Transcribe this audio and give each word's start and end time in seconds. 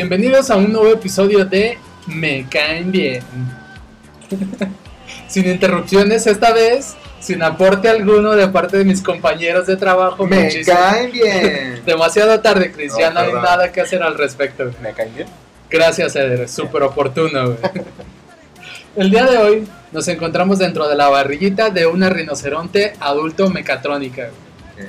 Bienvenidos 0.00 0.50
a 0.50 0.56
un 0.56 0.74
nuevo 0.74 0.92
episodio 0.92 1.46
de 1.46 1.78
Me 2.06 2.46
caen 2.50 2.92
bien. 2.92 3.22
sin 5.26 5.48
interrupciones 5.48 6.26
esta 6.26 6.52
vez, 6.52 6.94
sin 7.18 7.42
aporte 7.42 7.88
alguno 7.88 8.32
de 8.32 8.46
parte 8.48 8.76
de 8.76 8.84
mis 8.84 9.00
compañeros 9.00 9.66
de 9.66 9.78
trabajo. 9.78 10.26
¡Me 10.26 10.42
Muchísimo- 10.44 10.76
caen 10.76 11.10
bien! 11.12 11.80
Demasiado 11.86 12.38
tarde, 12.40 12.72
Chris, 12.72 12.92
ya 12.98 13.08
No, 13.08 13.22
no 13.22 13.26
hay 13.38 13.42
nada 13.42 13.72
que 13.72 13.80
hacer 13.80 14.02
al 14.02 14.18
respecto. 14.18 14.70
¿Me 14.82 14.92
caen 14.92 15.14
bien? 15.14 15.28
Gracias, 15.70 16.14
Eder, 16.14 16.46
súper 16.46 16.82
oportuno. 16.82 17.46
güey. 17.52 17.58
El 18.96 19.10
día 19.10 19.24
de 19.24 19.38
hoy 19.38 19.66
nos 19.92 20.08
encontramos 20.08 20.58
dentro 20.58 20.86
de 20.88 20.94
la 20.96 21.08
barriguita 21.08 21.70
de 21.70 21.86
una 21.86 22.10
rinoceronte 22.10 22.92
adulto 23.00 23.48
mecatrónica. 23.48 24.28
güey. 24.76 24.88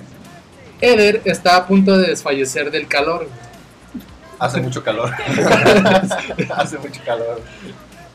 Eder 0.82 1.22
está 1.24 1.56
a 1.56 1.66
punto 1.66 1.98
de 1.98 2.10
desfallecer 2.10 2.72
del 2.72 2.90
calor. 2.90 3.20
güey. 3.20 3.47
Hace 4.40 4.62
mucho 4.62 4.84
calor. 4.84 5.12
Hace 6.56 6.78
mucho 6.78 7.02
calor. 7.06 7.42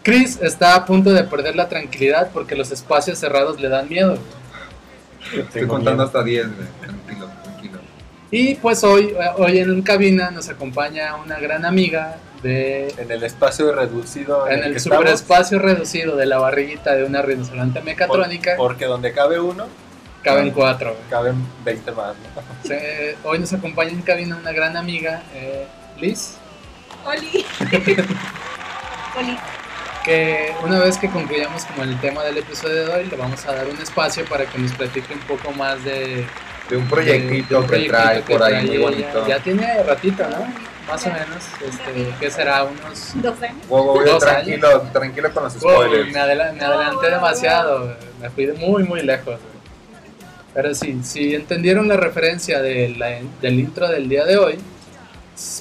Chris 0.02 0.38
está 0.42 0.74
a 0.74 0.84
punto 0.84 1.10
de 1.12 1.24
perder 1.24 1.56
la 1.56 1.68
tranquilidad 1.68 2.30
porque 2.32 2.54
los 2.56 2.70
espacios 2.70 3.18
cerrados 3.18 3.60
le 3.60 3.68
dan 3.68 3.88
miedo. 3.88 4.18
Estoy 5.36 5.66
contando 5.66 6.02
hasta 6.02 6.22
10, 6.22 6.46
güey. 6.46 6.68
Tranquilo, 6.80 7.30
tranquilo. 7.44 7.78
Y 8.30 8.54
pues 8.56 8.82
hoy, 8.82 9.14
hoy 9.36 9.58
en 9.58 9.82
cabina 9.82 10.30
nos 10.30 10.48
acompaña 10.48 11.14
una 11.16 11.38
gran 11.38 11.64
amiga 11.64 12.16
de 12.42 12.88
En 12.98 13.08
el 13.12 13.22
espacio 13.22 13.72
reducido 13.72 14.48
en 14.48 14.64
el 14.64 14.80
superespacio 14.80 15.60
reducido 15.60 16.16
de 16.16 16.26
la 16.26 16.38
barriguita 16.38 16.96
de 16.96 17.04
una 17.04 17.22
rinoceronte 17.22 17.78
por- 17.78 17.84
mecatrónica. 17.86 18.54
porque 18.56 18.86
donde 18.86 19.12
cabe 19.12 19.38
uno, 19.38 19.66
caben 20.24 20.50
cuatro. 20.50 20.96
caben 21.08 21.36
20 21.64 21.92
más. 21.92 22.14
¿no? 22.16 23.30
Hoy 23.30 23.38
nos 23.38 23.52
acompaña 23.52 23.90
en 23.90 24.02
cabina 24.02 24.36
una 24.36 24.50
gran 24.50 24.76
amiga, 24.76 25.22
eh, 25.34 25.66
Oli. 26.02 26.16
Oli. 29.18 29.38
que 30.04 30.52
una 30.64 30.80
vez 30.80 30.98
que 30.98 31.08
concluyamos 31.08 31.64
como 31.66 31.84
el 31.84 31.98
tema 32.00 32.24
del 32.24 32.38
episodio 32.38 32.86
de 32.86 32.92
hoy, 32.94 33.06
le 33.06 33.16
vamos 33.16 33.44
a 33.46 33.52
dar 33.54 33.68
un 33.68 33.76
espacio 33.80 34.24
para 34.24 34.46
que 34.46 34.58
nos 34.58 34.72
platique 34.72 35.14
un 35.14 35.20
poco 35.20 35.52
más 35.52 35.82
de... 35.84 36.26
De 36.68 36.76
un 36.76 36.88
proyectito 36.88 37.54
de 37.54 37.60
un 37.60 37.62
que 37.62 37.68
proyectito 37.68 37.96
trae 38.02 38.22
que 38.24 38.32
por 38.34 38.42
ahí 38.42 38.66
muy 38.66 38.78
bonito. 38.78 39.28
Ya 39.28 39.38
tiene 39.40 39.82
ratito, 39.84 40.24
¿no? 40.28 40.46
Más 40.88 41.06
o 41.06 41.10
menos, 41.10 41.44
este, 41.64 42.14
¿qué 42.18 42.30
será? 42.30 42.64
Unos... 42.64 43.12
Dos 43.22 43.40
años. 43.42 43.66
Wow, 43.68 43.84
wow, 43.84 44.04
Dos 44.04 44.18
tranquilo, 44.24 44.80
tranquilo 44.92 45.32
con 45.32 45.44
los 45.44 45.60
Wow, 45.60 45.72
spoilers. 45.84 46.12
me, 46.12 46.18
adela- 46.18 46.52
me 46.52 46.64
adelanté 46.64 47.10
demasiado, 47.10 47.96
me 48.20 48.28
fui 48.30 48.46
de 48.46 48.54
muy 48.54 48.82
muy 48.82 49.02
lejos. 49.02 49.38
Pero 50.54 50.74
sí, 50.74 50.98
si 51.04 51.34
entendieron 51.36 51.86
la 51.88 51.96
referencia 51.96 52.60
de 52.60 52.88
la- 52.90 53.20
del 53.40 53.60
intro 53.60 53.88
del 53.88 54.08
día 54.08 54.24
de 54.24 54.36
hoy, 54.38 54.58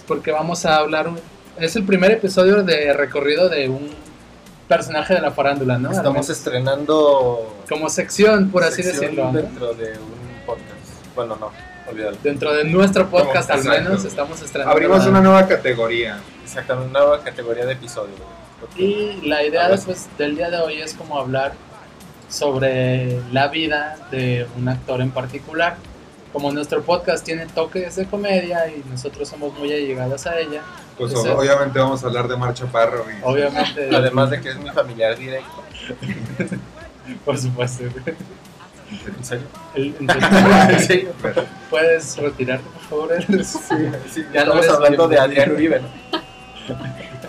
porque 0.08 0.32
vamos 0.32 0.66
a 0.66 0.78
hablar, 0.78 1.08
un- 1.08 1.20
es 1.58 1.76
el 1.76 1.84
primer 1.86 2.12
episodio 2.12 2.64
de 2.64 2.94
recorrido 2.94 3.50
de 3.50 3.70
un 3.70 3.90
personaje 4.68 5.14
de 5.14 5.22
la 5.22 5.32
farándula, 5.32 5.78
¿no? 5.78 5.92
Estamos 5.92 6.30
estrenando. 6.30 7.58
como 7.70 7.90
sección, 7.90 8.50
por 8.52 8.64
así 8.64 8.82
decirlo. 8.84 9.26
¿no? 9.32 9.34
Dentro 9.42 9.74
de 9.74 9.92
un 9.94 10.46
podcast. 10.46 10.68
Bueno, 11.16 11.36
no, 11.38 11.52
olvídalo. 11.90 12.18
Dentro 12.24 12.54
de 12.54 12.64
nuestro 12.66 13.10
podcast 13.10 13.50
al 13.52 13.64
menos 13.64 14.04
estamos 14.06 14.42
estrenando. 14.42 14.72
Abrimos 14.74 15.04
la- 15.04 15.10
una 15.10 15.22
nueva 15.22 15.48
categoría. 15.48 16.20
Exactamente, 16.44 16.90
una 16.90 17.00
nueva 17.00 17.24
categoría 17.24 17.66
de 17.66 17.74
episodio. 17.74 18.14
Y 18.78 19.22
la 19.28 19.44
idea 19.44 19.70
después 19.70 20.08
del 20.18 20.36
día 20.36 20.50
de 20.50 20.58
hoy 20.58 20.82
es 20.82 20.94
como 20.94 21.18
hablar 21.18 21.54
sobre 22.30 23.20
la 23.32 23.48
vida 23.50 23.98
de 24.12 24.48
un 24.58 24.68
actor 24.70 25.02
en 25.02 25.12
particular. 25.12 25.76
Como 26.34 26.52
nuestro 26.52 26.82
podcast 26.82 27.26
tiene 27.26 27.46
toques 27.48 27.96
de 27.98 28.06
comedia 28.06 28.68
y 28.68 28.84
nosotros 28.90 29.28
somos 29.28 29.54
muy 29.60 29.72
allegados 29.72 30.26
a 30.28 30.40
ella, 30.40 30.62
Pues 30.98 31.12
Ese- 31.14 31.30
obviamente 31.32 31.78
vamos 31.80 32.04
a 32.04 32.08
hablar 32.08 32.28
de 32.28 32.38
Marcha 32.38 32.66
Parro. 32.68 33.06
Y... 33.12 33.16
obviamente, 33.24 33.90
Además 33.96 34.30
de 34.30 34.40
que 34.40 34.50
es 34.50 34.58
mi 34.58 34.70
familiar 34.70 35.18
directo. 35.18 35.64
por 37.26 37.38
supuesto, 37.38 37.84
¿En 37.86 39.24
serio? 39.24 39.48
¿En 39.76 40.80
serio? 40.80 41.10
puedes 41.70 42.18
retirarte 42.18 42.66
por 42.70 42.82
favor. 43.10 43.44
Sí, 43.44 43.44
sí, 44.12 44.26
Ya 44.34 44.46
no 44.46 44.54
estamos 44.54 44.66
eres 44.66 44.70
hablando 44.76 45.08
de. 45.08 45.20
Adrián 45.20 45.52
Uribe, 45.52 45.82
¿no? 45.82 45.88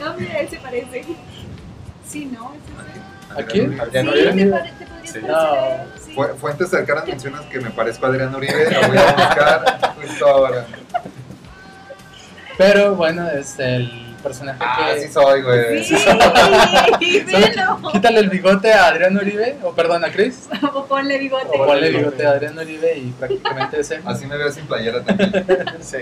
No, 0.00 0.14
mira, 0.18 0.40
él 0.40 0.48
se 0.48 0.56
parece. 0.58 1.04
Sí, 2.08 2.26
¿no? 2.26 2.52
¿Es 2.54 2.60
ese? 2.90 3.40
¿A 3.40 3.46
quién? 3.46 3.80
Adrián 3.80 4.06
Sí, 4.06 4.10
Uribe. 4.10 4.32
te, 4.44 4.50
pare- 4.50 4.72
te 4.78 4.86
podrías 4.86 5.12
Sí. 5.12 5.20
parecer 5.20 5.30
No. 5.30 5.38
Sí. 6.14 6.38
Fuentes 6.38 6.70
cercanas 6.70 7.06
mencionan 7.06 7.48
que 7.48 7.60
me 7.60 7.70
parezco 7.70 8.06
a 8.06 8.08
Adrián 8.10 8.34
Uribe. 8.34 8.70
Lo 8.70 8.88
voy 8.88 8.96
a 8.98 9.12
buscar 9.12 9.94
justo 10.00 10.26
ahora. 10.26 10.66
Pero 12.58 12.94
bueno, 12.94 13.28
es 13.30 13.58
el 13.58 14.14
personaje 14.22 14.58
Ah, 14.60 14.90
que... 14.94 15.00
sí 15.00 15.12
soy, 15.12 15.42
güey. 15.42 15.82
Sí, 15.84 15.96
velo. 17.26 17.80
Quítale 17.90 18.20
el 18.20 18.28
bigote 18.30 18.72
a 18.72 18.86
Adrián 18.86 19.16
Uribe, 19.16 19.56
o 19.62 19.72
perdón, 19.74 20.04
a 20.04 20.12
Chris, 20.12 20.48
O 20.72 20.84
ponle 20.84 21.18
bigote. 21.18 21.48
o 21.58 21.66
ponle 21.66 21.90
bigote 21.90 22.24
a 22.26 22.30
Adrián 22.30 22.56
Uribe 22.58 22.96
y 22.98 23.10
prácticamente 23.18 23.80
ese. 23.80 24.00
Así 24.04 24.26
me 24.26 24.36
veo 24.36 24.50
sin 24.52 24.66
playera 24.66 25.02
también. 25.02 25.32
Sí. 25.80 25.96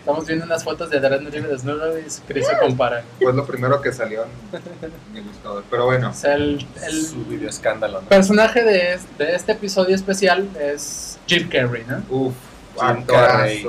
Estamos 0.00 0.26
viendo 0.26 0.46
unas 0.46 0.64
fotos 0.64 0.88
de 0.90 0.96
Adrián 0.96 1.26
Uribe 1.26 1.48
desnudo 1.48 1.98
y 1.98 2.02
Chris 2.26 2.46
se 2.46 2.56
compara. 2.58 3.04
Fue 3.20 3.32
lo 3.34 3.44
primero 3.46 3.80
que 3.82 3.92
salió 3.92 4.24
en 4.24 5.12
mi 5.14 5.20
buscador. 5.20 5.62
Pero 5.70 5.84
bueno, 5.84 6.10
O 6.10 6.14
sea, 6.14 6.34
el, 6.34 6.66
el 6.82 7.06
Su 7.06 7.24
video 7.26 7.48
escándalo, 7.50 8.00
¿no? 8.00 8.08
personaje 8.08 8.64
de, 8.64 8.98
de 9.18 9.34
este 9.34 9.52
episodio 9.52 9.94
especial 9.94 10.48
es 10.58 11.18
Jim 11.26 11.48
Carrey, 11.48 11.84
¿no? 11.86 12.02
uff, 12.08 12.34
Jim 12.80 13.02
Carrey. 13.04 13.66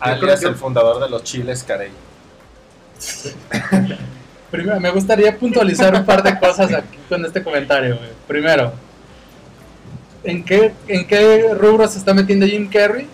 Alias 0.00 0.40
yo- 0.40 0.48
el 0.48 0.56
fundador 0.56 1.00
de 1.02 1.08
los 1.08 1.22
chiles 1.22 1.62
Carey. 1.62 1.90
Primero, 4.50 4.80
me 4.80 4.90
gustaría 4.90 5.36
puntualizar 5.38 5.94
un 5.94 6.04
par 6.04 6.22
de 6.22 6.38
cosas 6.38 6.72
aquí 6.74 6.98
con 7.08 7.24
este 7.24 7.42
comentario. 7.42 7.96
güey. 7.96 8.10
Primero, 8.26 8.72
¿en 10.24 10.44
qué, 10.44 10.72
¿en 10.88 11.06
qué 11.06 11.54
rubro 11.54 11.86
se 11.88 11.98
está 11.98 12.12
metiendo 12.12 12.46
Jim 12.46 12.68
Carrey? 12.68 13.08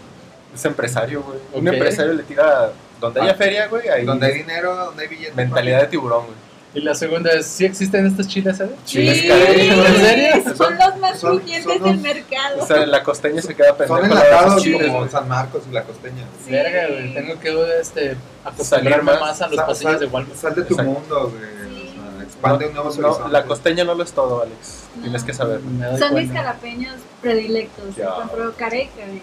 Es 0.55 0.65
empresario, 0.65 1.23
güey. 1.23 1.39
Un 1.53 1.69
empresario 1.69 2.13
le 2.15 2.23
tira. 2.23 2.73
Donde 3.01 3.21
haya 3.21 3.33
Ah. 3.33 3.37
feria, 3.37 3.67
güey, 3.69 3.89
ahí. 3.89 4.05
Donde 4.05 4.27
hay 4.27 4.35
dinero, 4.35 4.75
donde 4.75 5.03
hay 5.05 5.09
billetes. 5.09 5.37
Mentalidad 5.37 5.83
de 5.83 5.87
tiburón, 5.87 6.25
güey. 6.27 6.49
Y 6.75 6.81
la 6.81 6.95
segunda 6.95 7.31
es, 7.33 7.47
¿sí 7.47 7.65
existen 7.65 8.07
estos 8.07 8.29
chiles? 8.29 8.61
eh? 8.61 8.69
Chiles 8.85 9.21
Sí, 9.23 9.29
Carey. 9.29 9.69
¿En 9.71 9.97
serio? 9.97 10.55
Son 10.55 10.77
los 10.77 10.97
más 10.99 11.19
crujientes 11.19 11.65
son 11.65 11.83
del 11.83 11.93
los- 11.95 12.03
mercado. 12.03 12.59
O 12.63 12.67
sea, 12.67 12.87
la 12.87 13.03
costeña 13.03 13.41
se 13.41 13.55
queda 13.55 13.75
pendeja 13.77 14.00
Son 14.00 14.05
enlatados 14.11 14.62
chiles, 14.62 14.87
como. 14.89 15.09
San 15.09 15.29
Marcos 15.29 15.62
y 15.69 15.73
la 15.73 15.83
costeña. 15.85 16.25
Sí. 16.45 16.51
Verga, 16.51 16.89
güey, 16.89 17.15
tengo 17.15 17.41
que 17.41 17.79
este, 17.81 18.17
acostumbrarme 18.44 19.12
más, 19.12 19.21
más. 19.21 19.43
a 19.43 19.47
los 19.49 19.56
Sal- 19.56 19.67
pasillos 19.67 19.93
sal- 19.93 20.01
de 20.01 20.06
Walmart. 20.06 20.37
Sal 20.37 20.55
de 20.55 20.62
tu 20.62 20.75
Exacto. 20.75 20.93
mundo, 20.93 21.31
güey. 21.31 21.43
Sí. 21.75 21.94
O 21.99 22.17
sea, 22.17 22.23
expande 22.25 22.67
un 22.67 22.75
nuevo 22.75 22.91
No, 22.99 23.29
la 23.29 23.44
costeña 23.44 23.85
no 23.85 23.94
lo 23.94 24.03
es 24.05 24.12
todo, 24.12 24.43
Alex. 24.43 24.83
No. 24.97 25.03
Tienes 25.03 25.25
que 25.25 25.33
saber. 25.35 25.61
Son 25.99 26.15
mis 26.15 26.31
jalapeños 26.31 26.97
predilectos. 27.23 27.97
Ya. 27.97 28.05
Encontró 28.09 28.53
careca. 28.56 28.93
güey. 29.06 29.23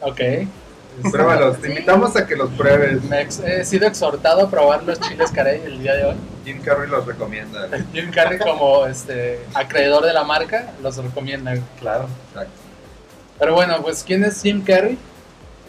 Ok. 0.00 0.20
Pruébalos, 1.10 1.60
te 1.60 1.68
invitamos 1.68 2.14
a 2.16 2.26
que 2.26 2.36
los 2.36 2.50
pruebes. 2.50 3.02
Me 3.04 3.22
ex- 3.22 3.38
he 3.40 3.64
sido 3.64 3.86
exhortado 3.86 4.42
a 4.46 4.50
probar 4.50 4.82
los 4.82 5.00
chiles 5.00 5.30
Carey 5.30 5.62
el 5.64 5.80
día 5.80 5.94
de 5.94 6.04
hoy. 6.04 6.16
Jim 6.44 6.60
Carrey 6.62 6.90
los 6.90 7.06
recomienda. 7.06 7.68
Jim 7.92 8.10
Carrey 8.10 8.38
como 8.38 8.86
este 8.86 9.40
acreedor 9.54 10.04
de 10.04 10.12
la 10.12 10.24
marca 10.24 10.72
los 10.82 10.96
recomienda. 10.96 11.54
Claro. 11.78 12.06
Exacto. 12.30 12.52
Pero 13.38 13.54
bueno, 13.54 13.80
pues 13.82 14.02
¿quién 14.02 14.24
es 14.24 14.42
Jim 14.42 14.62
Carrey? 14.62 14.98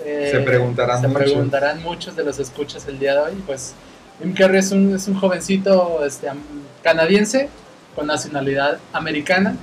Eh, 0.04 0.30
Se 0.34 0.40
preguntarán 0.42 1.00
se 1.02 1.08
muchos. 1.08 1.24
preguntarán 1.24 1.82
muchos 1.84 2.16
de 2.16 2.24
los 2.26 2.40
escuchas 2.40 2.86
el 2.88 3.00
día 3.00 3.14
de 3.14 3.20
hoy. 3.20 3.44
Pues 3.46 3.74
Jim 4.22 4.34
Carrey 4.34 4.60
es 4.60 4.72
un, 4.72 4.96
es 4.96 5.08
un 5.08 5.18
jovencito 5.18 6.04
este, 6.04 6.28
am- 6.28 6.40
canadiense 6.84 7.48
con 7.96 8.08
nacionalidad 8.08 8.80
americana 8.92 9.56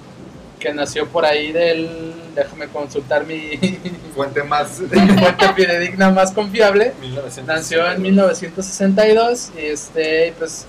que 0.61 0.73
nació 0.73 1.07
por 1.09 1.25
ahí 1.27 1.53
del... 1.53 2.15
Déjame 2.39 2.69
consultar 2.69 3.27
mi, 3.27 3.57
Fuente 4.15 4.45
más. 4.45 4.79
mi 4.81 4.89
fuente 4.89 5.53
fidedigna 5.55 6.11
más 6.11 6.31
confiable. 6.31 6.93
1900. 7.01 7.45
Nació 7.47 7.91
en 7.91 8.01
1962 8.01 9.51
y 9.57 9.67
este, 9.67 10.33
pues 10.39 10.67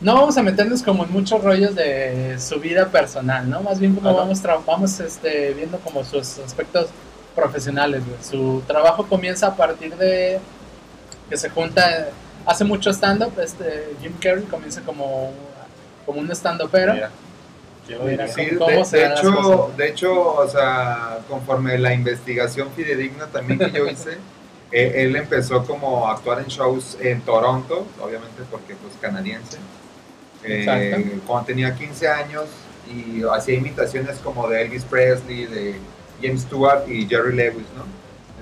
no 0.00 0.14
vamos 0.14 0.38
a 0.38 0.42
meternos 0.42 0.82
como 0.84 1.04
en 1.04 1.12
muchos 1.12 1.42
rollos 1.42 1.74
de 1.74 2.36
su 2.38 2.60
vida 2.60 2.88
personal, 2.88 3.50
¿no? 3.50 3.60
Más 3.60 3.80
bien 3.80 3.96
como 3.96 4.10
Ajá. 4.10 4.18
vamos, 4.20 4.40
vamos 4.64 5.00
este, 5.00 5.52
viendo 5.54 5.78
como 5.80 6.04
sus 6.04 6.38
aspectos 6.38 6.86
profesionales. 7.34 8.02
Su 8.22 8.62
trabajo 8.66 9.06
comienza 9.06 9.48
a 9.48 9.56
partir 9.56 9.96
de 9.96 10.38
que 11.28 11.36
se 11.36 11.50
junta, 11.50 12.08
hace 12.46 12.64
mucho 12.64 12.90
stand-up, 12.90 13.32
este, 13.40 13.94
Jim 14.00 14.12
Carrey 14.20 14.44
comienza 14.44 14.80
como, 14.82 15.32
como 16.06 16.20
un 16.20 16.30
stand-upero. 16.30 16.94
Mira, 16.94 17.10
quiero 17.10 17.29
Sí, 18.34 18.56
¿Cómo 18.56 18.70
de, 18.70 18.84
se 18.84 19.06
hecho, 19.06 19.34
cosas? 19.34 19.76
de 19.76 19.88
hecho, 19.88 20.34
o 20.34 20.48
sea, 20.48 21.18
conforme 21.28 21.78
la 21.78 21.92
investigación 21.92 22.68
fidedigna 22.76 23.26
también 23.26 23.58
que 23.58 23.70
yo 23.72 23.86
hice, 23.86 24.18
eh, 24.72 24.92
él 24.96 25.16
empezó 25.16 25.64
como 25.64 26.06
a 26.06 26.12
actuar 26.12 26.40
en 26.40 26.46
shows 26.46 26.96
en 27.00 27.20
Toronto, 27.22 27.86
obviamente 28.00 28.42
porque 28.50 28.76
pues 28.76 28.94
canadiense, 29.00 29.58
eh, 30.44 31.18
cuando 31.26 31.46
tenía 31.46 31.74
15 31.74 32.08
años 32.08 32.44
y 32.88 33.22
hacía 33.24 33.56
imitaciones 33.56 34.18
como 34.18 34.48
de 34.48 34.62
Elvis 34.62 34.84
Presley, 34.84 35.46
de 35.46 35.74
James 36.22 36.42
Stewart 36.42 36.88
y 36.88 37.06
Jerry 37.06 37.34
Lewis, 37.34 37.66
¿no? 37.76 37.84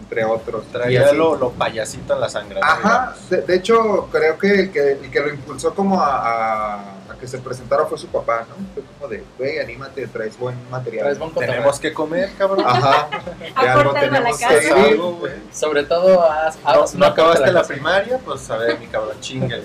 Entre 0.01 0.25
otros. 0.25 0.65
Y 0.69 0.73
Traía 0.73 1.13
lo, 1.13 1.37
lo 1.37 1.51
payasito 1.51 2.15
en 2.15 2.21
la 2.21 2.29
sangre. 2.29 2.61
Ajá, 2.63 3.15
de, 3.29 3.43
de 3.43 3.57
hecho 3.57 4.09
creo 4.13 4.39
que 4.39 4.61
el, 4.61 4.71
que 4.71 4.93
el 4.93 5.11
que 5.11 5.21
lo 5.21 5.29
impulsó 5.31 5.75
como 5.75 6.01
a 6.01 6.99
que 7.21 7.27
se 7.27 7.39
presentara 7.39 7.85
fue 7.87 7.99
su 7.99 8.07
papá, 8.09 8.47
¿no? 8.49 8.55
Fue 8.75 8.83
como 8.85 9.09
de, 9.09 9.25
güey, 9.37 9.59
anímate, 9.59 10.07
traes 10.07 10.39
buen 10.39 10.57
material. 10.71 11.05
Traes 11.05 11.19
buen 11.19 11.31
cotorreo. 11.31 11.53
Tenemos 11.55 11.81
que 11.81 11.93
comer, 11.93 12.31
cabrón. 12.39 12.65
Ajá, 12.67 13.09
de 13.63 13.69
algo 13.69 13.91
a 13.97 14.01
tenemos 14.01 14.39
que 14.39 14.47
vivir. 14.59 14.73
algo, 14.73 15.13
güey. 15.17 15.33
Sobre 15.53 15.85
todo, 15.85 16.23
haz, 16.31 16.59
No, 16.65 16.85
no 16.99 17.07
acabaste 17.07 17.51
la 17.53 17.65
primaria, 17.65 18.19
pues 18.25 18.49
a 18.51 18.57
ver, 18.57 18.79
mi 18.79 18.87
cabrón, 18.87 19.17
chingale. 19.21 19.65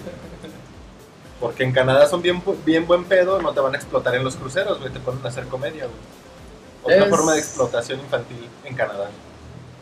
Porque 1.39 1.63
en 1.63 1.71
Canadá 1.73 2.07
son 2.07 2.21
bien, 2.21 2.41
bien 2.65 2.87
buen 2.87 3.03
pedo, 3.03 3.41
no 3.41 3.53
te 3.53 3.59
van 3.59 3.73
a 3.73 3.77
explotar 3.77 4.15
en 4.15 4.23
los 4.23 4.35
cruceros, 4.35 4.79
güey, 4.79 4.91
te 4.91 4.99
ponen 4.99 5.25
a 5.25 5.29
hacer 5.29 5.45
comedia, 5.47 5.85
güey. 5.85 5.97
Otra 6.83 7.05
Es- 7.05 7.09
forma 7.09 7.33
de 7.33 7.39
explotación 7.39 7.99
infantil 7.99 8.49
en 8.63 8.75
Canadá. 8.75 9.09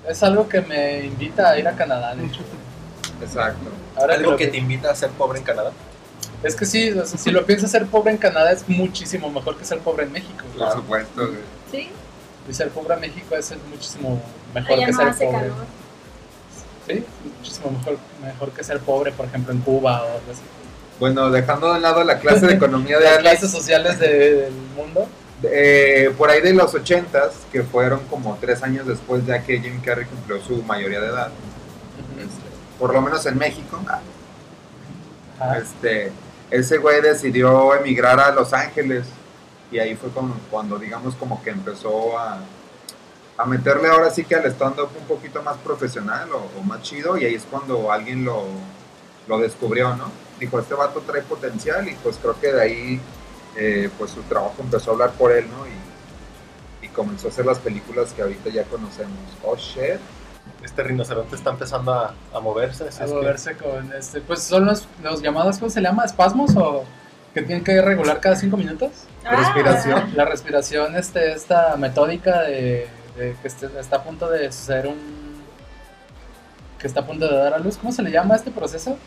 Es 0.07 0.23
algo 0.23 0.49
que 0.49 0.61
me 0.61 1.05
invita 1.05 1.51
a 1.51 1.59
ir 1.59 1.67
a 1.67 1.75
Canadá, 1.75 2.15
de 2.15 2.25
hecho. 2.25 2.41
Exacto. 3.21 3.69
Ahora 3.95 4.15
Algo 4.15 4.35
que 4.35 4.47
te 4.47 4.57
invita 4.57 4.89
a 4.89 4.95
ser 4.95 5.11
pobre 5.11 5.37
en 5.39 5.45
Canadá. 5.45 5.71
Es 6.43 6.55
que 6.55 6.65
sí, 6.65 6.91
o 6.91 7.05
sea, 7.05 7.19
si 7.19 7.29
lo 7.31 7.45
piensas 7.45 7.69
ser 7.71 7.85
pobre 7.85 8.11
en 8.11 8.17
Canadá 8.17 8.51
es 8.51 8.67
muchísimo 8.67 9.29
mejor 9.29 9.57
que 9.57 9.65
ser 9.65 9.79
pobre 9.79 10.05
en 10.05 10.11
México. 10.11 10.43
Por 10.43 10.55
Claro. 10.55 10.73
supuesto, 10.75 11.27
güey. 11.27 11.39
Sí, 11.71 11.89
Y 12.49 12.53
ser 12.53 12.69
pobre 12.69 12.95
en 12.95 13.01
México 13.01 13.35
es 13.35 13.53
muchísimo 13.69 14.19
mejor 14.53 14.73
allá 14.73 14.85
que 14.87 14.91
no 14.91 14.97
ser 14.97 15.07
hace 15.09 15.25
pobre. 15.25 15.39
calor. 15.41 15.65
Sí, 16.87 17.05
muchísimo 17.37 17.71
mejor, 17.71 17.97
mejor 18.23 18.49
que 18.51 18.63
ser 18.63 18.79
pobre, 18.79 19.11
por 19.11 19.27
ejemplo, 19.27 19.53
en 19.53 19.59
Cuba 19.61 20.01
o 20.01 20.05
algo 20.07 20.31
así. 20.31 20.41
Bueno, 20.99 21.29
dejando 21.29 21.73
de 21.73 21.79
lado 21.79 22.03
la 22.03 22.19
clase 22.19 22.47
de 22.47 22.53
economía 22.53 22.97
de 22.97 23.03
Las 23.05 23.17
Alex, 23.19 23.29
clases 23.39 23.51
sociales 23.51 23.99
de- 23.99 24.35
del 24.35 24.53
mundo. 24.75 25.07
eh, 25.43 26.13
por 26.17 26.29
ahí 26.29 26.39
de 26.41 26.53
los 26.53 26.73
80s, 26.73 27.31
que 27.51 27.63
fueron 27.63 28.01
como 28.09 28.37
tres 28.41 28.61
años 28.63 28.85
después 28.87 29.25
ya 29.25 29.41
que 29.43 29.59
Jim 29.59 29.79
Carrey 29.81 30.05
cumplió 30.05 30.39
su 30.43 30.61
mayoría 30.63 30.99
de 31.01 31.07
edad, 31.07 31.29
por 32.79 32.93
lo 32.93 33.01
menos 33.01 33.25
en 33.25 33.37
México, 33.39 33.79
Ajá. 35.39 35.57
este, 35.57 36.11
ese 36.51 36.77
güey 36.77 37.01
decidió 37.01 37.73
emigrar 37.73 38.19
a 38.19 38.31
Los 38.31 38.53
Ángeles 38.53 39.07
y 39.71 39.79
ahí 39.79 39.95
fue 39.95 40.09
cuando, 40.49 40.77
digamos, 40.77 41.15
como 41.15 41.41
que 41.41 41.49
empezó 41.49 42.17
a, 42.17 42.39
meterle 43.47 43.87
ahora 43.87 44.11
sí 44.11 44.23
que 44.23 44.35
al 44.35 44.45
stand-up 44.45 44.89
un 44.95 45.07
poquito 45.07 45.41
más 45.41 45.57
profesional 45.57 46.29
o, 46.31 46.61
más 46.61 46.83
chido 46.83 47.17
y 47.17 47.25
ahí 47.25 47.33
es 47.33 47.43
cuando 47.49 47.91
alguien 47.91 48.23
lo, 48.23 48.43
lo 49.27 49.39
descubrió, 49.39 49.95
¿no? 49.95 50.11
Dijo, 50.39 50.59
este 50.59 50.75
vato 50.75 51.01
trae 51.01 51.23
potencial 51.23 51.87
y 51.87 51.95
pues 51.95 52.17
creo 52.21 52.39
que 52.39 52.51
de 52.51 52.61
ahí 52.61 53.01
eh, 53.55 53.89
pues 53.97 54.11
su 54.11 54.21
trabajo 54.23 54.55
empezó 54.59 54.91
a 54.91 54.93
hablar 54.93 55.11
por 55.13 55.31
él, 55.31 55.47
¿no? 55.49 55.65
Y, 55.65 56.85
y 56.85 56.89
comenzó 56.89 57.27
a 57.27 57.31
hacer 57.31 57.45
las 57.45 57.57
películas 57.57 58.13
que 58.13 58.21
ahorita 58.21 58.51
ya 58.51 58.63
conocemos. 58.65 59.17
Oh, 59.43 59.55
shit. 59.55 59.99
Este 60.63 60.83
rinoceronte 60.83 61.35
está 61.35 61.49
empezando 61.49 61.93
a, 61.93 62.13
a 62.33 62.39
moverse. 62.39 62.85
A 62.85 63.05
que- 63.05 63.11
moverse 63.11 63.55
con 63.57 63.91
este. 63.93 64.21
Pues 64.21 64.43
son 64.43 64.65
los, 64.65 64.87
los 65.03 65.21
llamados, 65.21 65.57
¿cómo 65.57 65.69
se 65.71 65.81
llama? 65.81 66.05
¿Espasmos 66.05 66.55
o 66.55 66.83
que 67.33 67.41
tienen 67.41 67.63
que 67.63 67.81
regular 67.81 68.19
cada 68.19 68.35
cinco 68.35 68.57
minutos? 68.57 68.91
Ah, 69.25 69.35
Respiración. 69.35 70.11
La 70.15 70.25
respiración, 70.25 70.95
este, 70.95 71.31
esta 71.33 71.75
metódica 71.77 72.41
de, 72.43 72.87
de 73.17 73.35
que 73.41 73.47
este- 73.47 73.69
está 73.79 73.97
a 73.97 74.03
punto 74.03 74.29
de 74.29 74.51
suceder 74.51 74.87
un. 74.87 74.97
que 76.79 76.87
está 76.87 77.01
a 77.01 77.05
punto 77.05 77.27
de 77.27 77.35
dar 77.37 77.53
a 77.53 77.59
luz. 77.59 77.77
¿Cómo 77.77 77.91
se 77.91 78.01
le 78.03 78.11
llama 78.11 78.35
a 78.35 78.37
este 78.37 78.51
proceso? 78.51 78.97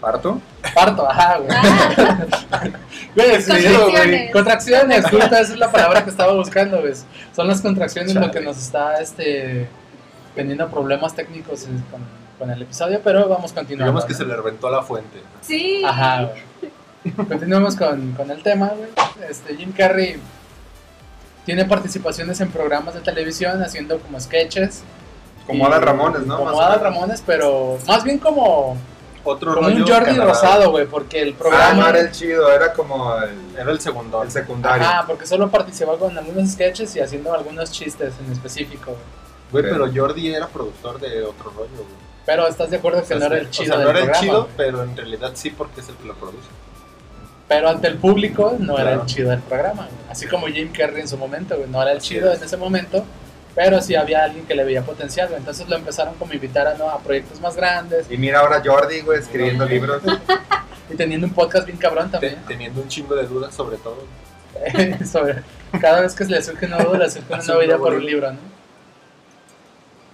¿Parto? 0.00 0.40
Parto, 0.74 1.08
ajá, 1.08 1.38
güey. 1.38 1.50
Ah, 2.50 2.60
Güey, 3.14 3.40
sí, 3.42 3.50
Contracciones. 3.52 3.92
güey. 4.06 4.30
Contracciones, 4.32 5.04
justo 5.04 5.26
esa 5.26 5.40
es 5.40 5.56
la 5.58 5.70
palabra 5.70 6.02
que 6.02 6.10
estaba 6.10 6.32
buscando, 6.32 6.80
güey. 6.80 6.92
Son 7.36 7.46
las 7.46 7.60
contracciones 7.60 8.14
lo 8.14 8.30
que 8.30 8.40
nos 8.40 8.56
está 8.58 9.00
este, 9.00 9.68
teniendo 10.34 10.68
problemas 10.68 11.14
técnicos 11.14 11.66
con, 11.90 12.00
con 12.38 12.50
el 12.50 12.62
episodio, 12.62 13.00
pero 13.02 13.28
vamos 13.28 13.52
continuando. 13.52 13.84
Digamos 13.92 14.04
que 14.04 14.12
¿no? 14.12 14.18
se 14.18 14.24
le 14.24 14.36
reventó 14.36 14.70
la 14.70 14.82
fuente. 14.82 15.20
sí. 15.40 15.82
Ajá, 15.84 16.22
güey. 16.24 16.42
Continuamos 17.28 17.74
con, 17.76 18.12
con 18.12 18.30
el 18.30 18.42
tema, 18.44 18.68
güey. 18.76 18.88
Este, 19.28 19.56
Jim 19.56 19.72
Carrey 19.72 20.20
tiene 21.44 21.64
participaciones 21.64 22.40
en 22.40 22.48
programas 22.50 22.94
de 22.94 23.00
televisión 23.00 23.60
haciendo 23.62 23.98
como 23.98 24.20
sketches. 24.20 24.82
Como 25.46 25.66
Adal 25.66 25.82
Ramones, 25.82 26.26
¿no? 26.26 26.36
Como 26.38 26.60
Adal. 26.60 26.80
Ramones, 26.80 27.20
pero 27.26 27.76
más 27.88 28.04
bien 28.04 28.18
como, 28.18 28.76
Otro 29.24 29.54
como 29.54 29.66
un 29.66 29.80
Jordi 29.84 29.90
Canadá. 30.12 30.24
Rosado, 30.26 30.70
güey, 30.70 30.86
porque 30.86 31.22
el 31.22 31.30
Ah, 31.30 31.36
programa... 31.36 31.74
no 31.74 31.88
era 31.88 31.98
el 32.00 32.12
chido, 32.12 32.48
era 32.52 32.72
como 32.72 33.16
el, 33.16 33.58
Era 33.58 33.72
el 33.72 33.80
segundo. 33.80 34.22
el 34.22 34.30
secundario. 34.30 34.86
Ajá, 34.86 35.04
porque 35.04 35.26
solo 35.26 35.50
participaba 35.50 35.98
con 35.98 36.16
algunos 36.16 36.50
sketches 36.52 36.94
y 36.94 37.00
haciendo 37.00 37.34
algunos 37.34 37.72
chistes 37.72 38.14
en 38.24 38.30
específico, 38.32 38.92
güey. 38.92 39.02
Güey, 39.52 39.64
pero 39.64 39.92
Jordi 39.94 40.34
era 40.34 40.48
productor 40.48 40.98
de 40.98 41.22
otro 41.22 41.50
rollo, 41.50 41.68
güey. 41.76 42.02
Pero 42.24 42.46
estás 42.46 42.70
de 42.70 42.76
acuerdo 42.76 42.98
que 43.00 43.14
O 43.14 43.18
sea, 43.18 43.18
no 43.18 43.26
era 43.26 43.38
el 43.38 43.46
o 43.46 43.50
chido 43.50 43.66
sea, 43.66 43.76
del 43.76 43.84
no 43.84 43.90
era 43.90 43.98
el 43.98 44.04
programa, 44.04 44.26
chido, 44.26 44.42
güey. 44.44 44.54
pero 44.56 44.82
en 44.82 44.96
realidad 44.96 45.32
sí 45.34 45.50
porque 45.50 45.80
es 45.80 45.88
el 45.88 45.96
que 45.96 46.06
lo 46.06 46.14
produce. 46.14 46.48
Pero 47.48 47.68
ante 47.68 47.88
el 47.88 47.98
público 47.98 48.56
no 48.58 48.78
era 48.78 48.94
el 48.94 49.04
chido 49.06 49.30
del 49.30 49.40
programa, 49.40 49.86
güey. 49.86 50.10
Así 50.10 50.26
como 50.26 50.46
Jim 50.46 50.72
Carrey 50.72 51.02
en 51.02 51.08
su 51.08 51.18
momento, 51.18 51.56
güey. 51.56 51.68
No 51.68 51.82
era 51.82 51.92
el 51.92 52.00
chido 52.00 52.32
en 52.32 52.42
ese 52.42 52.56
momento, 52.56 53.04
pero 53.54 53.82
sí 53.82 53.94
había 53.94 54.24
alguien 54.24 54.46
que 54.46 54.54
le 54.54 54.64
veía 54.64 54.82
potencial, 54.82 55.28
güey. 55.28 55.40
Entonces 55.40 55.68
lo 55.68 55.76
empezaron 55.76 56.14
como 56.14 56.32
a 56.32 56.34
invitar 56.34 56.66
a, 56.66 56.74
¿no? 56.74 56.88
a 56.88 56.98
proyectos 57.00 57.40
más 57.40 57.56
grandes 57.56 58.06
Y 58.10 58.16
mira 58.16 58.40
ahora 58.40 58.62
Jordi, 58.64 59.00
güey, 59.00 59.18
escribiendo 59.18 59.66
libros. 59.66 60.02
y 60.90 60.94
teniendo 60.94 61.26
un 61.26 61.34
podcast 61.34 61.66
bien 61.66 61.78
cabrón 61.78 62.10
también. 62.10 62.38
teniendo 62.46 62.80
un 62.80 62.88
chingo 62.88 63.14
de 63.14 63.26
dudas 63.26 63.54
sobre 63.54 63.76
todo. 63.78 63.98
Sobre 65.10 65.42
cada 65.80 66.02
vez 66.02 66.14
que 66.14 66.24
le 66.24 66.42
surge 66.42 66.66
una 66.66 66.78
duda, 66.78 66.98
le 66.98 67.10
surge 67.10 67.32
una 67.32 67.42
nueva 67.42 67.64
idea 67.64 67.78
por 67.78 67.94
un 67.94 68.04
libro, 68.04 68.32
¿no? 68.32 68.38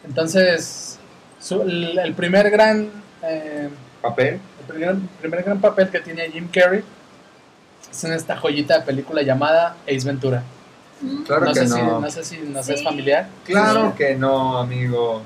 Entonces, 0.08 0.98
su- 1.40 1.62
el, 1.62 1.98
el 1.98 2.14
primer 2.14 2.50
gran... 2.50 2.90
eh, 3.22 3.68
Papel. 4.02 4.40
El 4.60 4.66
primer, 4.66 4.96
primer 5.20 5.42
gran 5.42 5.60
papel 5.60 5.88
que 5.90 6.00
tiene 6.00 6.30
Jim 6.30 6.48
Carrey 6.52 6.82
es 7.90 8.04
en 8.04 8.12
esta 8.12 8.36
joyita 8.36 8.78
de 8.78 8.84
película 8.84 9.22
llamada 9.22 9.76
Ace 9.86 10.06
Ventura. 10.06 10.42
Mm. 11.00 11.22
Claro 11.24 11.44
no, 11.46 11.52
que 11.52 11.60
sé 11.60 11.66
no. 11.68 11.74
Si, 11.76 11.82
no 11.82 12.10
sé 12.10 12.24
si 12.24 12.38
nos 12.38 12.68
es 12.68 12.78
Sí. 12.80 12.84
familiar. 12.84 13.28
Claro 13.44 13.94
que 13.96 14.14
no, 14.16 14.58
amigo. 14.58 15.22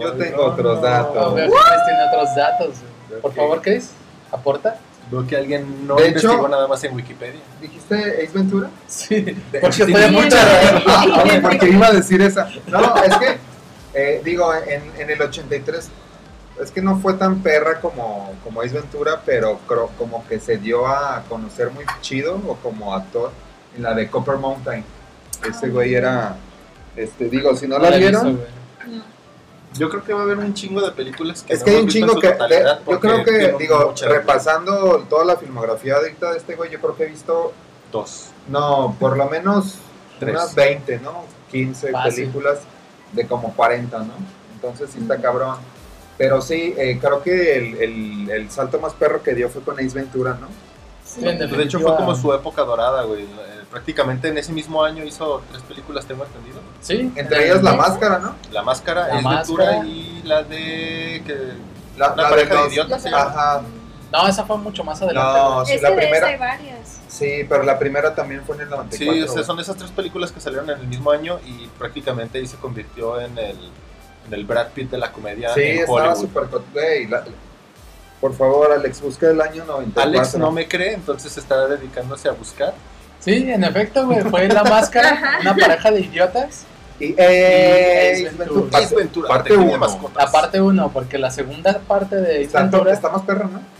Yo 0.00 0.12
Ay, 0.12 0.18
tengo 0.18 0.44
otros 0.46 0.82
datos. 0.82 1.14
No, 1.14 1.34
veo 1.34 1.46
que 1.50 1.52
Chris 1.56 1.84
tiene 1.86 2.00
otros 2.08 2.36
datos. 2.36 2.74
Por 3.22 3.30
que- 3.32 3.36
favor, 3.40 3.62
Chris, 3.62 3.90
aporta. 4.30 4.76
Veo 5.10 5.26
que 5.26 5.36
alguien 5.36 5.86
no 5.86 5.94
De 5.96 6.08
investigó 6.08 6.34
hecho- 6.34 6.48
nada 6.48 6.68
más 6.68 6.84
en 6.84 6.94
Wikipedia. 6.94 7.40
¿Dijiste 7.62 7.94
Ace 7.94 8.30
Ventura? 8.34 8.68
Sí, 8.86 9.20
De- 9.22 9.60
porque 9.60 9.84
tiene 9.86 10.00
estoy 10.06 10.22
mucha 10.22 11.22
Oye, 11.22 11.40
porque 11.42 11.68
iba 11.70 11.86
a 11.86 11.92
decir 11.92 12.20
esa. 12.20 12.50
No, 12.66 12.94
es 13.02 13.16
que, 13.16 13.38
eh, 13.94 14.20
digo, 14.24 14.52
en, 14.54 14.82
en 14.98 15.10
el 15.10 15.20
83, 15.22 15.88
es 16.62 16.70
que 16.70 16.82
no 16.82 16.98
fue 16.98 17.14
tan 17.14 17.40
perra 17.42 17.80
como, 17.80 18.32
como 18.44 18.60
Ace 18.62 18.74
Ventura, 18.74 19.22
pero 19.24 19.58
creo 19.68 19.90
como 19.98 20.26
que 20.26 20.40
se 20.40 20.56
dio 20.58 20.86
a 20.86 21.22
conocer 21.28 21.70
muy 21.70 21.84
chido 22.00 22.34
o 22.46 22.56
como 22.56 22.94
actor 22.94 23.30
en 23.76 23.82
la 23.82 23.94
de 23.94 24.08
Copper 24.10 24.36
Mountain. 24.36 24.84
Ese 25.48 25.68
güey 25.68 25.94
era, 25.94 26.36
este, 26.96 27.28
digo, 27.28 27.54
si 27.56 27.68
no 27.68 27.78
la 27.78 27.90
vieron, 27.96 28.34
No. 28.86 29.18
Yo 29.74 29.88
creo 29.90 30.02
que 30.02 30.14
va 30.14 30.20
a 30.20 30.22
haber 30.22 30.38
un 30.38 30.54
chingo 30.54 30.80
de 30.80 30.90
películas 30.92 31.42
que 31.42 31.52
es 31.52 31.60
no 31.60 31.64
que 31.66 31.70
hay 31.72 31.76
un 31.82 31.88
chingo 31.88 32.18
que, 32.18 32.28
de- 32.28 32.76
yo 32.88 32.98
creo 33.00 33.22
que, 33.22 33.54
digo, 33.58 33.94
repasando 34.08 35.04
toda 35.10 35.24
la 35.26 35.36
filmografía 35.36 35.96
ahorita 35.96 36.32
de 36.32 36.38
este 36.38 36.56
güey, 36.56 36.70
yo 36.70 36.80
creo 36.80 36.96
que 36.96 37.04
he 37.04 37.08
visto, 37.08 37.52
Dos. 37.92 38.30
no, 38.48 38.96
por 38.98 39.16
lo 39.16 39.28
menos 39.28 39.74
Tres. 40.18 40.34
unas 40.34 40.54
20, 40.54 40.98
¿no? 41.00 41.24
15 41.52 41.92
Fácil. 41.92 42.14
películas 42.24 42.60
de 43.12 43.26
como 43.26 43.52
40, 43.54 43.98
¿no? 43.98 44.12
Entonces 44.54 44.90
sí 44.92 44.98
está 45.00 45.16
Mm. 45.18 45.22
cabrón. 45.22 45.56
Pero 46.16 46.40
sí, 46.40 46.74
eh, 46.76 46.98
creo 47.00 47.22
que 47.22 47.56
el, 47.56 47.76
el- 47.82 48.30
el 48.30 48.50
salto 48.50 48.80
más 48.80 48.92
perro 48.94 49.22
que 49.22 49.34
dio 49.34 49.48
fue 49.48 49.62
con 49.62 49.76
Ace 49.78 49.90
Ventura, 49.94 50.36
¿no? 50.40 50.48
Sí. 51.04 51.20
De 51.22 51.62
hecho 51.62 51.78
fue 51.80 51.94
como 51.96 52.14
su 52.14 52.32
época 52.34 52.62
dorada, 52.62 53.02
güey. 53.04 53.22
Eh, 53.22 53.26
prácticamente 53.70 54.28
en 54.28 54.36
ese 54.38 54.52
mismo 54.52 54.82
año 54.82 55.04
hizo 55.04 55.42
tres 55.50 55.62
películas, 55.62 56.04
tengo 56.06 56.24
entendido. 56.24 56.60
Sí. 56.80 57.12
Entre 57.16 57.46
ellas 57.46 57.62
La 57.62 57.74
Máscara, 57.74 58.18
¿no? 58.18 58.34
La 58.50 58.62
Máscara, 58.62 59.08
La 59.08 59.14
Ventura 59.14 59.64
Máscara. 59.64 59.86
y 59.86 60.22
la 60.24 60.42
de... 60.42 61.22
Que, 61.24 61.36
La, 61.96 62.12
Una 62.12 62.22
la 62.24 62.28
pareja 62.30 62.54
de 62.54 62.60
dos- 62.62 62.72
idiotas. 62.72 63.06
Ajá. 63.06 63.62
No, 64.12 64.26
esa 64.26 64.44
fue 64.44 64.56
mucho 64.58 64.82
más 64.84 65.00
adelante. 65.02 65.38
No, 65.38 65.64
sí, 65.66 65.72
Es 65.74 65.82
la 65.82 65.88
que 65.90 65.94
de 65.96 66.00
primera. 66.02 66.36
varias. 66.38 66.77
Sí, 67.08 67.44
pero 67.48 67.62
la 67.62 67.78
primera 67.78 68.14
también 68.14 68.42
fue 68.44 68.56
en 68.56 68.62
el 68.62 68.70
94. 68.70 69.12
sí, 69.14 69.22
o 69.22 69.28
sea, 69.32 69.42
son 69.42 69.58
esas 69.60 69.76
tres 69.76 69.90
películas 69.90 70.30
que 70.30 70.40
salieron 70.40 70.68
en 70.70 70.78
el 70.80 70.86
mismo 70.86 71.10
año 71.10 71.40
y 71.46 71.66
prácticamente 71.78 72.38
ahí 72.38 72.46
se 72.46 72.56
convirtió 72.56 73.20
en 73.20 73.36
el, 73.38 73.56
en 74.26 74.34
el 74.34 74.44
Brad 74.44 74.68
Pitt 74.68 74.90
de 74.90 74.98
la 74.98 75.10
comedia 75.10 75.54
Sí, 75.54 75.62
en 75.62 75.78
estaba 75.78 76.12
Hollywood. 76.12 76.20
súper. 76.20 76.44
Por 78.20 78.34
favor, 78.36 78.72
Alex, 78.72 79.00
busca 79.00 79.30
el 79.30 79.40
año 79.40 79.64
94. 79.64 80.02
Alex 80.02 80.34
no 80.36 80.50
me 80.50 80.66
cree, 80.66 80.92
entonces 80.94 81.36
está 81.36 81.66
dedicándose 81.68 82.28
a 82.28 82.32
buscar. 82.32 82.74
Sí, 83.20 83.50
en 83.50 83.64
efecto, 83.64 84.06
güey. 84.06 84.20
Fue 84.22 84.48
La 84.48 84.64
Máscara, 84.64 85.38
una 85.40 85.54
pareja 85.54 85.90
de 85.90 86.00
idiotas. 86.00 86.64
Y, 87.00 87.14
eh, 87.16 88.18
Y 88.22 88.26
Ace 88.26 88.36
Ventura. 88.36 88.60
Ventura. 88.60 88.78
Ace 88.84 88.94
Ventura, 88.96 89.28
parte 89.28 89.48
detective 89.50 89.70
de 89.70 89.76
uno. 89.76 89.86
mascotas. 89.86 90.24
La 90.24 90.32
parte 90.32 90.60
1, 90.60 90.90
porque 90.92 91.18
la 91.18 91.30
segunda 91.30 91.78
parte 91.78 92.16
de 92.16 92.44
Ace 92.44 92.58
Ventura 92.58 92.92
está 92.92 93.08
más 93.08 93.22
perra, 93.22 93.44
¿no? 93.52 93.77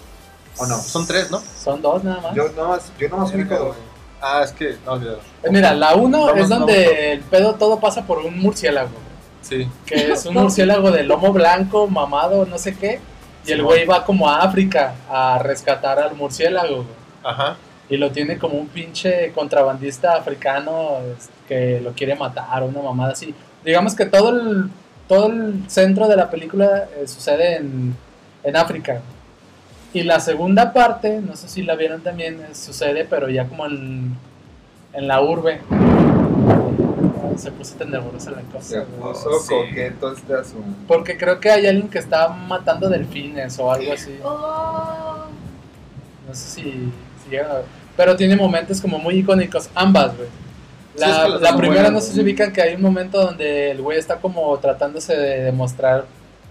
¿O 0.59 0.67
no? 0.67 0.77
Son 0.79 1.07
tres, 1.07 1.31
¿no? 1.31 1.41
son 1.63 1.81
dos 1.83 2.03
nada 2.05 2.21
más. 2.21 2.35
Yo 2.35 2.49
nomás, 2.57 2.93
yo 2.99 3.09
nomás 3.09 3.33
ubico 3.35 3.55
dos. 3.57 3.77
Ah, 4.21 4.43
es 4.45 4.53
que, 4.53 4.77
no 4.85 4.93
olvídalo. 4.93 5.19
Eh, 5.45 5.49
Mira, 5.51 5.73
la 5.75 5.95
1 5.95 6.19
Vamos, 6.27 6.37
es 6.41 6.49
donde 6.49 6.85
vamos. 6.87 6.99
el 7.01 7.21
pedo 7.21 7.55
todo 7.55 7.79
pasa 7.79 8.05
por 8.05 8.19
un 8.19 8.39
murciélago. 8.41 8.89
güey. 8.91 9.03
Sí. 9.43 9.71
Que 9.87 10.11
es 10.13 10.27
un 10.27 10.35
murciélago 10.43 10.91
de 10.91 11.05
lomo 11.05 11.33
blanco, 11.33 11.87
mamado, 11.87 12.45
no 12.45 12.59
sé 12.59 12.77
qué. 12.77 12.99
Y 13.47 13.53
el 13.53 13.63
güey 13.63 13.87
va 13.87 14.05
como 14.05 14.29
a 14.29 14.41
África 14.43 14.95
a 15.09 15.39
rescatar 15.39 16.01
al 16.01 16.17
murciélago. 16.17 16.77
güey. 16.77 16.87
Ajá. 17.23 17.57
Y 17.89 17.97
lo 17.97 18.11
tiene 18.11 18.37
como 18.39 18.59
un 18.59 18.67
pinche 18.69 19.33
contrabandista 19.33 20.15
africano 20.17 20.99
que 21.47 21.81
lo 21.81 21.93
quiere 21.93 22.15
matar, 22.17 22.63
una 22.65 22.83
mamada 22.83 23.13
así. 23.13 23.33
Digamos 23.65 23.95
que 23.95 24.05
todo 24.07 24.31
el, 24.31 24.69
todo 25.09 25.29
el 25.29 25.63
centro 25.69 26.09
de 26.09 26.17
la 26.17 26.29
película 26.29 26.89
eh, 26.97 27.07
sucede 27.07 27.57
en, 27.57 27.97
en 28.43 28.57
África. 28.57 29.01
Y 29.95 30.03
la 30.03 30.21
segunda 30.21 30.73
parte, 30.73 31.21
no 31.21 31.35
sé 31.35 31.49
si 31.49 31.63
la 31.63 31.75
vieron 31.75 32.03
también, 32.03 32.41
eh, 32.41 32.55
sucede 32.55 33.07
pero 33.09 33.29
ya 33.31 33.47
como 33.47 33.67
en, 33.67 34.17
en 34.93 35.09
la 35.09 35.23
urbe. 35.23 35.61
Se 37.37 37.53
puso 37.53 37.77
tan 37.77 37.91
nerviosa 37.91 38.33
la 38.33 38.43
cosa. 38.43 38.69
Se 38.69 38.81
puso 38.83 39.41
sí. 39.41 39.49
coqueto 39.49 40.13
este 40.13 40.35
asunto. 40.35 40.69
Porque 40.87 41.17
creo 41.17 41.41
que 41.41 41.51
hay 41.51 41.67
alguien 41.67 41.89
que 41.89 41.99
está 41.99 42.29
matando 42.29 42.89
delfines 42.89 43.59
o 43.59 43.73
algo 43.73 43.93
así. 43.93 44.19
Oh, 44.25 45.27
No 46.27 46.35
sé 46.35 46.51
si, 46.51 46.63
si 47.25 47.31
llegan 47.31 47.51
a 47.51 47.55
ver. 47.55 47.65
Pero 47.97 48.17
tiene 48.17 48.37
momentos 48.37 48.81
como 48.81 48.99
muy 48.99 49.17
icónicos, 49.17 49.71
ambas, 49.75 50.17
güey. 50.17 50.29
La, 50.97 51.07
Sí, 51.07 51.13
es 51.13 51.19
que 51.19 51.29
las 51.29 51.41
la 51.41 51.57
primera, 51.57 51.83
buenas, 51.83 51.93
no 51.93 52.01
sé 52.01 52.13
si 52.13 52.21
ubican 52.21 52.53
que 52.53 52.61
hay 52.61 52.75
un 52.75 52.83
momento 52.83 53.25
donde 53.25 53.71
el 53.71 53.81
güey 53.81 53.99
está 53.99 54.17
como 54.17 54.57
tratándose 54.59 55.17
de 55.17 55.45
demostrar 55.45 56.07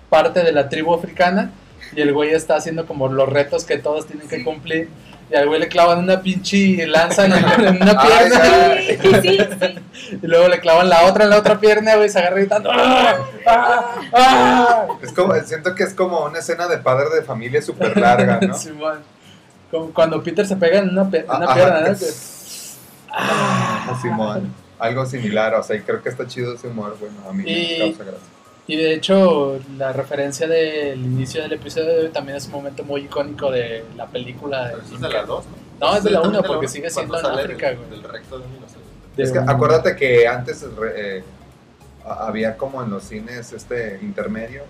parte 0.10 0.41
de 0.41 0.53
la 0.53 0.70
tribu 0.70 0.94
africana 0.94 1.51
y 1.96 2.01
el 2.01 2.13
güey 2.13 2.32
está 2.34 2.56
haciendo 2.56 2.86
como 2.86 3.08
los 3.08 3.27
retos 3.29 3.65
que 3.65 3.77
todos 3.77 4.06
tienen 4.08 4.27
que 4.27 4.38
Sí. 4.38 4.44
cumplir. 4.44 4.89
Y 5.29 5.36
al 5.36 5.48
güey 5.48 5.60
le 5.60 5.67
clavan 5.67 6.00
una 6.00 6.22
pinche 6.22 6.88
lanza 6.88 7.25
en, 7.25 7.34
en 7.65 7.82
una 7.82 7.96
Ay, 8.00 8.08
pierna 8.08 9.22
sí, 9.22 9.27
sí, 9.27 9.38
sí. 9.60 10.17
y 10.24 10.25
luego 10.27 10.48
le 10.48 10.60
clavan 10.62 10.88
la 10.88 11.03
otra 11.06 11.25
en 11.25 11.32
la 11.32 11.38
otra 11.38 11.60
pierna, 11.60 11.96
güey, 11.98 12.08
se 12.08 12.20
agarra 12.20 12.38
gritando. 12.38 12.70
¡Ah! 12.72 13.15
¡Ah! 13.46 13.96
¡Ah! 14.13 14.88
Es 15.01 15.12
como, 15.12 15.34
siento 15.41 15.75
que 15.75 15.84
es 15.84 15.94
como 15.94 16.24
una 16.25 16.39
escena 16.39 16.67
de 16.67 16.77
padre 16.77 17.13
de 17.13 17.24
familia 17.24 17.62
súper 17.62 17.98
larga, 17.98 18.39
¿no? 18.41 18.53
Simón. 18.58 19.00
Como 19.70 19.94
cuando 19.94 20.24
Peter 20.24 20.48
se 20.48 20.56
pega 20.56 20.79
en 20.79 20.89
una, 20.89 21.10
pe- 21.10 21.25
en 21.29 21.29
una 21.29 21.46
Ah, 21.50 21.53
pierna, 21.53 21.77
ajá, 21.79 21.89
¿no? 21.89 21.98
Ah, 23.12 24.00
Simón. 24.01 24.53
Algo 24.79 25.06
similar, 25.06 25.56
o 25.56 25.63
sea, 25.63 25.75
y 25.75 25.82
creo 25.82 26.01
que 26.03 26.10
está 26.10 26.27
chido 26.27 26.53
ese 26.53 26.67
humor, 26.67 26.96
bueno, 27.00 27.15
a 27.27 27.34
mí 27.34 27.44
Y- 27.46 27.74
me 27.74 27.79
causa 27.96 28.03
gracia. 28.03 28.27
Y 28.69 28.75
de 28.75 28.93
hecho, 28.93 29.59
la 29.77 29.93
referencia 29.93 30.45
del 30.47 31.00
inicio 31.00 31.41
del 31.41 31.53
episodio 31.53 31.88
de 31.88 32.00
hoy 32.05 32.09
también 32.09 32.38
es 32.38 32.45
un 32.47 32.51
momento 32.51 32.83
muy 32.83 33.01
icónico 33.01 33.50
de 33.50 33.86
la 33.95 34.07
película. 34.07 34.67
De 34.67 34.74
Pero 34.74 34.83
es 34.83 35.01
de 35.01 35.09
la 35.09 35.24
dos, 35.24 35.45
¿no? 35.45 35.88
No, 35.88 35.95
es 35.95 36.03
de 36.03 36.09
la 36.12 36.19
Sí, 36.21 36.27
uno, 36.27 36.33
también 36.33 36.41
de 36.41 36.47
porque 36.47 36.65
uno, 36.65 36.74
sigue 36.74 36.89
siendo 36.89 37.19
en 37.19 37.25
África, 37.25 37.67
del- 37.67 37.77
güey. 37.77 37.89
Del 37.91 38.03
recto 38.03 38.39
de 38.39 38.45
un 38.45 38.51
de 39.15 39.24
Es 39.24 39.31
que 39.31 39.39
un- 39.39 39.50
acuérdate 39.50 39.95
que 39.95 40.27
antes 40.27 40.62
re- 40.75 41.17
eh, 41.19 41.24
a- 42.05 42.27
había 42.27 42.57
como 42.57 42.83
en 42.83 42.89
los 42.89 43.03
cines 43.03 43.53
este 43.53 44.00
intermedio 44.01 44.63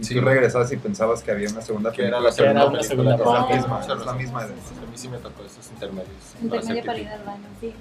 y 0.00 0.04
Sí. 0.04 0.14
tú 0.14 0.20
regresabas 0.22 0.72
y 0.72 0.76
pensabas 0.78 1.22
que 1.22 1.30
había 1.32 1.48
una 1.50 1.60
segunda 1.60 1.92
Que 1.92 2.06
era 2.06 2.18
película. 2.18 2.30
la 2.30 2.32
segunda 2.34 2.66
una 2.66 2.78
película, 2.80 3.16
segunda 3.18 3.46
que 3.48 3.54
es 3.54 3.60
la 3.62 3.66
misma, 3.68 3.80
Es 3.80 4.06
la 4.06 4.12
misma 4.14 4.42
A 4.42 4.46
mí 4.46 4.52
sí 4.96 5.08
me 5.08 5.18
tocó 5.18 5.44
esos 5.44 5.70
intermedios. 5.70 6.16
Intermedio 6.40 6.82
para 6.82 6.86
Para 6.86 6.98
ir 6.98 7.08
al 7.08 7.22
baño, 7.24 7.44
sí. 7.60 7.72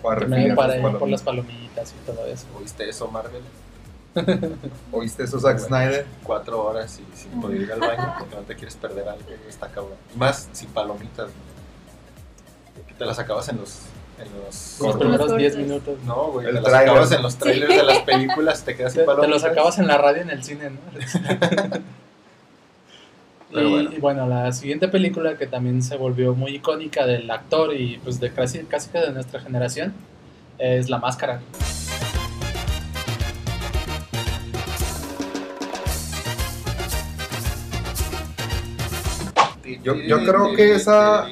Para 0.00 0.14
para 0.20 0.28
las 0.76 0.92
ir 0.92 0.98
por 0.98 1.08
las 1.08 1.22
palomitas 1.22 1.92
y 1.92 2.06
todo 2.06 2.24
eso. 2.26 2.46
¿Oíste 2.58 2.88
eso, 2.88 3.08
Marvel? 3.08 3.42
¿Oíste 4.92 5.24
eso, 5.24 5.38
Zack 5.40 5.58
Snyder? 5.58 6.06
Cuatro 6.22 6.64
horas 6.64 7.00
y 7.00 7.16
sin 7.16 7.40
poder 7.40 7.62
ir 7.62 7.72
al 7.72 7.80
baño 7.80 8.14
porque 8.18 8.34
no 8.36 8.42
te 8.42 8.54
quieres 8.56 8.76
perder 8.76 9.08
algo, 9.08 9.24
está 9.48 9.68
cabrón. 9.68 9.94
Y 10.14 10.18
Más 10.18 10.48
sin 10.52 10.68
palomitas, 10.70 11.26
güey. 11.26 12.86
Que 12.86 12.94
te 12.94 13.04
las 13.04 13.18
acabas 13.18 13.48
en 13.48 13.58
los... 13.58 13.80
En 14.18 14.26
los 14.44 14.78
Los 14.80 14.96
primeros 14.96 15.28
Los 15.30 15.38
10 15.38 15.52
cortos. 15.52 15.68
minutos. 15.68 15.98
no, 16.04 16.32
güey, 16.32 16.46
El 16.48 16.54
te 16.56 16.60
las 16.62 16.72
acabas 16.74 17.12
en 17.12 17.22
los 17.22 17.36
trailers 17.36 17.76
de 17.76 17.82
las 17.84 17.98
películas, 18.00 18.64
te 18.64 18.76
quedas 18.76 18.92
Te, 18.92 18.98
sin 19.00 19.02
te 19.02 19.06
palomitas. 19.06 19.42
los 19.42 19.44
acabas 19.52 19.78
en 19.78 19.86
la 19.86 19.96
radio 19.98 20.18
y 20.18 20.22
en 20.22 20.30
el 20.30 20.42
cine, 20.44 20.70
¿no? 20.70 20.78
Pero 23.52 23.66
y, 23.68 23.70
bueno. 23.70 23.90
y 23.92 24.00
bueno, 24.00 24.26
la 24.26 24.52
siguiente 24.52 24.88
película 24.88 25.38
que 25.38 25.46
también 25.46 25.82
se 25.82 25.96
volvió 25.96 26.34
muy 26.34 26.56
icónica 26.56 27.06
del 27.06 27.30
actor 27.30 27.74
y 27.74 27.98
pues 27.98 28.20
de 28.20 28.30
casi, 28.32 28.58
casi 28.64 28.90
que 28.90 28.98
de 28.98 29.10
nuestra 29.12 29.40
generación 29.40 29.94
es 30.58 30.90
La 30.90 30.98
Máscara. 30.98 31.40
Yo- 39.82 39.94
yo 39.94 40.18
creo 40.24 40.54
que 40.54 40.74
esa 40.74 41.26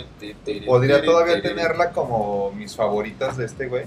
Podría 0.67 1.03
todavía 1.05 1.41
tenerla 1.43 1.91
como 1.91 2.53
mis 2.53 2.75
favoritas 2.77 3.37
de 3.37 3.47
este 3.47 3.67
güey. 3.67 3.85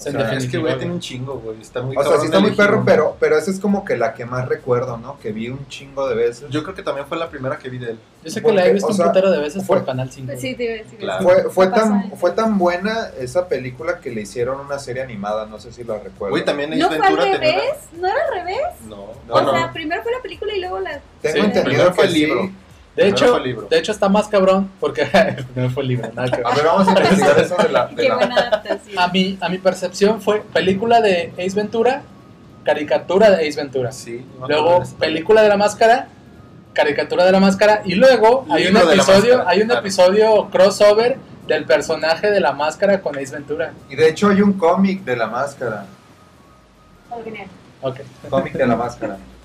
sea, 0.00 0.12
es 0.12 0.16
definitiva, 0.30 0.50
que 0.52 0.58
güey 0.58 0.78
tiene 0.78 0.92
un 0.94 1.00
chingo, 1.00 1.34
güey. 1.40 1.60
Está 1.60 1.82
muy 1.82 1.96
O 1.96 2.04
sea, 2.04 2.18
sí 2.20 2.26
está 2.26 2.38
muy 2.38 2.52
perro, 2.52 2.84
pero, 2.86 3.16
pero 3.18 3.36
esa 3.36 3.50
es 3.50 3.58
como 3.58 3.84
que 3.84 3.96
la 3.96 4.14
que 4.14 4.24
más 4.24 4.46
recuerdo, 4.48 4.96
¿no? 4.96 5.18
Que 5.18 5.32
vi 5.32 5.48
un 5.48 5.66
chingo 5.66 6.08
de 6.08 6.14
veces. 6.14 6.48
Yo 6.50 6.62
creo 6.62 6.72
que 6.76 6.84
también 6.84 7.08
fue 7.08 7.18
la 7.18 7.28
primera 7.28 7.58
que 7.58 7.68
vi 7.68 7.78
de 7.78 7.90
él. 7.90 7.98
Yo 8.22 8.30
sé 8.30 8.40
que 8.40 8.52
la 8.52 8.64
he 8.64 8.72
visto 8.72 8.86
o 8.86 8.90
un 8.90 8.96
sea, 8.96 9.06
putero 9.06 9.32
de 9.32 9.40
veces 9.40 9.66
fue- 9.66 9.78
por 9.78 9.86
Canal 9.86 10.08
5. 10.12 10.28
Pues 10.28 10.40
sí, 10.40 10.54
a 10.54 10.56
decir 10.56 10.98
Claro. 11.00 11.24
Fue, 11.24 11.50
fue, 11.50 11.66
tan, 11.66 12.12
fue 12.16 12.30
tan 12.30 12.58
buena 12.58 13.08
esa 13.18 13.48
película 13.48 13.98
que 13.98 14.10
le 14.12 14.20
hicieron 14.20 14.60
una 14.60 14.78
serie 14.78 15.02
animada, 15.02 15.46
no 15.46 15.58
sé 15.58 15.72
si 15.72 15.82
la 15.82 15.98
recuerdo. 15.98 16.30
Güey, 16.30 16.44
también 16.44 16.72
Ace 16.74 16.80
¿No 16.80 16.88
fue 16.90 16.96
al 17.04 17.16
revés? 17.16 17.62
¿No 18.00 18.06
era 18.06 18.18
al 18.24 18.34
revés? 18.34 18.58
una- 18.86 18.96
No, 18.96 19.02
o 19.02 19.42
no, 19.42 19.50
sea, 19.50 19.66
no. 19.66 19.72
primero 19.72 20.02
fue 20.04 20.12
la 20.12 20.22
película 20.22 20.54
y 20.54 20.60
luego 20.60 20.78
la... 20.78 21.00
Tengo 21.22 21.34
Sí, 21.34 21.40
entendido 21.40 21.64
primero 21.64 21.92
fue 21.92 22.04
que 22.04 22.08
el 22.08 22.14
libro. 22.14 22.50
De 23.02 23.08
hecho, 23.08 23.28
fue 23.28 23.38
el 23.38 23.44
libro. 23.44 23.66
de 23.68 23.78
hecho 23.78 23.92
está 23.92 24.08
más 24.08 24.28
cabrón 24.28 24.70
porque 24.80 25.06
no 25.54 25.70
fue 25.70 25.82
el 25.84 25.88
libro, 25.88 26.10
nada 26.14 26.28
que 26.30 26.36
ver. 26.38 26.46
A 26.46 26.54
ver, 26.54 26.64
vamos 26.64 26.88
a 26.88 26.90
investigar 26.90 27.38
eso 27.38 27.56
de 27.56 27.68
la... 27.68 27.86
de 27.86 27.94
Qué 27.96 28.08
la- 28.08 28.14
buena 28.16 28.34
adaptación. 28.36 28.98
A 28.98 29.08
mi, 29.08 29.38
a 29.40 29.48
mi 29.48 29.58
percepción 29.58 30.20
fue 30.20 30.40
película 30.52 31.00
de 31.00 31.32
Ace 31.38 31.54
Ventura, 31.54 32.02
caricatura 32.64 33.30
de 33.30 33.48
Ace 33.48 33.60
Ventura. 33.60 33.92
Sí, 33.92 34.24
Luego 34.48 34.82
película 34.98 35.42
de 35.42 35.48
la 35.48 35.56
máscara, 35.56 36.08
caricatura 36.72 37.24
de 37.24 37.32
la 37.32 37.40
máscara 37.40 37.82
y 37.84 37.94
luego 37.94 38.44
hay 38.50 38.66
un 38.66 38.76
episodio, 38.76 39.36
máscara, 39.36 39.44
hay 39.50 39.60
un 39.60 39.66
claro. 39.66 39.80
episodio 39.80 40.48
crossover 40.50 41.16
del 41.46 41.64
personaje 41.64 42.30
de 42.30 42.40
la 42.40 42.52
máscara 42.52 43.00
con 43.00 43.16
Ace 43.16 43.34
Ventura. 43.34 43.72
Y 43.88 43.96
de 43.96 44.08
hecho 44.08 44.28
hay 44.28 44.42
un 44.42 44.52
cómic 44.54 45.02
de 45.04 45.16
la 45.16 45.26
máscara. 45.28 45.86
Oh, 47.10 47.22
genial. 47.24 47.46
Ok. 47.80 48.00
Cómic 48.28 48.52
de 48.54 48.66
la 48.66 48.76
máscara. 48.76 49.16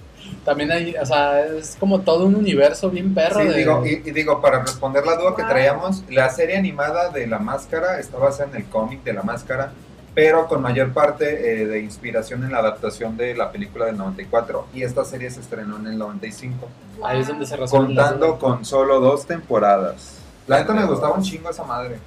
También 0.45 0.71
hay, 0.71 0.95
o 0.95 1.05
sea, 1.05 1.45
es 1.45 1.75
como 1.79 2.01
todo 2.01 2.25
un 2.25 2.35
universo 2.35 2.89
bien 2.89 3.13
perro 3.13 3.41
Sí, 3.41 3.47
de 3.47 3.57
digo, 3.57 3.85
y, 3.85 4.01
y 4.07 4.11
digo, 4.11 4.41
para 4.41 4.61
responder 4.61 5.05
la 5.05 5.15
duda 5.15 5.35
que 5.35 5.43
traíamos, 5.43 6.03
la 6.09 6.29
serie 6.29 6.57
animada 6.57 7.09
de 7.09 7.27
La 7.27 7.39
Máscara 7.39 7.99
está 7.99 8.17
basada 8.17 8.49
en 8.51 8.57
el 8.57 8.65
cómic 8.65 9.03
de 9.03 9.13
La 9.13 9.23
Máscara, 9.23 9.71
pero 10.13 10.47
con 10.47 10.61
mayor 10.61 10.93
parte 10.93 11.61
eh, 11.61 11.65
de 11.65 11.79
inspiración 11.79 12.43
en 12.43 12.51
la 12.51 12.59
adaptación 12.59 13.17
de 13.17 13.35
la 13.35 13.51
película 13.51 13.85
del 13.85 13.97
94, 13.97 14.67
y 14.73 14.83
esta 14.83 15.03
serie 15.05 15.29
se 15.31 15.39
estrenó 15.39 15.77
en 15.77 15.87
el 15.87 15.97
95, 15.97 16.67
ahí 17.03 17.21
es 17.21 17.27
donde 17.27 17.45
se 17.45 17.57
contando 17.57 18.37
con 18.37 18.63
solo 18.63 18.99
dos 18.99 19.25
temporadas. 19.25 20.19
La 20.47 20.59
neta 20.59 20.73
me 20.73 20.85
gustaba 20.85 21.15
un 21.15 21.23
chingo 21.23 21.49
esa 21.49 21.63
madre. 21.63 21.97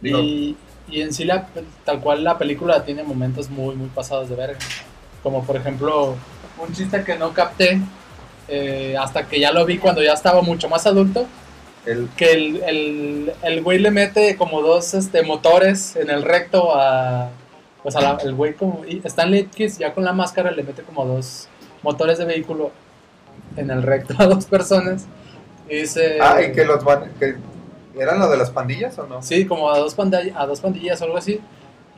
Digo, 0.00 0.18
Y, 0.18 0.56
y 0.88 1.00
en 1.00 1.12
sí, 1.12 1.24
la, 1.24 1.48
tal 1.84 2.00
cual 2.00 2.22
la 2.22 2.38
película 2.38 2.84
tiene 2.84 3.02
momentos 3.02 3.50
muy, 3.50 3.74
muy 3.74 3.88
pasados 3.88 4.28
de 4.28 4.36
verga. 4.36 4.58
Como 5.22 5.44
por 5.44 5.56
ejemplo, 5.56 6.14
un 6.58 6.72
chiste 6.72 7.02
que 7.04 7.16
no 7.16 7.32
capté 7.32 7.80
eh, 8.48 8.96
hasta 8.98 9.26
que 9.26 9.40
ya 9.40 9.52
lo 9.52 9.64
vi 9.66 9.78
cuando 9.78 10.02
ya 10.02 10.12
estaba 10.12 10.42
mucho 10.42 10.68
más 10.68 10.86
adulto. 10.86 11.26
el, 11.84 12.08
Que 12.16 12.32
el, 12.32 12.62
el, 12.64 13.32
el 13.42 13.62
güey 13.62 13.78
le 13.78 13.90
mete 13.90 14.36
como 14.36 14.62
dos 14.62 14.94
este, 14.94 15.22
motores 15.22 15.96
en 15.96 16.10
el 16.10 16.22
recto 16.22 16.74
a. 16.74 17.30
Pues 17.82 17.94
a 17.96 18.00
la- 18.00 18.18
el 18.24 18.34
güey 18.34 18.54
como. 18.54 18.82
Stanley 19.04 19.46
Kiss 19.46 19.78
ya 19.78 19.92
con 19.94 20.04
la 20.04 20.12
máscara 20.12 20.50
le 20.50 20.62
mete 20.62 20.82
como 20.82 21.04
dos 21.04 21.48
motores 21.82 22.18
de 22.18 22.24
vehículo 22.24 22.72
en 23.56 23.70
el 23.70 23.82
recto 23.82 24.14
a 24.18 24.26
dos 24.26 24.46
personas. 24.46 25.06
Y 25.68 25.76
dice. 25.76 26.18
ah, 26.20 26.40
y 26.42 26.52
que 26.52 26.64
los 26.64 26.82
van, 26.84 27.12
que, 27.18 27.36
¿Eran 27.98 28.18
lo 28.18 28.28
de 28.28 28.36
las 28.36 28.50
pandillas 28.50 28.98
o 28.98 29.06
no? 29.06 29.22
Sí, 29.22 29.46
como 29.46 29.70
a 29.70 29.78
dos, 29.78 29.94
pandillas, 29.94 30.36
a 30.36 30.46
dos 30.46 30.60
pandillas 30.60 31.00
o 31.00 31.04
algo 31.04 31.16
así. 31.16 31.40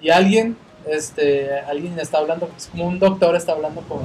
Y 0.00 0.10
alguien, 0.10 0.56
este, 0.86 1.58
alguien 1.60 1.98
está 1.98 2.18
hablando, 2.18 2.48
es 2.56 2.68
como 2.68 2.86
un 2.86 2.98
doctor 3.00 3.34
está 3.34 3.52
hablando 3.52 3.80
con... 3.82 4.00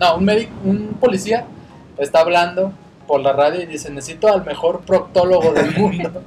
No, 0.00 0.16
un 0.16 0.24
médico, 0.24 0.50
un 0.64 0.96
policía 0.98 1.44
está 1.98 2.20
hablando 2.20 2.72
por 3.06 3.20
la 3.20 3.32
radio 3.32 3.60
y 3.60 3.66
dice, 3.66 3.90
necesito 3.90 4.28
al 4.28 4.44
mejor 4.44 4.80
proctólogo 4.80 5.52
del 5.52 5.72
mundo. 5.78 6.22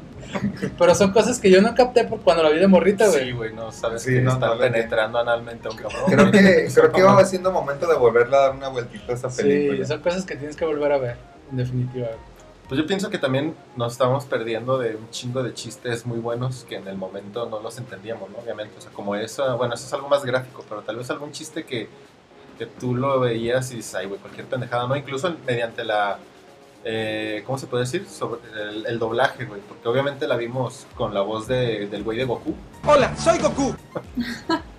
Pero 0.78 0.96
son 0.96 1.12
cosas 1.12 1.40
que 1.40 1.50
yo 1.52 1.62
no 1.62 1.76
capté 1.76 2.06
por 2.06 2.22
cuando 2.22 2.44
la 2.44 2.50
vi 2.50 2.60
de 2.60 2.68
morrita, 2.68 3.08
güey. 3.08 3.26
Sí, 3.26 3.32
güey, 3.32 3.54
no 3.54 3.72
sabes 3.72 4.02
Sí, 4.04 4.14
que 4.16 4.22
no, 4.22 4.38
no 4.38 4.58
penetrando 4.58 5.20
analmente 5.20 5.68
a 5.68 5.72
un 5.72 5.78
cabrón. 5.78 6.02
Creo 6.08 6.32
que, 6.32 6.68
creo 6.74 6.92
que 6.92 7.02
va 7.04 7.24
siendo 7.26 7.52
momento 7.52 7.88
de 7.88 7.96
volverle 7.96 8.36
a 8.36 8.40
dar 8.40 8.52
una 8.56 8.70
vueltita 8.70 9.12
a 9.12 9.16
esa 9.16 9.30
Sí, 9.30 9.44
película. 9.44 9.86
son 9.86 10.02
cosas 10.02 10.26
que 10.26 10.36
tienes 10.36 10.56
que 10.56 10.66
volver 10.66 10.92
a 10.92 10.98
ver, 10.98 11.18
en 11.52 11.58
definitiva. 11.58 12.08
Pues 12.68 12.80
yo 12.82 12.88
pienso 12.88 13.10
que 13.10 13.18
también 13.20 13.56
nos 13.76 13.92
estamos 13.94 14.26
perdiendo 14.26 14.78
de 14.80 14.96
un 14.96 15.10
chingo 15.12 15.44
de 15.44 15.54
chistes 15.54 16.06
muy 16.06 16.18
buenos 16.20 16.66
que 16.68 16.76
en 16.78 16.88
el 16.88 16.98
momento 16.98 17.48
no 17.48 17.60
los 17.60 17.78
entendíamos, 17.78 18.30
¿no? 18.32 18.38
Obviamente, 18.40 18.74
o 18.78 18.82
sea, 18.82 18.92
como 18.92 19.16
eso, 19.16 19.56
bueno, 19.58 19.76
eso 19.76 19.86
es 19.86 19.94
algo 19.94 20.10
más 20.10 20.24
gráfico, 20.26 20.64
pero 20.68 20.82
tal 20.82 20.96
vez 20.96 21.10
algún 21.12 21.32
chiste 21.32 21.64
que, 21.66 21.88
que 22.58 22.66
tú 22.66 22.96
lo 22.96 23.20
veías 23.20 23.72
y 23.72 23.78
dices, 23.78 23.96
ay, 23.96 24.06
güey, 24.08 24.20
cualquier 24.20 24.46
pendejada, 24.48 24.88
¿no? 24.88 24.96
Incluso 24.96 25.34
mediante 25.48 25.84
la, 25.84 26.18
eh, 26.86 27.44
¿cómo 27.46 27.58
se 27.58 27.68
puede 27.68 27.84
decir? 27.86 28.06
Sobre 28.08 28.42
el, 28.70 28.86
el 28.86 29.00
doblaje, 29.00 29.46
güey, 29.46 29.62
porque 29.68 29.88
obviamente 29.88 30.28
la 30.28 30.36
vimos 30.36 30.86
con 30.96 31.14
la 31.14 31.22
voz 31.22 31.48
de, 31.48 31.88
del 31.88 32.04
güey 32.04 32.18
de 32.18 32.26
Goku. 32.26 32.54
Hola, 32.86 33.16
soy 33.18 33.40
Goku. 33.40 33.76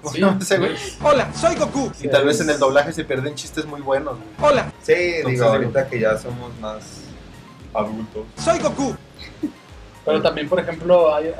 ¿Cómo 0.02 0.40
Sí, 0.40 0.56
güey? 0.56 0.76
Hola, 1.02 1.32
soy 1.34 1.56
Goku. 1.56 1.90
Y 2.00 2.08
tal 2.08 2.24
vez 2.26 2.40
en 2.40 2.50
el 2.50 2.58
doblaje 2.58 2.92
se 2.92 3.04
pierden 3.04 3.34
chistes 3.34 3.64
muy 3.66 3.80
buenos, 3.80 4.16
güey. 4.18 4.50
Hola, 4.52 4.72
Sí, 4.82 4.92
Entonces, 4.92 5.32
digo, 5.32 5.44
ahorita 5.46 5.88
que 5.88 6.00
ya 6.00 6.18
somos 6.18 6.54
más 6.60 7.00
adultos. 7.72 8.24
soy 8.38 8.58
Goku. 8.58 8.94
Pero 10.04 10.20
también, 10.20 10.48
por 10.50 10.60
ejemplo, 10.60 11.14
hay, 11.14 11.32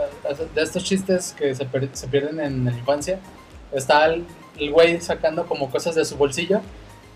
de 0.55 0.62
estos 0.62 0.83
chistes 0.83 1.35
que 1.38 1.55
se, 1.55 1.67
per- 1.67 1.91
se 1.93 2.09
pierden 2.09 2.41
en 2.41 2.64
la 2.64 2.71
infancia, 2.73 3.21
está 3.73 4.07
el, 4.07 4.25
el 4.59 4.71
güey 4.73 5.01
sacando 5.01 5.47
como 5.47 5.71
cosas 5.71 5.95
de 5.95 6.05
su 6.05 6.17
bolsillo 6.17 6.61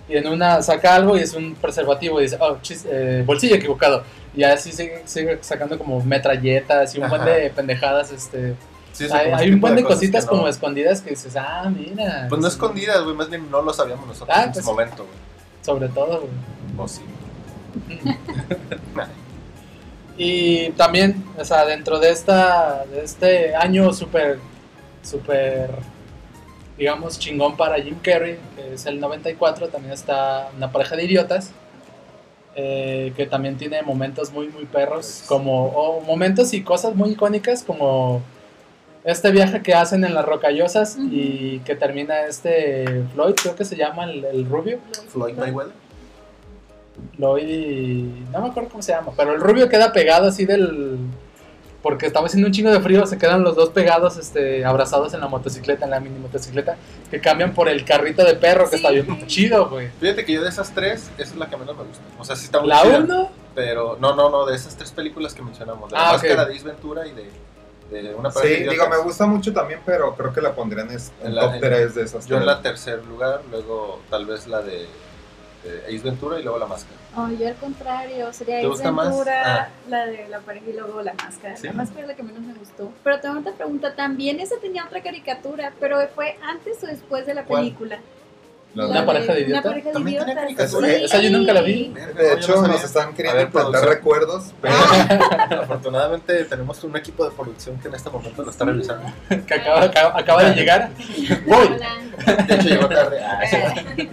y 0.09 0.17
en 0.17 0.27
una 0.27 0.63
saca 0.63 0.95
algo 0.95 1.17
y 1.17 1.21
es 1.21 1.35
un 1.35 1.55
preservativo 1.55 2.19
y 2.21 2.25
dice, 2.25 2.39
oh, 2.41 2.57
chis- 2.63 2.87
eh, 2.89 3.23
bolsillo 3.27 3.57
equivocado. 3.57 4.03
Y 4.35 4.43
así 4.43 4.73
sigue, 4.73 5.03
sigue 5.07 5.39
sacando 5.43 5.77
como 5.79 6.01
metralletas 6.03 6.95
y 6.95 7.01
un 7.01 7.09
buen 7.09 7.21
Ajá. 7.23 7.31
de 7.31 7.51
pendejadas. 7.51 8.11
Este, 8.13 8.55
Sí, 8.93 9.05
hay 9.13 9.29
ese 9.29 9.35
hay 9.35 9.51
un 9.53 9.61
buen 9.61 9.77
de 9.77 9.85
cositas 9.85 10.25
no- 10.25 10.31
como 10.31 10.49
escondidas 10.49 11.03
que 11.03 11.11
dices, 11.11 11.37
ah, 11.37 11.71
mira. 11.71 12.27
Pues 12.29 12.41
no 12.41 12.49
escondidas, 12.49 13.03
güey, 13.05 13.15
más 13.15 13.29
bien 13.29 13.49
no 13.51 13.63
lo 13.63 13.73
sabíamos 13.73 14.07
nosotros 14.09 14.37
Ah, 14.37 14.45
en 14.45 14.53
pues 14.53 14.65
sí. 14.65 14.71
momento, 14.71 15.05
güey. 15.05 15.17
Sobre 15.63 15.89
todo, 15.89 16.21
güey. 16.23 16.33
O 16.79 16.89
sí. 16.89 17.03
Y 20.17 20.71
también, 20.71 21.25
o 21.39 21.45
sea, 21.45 21.65
dentro 21.65 21.99
de 22.01 22.11
esta 22.11 22.85
de 22.91 23.05
este 23.05 23.55
año 23.55 23.93
súper, 23.93 24.39
súper, 25.03 25.71
digamos, 26.79 27.19
chingón 27.19 27.57
para 27.57 27.83
Jim 27.83 27.97
Carrey, 28.01 28.39
que 28.57 28.75
es 28.75 28.87
el 28.87 29.01
94, 29.01 29.69
también 29.69 29.93
está 29.93 30.49
una 30.57 30.71
pareja 30.71 30.95
de 30.97 31.05
idiotas, 31.05 31.51
eh, 32.55 33.13
que 33.17 33.27
también 33.27 33.57
tiene 33.57 33.83
momentos 33.83 34.33
muy, 34.33 34.49
muy 34.49 34.65
perros, 34.65 35.25
como, 35.27 35.67
o 35.67 36.01
momentos 36.01 36.55
y 36.55 36.63
cosas 36.63 36.95
muy 36.95 37.11
icónicas, 37.11 37.65
como 37.65 38.23
este 39.05 39.31
viaje 39.33 39.63
que 39.63 39.75
hacen 39.75 40.05
en 40.05 40.15
las 40.15 40.25
rocallosas 40.25 40.97
y 40.99 41.61
que 41.61 41.75
termina 41.75 42.23
este 42.27 43.05
Floyd, 43.15 43.35
creo 43.35 43.57
que 43.57 43.65
se 43.65 43.77
llama 43.77 44.05
el, 44.05 44.25
el 44.25 44.49
rubio. 44.49 44.79
Floyd 45.09 45.35
Mayweather. 45.35 45.73
Lloyd, 47.17 48.05
no 48.33 48.41
me 48.41 48.49
acuerdo 48.49 48.69
cómo 48.69 48.83
se 48.83 48.93
llama, 48.93 49.13
pero 49.17 49.35
el 49.35 49.41
rubio 49.41 49.69
queda 49.69 49.93
pegado 49.93 50.29
así 50.29 50.45
del... 50.45 50.99
Porque 51.83 52.07
estaba 52.07 52.27
haciendo 52.27 52.49
un 52.49 52.53
chingo 52.53 52.71
de 52.73 52.81
frío, 52.81 53.07
se 53.07 53.19
quedan 53.19 53.43
los 53.45 53.55
dos 53.55 53.71
pegados, 53.71 54.17
este, 54.17 54.65
abrazados 54.65 55.15
en 55.15 55.21
la 55.21 55.29
motocicleta, 55.29 55.85
en 55.85 55.93
la 55.93 56.01
mini 56.01 56.19
motocicleta, 56.19 56.77
que 57.11 57.21
cambian 57.21 57.55
por 57.55 57.69
el 57.69 57.85
carrito 57.85 58.25
de 58.25 58.35
perro, 58.35 58.65
que 58.65 58.71
Sí. 58.71 58.77
está 58.77 58.91
bien 58.91 59.27
chido, 59.29 59.69
güey. 59.69 59.89
Fíjate 60.01 60.25
que 60.25 60.33
yo 60.33 60.43
de 60.43 60.49
esas 60.49 60.75
tres, 60.75 61.09
esa 61.19 61.31
es 61.33 61.37
la 61.37 61.49
que 61.49 61.57
menos 61.57 61.77
me 61.77 61.85
gusta. 61.85 62.03
O 62.19 62.25
sea, 62.25 62.35
sí 62.35 62.47
está 62.47 62.59
muy 62.61 62.69
La 62.69 62.83
chida, 62.83 62.99
1, 62.99 63.31
Pero 63.55 63.97
no, 64.01 64.15
no, 64.15 64.29
no, 64.31 64.47
de 64.47 64.55
esas 64.55 64.77
tres 64.77 64.91
películas 64.93 65.35
que 65.35 65.43
mencionamos. 65.43 65.91
De 65.91 65.97
la 65.97 66.03
Ah, 66.03 66.07
ok. 66.17 66.23
máscara 66.23 66.45
de 66.45 66.55
Ace 66.55 66.65
Ventura 66.65 67.07
y 67.07 67.13
de, 67.13 67.31
de 68.03 68.15
una 68.15 68.31
Sí, 68.31 68.39
pareja 68.39 68.65
de 68.65 68.71
digo, 68.71 68.89
me 68.89 68.97
gusta 68.99 69.27
mucho 69.27 69.53
también, 69.53 69.81
pero 69.87 70.15
creo 70.15 70.33
que 70.33 70.41
la 70.41 70.53
pondría 70.55 70.85
en, 70.85 70.91
es- 70.93 71.11
en 71.23 71.29
En 71.29 71.35
la- 71.37 71.43
top 71.43 71.55
en- 71.55 71.61
3 71.61 71.95
de 71.95 72.03
esas 72.03 72.27
Yo 72.27 72.37
en 72.37 72.47
la 72.47 72.61
tercer 72.63 73.05
lugar, 73.07 73.41
luego 73.51 74.01
tal 74.11 74.27
vez 74.27 74.47
la 74.47 74.63
de, 74.63 74.87
de 75.65 75.85
Ace 75.87 75.99
Ventura 76.05 76.39
y 76.39 76.43
luego 76.43 76.59
la 76.59 76.67
máscara. 76.67 76.97
Oh, 77.17 77.29
yo 77.31 77.49
al 77.49 77.55
contrario, 77.57 78.33
sería 78.33 78.61
¿Te 78.61 78.67
Ace? 78.67 78.83
Ventura, 78.91 79.43
Ah. 79.65 79.69
la 79.89 80.07
de 80.07 80.29
la 80.29 80.39
pareja 80.41 80.67
y 80.71 80.73
luego 80.75 81.03
la 81.03 81.15
máscara. 81.15 81.57
Sí. 81.57 81.67
La 81.67 81.73
máscara 81.73 82.03
es 82.03 82.09
la 82.09 82.15
que 82.15 82.23
menos 82.23 82.43
me 82.43 82.55
gustó. 82.55 82.93
Pero 83.03 83.21
tengo 83.21 83.41
otra 83.41 83.53
pregunta, 83.53 83.95
también 83.95 84.41
esa 84.41 84.57
tenía 84.61 84.85
otra 84.85 85.03
caricatura, 85.03 85.73
pero 85.81 85.99
fue 86.15 86.37
antes 86.43 86.83
o 86.83 86.87
después 86.87 87.27
de 87.27 87.35
la 87.35 87.45
¿Cuál? 87.45 87.63
película. 87.63 87.99
La 88.75 88.87
¿Una 88.87 89.01
de- 89.01 89.07
pareja 89.07 89.33
de 89.33 89.39
Una 89.41 89.47
idiotas? 89.49 89.65
pareja 89.65 89.87
de 89.89 89.93
¿También 89.95 90.19
tenía 90.19 90.35
idiotas. 90.35 90.57
caricatura? 90.57 90.89
sí. 90.89 91.05
Esa 91.05 91.19
yo 91.21 91.31
nunca 91.39 91.53
la 91.55 91.61
vi. 91.63 91.89
De 92.17 92.33
hecho, 92.35 92.63
nos 92.69 92.85
están 92.85 93.15
queriendo 93.15 93.41
implantar 93.41 93.89
recuerdos, 93.89 94.53
pero 94.63 94.75
Afortunadamente 95.63 96.45
tenemos 96.45 96.85
un 96.85 96.95
equipo 96.97 97.25
de 97.25 97.31
producción 97.35 97.79
que 97.81 97.89
en 97.89 97.95
este 97.95 98.11
momento 98.11 98.43
lo 98.45 98.51
está 98.51 98.65
revisando. 98.67 99.11
que 99.47 99.55
acaba, 99.55 99.83
acaba, 99.85 100.19
acaba 100.21 100.45
de 100.45 100.55
llegar. 100.55 100.91
Voy. 101.47 101.67
Hola. 101.67 102.45
De 102.47 102.55
hecho, 102.55 102.69
llegó 102.69 102.89
tarde. 102.89 103.21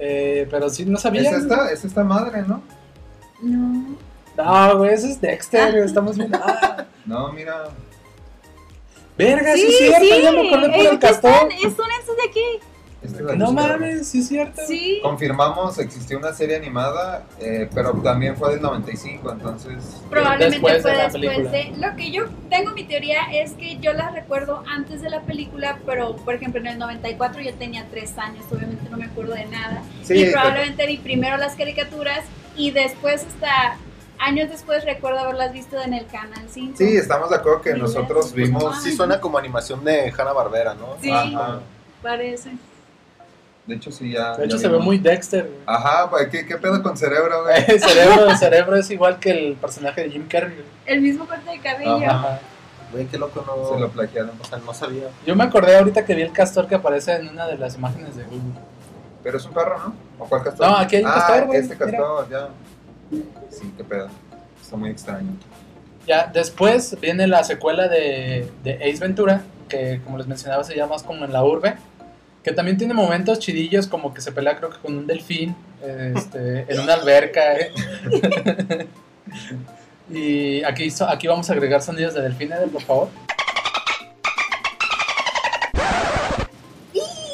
Ah, 0.00 0.02
sí. 0.02 0.06
Eh, 0.06 0.48
pero 0.50 0.70
sí, 0.70 0.84
no 0.86 0.96
es 0.96 1.02
sabía. 1.02 1.30
esta, 1.30 1.70
es 1.70 1.84
esta 1.84 2.04
madre, 2.04 2.42
¿no? 2.46 2.62
No. 3.42 3.96
No, 4.36 4.78
güey, 4.78 4.94
ese 4.94 5.10
es 5.10 5.20
Dexter, 5.20 5.74
estamos 5.78 6.16
viendo. 6.16 6.38
Ah, 6.42 6.86
No, 7.04 7.32
mira. 7.32 7.68
verga, 9.18 9.54
sí, 9.54 9.66
es 9.66 9.76
cierto, 9.78 10.06
ya 10.22 10.32
me 10.32 10.48
acordé 10.48 10.68
por 10.70 10.86
el 10.92 10.98
castor. 10.98 11.30
están- 11.52 11.76
son 11.76 11.90
estos 12.00 12.16
de 12.16 12.22
aquí. 12.28 12.60
Esta 13.02 13.16
es 13.18 13.24
la 13.24 13.34
No 13.36 13.52
mames, 13.52 14.08
sí 14.08 14.20
es 14.20 14.28
cierto. 14.28 14.60
Sí. 14.66 14.98
Confirmamos, 15.02 15.78
existió 15.78 16.18
una 16.18 16.34
serie 16.34 16.56
animada, 16.56 17.24
eh, 17.38 17.68
pero 17.74 17.92
también 18.02 18.36
fue 18.36 18.50
del 18.52 18.60
95, 18.62 19.32
entonces... 19.32 20.02
Probablemente 20.10 20.56
Después 20.56 20.82
fue 20.82 20.90
de 20.90 20.96
la 20.98 21.02
después 21.04 21.36
película. 21.36 21.50
de. 21.50 21.72
Lo 21.90 21.96
que 21.96 22.10
yo 22.10 22.24
tengo 22.50 22.72
mi 22.72 22.84
teoría 22.84 23.22
es 23.32 23.52
que 23.52 23.78
yo 23.78 23.94
las 23.94 24.12
recuerdo 24.12 24.62
antes 24.68 25.00
de 25.00 25.08
la 25.08 25.22
película, 25.22 25.78
pero 25.86 26.14
por 26.16 26.34
ejemplo 26.34 26.60
en 26.60 26.66
el 26.66 26.78
94 26.78 27.40
yo 27.40 27.54
tenía 27.54 27.86
tres 27.90 28.18
años, 28.18 28.44
obviamente 28.50 28.88
no 28.90 28.98
me 28.98 29.06
acuerdo 29.06 29.32
de 29.34 29.46
nada. 29.46 29.82
Sí, 30.02 30.14
y 30.14 30.20
pero- 30.24 30.32
probablemente 30.32 30.86
vi 30.86 30.98
primero 30.98 31.38
las 31.38 31.54
caricaturas 31.56 32.20
y 32.56 32.70
después, 32.72 33.24
hasta 33.24 33.76
años 34.18 34.50
después, 34.50 34.84
recuerdo 34.84 35.20
haberlas 35.20 35.54
visto 35.54 35.80
en 35.80 35.94
el 35.94 36.04
canal 36.06 36.44
5. 36.50 36.74
sí, 36.76 36.96
estamos 36.98 37.30
de 37.30 37.36
acuerdo 37.36 37.62
que 37.62 37.72
Sí, 37.72 37.78
nosotros 37.80 38.34
vimos... 38.34 38.82
Sí 38.82 38.92
suena 38.92 39.18
como 39.18 39.38
animación 39.38 39.82
de 39.82 40.12
Hanna 40.12 40.34
Barbera, 40.34 40.74
¿no? 40.74 40.96
Sí. 41.00 41.10
Ajá. 41.10 41.60
Parece. 42.02 42.50
De 43.70 43.76
hecho, 43.76 43.92
sí, 43.92 44.10
ya... 44.10 44.36
De 44.36 44.46
hecho, 44.46 44.56
ya 44.56 44.62
se 44.62 44.68
ve 44.68 44.78
muy 44.80 44.98
Dexter. 44.98 45.44
güey. 45.44 45.60
Ajá, 45.64 46.02
güey, 46.06 46.28
¿qué, 46.28 46.44
¿qué 46.44 46.56
pedo 46.56 46.82
con 46.82 46.96
cerebro, 46.96 47.44
güey? 47.44 47.64
El 47.68 47.80
cerebro, 47.80 48.28
el 48.28 48.36
cerebro 48.36 48.74
es 48.74 48.90
igual 48.90 49.20
que 49.20 49.30
el 49.30 49.54
personaje 49.54 50.02
de 50.02 50.10
Jim 50.10 50.26
Carrey. 50.26 50.54
güey. 50.56 50.66
El 50.86 51.00
mismo 51.00 51.24
corte 51.24 51.48
de 51.48 51.60
cabello. 51.60 52.04
Ajá. 52.04 52.40
Güey, 52.90 53.06
qué 53.06 53.16
loco, 53.16 53.44
no. 53.46 53.72
Se 53.72 53.80
lo 53.80 53.88
plagiaron. 53.90 54.32
O 54.40 54.44
sea, 54.44 54.58
no 54.58 54.74
sabía. 54.74 55.04
Yo 55.24 55.36
me 55.36 55.44
acordé 55.44 55.76
ahorita 55.76 56.04
que 56.04 56.16
vi 56.16 56.22
el 56.22 56.32
castor 56.32 56.66
que 56.66 56.74
aparece 56.74 57.14
en 57.14 57.28
una 57.28 57.46
de 57.46 57.58
las 57.58 57.76
imágenes 57.76 58.16
de 58.16 58.24
Google. 58.24 58.60
Pero 59.22 59.36
es 59.36 59.46
un 59.46 59.52
perro, 59.52 59.78
¿no? 59.78 59.94
¿O 60.18 60.28
cuál 60.28 60.42
castor? 60.42 60.68
No, 60.68 60.76
aquí 60.76 60.96
hay 60.96 61.04
un 61.04 61.10
ah, 61.10 61.14
castor, 61.14 61.46
güey, 61.46 61.60
este 61.60 61.76
castor, 61.76 62.28
ya. 62.28 62.48
Sí, 63.50 63.72
qué 63.76 63.84
pedo. 63.84 64.08
Está 64.60 64.76
muy 64.76 64.90
extraño. 64.90 65.30
Ya, 66.08 66.26
después 66.26 66.98
viene 67.00 67.28
la 67.28 67.44
secuela 67.44 67.86
de, 67.86 68.50
de 68.64 68.74
Ace 68.74 68.98
Ventura, 68.98 69.42
que 69.68 70.00
como 70.02 70.18
les 70.18 70.26
mencionaba 70.26 70.64
se 70.64 70.74
llama 70.74 70.94
más 70.94 71.04
como 71.04 71.24
en 71.24 71.32
la 71.32 71.44
urbe, 71.44 71.76
que 72.42 72.52
también 72.52 72.78
tiene 72.78 72.94
momentos 72.94 73.38
chidillos 73.38 73.86
como 73.86 74.14
que 74.14 74.20
se 74.20 74.32
pelea 74.32 74.56
creo 74.56 74.70
que 74.70 74.78
con 74.78 74.96
un 74.96 75.06
delfín 75.06 75.54
este, 75.82 76.64
en 76.72 76.80
una 76.80 76.94
alberca. 76.94 77.54
¿eh? 77.54 77.70
y 80.10 80.62
aquí, 80.64 80.88
aquí 81.08 81.26
vamos 81.26 81.48
a 81.50 81.52
agregar 81.52 81.82
sonidos 81.82 82.14
de 82.14 82.22
delfín, 82.22 82.52
Eder, 82.52 82.68
por 82.68 82.82
favor. 82.82 83.08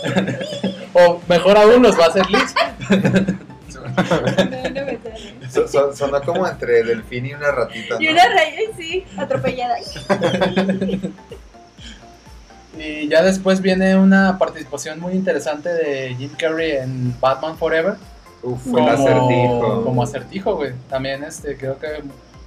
o 0.94 1.20
mejor 1.28 1.56
aún 1.58 1.82
los 1.82 1.98
va 1.98 2.04
a 2.06 2.08
hacer 2.08 2.26
Liz. 2.30 2.54
No, 3.74 3.80
no 3.90 4.84
me 4.86 4.98
sale. 4.98 5.34
So- 5.50 5.68
so- 5.68 5.94
sonó 5.96 6.20
como 6.22 6.46
entre 6.46 6.82
delfín 6.84 7.26
y 7.26 7.34
una 7.34 7.50
ratita, 7.50 7.94
¿no? 7.94 8.00
Y 8.00 8.08
una 8.08 8.28
raya, 8.28 8.52
ay, 8.58 8.68
sí, 8.76 9.04
atropellada. 9.16 9.76
Y 12.78 13.08
ya 13.08 13.22
después 13.22 13.60
viene 13.60 13.96
una 13.96 14.38
participación 14.38 15.00
muy 15.00 15.14
interesante 15.14 15.68
de 15.68 16.14
Jim 16.16 16.30
Carrey 16.38 16.72
en 16.72 17.18
Batman 17.20 17.56
Forever. 17.56 17.94
Uf, 18.42 18.60
fue 18.62 18.80
el 18.80 18.94
como, 18.94 19.08
acertijo. 19.08 19.84
como 19.84 20.02
acertijo, 20.02 20.56
güey. 20.56 20.72
También 20.88 21.24
este, 21.24 21.56
creo 21.56 21.78
que 21.78 22.02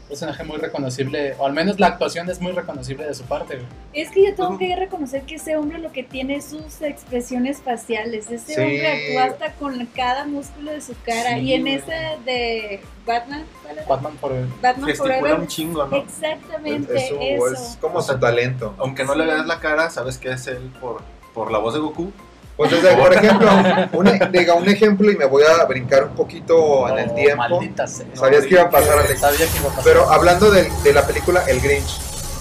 personaje 0.09 0.43
muy 0.43 0.57
reconocible, 0.57 1.35
o 1.37 1.45
al 1.45 1.53
menos 1.53 1.79
la 1.79 1.87
actuación 1.87 2.29
es 2.29 2.41
muy 2.41 2.51
reconocible 2.51 3.05
de 3.05 3.13
su 3.13 3.23
parte, 3.23 3.55
güey. 3.55 3.67
Es 3.93 4.09
que 4.11 4.25
yo 4.25 4.35
tengo 4.35 4.57
que 4.57 4.75
reconocer 4.75 5.21
que 5.23 5.35
ese 5.35 5.55
hombre 5.55 5.77
lo 5.79 5.91
que 5.91 6.03
tiene 6.03 6.35
es 6.35 6.45
sus 6.45 6.81
expresiones 6.81 7.61
faciales. 7.61 8.29
Ese 8.31 8.55
Sí. 8.55 8.59
hombre 8.59 8.87
actúa 9.17 9.23
hasta 9.35 9.53
con 9.53 9.85
cada 9.95 10.25
músculo 10.25 10.71
de 10.71 10.81
su 10.81 10.93
cara. 11.05 11.35
Sí, 11.35 11.41
y 11.41 11.53
en 11.53 11.61
güey. 11.61 11.75
ese 11.75 11.93
de 12.25 12.81
Batman, 13.05 13.45
¿cuál 13.63 13.77
era? 13.77 13.87
Batman 13.87 14.13
por 14.19 14.31
Batman 14.61 14.95
Forever. 14.95 15.33
un 15.39 15.47
chingo, 15.47 15.85
¿no? 15.85 15.95
Exactamente, 15.97 16.95
Es, 16.97 17.07
su- 17.09 17.17
eso. 17.19 17.47
es 17.53 17.77
como 17.79 18.01
su 18.01 18.19
talento. 18.19 18.73
Aunque 18.79 19.03
no 19.05 19.15
le 19.15 19.25
veas 19.25 19.45
la 19.45 19.59
cara, 19.59 19.89
sabes 19.89 20.17
que 20.17 20.31
es 20.31 20.47
él 20.47 20.71
por, 20.81 21.01
por 21.33 21.51
la 21.51 21.59
voz 21.59 21.73
de 21.75 21.79
Goku. 21.79 22.11
Pues 22.59 22.71
desde, 22.71 22.93
por 22.97 23.13
ejemplo, 23.13 23.49
un, 23.93 24.31
diga 24.33 24.53
un 24.55 24.67
ejemplo 24.67 25.09
y 25.09 25.15
me 25.15 25.23
voy 25.23 25.43
a 25.43 25.63
brincar 25.63 26.03
un 26.03 26.09
poquito 26.15 26.89
en 26.89 26.99
el 26.99 27.09
Oh, 27.09 27.15
tiempo. 27.15 27.37
Maldita 27.37 27.87
sea. 27.87 28.05
Sabías 28.13 28.43
que 28.45 28.55
iba 28.55 28.63
a 28.63 28.69
pasar, 28.69 28.99
Alex. 28.99 29.17
Sabía 29.21 29.47
que 29.47 29.57
iba 29.59 29.67
a 29.67 29.75
pasar. 29.75 29.83
Pero 29.85 30.09
hablando 30.11 30.51
de, 30.51 30.69
de 30.83 30.93
la 30.93 31.07
película 31.07 31.41
El 31.47 31.61
Grinch, 31.61 31.97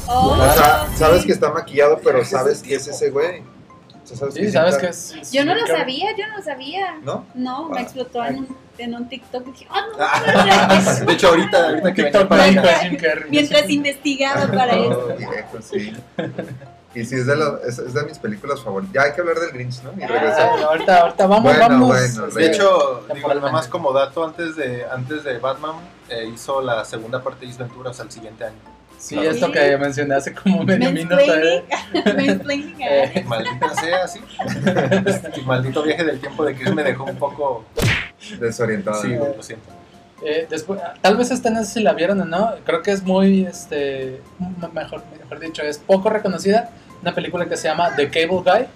Oh, 0.09 0.31
o 0.33 0.53
sea, 0.55 0.87
sí. 0.91 0.97
sabes 0.97 1.25
que 1.25 1.31
está 1.33 1.51
maquillado, 1.53 2.01
pero 2.03 2.25
sabes 2.25 2.63
que 2.63 2.75
es 2.75 2.89
ese 2.89 3.11
güey. 3.11 3.43
O 4.03 4.07
sea, 4.09 4.17
sabes 4.17 4.35
Sí, 4.35 4.41
que 4.41 4.51
sabes 4.51 4.77
que 4.79 4.87
es. 4.89 5.15
es 5.21 5.31
Yo 5.31 5.45
no 5.45 5.55
lo 5.55 5.65
sabía, 5.69 6.17
yo 6.17 6.27
no 6.27 6.39
lo 6.39 6.43
sabía. 6.43 6.97
¿No? 7.05 7.25
No, 7.35 7.69
me 7.69 7.79
Ah. 7.79 7.83
explotó 7.83 8.25
en 8.25 8.39
un, 8.39 8.57
en 8.79 8.95
un 8.97 9.09
TikTok. 9.09 9.47
y 9.47 9.51
Dije, 9.53 9.67
no, 9.71 9.77
Ah. 10.01 11.01
De 11.07 11.13
hecho, 11.13 11.29
ahorita, 11.29 11.65
ahorita 11.69 11.95
que 11.95 12.03
venía 12.03 12.11
TikTok 12.21 12.29
para 12.29 12.45
acá, 12.45 12.81
mientras 13.31 13.71
investigaba 13.71 14.47
para 14.51 14.75
Oh, 14.81 15.11
esto. 15.11 15.15
viejo, 15.19 15.59
sí. 15.63 15.93
Y 16.95 17.05
sí, 17.05 17.17
es 17.17 17.27
de, 17.27 17.37
los- 17.37 17.63
es, 17.65 17.79
es 17.79 17.93
de 17.95 18.03
mis 18.05 18.19
películas 18.19 18.61
favoritas. 18.63 18.95
Ya 18.95 19.03
hay 19.03 19.13
que 19.13 19.21
hablar 19.21 19.39
del 19.39 19.51
Grinch, 19.53 19.83
¿no? 19.83 19.93
Y 19.97 20.07
regresar. 20.07 20.51
Ah, 20.59 20.65
ahorita, 20.71 21.01
ahorita 21.03 21.27
vamos, 21.27 21.43
Bueno, 21.45 21.59
vamos. 21.69 21.89
bueno, 21.89 22.27
este, 22.27 22.41
De 22.41 22.47
hecho, 22.47 23.05
digo, 23.15 23.35
nada 23.35 23.53
más 23.53 23.69
como 23.69 23.93
dato, 23.93 24.25
antes 24.25 24.57
de, 24.57 24.85
antes 24.91 25.23
de 25.23 25.39
Batman, 25.39 25.77
eh, 26.09 26.31
hizo 26.33 26.63
la 26.63 26.85
segunda 26.85 27.23
parte 27.23 27.45
de 27.45 27.53
Ace 27.53 27.63
Ventura, 27.63 27.91
o 27.91 27.95
sea, 27.95 28.07
el 28.07 28.11
siguiente 28.11 28.45
año. 28.45 28.57
sí, 28.99 29.15
claro. 29.17 29.31
esto 29.31 29.53
que 29.53 29.77
mencioné 29.77 30.15
hace 30.15 30.35
como 30.35 30.65
medio 30.65 30.91
minuto. 30.91 31.19
¿eh? 31.21 31.65
Eh. 31.95 33.25
Maldita 33.27 33.75
sea, 33.75 34.09
sí. 34.09 34.21
Este 35.07 35.43
maldito 35.47 35.83
viaje 35.83 36.05
del 36.05 36.19
tiempo 36.21 36.45
de 36.45 36.55
Chris 36.57 36.75
me 36.75 36.83
dejó 36.83 37.05
un 37.05 37.17
poco... 37.17 37.65
Desorientado. 38.41 39.01
Sí, 39.03 39.09
lo 39.15 39.43
siento. 39.43 39.71
Eh, 40.25 40.47
después, 40.51 40.81
tal 41.01 41.17
vez 41.17 41.31
esta 41.31 41.49
no 41.51 41.65
sé 41.65 41.75
si 41.75 41.81
la 41.81 41.93
vieron 41.93 42.21
o 42.21 42.25
no. 42.25 42.55
Creo 42.65 42.83
que 42.83 42.91
es 42.91 43.03
muy, 43.05 43.47
este, 43.47 44.21
mejor, 44.73 45.03
mejor 45.21 45.39
dicho, 45.41 45.63
es 45.63 45.79
poco 45.79 46.11
reconocida. 46.11 46.71
Una 47.03 47.15
película 47.15 47.47
que 47.47 47.57
se 47.57 47.69
llama 47.69 47.95
The 47.95 48.09
Cable 48.11 48.43
Guy, 48.45 48.67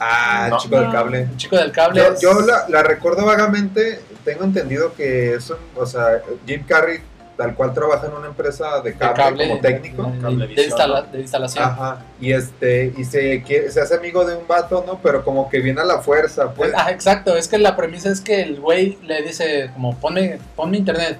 Ah, 0.00 0.44
el 0.44 0.50
No. 0.50 0.58
chico 0.58 0.80
del 0.80 0.92
cable. 0.92 1.20
el 1.22 1.36
chico 1.36 1.56
del 1.56 1.72
cable. 1.72 2.00
Yo, 2.00 2.12
es- 2.12 2.20
yo 2.20 2.40
la, 2.42 2.68
la 2.68 2.82
recuerdo 2.84 3.26
vagamente, 3.26 4.00
tengo 4.24 4.44
entendido 4.44 4.94
que 4.94 5.34
es 5.34 5.50
un, 5.50 5.56
o 5.74 5.84
sea, 5.86 6.22
Jim 6.46 6.62
Carrey 6.64 7.00
tal 7.38 7.54
cual 7.54 7.72
trabaja 7.72 8.08
en 8.08 8.12
una 8.14 8.26
empresa 8.26 8.80
de 8.82 8.90
de 8.92 8.98
cable, 8.98 9.48
como 9.48 9.60
técnico. 9.60 10.02
de, 10.02 10.12
de, 10.16 10.18
Cablevisión, 10.20 10.66
instala- 10.66 11.00
¿no? 11.06 11.12
de 11.12 11.20
instalación. 11.20 11.64
Ajá. 11.64 12.04
Y 12.20 12.32
este, 12.32 12.92
y 12.98 13.04
se, 13.04 13.42
quiere- 13.44 13.70
se 13.70 13.80
hace 13.80 13.94
amigo 13.94 14.24
de 14.24 14.36
un 14.36 14.46
vato, 14.46 14.82
¿no? 14.86 14.98
Pero 15.00 15.24
como 15.24 15.48
que 15.48 15.60
viene 15.60 15.80
a 15.80 15.84
la 15.84 16.00
fuerza, 16.00 16.52
pues. 16.52 16.72
Ah, 16.76 16.90
exacto, 16.90 17.36
es 17.36 17.46
que 17.48 17.56
la 17.58 17.76
premisa 17.76 18.10
es 18.10 18.20
que 18.20 18.42
el 18.42 18.60
güey 18.60 18.98
le 19.04 19.22
dice 19.22 19.70
como 19.72 19.96
ponme, 19.96 20.38
ponme 20.56 20.76
internet, 20.78 21.16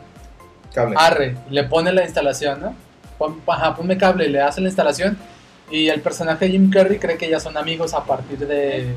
Cable. 0.75 0.97
arre, 0.99 1.37
y 1.49 1.55
le 1.55 1.65
pone 1.65 1.93
la 1.93 2.03
instalación, 2.05 2.61
¿no? 2.61 2.75
Pon, 3.17 3.41
ajá, 3.47 3.75
ponme 3.77 3.97
cable, 3.97 4.27
y 4.27 4.31
le 4.31 4.41
hace 4.43 4.61
la 4.61 4.69
instalación 4.69 5.17
y 5.71 5.89
el 5.89 6.01
personaje 6.01 6.47
de 6.47 6.51
Jim 6.53 6.71
Carrey 6.71 6.99
cree 6.99 7.17
que 7.17 7.29
ya 7.29 7.39
son 7.41 7.57
amigos 7.57 7.95
a 7.95 8.03
partir 8.05 8.39
de, 8.39 8.95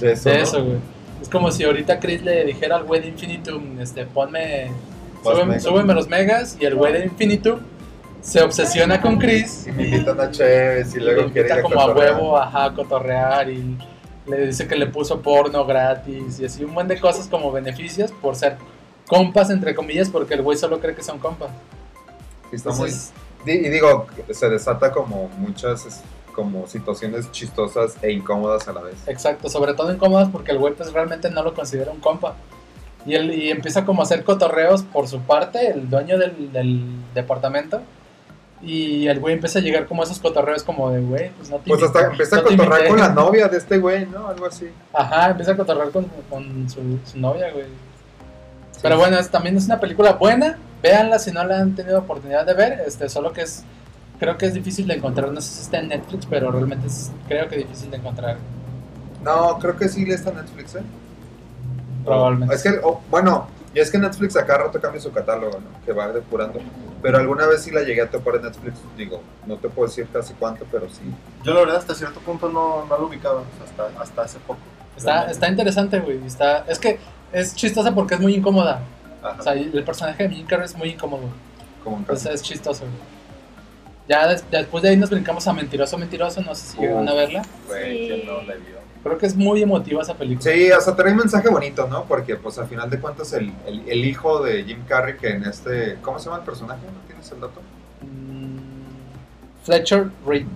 de 0.00 0.12
eso. 0.12 0.30
de 0.30 0.62
güey. 0.62 0.78
Es 1.22 1.28
como 1.28 1.50
si 1.50 1.64
ahorita 1.64 1.98
Chris 1.98 2.22
le 2.22 2.44
dijera 2.44 2.76
al 2.76 2.84
güey 2.84 3.00
de 3.00 3.08
Infinitum, 3.08 3.80
este, 3.80 4.04
ponme, 4.04 4.70
súbeme, 5.32 5.60
súbeme 5.60 5.94
los 5.94 6.08
megas 6.08 6.56
y 6.60 6.64
el 6.66 6.74
güey 6.74 6.92
de 6.92 7.04
Infinitum 7.04 7.58
se 8.20 8.40
obsesiona 8.42 9.00
con 9.02 9.18
Chris 9.18 9.66
Y 9.66 9.72
me 9.72 9.84
invitan 9.88 10.18
a 10.20 10.30
Chévez 10.30 10.94
y 10.94 11.00
luego 11.00 11.30
quiere 11.32 11.48
ir 11.48 11.52
a 11.54 11.62
como 11.62 11.80
a 11.80 11.86
cotorrear. 11.86 12.14
huevo 12.14 12.38
ajá, 12.38 12.64
a 12.66 12.74
cotorrear 12.74 13.50
y 13.50 13.76
le 14.26 14.46
dice 14.46 14.66
que 14.66 14.76
le 14.76 14.86
puso 14.86 15.20
porno 15.20 15.66
gratis 15.66 16.40
y 16.40 16.46
así 16.46 16.64
un 16.64 16.72
buen 16.74 16.88
de 16.88 16.98
cosas 16.98 17.26
como 17.28 17.52
beneficios 17.52 18.10
por 18.12 18.36
ser 18.36 18.56
compas 19.06 19.50
entre 19.50 19.74
comillas 19.74 20.08
porque 20.08 20.34
el 20.34 20.42
güey 20.42 20.56
solo 20.56 20.80
cree 20.80 20.94
que 20.94 21.02
son 21.02 21.18
compas. 21.18 21.50
Está 22.50 22.70
muy- 22.70 22.88
Entonces, 22.88 23.12
di- 23.44 23.52
y 23.52 23.68
digo, 23.68 24.06
se 24.30 24.48
desata 24.48 24.90
como 24.92 25.28
muchas 25.38 26.02
como 26.34 26.66
situaciones 26.66 27.30
chistosas 27.30 27.96
e 28.02 28.10
incómodas 28.10 28.66
a 28.66 28.72
la 28.72 28.80
vez. 28.80 28.96
exacto, 29.06 29.48
sobre 29.48 29.74
todo 29.74 29.92
incómodas 29.92 30.28
porque 30.30 30.50
el 30.52 30.58
güey 30.58 30.72
pues 30.74 30.92
realmente 30.92 31.30
no 31.30 31.42
lo 31.44 31.52
considera 31.54 31.92
un 31.92 32.00
compa. 32.00 32.34
Y, 33.06 33.14
él, 33.14 33.32
y 33.34 33.50
empieza 33.50 33.84
como 33.84 34.00
a 34.00 34.04
hacer 34.04 34.24
cotorreos 34.24 34.82
por 34.82 35.08
su 35.08 35.20
parte, 35.20 35.70
el 35.70 35.88
dueño 35.90 36.18
del, 36.18 36.52
del 36.52 36.84
departamento. 37.14 37.80
Y 38.62 39.08
el 39.08 39.20
güey 39.20 39.34
empieza 39.34 39.58
a 39.58 39.62
llegar 39.62 39.84
como 39.86 40.00
a 40.02 40.04
esos 40.06 40.18
cotorreos 40.20 40.62
como 40.62 40.90
de, 40.90 41.00
güey, 41.02 41.30
pues 41.36 41.50
no 41.50 41.58
te 41.58 41.68
Pues 41.68 41.82
hasta 41.82 42.06
empieza 42.06 42.36
no 42.36 42.40
a 42.40 42.44
cotorrear 42.44 42.72
invité". 42.80 42.88
con 42.88 42.98
la 43.00 43.08
novia 43.10 43.48
de 43.48 43.58
este 43.58 43.76
güey, 43.78 44.06
¿no? 44.06 44.28
Algo 44.28 44.46
así. 44.46 44.68
Ajá, 44.94 45.30
empieza 45.30 45.52
a 45.52 45.56
cotorrear 45.56 45.90
con, 45.90 46.06
con 46.30 46.68
su, 46.70 46.80
su 47.04 47.18
novia, 47.18 47.50
güey. 47.52 47.66
Pero 48.80 48.96
bueno, 48.98 49.18
es- 49.18 49.28
también 49.28 49.56
es 49.58 49.66
una 49.66 49.80
película 49.80 50.12
buena. 50.14 50.58
Véanla 50.82 51.18
si 51.18 51.30
no 51.30 51.44
la 51.44 51.58
han 51.60 51.74
tenido 51.74 51.98
oportunidad 51.98 52.46
de 52.46 52.54
ver. 52.54 52.82
Este, 52.86 53.08
solo 53.10 53.32
que 53.32 53.42
es. 53.42 53.64
Creo 54.18 54.38
que 54.38 54.46
es 54.46 54.54
difícil 54.54 54.86
de 54.86 54.94
encontrar. 54.94 55.30
No 55.30 55.40
sé 55.42 55.50
si 55.54 55.60
está 55.62 55.78
en 55.80 55.88
Netflix, 55.88 56.24
pero 56.24 56.50
realmente 56.50 56.86
es, 56.86 57.10
creo 57.28 57.48
que 57.48 57.56
difícil 57.56 57.90
de 57.90 57.98
encontrar. 57.98 58.36
No, 59.22 59.58
creo 59.58 59.76
que 59.76 59.88
sí 59.88 60.06
le 60.06 60.14
está 60.14 60.30
en 60.30 60.36
Netflix, 60.36 60.74
¿eh? 60.76 60.82
Probablemente. 62.04 62.54
Es 62.54 62.62
que, 62.62 62.80
oh, 62.82 63.00
bueno, 63.10 63.46
y 63.74 63.80
es 63.80 63.90
que 63.90 63.98
Netflix 63.98 64.36
a 64.36 64.44
cada 64.46 64.64
rato 64.64 64.80
cambia 64.80 65.00
su 65.00 65.12
catálogo, 65.12 65.58
¿no? 65.58 65.84
Que 65.84 65.92
va 65.92 66.08
depurando. 66.08 66.60
Pero 67.02 67.18
alguna 67.18 67.46
vez 67.46 67.62
sí 67.62 67.70
la 67.70 67.82
llegué 67.82 68.02
a 68.02 68.08
topar 68.10 68.36
en 68.36 68.42
Netflix, 68.42 68.78
digo, 68.96 69.20
no 69.46 69.56
te 69.56 69.68
puedo 69.68 69.88
decir 69.88 70.06
casi 70.12 70.32
cuánto, 70.34 70.64
pero 70.70 70.88
sí. 70.88 71.02
Yo 71.42 71.52
la 71.54 71.60
verdad 71.60 71.76
hasta 71.76 71.94
cierto 71.94 72.20
punto 72.20 72.48
no, 72.48 72.86
no 72.86 72.98
lo 72.98 73.06
ubicaba, 73.06 73.42
hasta, 73.64 74.00
hasta 74.02 74.22
hace 74.22 74.38
poco. 74.40 74.60
Está, 74.96 75.30
está 75.30 75.48
interesante, 75.48 75.98
güey. 76.00 76.24
Está, 76.24 76.64
es 76.68 76.78
que 76.78 76.98
es 77.32 77.54
chistosa 77.54 77.92
porque 77.94 78.14
es 78.14 78.20
muy 78.20 78.34
incómoda. 78.34 78.80
Ajá. 79.22 79.36
O 79.40 79.42
sea, 79.42 79.52
el 79.54 79.82
personaje 79.84 80.28
de 80.28 80.34
Jim 80.34 80.46
Carrey 80.46 80.66
es 80.66 80.76
muy 80.76 80.90
incómodo. 80.90 81.22
Como 81.82 81.96
en 81.96 82.02
Entonces 82.02 82.32
es 82.32 82.42
chistoso, 82.42 82.82
güey. 82.84 83.14
Ya 84.08 84.28
des- 84.28 84.44
después 84.50 84.82
de 84.82 84.90
ahí 84.90 84.96
nos 84.96 85.10
brincamos 85.10 85.46
a 85.48 85.52
Mentiroso, 85.52 85.96
Mentiroso. 85.98 86.42
No 86.42 86.54
sé 86.54 86.66
si 86.72 86.78
llegaron 86.78 87.08
a 87.08 87.14
verla. 87.14 87.42
Güey, 87.66 87.98
Sí. 87.98 88.08
que 88.08 88.24
no 88.26 88.42
la 88.42 88.54
vio. 88.54 88.73
Creo 89.04 89.18
que 89.18 89.26
es 89.26 89.36
muy 89.36 89.62
emotiva 89.62 90.00
esa 90.00 90.14
película. 90.14 90.50
Sí, 90.50 90.72
o 90.72 90.80
sea, 90.80 90.96
trae 90.96 91.12
un 91.12 91.18
mensaje 91.18 91.50
bonito, 91.50 91.86
¿no? 91.86 92.04
Porque, 92.04 92.36
pues, 92.36 92.58
al 92.58 92.66
final 92.66 92.88
de 92.88 92.98
cuentas, 92.98 93.34
el, 93.34 93.52
el, 93.66 93.86
el 93.86 94.04
hijo 94.06 94.42
de 94.42 94.64
Jim 94.64 94.78
Carrey, 94.88 95.18
que 95.18 95.28
en 95.28 95.44
este... 95.44 95.98
¿Cómo 96.00 96.18
se 96.18 96.24
llama 96.24 96.38
el 96.38 96.44
personaje? 96.44 96.80
¿No 96.86 97.06
tienes 97.06 97.30
el 97.30 97.38
dato? 97.40 97.60
Mm, 98.00 98.56
Fletcher 99.62 100.10
Reed. 100.26 100.46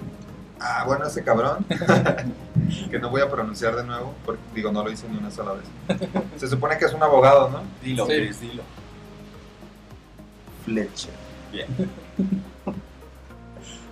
Ah, 0.60 0.84
bueno, 0.86 1.06
ese 1.06 1.22
cabrón. 1.22 1.66
que 2.90 2.98
no 2.98 3.10
voy 3.10 3.20
a 3.20 3.30
pronunciar 3.30 3.76
de 3.76 3.84
nuevo, 3.84 4.14
porque, 4.24 4.40
digo, 4.54 4.72
no 4.72 4.82
lo 4.82 4.90
hice 4.90 5.06
ni 5.10 5.18
una 5.18 5.30
sola 5.30 5.52
vez. 5.52 6.00
Se 6.38 6.48
supone 6.48 6.78
que 6.78 6.86
es 6.86 6.94
un 6.94 7.02
abogado, 7.02 7.50
¿no? 7.50 7.60
Dilo, 7.82 8.06
Sí. 8.06 8.12
Chris, 8.12 8.40
dilo. 8.40 8.62
Fletcher. 10.64 11.12
Bien. 11.52 11.66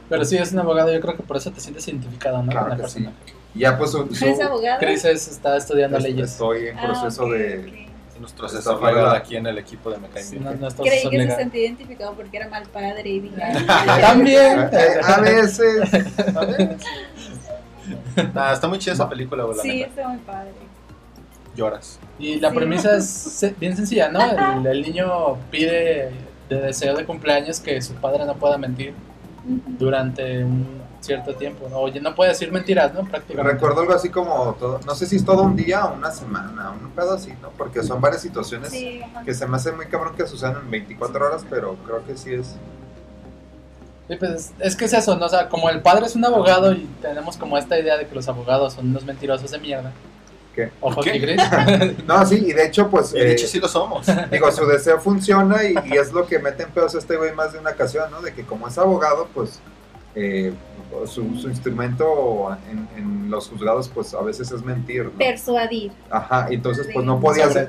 Pero 0.08 0.24
sí, 0.24 0.38
es 0.38 0.52
un 0.52 0.60
abogado, 0.60 0.92
yo 0.92 1.00
creo 1.00 1.14
que 1.14 1.22
por 1.22 1.36
eso 1.36 1.50
te 1.50 1.60
sientes 1.60 1.86
identificado, 1.88 2.42
¿no? 2.42 2.50
Claro 2.50 2.68
Con 2.68 2.76
el 2.78 2.82
que 2.84 2.88
sí. 2.88 3.08
Y 3.56 3.60
ya, 3.60 3.78
pues, 3.78 3.90
su... 3.90 4.14
su- 4.14 4.24
¿Es 4.26 4.40
abogado? 4.40 4.78
Chris 4.78 5.04
es- 5.06 5.28
está 5.28 5.56
estudiando 5.56 5.96
es- 5.96 6.02
leyes. 6.04 6.32
Estoy 6.32 6.68
en 6.68 6.78
Ah, 6.78 6.82
proceso 6.84 7.26
de... 7.30 7.58
ok. 7.58 8.20
Nuestro 8.20 8.46
asesor 8.46 8.82
legal 8.82 9.14
aquí 9.14 9.36
en 9.36 9.46
el 9.46 9.58
equipo 9.58 9.90
de 9.90 9.98
Me 9.98 10.08
Caen 10.08 10.30
Bien. 10.30 10.44
No, 10.60 10.68
Creí 10.70 11.02
que 11.02 11.10
se 11.10 11.18
legal. 11.18 11.36
sentía 11.36 11.60
identificado 11.66 12.14
porque 12.14 12.36
era 12.38 12.48
mal 12.48 12.62
padre 12.72 13.08
y 13.10 13.20
dije, 13.20 13.36
También. 14.00 14.70
Eh, 14.72 15.00
a 15.04 15.20
veces... 15.20 15.82
A 16.34 16.44
veces. 16.46 16.82
Nah, 18.34 18.52
está 18.52 18.68
muy 18.68 18.78
chida 18.78 18.94
esa 18.94 19.08
película, 19.08 19.44
la 19.46 19.62
sí, 19.62 19.68
neta. 19.68 19.88
está 19.88 20.08
muy 20.08 20.18
padre. 20.18 20.50
Lloras. 21.54 21.98
Y 22.18 22.40
la 22.40 22.50
Sí. 22.50 22.56
premisa 22.56 22.96
es 22.96 23.06
se- 23.08 23.54
bien 23.60 23.76
sencilla, 23.76 24.08
¿no? 24.08 24.20
El, 24.60 24.66
el 24.66 24.82
niño 24.82 25.36
pide 25.50 26.10
de 26.48 26.60
deseo 26.60 26.96
de 26.96 27.04
cumpleaños 27.04 27.60
que 27.60 27.80
su 27.82 27.94
padre 27.94 28.24
no 28.24 28.34
pueda 28.36 28.56
mentir 28.58 28.94
durante 29.78 30.42
un 30.44 30.80
cierto 31.00 31.34
tiempo. 31.34 31.68
¿no? 31.68 31.78
Oye, 31.78 32.00
no 32.00 32.14
puede 32.14 32.30
decir 32.30 32.50
mentiras, 32.52 32.92
¿no? 32.94 33.04
Prácticamente. 33.04 33.52
Recuerdo 33.52 33.80
algo 33.80 33.92
así 33.94 34.10
como, 34.10 34.54
todo, 34.58 34.80
no 34.86 34.94
sé 34.94 35.06
si 35.06 35.16
es 35.16 35.24
todo 35.24 35.42
un 35.42 35.56
día 35.56 35.84
o 35.86 35.94
una 35.94 36.10
semana, 36.10 36.70
un 36.70 36.90
pedo 36.90 37.14
así, 37.14 37.32
¿no? 37.40 37.50
Porque 37.50 37.82
son 37.82 38.00
varias 38.00 38.22
situaciones 38.22 38.70
Sí, 38.70 39.00
que 39.24 39.34
se 39.34 39.46
me 39.46 39.56
hace 39.56 39.72
muy 39.72 39.86
cabrón 39.86 40.14
que 40.16 40.26
sucedan 40.26 40.56
en 40.62 40.70
24 40.70 41.26
horas, 41.26 41.44
pero 41.48 41.76
creo 41.84 42.04
que 42.04 42.16
sí 42.16 42.34
es... 42.34 42.56
Sí, 44.08 44.14
pues, 44.16 44.30
es, 44.30 44.52
es 44.60 44.76
que 44.76 44.84
es 44.84 44.92
eso, 44.92 45.16
¿no? 45.16 45.26
O 45.26 45.28
sea, 45.28 45.48
como 45.48 45.68
el 45.68 45.82
padre 45.82 46.06
es 46.06 46.14
un 46.14 46.24
abogado 46.24 46.72
y 46.72 46.88
tenemos 47.02 47.36
como 47.36 47.58
esta 47.58 47.78
idea 47.78 47.96
de 47.96 48.06
que 48.06 48.14
los 48.14 48.28
abogados 48.28 48.74
son 48.74 48.88
unos 48.90 49.04
mentirosos 49.04 49.50
de 49.50 49.58
mierda. 49.58 49.92
¿Qué? 50.54 50.70
Ojo 50.80 51.02
¿Qué? 51.02 51.20
Chris. 51.20 51.42
No, 52.06 52.24
sí, 52.24 52.42
y 52.46 52.52
de 52.52 52.66
hecho, 52.66 52.88
pues, 52.88 53.12
Y 53.12 53.18
de 53.18 53.30
eh, 53.30 53.32
hecho 53.32 53.46
sí 53.46 53.60
lo 53.60 53.68
somos. 53.68 54.06
digo, 54.30 54.50
su 54.52 54.64
deseo 54.66 54.98
funciona 54.98 55.64
y, 55.64 55.74
y 55.92 55.98
es 55.98 56.12
lo 56.12 56.26
que 56.26 56.38
mete 56.38 56.62
en 56.62 56.70
pedos 56.70 56.94
a 56.94 56.98
este 56.98 57.16
güey 57.16 57.34
más 57.34 57.52
de 57.52 57.58
una 57.58 57.70
ocasión, 57.70 58.10
¿no? 58.10 58.22
De 58.22 58.32
que 58.32 58.44
como 58.44 58.66
es 58.68 58.78
abogado, 58.78 59.28
pues, 59.34 59.60
eh, 60.16 60.52
su, 61.06 61.36
su 61.36 61.48
instrumento 61.48 62.56
en, 62.70 62.88
en 62.96 63.30
los 63.30 63.48
juzgados, 63.48 63.88
pues, 63.88 64.14
a 64.14 64.22
veces 64.22 64.50
es 64.50 64.62
mentir, 64.64 65.04
¿no? 65.04 65.18
Persuadir. 65.18 65.92
Ajá, 66.10 66.46
entonos, 66.50 66.80
pues, 66.92 67.04
no 67.06 67.20
podía 67.20 67.48
ser... 67.50 67.68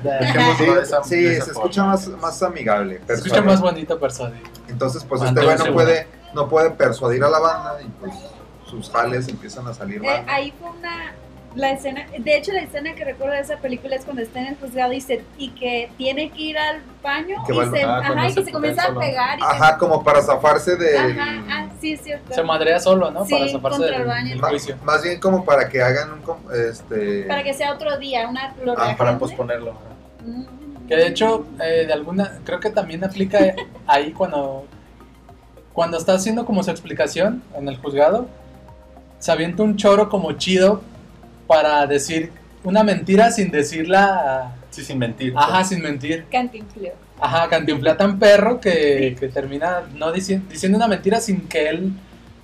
Sí, 1.04 1.28
sí, 1.34 1.40
se 1.42 1.50
escucha 1.50 1.84
más, 1.84 2.08
más 2.08 2.42
amigable. 2.42 3.00
Se 3.06 3.12
escucha 3.14 3.34
persuadir. 3.36 3.44
más 3.44 3.60
bonito 3.60 3.98
persuadir. 4.00 4.42
Entonces, 4.68 5.04
pues 5.04 5.20
este 5.22 5.34
güey 5.34 5.46
no 5.46 5.52
entonces, 5.52 5.74
puede, 5.74 6.06
no 6.34 6.48
puede 6.48 6.70
persuadir 6.70 7.22
a 7.24 7.28
la 7.30 7.38
banda 7.38 7.78
y 7.82 7.88
pues 8.00 8.12
sus 8.68 8.90
jales 8.90 9.28
empiezan 9.28 9.66
a 9.66 9.74
salir 9.74 9.96
Eh, 9.98 10.06
mal. 10.06 10.24
ahí 10.26 10.52
fue 10.58 10.70
una 10.70 11.12
la 11.54 11.70
escena, 11.72 12.06
de 12.16 12.36
hecho 12.36 12.52
la 12.52 12.60
escena 12.60 12.94
que 12.94 13.04
recuerdo 13.04 13.34
de 13.34 13.40
esa 13.40 13.56
película 13.56 13.96
es 13.96 14.04
cuando 14.04 14.22
está 14.22 14.40
en 14.40 14.48
el 14.48 14.56
juzgado 14.56 14.92
y, 14.92 15.00
se, 15.00 15.24
y 15.38 15.48
que 15.50 15.90
tiene 15.96 16.30
que 16.30 16.40
ir 16.42 16.58
al 16.58 16.82
baño 17.02 17.36
Que 17.46 17.54
y 17.54 17.56
va 17.56 17.62
al- 17.64 17.70
se, 17.72 17.82
ah, 17.82 17.98
ajá, 17.98 18.26
y 18.26 18.32
se 18.32 18.34
que 18.40 18.44
se 18.46 18.52
putea 18.52 18.52
comienza 18.52 18.86
a 18.86 18.98
pegar 18.98 19.38
y 19.38 19.42
Ajá, 19.42 19.78
como 19.78 20.04
para 20.04 20.22
zafarse 20.22 20.76
del... 20.76 21.18
ajá, 21.18 21.44
ah, 21.50 21.68
sí, 21.80 21.94
es 21.94 22.02
cierto. 22.02 22.32
Se 22.34 22.42
madrea 22.42 22.78
solo, 22.78 23.10
¿no? 23.10 23.24
Sí, 23.24 23.32
Para 23.34 23.48
zafarse 23.48 23.82
del, 23.82 23.94
el 23.94 24.04
baño. 24.06 24.28
del 24.30 24.38
Ma- 24.40 24.48
juicio. 24.50 24.76
más 24.84 25.02
bien 25.02 25.18
como 25.20 25.44
para 25.44 25.68
que 25.68 25.82
hagan 25.82 26.12
un... 26.12 26.20
com- 26.22 26.38
Este... 26.52 27.22
Para 27.24 27.42
que 27.42 27.54
sea 27.54 27.72
otro 27.72 27.98
día, 27.98 28.28
una 28.28 28.54
Ah, 28.76 28.94
para 28.96 29.18
posponerlo. 29.18 29.72
Mm. 30.24 30.86
Que 30.86 30.96
de 30.96 31.06
hecho, 31.08 31.46
eh, 31.62 31.84
de 31.86 31.92
alguna, 31.92 32.38
creo 32.44 32.60
que 32.60 32.70
también 32.70 33.02
aplica 33.04 33.38
ahí 33.86 34.12
cuando, 34.12 34.66
cuando 35.72 35.96
está 35.98 36.12
haciendo 36.14 36.44
como 36.46 36.62
su 36.62 36.70
explicación 36.70 37.42
en 37.56 37.68
el 37.68 37.76
juzgado, 37.78 38.26
se 39.18 39.32
avienta 39.32 39.62
un 39.62 39.76
choro 39.76 40.08
como 40.08 40.32
chido 40.32 40.82
para 41.48 41.84
decir 41.86 42.30
una 42.62 42.84
mentira 42.84 43.32
sin 43.32 43.50
decirla, 43.50 44.54
Sí, 44.70 44.84
sin 44.84 44.98
mentir. 44.98 45.32
ajá, 45.36 45.64
sin 45.64 45.82
mentir. 45.82 46.26
Cantinfleo. 46.30 46.94
Ajá, 47.20 47.48
cantinflea 47.48 47.96
tan 47.96 48.18
perro 48.20 48.60
que, 48.60 49.16
que 49.18 49.28
termina 49.28 49.82
no 49.96 50.12
dici- 50.14 50.40
diciendo 50.48 50.76
una 50.78 50.86
mentira 50.86 51.20
sin 51.20 51.48
que 51.48 51.68
él, 51.68 51.92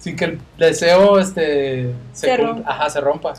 sin 0.00 0.16
que 0.16 0.24
el 0.24 0.40
deseo 0.58 1.20
este 1.20 1.94
Se 2.12 2.34
cul- 2.36 2.46
rompa. 2.48 2.70
ajá, 2.72 2.90
se 2.90 3.00
rompa. 3.00 3.34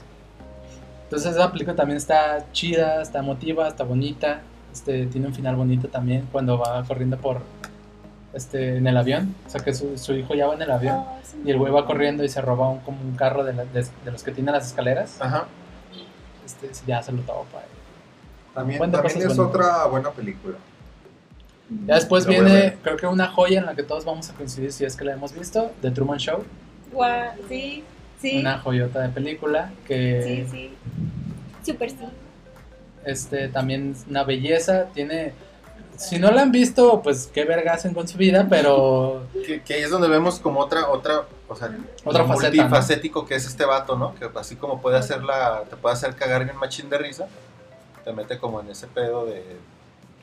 Entonces 1.03 1.33
esa 1.33 1.51
película 1.51 1.75
también 1.75 1.97
está 1.97 2.45
chida, 2.53 3.01
está 3.01 3.19
emotiva, 3.19 3.67
está 3.67 3.83
bonita, 3.83 4.41
este, 4.71 5.05
tiene 5.07 5.27
un 5.27 5.33
final 5.35 5.55
bonito 5.55 5.87
también 5.87 6.27
cuando 6.31 6.57
va 6.57 6.83
corriendo 6.83 7.17
por 7.17 7.41
este 8.35 8.77
en 8.77 8.85
el 8.87 8.97
avión, 8.97 9.33
o 9.47 9.49
sea 9.49 9.61
que 9.61 9.73
su, 9.73 9.97
su 9.97 10.13
hijo 10.13 10.35
ya 10.35 10.45
va 10.47 10.55
en 10.55 10.61
el 10.61 10.71
avión 10.71 10.97
Oh, 10.97 11.17
sí. 11.23 11.37
y 11.45 11.51
el 11.51 11.57
güey 11.57 11.71
va 11.71 11.85
corriendo 11.85 12.23
y 12.23 12.29
se 12.29 12.41
roba 12.41 12.69
un, 12.69 12.79
como 12.79 13.01
un 13.01 13.15
carro 13.15 13.43
de, 13.43 13.53
la- 13.53 13.65
de- 13.65 13.85
de 14.03 14.11
los 14.11 14.23
que 14.23 14.31
tienen 14.31 14.53
las 14.53 14.67
escaleras, 14.67 15.15
Ajá. 15.21 15.45
este, 16.45 16.69
ya 16.85 17.01
se 17.01 17.11
lo 17.11 17.21
topa. 17.21 17.61
También, 18.53 18.79
también 18.79 19.05
es 19.05 19.13
bonitas. 19.13 19.39
otra 19.39 19.85
buena 19.87 20.11
película. 20.11 20.55
Ya 21.87 21.95
después 21.95 22.25
Lo 22.25 22.29
viene, 22.31 22.77
creo 22.83 22.95
que 22.95 23.07
una 23.07 23.27
joya 23.27 23.59
en 23.59 23.65
la 23.65 23.75
que 23.75 23.83
todos 23.83 24.05
vamos 24.05 24.29
a 24.29 24.33
coincidir 24.33 24.71
si 24.71 24.85
es 24.85 24.95
que 24.95 25.03
la 25.03 25.13
hemos 25.13 25.33
visto, 25.33 25.71
The 25.81 25.91
Truman 25.91 26.19
Show. 26.19 26.43
Guau, 26.91 27.31
sí, 27.49 27.83
sí, 28.21 28.39
una 28.39 28.59
joyota 28.59 29.01
de 29.01 29.09
película 29.09 29.71
que 29.87 30.45
sí, 30.51 30.51
sí. 30.51 30.73
Super 31.65 31.89
sí. 31.89 31.97
este 33.03 33.47
también 33.49 33.91
es 33.97 34.05
una 34.09 34.23
belleza 34.23 34.85
tiene 34.93 35.33
si 35.97 36.19
no 36.19 36.31
la 36.31 36.41
han 36.41 36.51
visto 36.51 37.01
pues 37.01 37.29
qué 37.33 37.45
verga 37.45 37.73
hacen 37.73 37.93
con 37.93 38.07
su 38.07 38.17
vida 38.17 38.47
pero 38.49 39.27
Que, 39.45 39.61
que 39.61 39.73
ahí 39.75 39.83
es 39.83 39.89
donde 39.89 40.07
vemos 40.07 40.39
como 40.39 40.59
otra, 40.59 40.89
otra, 40.89 41.25
o 41.47 41.55
sea, 41.55 41.75
Otra 42.03 42.25
faceta, 42.25 42.63
multifacético 42.63 43.25
que 43.25 43.35
es 43.35 43.45
este 43.45 43.65
vato, 43.65 43.97
¿no? 43.97 44.15
Que 44.15 44.29
así 44.35 44.55
como 44.55 44.81
puede 44.81 44.97
hacerla, 44.97 45.63
te 45.69 45.75
puede 45.75 45.93
hacer 45.93 46.15
cagar 46.15 46.41
en 46.41 46.55
machín 46.57 46.89
de 46.89 46.97
risa, 46.97 47.27
te 48.03 48.13
mete 48.13 48.37
como 48.37 48.61
en 48.61 48.69
ese 48.69 48.87
pedo 48.87 49.25
de, 49.25 49.43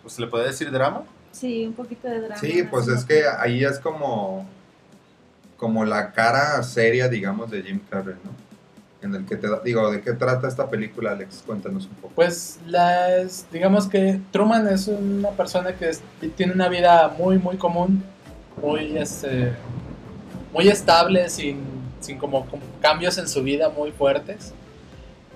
pues 0.02 0.18
le 0.18 0.26
puede 0.26 0.46
decir 0.46 0.70
drama. 0.70 1.02
Sí, 1.32 1.66
un 1.66 1.74
poquito 1.74 2.08
de 2.08 2.20
drama. 2.20 2.36
Sí, 2.36 2.62
pues 2.70 2.88
es 2.88 3.04
que 3.04 3.24
ahí 3.38 3.64
es 3.64 3.78
como, 3.78 4.46
como 5.56 5.84
la 5.84 6.12
cara 6.12 6.62
seria, 6.62 7.08
digamos, 7.08 7.50
de 7.50 7.62
Jim 7.62 7.80
Carrey, 7.88 8.16
¿no? 8.22 8.41
En 9.02 9.14
el 9.14 9.26
que 9.26 9.36
te 9.36 9.48
digo, 9.64 9.90
¿de 9.90 10.00
qué 10.00 10.12
trata 10.12 10.46
esta 10.46 10.70
película, 10.70 11.10
Alex? 11.12 11.42
Cuéntanos 11.44 11.86
un 11.86 11.94
poco. 11.94 12.12
pues 12.14 12.60
las 12.66 13.46
digamos 13.52 13.88
que 13.88 14.20
Truman 14.30 14.68
es 14.68 14.86
una 14.88 15.30
persona 15.30 15.74
que 15.74 15.88
es- 15.90 16.02
tiene 16.36 16.52
una 16.52 16.68
vida 16.68 17.12
muy 17.18 17.38
muy 17.38 17.56
común 17.56 18.02
muy 18.62 18.96
este 18.96 19.52
muy 20.52 20.68
estable 20.68 21.28
sin, 21.30 21.60
sin 22.00 22.18
como, 22.18 22.44
como 22.46 22.62
cambios 22.80 23.18
en 23.18 23.26
su 23.28 23.42
vida 23.42 23.70
muy 23.70 23.90
fuertes 23.90 24.52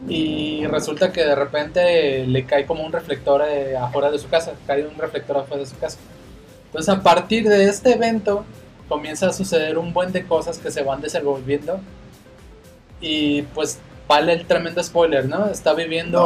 y 0.08 0.64
resulta 0.66 1.10
que 1.10 1.24
de 1.24 1.34
repente 1.34 2.26
le 2.26 2.44
cae 2.44 2.66
como 2.66 2.84
un 2.84 2.92
reflector 2.92 3.42
eh, 3.48 3.76
afuera 3.76 4.10
de 4.10 4.18
su 4.18 4.28
casa, 4.28 4.52
cae 4.66 4.86
un 4.86 4.96
reflector 4.96 5.38
afuera 5.38 5.62
de 5.64 5.68
su 5.70 5.78
casa. 5.78 5.98
Entonces 6.66 6.94
a 6.94 7.02
partir 7.02 7.48
de 7.48 7.66
este 7.68 7.94
evento 7.94 8.44
comienza 8.88 9.28
a 9.28 9.32
suceder 9.32 9.78
un 9.78 9.92
buen 9.94 10.12
de 10.12 10.24
cosas 10.26 10.58
que 10.58 10.70
se 10.70 10.82
van 10.82 11.00
desenvolviendo 11.00 11.80
y 13.00 13.42
pues 13.42 13.78
vale 14.08 14.32
el 14.32 14.46
tremendo 14.46 14.82
spoiler, 14.82 15.26
¿no? 15.28 15.46
Está 15.48 15.74
viviendo... 15.74 16.22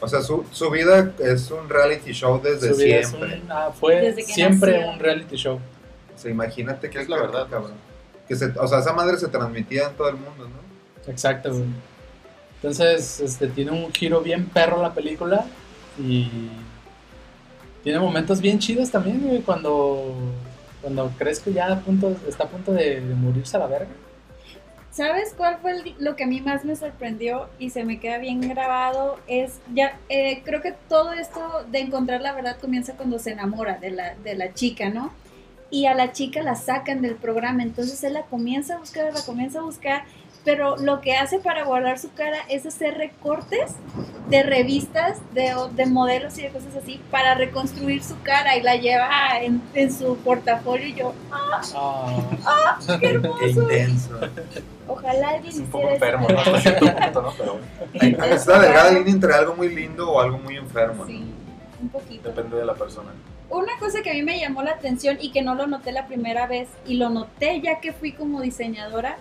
O 0.00 0.08
sea, 0.08 0.20
su, 0.20 0.44
su 0.50 0.70
vida 0.70 1.12
es 1.18 1.50
un 1.50 1.68
reality 1.68 2.12
show 2.12 2.38
desde 2.42 2.74
su 2.74 2.76
vida 2.76 2.96
es 2.96 3.08
siempre. 3.08 3.40
un- 3.42 3.50
ah, 3.52 3.70
fue 3.78 4.12
siempre 4.22 4.72
nació. 4.78 4.90
un 4.92 4.98
reality 4.98 5.36
show. 5.36 5.54
O 6.14 6.18
sea, 6.18 6.30
imagínate 6.30 6.90
que 6.90 7.00
Es 7.00 7.08
la 7.08 7.16
verdad. 7.20 7.46
cabrón. 7.48 7.72
Que 8.28 8.36
se, 8.36 8.46
o 8.58 8.68
sea, 8.68 8.80
esa 8.80 8.92
madre 8.92 9.16
se 9.18 9.28
transmitía 9.28 9.88
en 9.88 9.94
todo 9.94 10.08
el 10.10 10.16
mundo, 10.16 10.46
¿no? 10.48 11.10
Exacto, 11.10 11.50
güey. 11.52 11.64
Entonces, 12.56 13.20
este, 13.20 13.46
tiene 13.48 13.70
un 13.70 13.92
giro 13.92 14.20
bien 14.20 14.46
perro 14.46 14.82
la 14.82 14.92
película 14.92 15.46
y 15.98 16.50
tiene 17.82 17.98
momentos 17.98 18.40
bien 18.40 18.58
chidos 18.58 18.90
también, 18.90 19.20
güey, 19.22 19.40
cuando, 19.42 20.14
cuando 20.82 21.10
crees 21.18 21.40
que 21.40 21.52
ya 21.52 21.72
a 21.72 21.80
punto, 21.80 22.14
está 22.28 22.44
a 22.44 22.48
punto 22.48 22.72
de, 22.72 23.00
de 23.00 23.14
morirse 23.14 23.56
a 23.56 23.60
la 23.60 23.66
verga. 23.68 23.88
¿Sabes 24.94 25.34
cuál 25.36 25.58
fue 25.60 25.72
el- 25.72 25.94
lo 25.98 26.14
que 26.14 26.22
a 26.22 26.26
mí 26.28 26.40
más 26.40 26.64
me 26.64 26.76
sorprendió 26.76 27.48
y 27.58 27.70
se 27.70 27.82
me 27.84 27.98
queda 27.98 28.18
bien 28.18 28.40
grabado? 28.40 29.18
Es 29.26 29.58
ya, 29.74 29.98
eh, 30.08 30.42
creo 30.44 30.62
que 30.62 30.72
todo 30.88 31.12
esto 31.12 31.64
de 31.70 31.80
encontrar 31.80 32.20
la 32.20 32.32
verdad 32.32 32.56
comienza 32.60 32.92
cuando 32.94 33.18
se 33.18 33.32
enamora 33.32 33.78
de 33.78 33.90
la, 33.90 34.14
de 34.14 34.36
la 34.36 34.54
chica, 34.54 34.90
¿no? 34.90 35.10
Y 35.70 35.86
a 35.86 35.94
la 35.94 36.12
chica 36.12 36.42
la 36.42 36.54
sacan 36.54 37.02
del 37.02 37.16
programa, 37.16 37.64
entonces 37.64 38.04
él 38.04 38.12
la 38.12 38.22
comienza 38.22 38.76
a 38.76 38.78
buscar, 38.78 39.12
la 39.12 39.22
comienza 39.22 39.58
a 39.58 39.62
buscar, 39.62 40.04
pero 40.44 40.76
lo 40.76 41.00
que 41.00 41.16
hace 41.16 41.40
para 41.40 41.64
guardar 41.64 41.98
su 41.98 42.12
cara 42.12 42.38
es 42.48 42.64
hacer 42.64 42.94
recortes 42.96 43.72
de 44.28 44.42
revistas, 44.44 45.18
de, 45.32 45.52
de 45.72 45.86
modelos 45.86 46.38
y 46.38 46.42
de 46.42 46.50
cosas 46.50 46.76
así, 46.76 47.00
para 47.10 47.34
reconstruir 47.34 48.04
su 48.04 48.14
cara 48.22 48.56
y 48.56 48.62
la 48.62 48.76
lleva 48.76 49.08
en, 49.40 49.60
en 49.74 49.92
su 49.92 50.16
portafolio 50.18 50.86
y 50.86 50.94
yo, 50.94 51.14
Ah, 51.32 52.78
¡qué 52.86 52.96
Qué 53.00 53.06
hermoso! 53.08 53.62
intenso. 53.62 54.20
Ojalá 54.86 55.30
alguien 55.30 55.52
Es 55.52 55.58
un 55.60 55.66
poco 55.66 55.88
enfermo, 55.88 56.28
¿no? 56.28 56.38
Hasta 56.38 56.60
cierto 56.60 56.86
punto, 56.94 57.22
¿no? 57.22 57.32
Pero 57.92 58.18
la 58.18 58.58
delgada 58.60 58.90
línea 58.90 59.12
entre 59.12 59.34
algo 59.34 59.54
muy 59.54 59.74
lindo 59.74 60.10
o 60.10 60.20
algo 60.20 60.38
muy 60.38 60.56
enfermo. 60.56 61.04
¿no? 61.04 61.06
Sí, 61.06 61.24
un 61.80 61.88
poquito. 61.88 62.28
depende 62.28 62.56
de 62.56 62.64
la 62.64 62.74
persona. 62.74 63.10
Una 63.50 63.78
cosa 63.78 64.02
que 64.02 64.10
a 64.10 64.14
mí 64.14 64.22
me 64.22 64.38
llamó 64.38 64.62
la 64.62 64.72
atención 64.72 65.18
y 65.20 65.30
que 65.30 65.42
no 65.42 65.54
lo 65.54 65.66
noté 65.66 65.92
la 65.92 66.06
primera 66.06 66.46
vez 66.46 66.68
y 66.86 66.94
lo 66.94 67.10
noté 67.10 67.60
ya 67.60 67.80
que 67.80 67.92
fui 67.92 68.12
como 68.12 68.40
diseñadora 68.40 69.16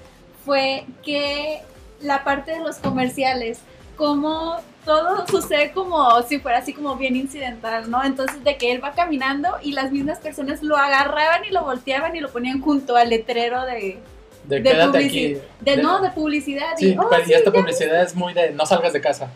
fue 0.46 0.86
que 1.04 1.62
la 2.02 2.24
parte 2.24 2.52
de 2.52 2.60
los 2.60 2.78
comerciales, 2.78 3.60
como 3.96 4.58
todo 4.86 5.26
sucede 5.28 5.72
como 5.72 6.22
si 6.24 6.40
fuera 6.40 6.58
así 6.58 6.74
como 6.74 6.96
bien 6.96 7.16
incidental, 7.16 7.90
¿no? 7.90 8.04
Entonces 8.04 8.44
de 8.44 8.58
que 8.58 8.72
él 8.72 8.84
va 8.84 8.92
caminando 8.92 9.50
y 9.62 9.72
las 9.72 9.92
mismas 9.92 10.20
personas 10.20 10.62
lo 10.62 10.78
agarraban 10.78 11.46
y 11.46 11.52
lo 11.52 11.64
volteaban 11.64 12.16
y 12.16 12.20
lo 12.20 12.32
ponían 12.32 12.62
junto 12.62 12.96
al 12.96 13.10
letrero 13.10 13.66
de, 13.66 14.00
de, 14.46 14.58
De 14.62 14.64
quédate 14.64 14.98
aquí. 15.06 15.34
de, 15.62 15.76
De- 15.76 15.78
no, 15.82 16.02
de 16.02 16.10
publicidad. 16.12 16.74
Sí, 16.78 16.90
y, 16.94 16.98
oh, 16.98 17.08
pero- 17.10 17.24
sí, 17.26 17.32
y 17.32 17.34
esta 17.34 17.52
publicidad 17.52 18.02
es 18.04 18.16
muy 18.16 18.34
de 18.34 18.52
no 18.52 18.66
salgas 18.66 18.94
de 18.94 19.02
casa. 19.02 19.30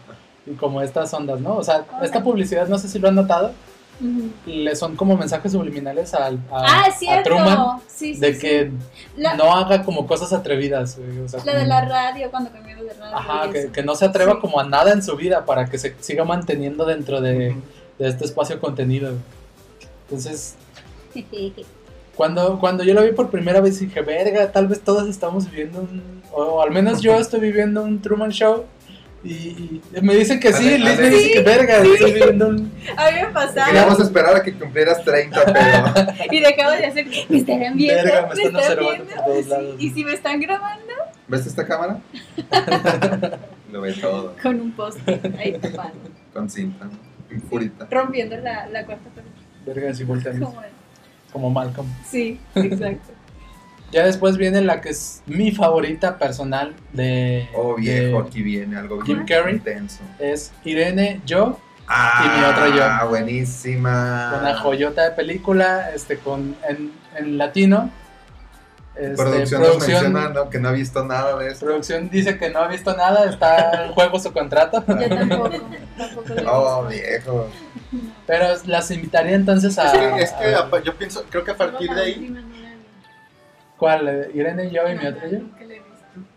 Y 0.46 0.52
como 0.54 0.82
estas 0.82 1.14
ondas, 1.14 1.40
¿no? 1.42 1.56
O 1.58 1.64
sea, 1.64 1.86
esta 2.02 2.24
publicidad, 2.24 2.68
no 2.68 2.78
sé 2.78 2.88
si 2.88 3.00
lo 3.00 3.08
han 3.10 3.16
notado, 3.16 3.52
Ujú. 4.00 4.30
le 4.46 4.76
son 4.76 4.96
como 4.96 5.18
mensajes 5.18 5.52
subliminales 5.52 6.14
al, 6.14 6.36
a, 6.52 6.84
Ah, 6.84 6.86
es 6.88 6.96
a 6.96 6.98
cierto. 6.98 7.30
Truman 7.32 7.80
Sí, 7.88 8.14
sí, 8.14 8.20
de 8.22 8.34
sí. 8.36 8.40
que 8.40 8.72
La, 9.18 9.36
no 9.36 9.54
haga 9.56 9.84
como 9.84 10.06
cosas 10.08 10.32
atrevidas. 10.34 10.98
o 11.26 11.28
sea, 11.28 11.40
la 11.44 11.54
de 11.54 11.58
como- 11.60 11.68
la 11.70 11.82
radio, 11.86 12.30
cuando 12.32 12.52
cambiamos 12.52 12.86
de 12.86 12.94
radio. 12.94 13.16
Ajá, 13.18 13.50
que, 13.52 13.72
que 13.72 13.84
no 13.84 13.96
se 13.96 14.06
atreva 14.06 14.34
Sí. 14.34 14.40
como 14.40 14.60
a 14.60 14.64
nada 14.66 14.92
en 14.94 15.02
su 15.04 15.16
vida 15.18 15.46
para 15.46 15.66
que 15.66 15.78
se 15.78 15.96
siga 16.00 16.24
manteniendo 16.26 16.86
dentro 16.86 17.20
de, 17.22 17.56
de 17.98 18.08
este 18.08 18.24
espacio 18.26 18.60
contenido. 18.60 19.14
Entonces, 20.04 20.56
cuando, 22.18 22.60
cuando 22.60 22.84
yo 22.84 22.94
lo 22.94 23.04
vi 23.04 23.12
por 23.12 23.30
primera 23.30 23.62
vez 23.62 23.80
dije, 23.80 24.02
verga, 24.02 24.52
tal 24.52 24.68
vez 24.68 24.82
todos 24.82 25.08
estamos 25.08 25.50
viviendo 25.50 25.82
un, 25.82 26.22
o 26.32 26.62
al 26.62 26.72
menos 26.72 27.02
yo 27.02 27.18
estoy 27.20 27.40
viviendo 27.40 27.84
un 27.84 28.02
Truman 28.02 28.32
Show. 28.32 28.66
Y, 29.24 29.34
y 29.34 29.82
me 30.02 30.16
dicen 30.16 30.40
que 30.40 30.54
sí, 30.54 30.78
Liz 30.78 31.00
me 31.00 31.10
dice 31.10 31.32
que 31.32 31.42
verga, 31.42 31.78
estoy 31.78 32.14
viviendo 32.14 32.48
un... 32.50 32.72
A 32.96 33.12
mí 33.12 33.22
me 33.22 33.28
pasaba. 33.34 33.66
Queríamos 33.68 34.00
esperar 34.00 34.36
a 34.36 34.44
que 34.44 34.54
cumplieras 34.54 35.04
30, 35.04 35.44
pero 35.46 36.14
Y 36.32 36.40
dejaba 36.40 36.76
de 36.78 36.86
hacer. 36.86 37.08
Me 37.28 37.38
estarán 37.38 37.76
viendo. 37.76 38.04
Verga, 38.04 38.22
me 38.22 38.28
me, 38.28 38.34
están 38.44 38.46
están 38.46 38.56
observando 38.56 39.04
viendo. 39.06 39.16
por 39.16 39.26
todos 39.26 39.44
Sí, 39.44 39.50
lados. 39.50 39.76
Y 39.80 39.90
si 39.90 40.06
me 40.06 40.14
están 40.14 40.40
grabando, 40.40 40.94
¿ves 41.28 41.46
esta 41.48 41.66
cámara? 41.66 42.00
Lo 43.72 43.82
ve 43.82 43.94
todo, 43.94 44.34
con 44.42 44.60
un 44.62 44.72
post 44.72 45.00
ahí 45.38 45.54
tapado. 45.60 45.92
con 46.34 46.50
cinta, 46.50 46.88
curita. 47.50 47.88
Rompiendo 47.90 48.38
la, 48.38 48.68
la 48.68 48.86
cuarta 48.86 49.10
pared. 49.10 49.28
Verga, 49.66 49.94
si 49.94 50.04
voltean, 50.06 50.40
Como- 51.32 51.50
Malcolm. 51.50 51.88
Sí, 52.10 52.40
exacto. 52.56 53.14
Ya 53.90 54.06
después 54.06 54.36
viene 54.36 54.60
la 54.60 54.82
que 54.82 54.90
es 54.90 55.24
mi 55.28 55.52
favorita 55.54 56.18
personal 56.18 56.74
de... 56.92 57.48
Oh, 57.56 57.76
viejo, 57.76 58.22
de- 58.22 58.28
aquí 58.28 58.42
viene 58.44 58.76
algo 58.76 59.00
Jim 59.02 59.24
bien 59.24 59.26
Carrey. 59.26 59.56
intenso. 59.56 60.00
es 60.20 60.52
Irene 60.66 61.22
Yo 61.26 61.58
Ah, 61.88 62.36
mi 62.38 62.44
otro 62.44 62.76
yo. 62.76 63.10
buenísima. 63.10 64.36
Una 64.42 64.58
joyota 64.58 65.04
de 65.06 65.12
película, 65.12 65.90
este, 65.96 66.18
con, 66.18 66.58
en, 66.68 66.92
en 67.16 67.38
latino. 67.38 67.90
Este, 69.00 69.16
Producción, 69.16 69.62
nos 69.62 69.78
menciona 69.80 70.30
¿no? 70.30 70.50
que 70.50 70.60
no 70.60 70.70
ha 70.70 70.72
visto 70.72 71.04
nada 71.06 71.38
de 71.38 71.50
esto. 71.52 71.66
producción 71.66 72.10
dice 72.10 72.38
que 72.38 72.50
no 72.50 72.60
ha 72.60 72.68
visto 72.68 72.96
nada, 72.96 73.30
está 73.30 73.86
en 73.86 73.92
juego 73.94 74.20
su 74.20 74.34
contrato. 74.34 74.84
Yo 74.88 75.08
tampoco. 75.10 75.50
tampoco 75.98 76.30
lo 76.30 76.36
he 76.42 76.46
Oh, 76.48 76.86
viejo. 76.88 77.48
Pero 78.26 78.48
las 78.66 78.90
invitaría 78.92 79.36
entonces 79.36 79.78
a. 79.78 79.86
Es 79.86 79.92
que, 79.92 80.22
es 80.24 80.32
que 80.34 80.56
a- 80.56 80.84
yo 80.84 80.96
pienso, 80.96 81.24
creo 81.30 81.44
que 81.44 81.52
a 81.52 81.58
partir 81.58 81.94
de 81.94 82.02
ahí, 82.02 82.36
¿Cuál? 83.78 84.30
Irene 84.34 84.66
y 84.66 84.72
yo 84.72 84.90
y 84.90 84.96
mi 84.98 85.06
otro 85.06 85.30
yo. 85.30 85.38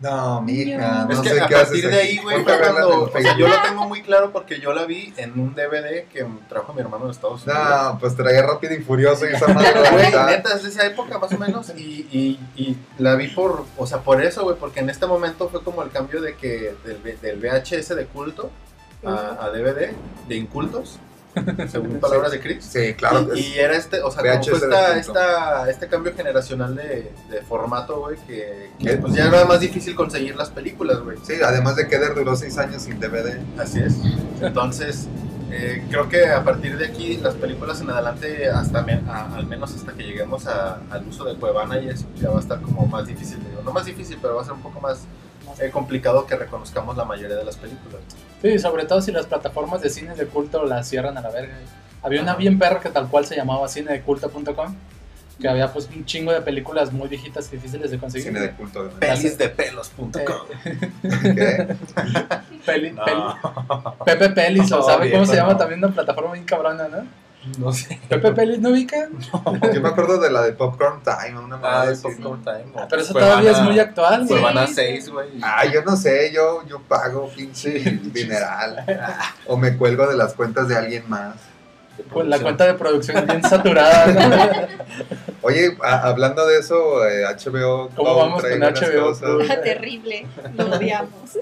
No, 0.01 0.40
mija, 0.43 1.05
no 1.05 1.12
es 1.12 1.21
que 1.21 1.29
sé 1.31 1.40
a 1.40 1.47
qué 1.47 1.55
haces 1.55 1.66
partir 1.69 1.90
de 1.90 1.97
ahí, 1.97 2.19
güey, 2.19 2.43
fue 2.43 2.59
cuando, 2.59 3.05
o 3.05 3.11
sea, 3.11 3.37
yo 3.37 3.49
lo 3.49 3.62
tengo 3.62 3.87
muy 3.87 4.03
claro 4.03 4.33
porque 4.33 4.61
yo 4.61 4.73
la 4.73 4.85
vi 4.85 5.12
en 5.16 5.38
un 5.38 5.55
DVD 5.55 6.05
que 6.12 6.27
trajo 6.49 6.73
mi 6.73 6.81
hermano 6.81 7.07
de 7.07 7.12
Estados 7.12 7.45
Unidos. 7.45 7.69
No, 7.69 7.99
pues 7.99 8.16
traía 8.16 8.43
rápido 8.43 8.75
y 8.75 8.79
furioso 8.83 9.29
y 9.29 9.35
esa 9.35 9.49
madre 9.49 9.73
güey, 9.93 10.07
mitad. 10.07 10.27
neta, 10.27 10.55
es 10.55 10.62
de 10.62 10.69
esa 10.71 10.87
época 10.87 11.19
más 11.19 11.33
o 11.33 11.38
menos 11.38 11.71
y, 11.77 12.07
y, 12.11 12.40
y 12.57 12.77
la 12.99 13.14
vi 13.14 13.29
por, 13.29 13.64
o 13.77 13.87
sea, 13.87 13.99
por 13.99 14.23
eso, 14.23 14.43
güey, 14.45 14.57
porque 14.57 14.81
en 14.81 14.90
este 14.90 15.07
momento 15.07 15.49
fue 15.49 15.62
como 15.62 15.83
el 15.83 15.90
cambio 15.90 16.21
de 16.21 16.35
que 16.37 16.75
del, 16.85 17.21
del 17.21 17.38
VHS 17.40 17.90
de 17.97 18.07
culto 18.07 18.51
a, 19.05 19.45
a 19.45 19.51
DVD 19.51 19.93
de 20.29 20.37
incultos, 20.37 20.99
según 21.71 22.01
palabras 22.01 22.33
de 22.33 22.40
Chris. 22.40 22.64
Sí, 22.64 22.95
claro. 22.95 23.35
Y, 23.37 23.55
era 23.59 23.75
este, 23.77 24.01
o 24.03 24.11
sea, 24.11 24.23
como 24.23 24.45
fue 24.45 24.59
esta, 24.59 24.99
esta, 24.99 25.71
este 25.71 25.87
cambio 25.88 26.12
generacional 26.14 26.75
de, 26.77 27.12
de 27.31 27.43
formato, 27.43 28.01
güey, 28.01 28.16
que, 28.27 28.71
pues 29.01 29.14
ya 29.14 29.27
era 29.29 29.45
más 29.45 29.61
difícil 29.61 29.95
conseguir 29.95 30.37
las 30.37 30.51
películas, 30.51 31.01
güey. 31.01 31.19
Sí, 31.23 31.35
además 31.45 31.77
de 31.77 31.87
que 31.88 31.97
Eder 31.97 32.14
duró 32.14 32.35
seis 32.37 32.59
años 32.59 32.83
sin 32.83 32.99
DVD. 33.01 33.38
Así 33.59 33.81
es. 33.81 33.95
Entonces, 34.40 35.07
eh, 35.51 35.85
creo 35.90 36.09
que 36.09 36.27
a 36.29 36.43
partir 36.45 36.77
de 36.79 36.87
aquí, 36.87 37.16
las 37.19 37.35
películas 37.35 37.81
en 37.81 37.90
adelante, 37.90 38.49
hasta 38.49 38.83
me- 38.83 39.03
a- 39.09 39.35
al 39.35 39.47
menos 39.47 39.75
hasta 39.75 39.93
que 39.93 40.03
lleguemos 40.05 40.47
a- 40.47 40.81
al 40.90 41.07
uso 41.09 41.25
de 41.25 41.35
Cuevana 41.37 41.79
y 41.81 41.88
eso, 41.88 42.07
ya 42.21 42.31
va 42.31 42.38
a 42.38 42.40
estar 42.40 42.61
como 42.61 42.87
más 42.87 43.07
difícil. 43.07 43.38
digo, 43.49 43.62
no 43.64 43.73
más 43.73 43.85
difícil, 43.85 44.19
pero 44.23 44.37
va 44.37 44.43
a 44.43 44.45
ser 44.45 44.55
un 44.55 44.62
poco 44.62 44.81
más 44.81 45.01
eh, 45.59 45.71
complicado 45.71 46.27
que 46.27 46.37
reconozcamos 46.37 46.97
la 46.97 47.05
mayoría 47.05 47.37
de 47.37 47.45
las 47.45 47.57
películas. 47.57 48.01
Sí, 48.42 48.59
sobre 48.59 48.85
todo 48.87 49.03
si 49.03 49.12
las 49.12 49.26
plataformas 49.26 49.83
de 49.83 49.90
cine 49.90 50.14
de 50.14 50.26
culto 50.26 50.64
las 50.64 50.88
cierran 50.88 51.16
a 51.18 51.20
la 51.20 51.31
verga. 51.31 51.55
Había 52.03 52.22
una 52.22 52.35
bien 52.35 52.59
perra 52.59 52.81
que 52.81 52.88
tal 52.88 53.09
cual 53.09 53.26
se 53.26 53.37
llamaba 53.37 53.68
cinedeculto.com, 53.68 54.74
que 55.40 55.48
había 55.48 55.72
pues 55.72 55.88
un 55.94 56.05
chingo 56.07 56.33
de 56.33 56.40
películas 56.40 56.92
muy 56.92 57.09
viejitas 57.09 57.48
y 57.53 57.57
difíciles 57.57 57.90
de 57.90 57.98
conseguir. 57.98 58.29
Cine 58.29 58.40
de 58.40 58.50
culto. 58.53 58.85
de 58.85 58.90
Pelisdepelos.com. 58.90 60.12
¿Qué? 60.12 60.22
Peli, 62.66 62.92
No. 62.92 63.05
peli- 63.05 63.22
Pepe 64.05 64.31
Pelis, 64.31 64.70
o 64.72 64.76
No, 64.79 64.83
sabe 64.87 65.11
cómo 65.11 65.26
se 65.26 65.37
llama 65.37 65.53
no. 65.53 65.59
también 65.59 65.83
una 65.85 65.92
plataforma 65.92 66.33
bien 66.33 66.44
cabrona, 66.44 66.88
¿no? 66.88 67.07
No 67.59 67.72
sé. 67.72 67.98
Pepe 68.09 68.33
Pelis 68.33 68.59
no 68.61 68.68
ubica, 68.70 69.09
Yo 69.72 69.81
me 69.81 69.88
acuerdo 69.88 70.18
de 70.18 70.31
la 70.31 70.42
de 70.42 70.53
Popcorn 70.53 71.00
Time, 71.03 71.38
una 71.38 71.57
Ah, 71.57 71.61
madre 71.61 71.96
de. 71.96 72.03
Popcorn 72.03 72.42
Time. 72.44 72.64
o 72.74 72.87
pero 72.88 73.00
eso 73.03 73.12
Cuevana- 73.12 73.33
todavía 73.33 73.50
es 73.53 73.61
muy 73.62 73.79
actual. 73.79 74.26
güey. 74.26 74.29
Cuevana 74.29 74.66
Sí. 74.66 74.74
6, 74.74 75.09
güey. 75.11 75.29
Ah, 75.42 75.64
yo 75.64 75.83
no 75.83 75.96
sé, 75.96 76.31
yo, 76.35 76.66
yo 76.66 76.81
pago 76.81 77.29
pinche 77.35 77.70
dineral. 78.12 78.85
O 79.46 79.57
me 79.57 79.76
cuelgo 79.76 80.07
de 80.07 80.16
las 80.16 80.35
cuentas 80.35 80.68
de 80.68 80.76
alguien 80.76 81.05
más. 81.09 81.35
Pues 82.12 82.26
la 82.29 82.38
cuenta 82.38 82.64
de 82.66 82.74
producción 82.74 83.18
es 83.18 83.26
bien 83.26 83.42
saturada. 83.42 84.07
¿no? 84.07 84.87
Oye, 85.42 85.76
a- 85.83 86.09
hablando 86.09 86.46
de 86.46 86.59
eso, 86.59 87.07
eh, 87.07 87.24
HBO 87.26 87.90
¿Cómo 87.96 88.16
vamos 88.16 88.42
con 88.42 88.50
HBO 88.61 89.07
cosas? 89.09 89.31
Ah, 89.50 89.61
terrible, 89.64 90.26
lo 90.57 90.76
odiamos. 90.76 91.38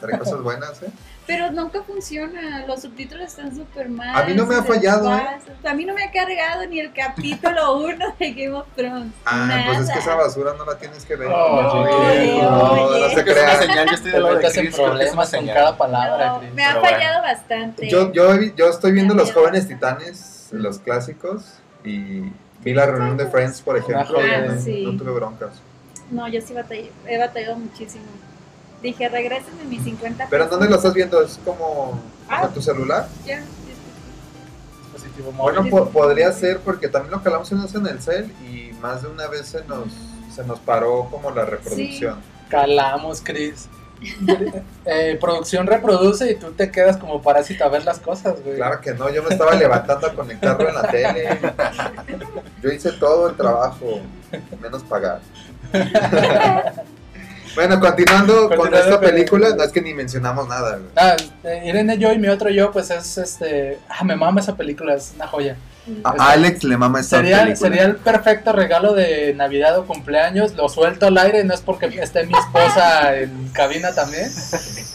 trae 0.00 0.18
cosas 0.18 0.40
buenas, 0.42 0.82
¿eh? 0.82 0.86
Pero 1.26 1.50
nunca 1.50 1.82
funciona, 1.82 2.64
los 2.66 2.82
subtítulos 2.82 3.26
están 3.26 3.54
súper 3.54 3.88
mal. 3.88 4.14
A 4.14 4.24
mí 4.24 4.34
no 4.34 4.46
me 4.46 4.54
ha 4.54 4.62
fallado, 4.62 5.12
¿eh? 5.12 5.26
A 5.64 5.74
mí 5.74 5.84
no 5.84 5.92
me 5.92 6.04
ha 6.04 6.10
cargado 6.12 6.64
ni 6.68 6.78
el 6.78 6.92
capítulo 6.92 7.78
1 7.78 8.14
de 8.18 8.32
Game 8.32 8.52
of 8.56 8.66
Thrones. 8.76 9.12
Ah, 9.24 9.46
Nada. 9.48 9.64
pues 9.66 9.80
es 9.80 9.90
que 9.90 9.98
esa 9.98 10.14
basura 10.14 10.54
no 10.56 10.64
la 10.64 10.78
tienes 10.78 11.04
que 11.04 11.16
ver. 11.16 11.28
Oh, 11.28 11.82
oye, 11.82 12.42
no, 12.42 12.70
oye. 12.90 13.00
no 13.00 13.08
se 13.08 13.14
Creo 13.22 13.24
que 13.24 13.30
es 13.32 13.36
una 13.38 13.44
crea. 13.44 13.58
señal, 13.62 13.86
yo 13.88 13.94
estoy 13.94 14.12
de 14.12 14.70
problemas 14.70 15.30
con 15.34 15.46
cada 15.46 15.76
palabra, 15.76 16.26
No, 16.28 16.38
Chris. 16.40 16.54
me 16.54 16.64
ha 16.64 16.78
bueno. 16.78 16.88
fallado 16.96 17.22
bastante. 17.22 17.88
Yo, 17.88 18.12
yo, 18.12 18.38
vi- 18.38 18.52
yo 18.56 18.68
estoy 18.68 18.92
viendo 18.92 19.14
Los. 19.14 19.32
Jóvenes 19.32 19.66
Titanes, 19.66 20.48
los 20.52 20.78
clásicos, 20.78 21.58
y 21.84 22.20
vi 22.60 22.72
la 22.72 22.86
reunión 22.86 23.16
de 23.16 23.26
Friends, 23.26 23.60
por 23.62 23.76
ejemplo, 23.76 24.04
joya, 24.18 24.46
y 24.46 24.48
no, 24.48 24.60
sí. 24.60 24.84
no 24.86 24.96
tuve 24.96 25.10
broncas. 25.10 25.50
No, 26.10 26.28
yo 26.28 26.40
sí 26.40 26.54
batallé, 26.54 26.92
he 27.06 27.18
batallado 27.18 27.56
muchísimo. 27.56 28.04
Dije, 28.82 29.08
regrésenme 29.08 29.64
mis 29.64 29.82
50 29.84 30.26
¿Pero 30.30 30.44
en 30.44 30.48
pesos. 30.48 30.50
dónde 30.50 30.70
lo 30.70 30.76
estás 30.76 30.94
viendo? 30.94 31.22
¿Es 31.22 31.38
como 31.44 31.98
Ah. 32.28 32.42
en 32.44 32.50
tu 32.54 32.62
celular? 32.62 33.08
Ya, 33.24 33.42
Dispositivo 34.92 35.32
móvil. 35.32 35.54
Bueno, 35.60 35.70
po- 35.70 35.90
podría 35.90 36.32
ser 36.32 36.60
porque 36.60 36.88
también 36.88 37.12
lo 37.12 37.22
calamos 37.22 37.50
en 37.52 37.86
el 37.86 38.00
cel 38.00 38.32
y 38.50 38.72
más 38.80 39.02
de 39.02 39.08
una 39.08 39.26
vez 39.28 39.46
se 39.46 39.64
nos, 39.64 39.88
se 40.34 40.44
nos 40.44 40.58
paró 40.60 41.08
como 41.10 41.30
la 41.30 41.44
reproducción. 41.44 42.20
Calamos, 42.48 43.20
Chris. 43.22 43.68
Eh, 44.84 45.16
producción 45.20 45.66
reproduce 45.66 46.30
y 46.30 46.34
tú 46.36 46.52
te 46.52 46.70
quedas 46.70 46.96
como 46.98 47.22
parásito 47.22 47.64
a 47.64 47.68
ver 47.68 47.82
las 47.84 47.98
cosas, 47.98 48.34
güey. 48.44 48.56
Claro 48.56 48.80
que 48.80 48.92
no, 48.92 49.08
yo 49.10 49.22
me 49.22 49.30
estaba 49.30 49.54
levantando 49.54 50.06
a 50.06 50.14
conectarlo 50.14 50.68
en 50.68 50.74
la 50.74 50.82
tele. 50.90 51.38
Yo 52.62 52.70
hice 52.70 52.92
todo 52.92 53.30
el 53.30 53.36
trabajo, 53.36 54.00
menos 54.60 54.82
pagar. 54.84 55.20
Bueno, 57.56 57.80
continuando 57.80 58.48
con 58.54 58.72
esta 58.72 59.00
película, 59.00 59.48
no 59.56 59.62
es 59.64 59.72
que 59.72 59.80
ni 59.80 59.92
mencionamos 59.94 60.46
nada. 60.48 60.76
güey. 60.76 60.88
Ah, 60.94 61.16
eh, 61.42 61.62
Irene 61.66 61.98
yo 61.98 62.12
y 62.12 62.18
mi 62.18 62.28
otro 62.28 62.48
yo, 62.50 62.70
pues 62.70 62.90
es 62.90 63.18
este. 63.18 63.78
Ah, 63.88 64.04
me 64.04 64.14
mama 64.14 64.40
esa 64.40 64.54
película, 64.56 64.94
es 64.94 65.12
una 65.16 65.26
joya. 65.26 65.56
A 66.02 66.32
Alex 66.32 66.64
le 66.64 66.76
mama 66.76 66.98
esta 66.98 67.18
Sería, 67.18 67.44
película. 67.44 67.56
sería 67.68 67.84
el 67.84 67.94
perfecto 67.96 68.52
regalo 68.52 68.92
de 68.92 69.34
Navidad 69.34 69.78
o 69.78 69.86
cumpleaños. 69.86 70.54
Lo 70.54 70.68
suelto 70.68 71.06
al 71.06 71.16
aire, 71.16 71.44
no 71.44 71.54
es 71.54 71.60
porque 71.60 71.86
esté 71.86 72.26
mi 72.26 72.32
esposa 72.34 73.16
en 73.16 73.48
cabina 73.52 73.94
también. 73.94 74.24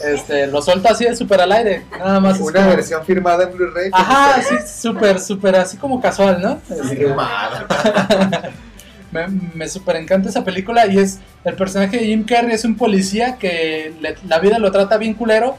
Este, 0.04 0.48
lo 0.48 0.62
suelto 0.62 0.90
así 0.90 1.06
de 1.06 1.16
súper 1.16 1.40
al 1.42 1.52
aire. 1.54 1.86
Nada 1.98 2.20
más. 2.20 2.36
es 2.36 2.42
Una 2.42 2.60
como- 2.62 2.76
versión 2.76 3.06
firmada 3.06 3.44
en 3.46 3.54
Blu-ray. 3.56 3.90
Ajá, 3.94 4.42
sí, 4.42 4.56
súper, 4.82 5.20
súper 5.22 5.56
así 5.56 5.78
como 5.78 6.02
casual, 6.02 6.42
¿no? 6.42 6.60
Este, 6.70 7.06
me, 9.12 9.28
me 9.28 9.68
súper 9.68 9.98
encanta 9.98 10.30
esa 10.30 10.44
película 10.44 10.88
y 10.88 11.00
es 11.00 11.20
el 11.44 11.56
personaje 11.56 11.98
de 11.98 12.06
Jim 12.06 12.24
Carrey 12.24 12.54
es 12.54 12.66
un 12.66 12.76
policía 12.76 13.38
que 13.38 13.94
la 14.28 14.40
vida 14.40 14.60
lo 14.60 14.72
trata 14.72 14.98
bien 14.98 15.14
culero 15.14 15.58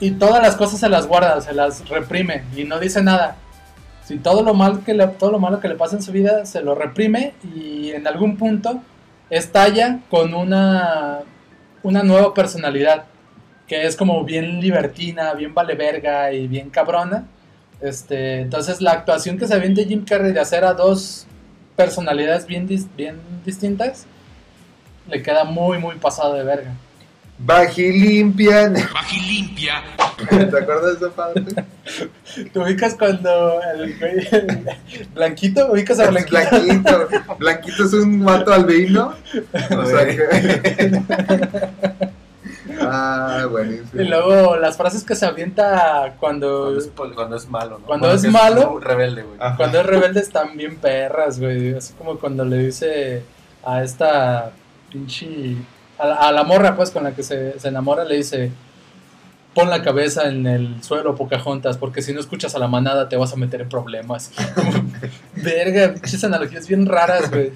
y 0.00 0.12
todas 0.12 0.42
las 0.42 0.56
cosas 0.56 0.80
se 0.80 0.88
las 0.88 1.06
guarda, 1.06 1.40
se 1.40 1.52
las 1.52 1.88
reprime 1.88 2.44
y 2.54 2.64
no 2.64 2.78
dice 2.78 3.02
nada. 3.02 3.36
Si 4.04 4.18
todo 4.18 4.42
lo 4.42 4.54
mal 4.54 4.84
que 4.84 4.94
todo 5.18 5.32
lo 5.32 5.38
malo 5.38 5.58
que 5.60 5.68
le 5.68 5.74
pasa 5.74 5.96
en 5.96 6.02
su 6.02 6.12
vida 6.12 6.46
se 6.46 6.62
lo 6.62 6.74
reprime 6.74 7.34
y 7.54 7.90
en 7.90 8.06
algún 8.06 8.36
punto 8.36 8.80
estalla 9.30 10.00
con 10.10 10.34
una 10.34 11.20
una 11.82 12.02
nueva 12.02 12.34
personalidad 12.34 13.04
que 13.66 13.84
es 13.84 13.96
como 13.96 14.22
bien 14.24 14.60
libertina, 14.60 15.34
bien 15.34 15.52
vale 15.54 15.74
verga 15.74 16.32
y 16.32 16.46
bien 16.46 16.70
cabrona. 16.70 17.26
Este, 17.80 18.40
entonces 18.40 18.80
la 18.80 18.92
actuación 18.92 19.38
que 19.38 19.46
se 19.46 19.58
de 19.58 19.84
Jim 19.84 20.04
Carrey 20.04 20.32
de 20.32 20.40
hacer 20.40 20.64
a 20.64 20.72
dos 20.72 21.26
personalidades 21.76 22.46
bien, 22.46 22.66
dis- 22.68 22.88
bien 22.96 23.20
distintas 23.44 24.06
le 25.08 25.22
queda 25.22 25.44
muy 25.44 25.78
muy 25.78 25.96
pasado 25.96 26.34
de 26.34 26.42
verga. 26.42 26.72
Bajilimpia. 27.38 28.70
Bajilimpia. 28.94 29.82
¿Te 30.30 30.34
acuerdas 30.58 30.98
de 30.98 31.06
esa 31.06 31.14
parte? 31.14 31.64
¿Te 32.52 32.58
ubicas 32.58 32.94
cuando 32.94 33.60
el, 33.74 33.98
güey- 34.00 34.32
el 34.32 35.08
Blanquito? 35.14 35.70
¿Ubicas 35.70 36.00
a 36.00 36.08
Blanquito? 36.10 36.38
Blanquito. 36.50 37.08
Blanquito 37.38 37.84
es 37.84 37.92
un 37.92 38.20
mato 38.20 38.52
albino. 38.54 39.12
O 39.76 39.84
sea 39.86 40.06
que. 40.06 41.00
Ah, 42.90 43.46
buenísimo. 43.50 44.02
Y 44.02 44.04
luego 44.06 44.56
las 44.56 44.76
frases 44.76 45.04
que 45.04 45.14
se 45.16 45.26
avienta 45.26 46.14
cuando, 46.20 46.64
Cuando 46.66 46.78
es, 46.78 46.90
cuando 47.14 47.36
es 47.36 47.48
malo, 47.48 47.78
¿no? 47.78 47.86
Cuando 47.86 48.10
es 48.12 48.24
malo. 48.30 48.78
rebelde, 48.80 49.22
güey. 49.22 49.38
Cuando 49.56 49.80
es 49.80 49.86
rebelde 49.86 50.20
están 50.20 50.56
bien 50.56 50.76
perras, 50.76 51.38
güey. 51.40 51.74
Así 51.74 51.92
como 51.94 52.18
cuando 52.18 52.44
le 52.44 52.58
dice 52.58 53.22
a 53.64 53.82
esta 53.82 54.50
pinche... 54.90 55.56
A 55.98 56.06
la, 56.06 56.14
a 56.16 56.32
la 56.32 56.44
morra, 56.44 56.76
pues, 56.76 56.90
con 56.90 57.04
la 57.04 57.12
que 57.14 57.22
se, 57.22 57.58
se 57.58 57.68
enamora, 57.68 58.04
le 58.04 58.16
dice... 58.16 58.50
Pon 59.54 59.70
la 59.70 59.82
cabeza 59.82 60.28
en 60.28 60.46
el 60.46 60.82
suelo, 60.84 61.14
Pocahontas, 61.14 61.78
porque 61.78 62.02
si 62.02 62.12
no 62.12 62.20
escuchas 62.20 62.54
a 62.54 62.58
la 62.58 62.68
manada 62.68 63.08
te 63.08 63.16
vas 63.16 63.32
a 63.32 63.36
meter 63.36 63.62
en 63.62 63.70
problemas. 63.70 64.30
Verga, 65.34 65.94
pinches 65.94 66.22
analogías 66.24 66.68
bien 66.68 66.84
raras, 66.84 67.30
güey. 67.30 67.52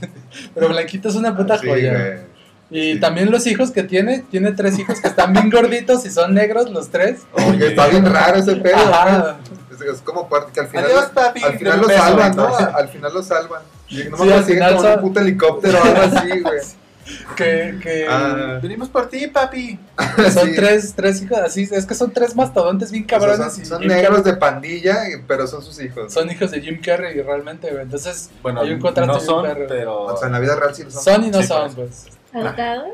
Pero 0.54 0.68
Blanquito 0.68 1.10
es 1.10 1.14
una 1.14 1.36
puta 1.36 1.58
Sí, 1.58 1.68
joya. 1.68 1.92
güey. 1.92 2.29
Y 2.70 2.94
Sí. 2.94 3.00
también 3.00 3.30
los 3.30 3.46
hijos 3.46 3.70
que 3.72 3.82
tiene, 3.82 4.24
tiene 4.30 4.52
tres 4.52 4.78
hijos 4.78 5.00
que 5.00 5.08
están 5.08 5.32
bien 5.32 5.50
gorditos 5.50 6.04
y 6.06 6.10
son 6.10 6.34
negros 6.34 6.70
los 6.70 6.88
tres. 6.90 7.22
Oye, 7.32 7.68
está 7.68 7.88
bien 7.88 8.06
raro 8.06 8.38
ese 8.38 8.56
pedo. 8.56 8.76
Ajá. 8.76 9.38
Es, 9.72 9.80
es 9.80 10.00
como 10.02 10.28
parte 10.28 10.52
que 10.52 10.60
al 10.60 10.68
final, 10.68 10.84
Adiós, 10.86 11.06
papi. 11.06 11.42
al 11.42 11.58
final 11.58 11.80
lo 11.80 11.88
salvan, 11.88 12.36
¿no? 12.36 12.56
Al 12.56 12.88
final 12.88 13.12
lo 13.14 13.22
salvan. 13.22 13.62
Y 13.88 13.96
no 13.96 14.02
Sí, 14.02 14.04
me 14.04 14.10
al 14.10 14.14
acuerdo 14.22 14.46
si 14.46 14.52
final 14.52 14.70
como 14.76 14.82
sal- 14.82 14.94
un 14.96 15.00
puto 15.02 15.20
helicóptero 15.20 15.78
o 15.78 15.82
algo 15.82 16.00
así, 16.16 16.40
güey. 16.40 16.58
que, 17.36 17.78
que 17.82 18.06
Ah, 18.08 18.60
Venimos 18.62 18.88
por 18.88 19.08
ti, 19.08 19.26
papi. 19.26 19.76
son 20.32 20.46
sí. 20.48 20.54
tres, 20.54 20.92
tres 20.94 21.20
hijos 21.22 21.38
así, 21.38 21.68
es 21.72 21.84
que 21.86 21.94
son 21.96 22.12
tres 22.12 22.36
mastodontes 22.36 22.92
bien 22.92 23.04
O 23.04 23.08
sea, 23.08 23.18
cabrones. 23.18 23.52
son 23.54 23.62
y 23.62 23.66
son 23.66 23.86
negros 23.88 24.20
Carrey- 24.20 24.24
de 24.32 24.36
pandilla, 24.36 24.96
pero 25.26 25.48
son 25.48 25.60
sus 25.62 25.80
hijos. 25.82 26.12
Son 26.12 26.30
hijos 26.30 26.52
de 26.52 26.60
Jim 26.60 26.80
Carrey 26.80 27.20
realmente, 27.20 27.68
güey. 27.70 27.82
Entonces, 27.82 28.30
Bueno, 28.42 28.60
hay 28.60 28.72
un 28.74 28.80
contraste 28.80 29.12
no 29.12 29.18
son, 29.20 29.44
pero... 29.66 30.02
O 30.04 30.16
sea, 30.16 30.26
en 30.28 30.34
la 30.34 30.38
vida 30.38 30.54
real 30.54 30.72
sí 30.72 30.84
lo 30.84 30.90
son. 30.92 31.02
Son 31.02 31.24
y 31.24 31.30
no 31.30 31.40
Sí, 31.40 31.48
son, 31.48 31.66
eso. 31.66 31.76
pues. 31.76 32.04
¿Adoptados? 32.32 32.92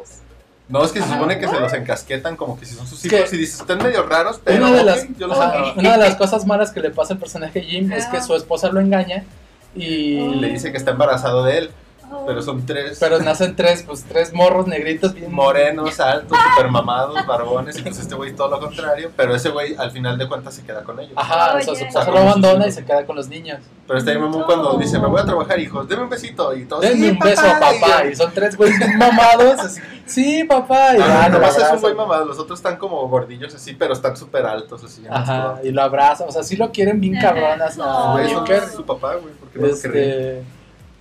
No, 0.69 0.85
es 0.85 0.91
que 0.91 1.01
se 1.01 1.09
supone 1.09 1.39
que 1.39 1.47
se 1.47 1.61
los 1.61 1.73
encasquetan 1.73 2.37
como 2.37 2.59
que 2.59 2.67
si 2.67 2.75
son 2.75 2.87
sus 2.89 3.05
hijos 3.05 3.33
y 3.33 3.37
dices, 3.37 3.61
están 3.61 3.79
medio 3.79 4.03
raros, 4.03 4.41
pero 4.43 4.67
Una 4.67 4.77
de 4.77 4.83
las- 4.85 5.07
yo 5.17 5.29
los 5.29 5.39
Ajá. 5.39 5.59
amo. 5.61 5.73
Una 5.77 5.93
de 5.93 5.99
las 5.99 6.17
cosas 6.19 6.45
malas 6.47 6.73
que 6.73 6.81
le 6.81 6.91
pasa 6.91 7.15
al 7.15 7.21
personaje 7.21 7.61
Jim 7.63 7.93
es 7.93 8.07
que 8.07 8.17
Ah. 8.17 8.23
su 8.23 8.35
esposa 8.35 8.69
lo 8.71 8.81
engaña 8.81 9.25
y 9.77 9.85
Y 9.85 10.35
le 10.37 10.49
dice 10.49 10.73
que 10.73 10.79
está 10.79 10.91
embarazado 10.91 11.45
de 11.45 11.59
él, 11.59 11.71
Oh. 12.09 12.25
pero 12.27 12.41
son 12.41 12.65
tres 12.65 12.99
pero 13.01 13.19
nacen 13.19 13.57
tres, 13.57 13.83
pues 13.87 14.05
tres 14.05 14.33
morros 14.33 14.67
negritos 14.69 15.13
bien 15.13 15.33
morenos, 15.33 15.99
altos, 16.01 16.39
super 16.53 16.71
mamados, 16.71 17.27
barbones, 17.27 17.79
y 17.79 17.83
pues 17.83 17.99
este 17.99 18.15
güey 18.15 18.35
todo 18.35 18.49
lo 18.49 18.61
contrario, 18.61 19.11
pero 19.17 19.35
ese 19.35 19.49
güey 19.51 19.75
al 19.77 19.91
final 19.91 20.17
de 20.17 20.29
cuentas 20.29 20.55
se 20.55 20.63
queda 20.63 20.83
con 20.85 21.01
ellos. 21.01 21.15
Ajá, 21.17 21.57
o 21.57 21.61
sea, 21.75 22.05
su 22.05 22.11
lo 22.13 22.19
abandona 22.19 22.67
y 22.69 22.73
se 22.73 22.85
queda 22.85 23.05
con 23.05 23.17
los 23.17 23.29
niños. 23.29 23.59
Pero 23.87 23.99
está 23.99 24.11
ahí 24.13 24.19
mamón 24.19 24.45
cuando 24.45 24.77
dice, 24.79 24.99
me 24.99 25.07
voy 25.09 25.21
a 25.21 25.25
trabajar, 25.25 25.59
hijos, 25.59 25.89
denme 25.89 26.05
un 26.05 26.11
besito, 26.11 26.55
y 26.57 26.65
todos, 26.65 26.83
Denme 26.83 27.07
"Sí, 27.07 27.11
un 27.11 27.19
beso 27.19 27.43
a 27.47 27.59
papá. 27.61 28.05
y- 28.07 28.09
Y 28.13 28.17
son 28.17 28.33
tres 28.33 28.57
güeyes 28.57 28.79
bien 28.79 28.99
mamados. 28.99 29.59
Así, 29.61 29.81
sí, 30.07 30.45
papá. 30.45 30.97
Y 30.97 31.01
Ah, 31.01 31.29
nomás 31.29 31.59
es 31.59 31.71
un 31.73 31.81
güey 31.81 31.95
mamado, 31.95 32.25
los 32.25 32.39
otros 32.39 32.59
están 32.61 32.77
como 32.77 33.07
gordillos 33.09 33.55
así, 33.55 33.75
pero 33.75 33.93
están 33.93 34.17
súper 34.17 34.47
altos 34.47 34.83
así. 34.85 35.03
Ajá, 35.11 35.61
y 35.63 35.71
lo 35.71 35.83
abrazan. 35.83 36.29
O 36.29 36.33
sea, 36.33 36.43
sí 36.43 36.57
lo 36.57 36.71
quieren 36.71 37.01
bien 37.01 37.19
cabronas 37.21 37.77
Güey, 37.77 38.31
son 38.31 38.45
Carrey. 38.47 38.69
su 38.75 38.85
papá, 38.85 39.15
güey, 39.17 39.35
porque 39.41 39.59
no 39.59 39.67
lo 39.67 39.81
querría. 39.81 40.43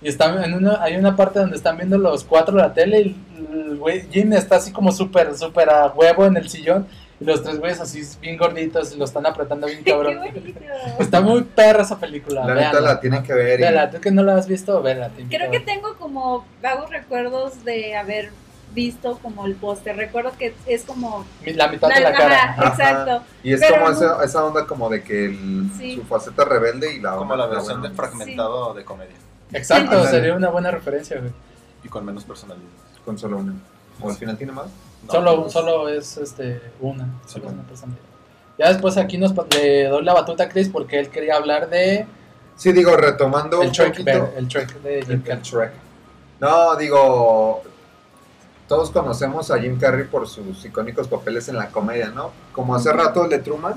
Y 0.06 0.08
están 0.08 0.40
en 0.44 0.54
una, 0.54 0.80
hay 0.84 0.94
una 0.96 1.16
parte 1.16 1.40
donde 1.40 1.56
están 1.56 1.76
viendo 1.76 1.98
los 1.98 2.22
cuatro 2.22 2.56
la 2.56 2.72
tele 2.72 3.00
y 3.00 3.16
el 3.52 3.76
güey 3.76 4.06
Jim 4.12 4.32
está 4.34 4.54
así 4.54 4.70
como 4.70 4.92
súper, 4.92 5.36
súper 5.36 5.68
a 5.68 5.88
huevo 5.88 6.24
en 6.26 6.36
el 6.36 6.48
sillón 6.48 6.86
y 7.18 7.24
los 7.24 7.42
tres 7.42 7.58
güeyes 7.58 7.80
así 7.80 8.02
bien 8.20 8.36
gorditos 8.36 8.94
y 8.94 8.98
lo 8.98 9.04
están 9.04 9.26
apretando 9.26 9.66
bien 9.66 9.80
Qué 9.84 9.90
cabrón. 9.90 10.18
bonito. 10.18 10.60
Está 11.00 11.20
muy 11.20 11.42
perra 11.42 11.82
esa 11.82 11.98
película. 11.98 12.44
La 12.46 12.54
neta 12.54 12.80
la 12.80 13.00
tienen 13.00 13.24
que 13.24 13.32
ver. 13.34 13.58
y- 13.58 13.64
Vela, 13.64 13.90
tú 13.90 14.00
que 14.00 14.12
no 14.12 14.22
la 14.22 14.36
has 14.36 14.46
visto, 14.46 14.80
vela. 14.80 15.10
Creo 15.28 15.50
que 15.50 15.58
tengo 15.58 15.96
como 15.98 16.44
vagos 16.62 16.88
recuerdos 16.90 17.64
de 17.64 17.96
haber 17.96 18.30
visto 18.74 19.18
como 19.20 19.44
el 19.46 19.56
póster. 19.56 19.96
Recuerdo 19.96 20.30
que 20.38 20.54
es 20.66 20.84
como... 20.84 21.26
La 21.46 21.66
mitad 21.66 21.88
de 21.88 22.00
la- 22.00 22.12
cara. 22.12 22.42
ajá, 22.50 22.68
exacto. 22.68 23.22
Y 23.42 23.54
es 23.54 23.60
Pero 23.60 23.74
como 23.74 23.86
no- 23.86 23.92
esa, 23.96 24.24
esa 24.24 24.44
onda 24.44 24.66
como 24.66 24.88
de 24.88 25.02
que 25.02 25.24
el- 25.24 25.68
Sí. 25.76 25.96
su 25.96 26.02
faceta 26.04 26.44
rebelde 26.44 26.94
y 26.94 27.00
la 27.00 27.16
Como 27.16 27.34
la 27.34 27.46
versión 27.46 27.82
de 27.82 27.90
fragmentado 27.90 28.72
de 28.72 28.84
comedia. 28.84 29.16
Exacto, 29.52 29.92
Ándale. 29.92 30.10
sería 30.10 30.34
una 30.34 30.48
buena 30.50 30.70
referencia, 30.70 31.18
güey. 31.18 31.32
Y 31.84 31.88
con 31.88 32.04
menos 32.04 32.24
personalidad. 32.24 32.66
Con 33.04 33.16
solo 33.18 33.38
una. 33.38 33.54
¿O 34.00 34.10
al 34.10 34.16
final 34.16 34.36
tiene 34.36 34.52
más? 34.52 34.66
No, 35.06 35.12
solo, 35.12 35.40
pues, 35.42 35.52
solo 35.52 35.88
es 35.88 36.16
este 36.18 36.60
una, 36.80 37.04
Sí, 37.26 37.34
solo 37.34 37.46
es 37.46 37.52
una 37.52 37.62
personalidad. 37.62 38.02
Ya 38.58 38.68
después 38.72 38.96
aquí 38.96 39.18
nos 39.18 39.32
le 39.54 39.84
doy 39.88 40.02
la 40.04 40.14
batuta 40.14 40.44
a 40.44 40.48
Chris 40.48 40.68
porque 40.68 40.98
él 40.98 41.10
quería 41.10 41.36
hablar 41.36 41.68
de 41.70 42.06
Sí, 42.56 42.72
digo, 42.72 42.96
retomando 42.96 43.60
el 43.62 43.68
un 43.68 43.74
poquito. 43.76 44.04
de 44.10 44.32
Jim 44.48 44.78
El- 44.84 45.10
el 45.10 45.22
Carrey. 45.22 45.70
No, 46.40 46.74
digo, 46.76 47.62
todos 48.66 48.90
conocemos 48.90 49.50
a 49.50 49.58
Jim 49.60 49.78
Carrey 49.78 50.04
por 50.04 50.26
sus 50.26 50.64
icónicos 50.64 51.06
papeles 51.06 51.48
en 51.48 51.56
la 51.56 51.68
comedia, 51.68 52.08
¿no? 52.08 52.32
Como 52.52 52.74
hace 52.74 52.92
rato 52.92 53.24
el 53.24 53.30
de 53.30 53.38
Truman, 53.38 53.74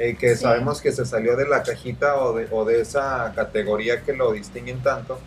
eh, 0.00 0.16
que 0.16 0.34
Sí. 0.34 0.42
sabemos 0.42 0.80
que 0.80 0.90
se 0.90 1.04
salió 1.04 1.36
de 1.36 1.46
la 1.46 1.62
cajita 1.62 2.16
o 2.16 2.32
de, 2.34 2.48
o 2.50 2.64
de 2.64 2.80
esa 2.80 3.32
categoría 3.36 4.02
que 4.02 4.12
lo 4.14 4.32
distinguen 4.32 4.82
tanto. 4.82 5.18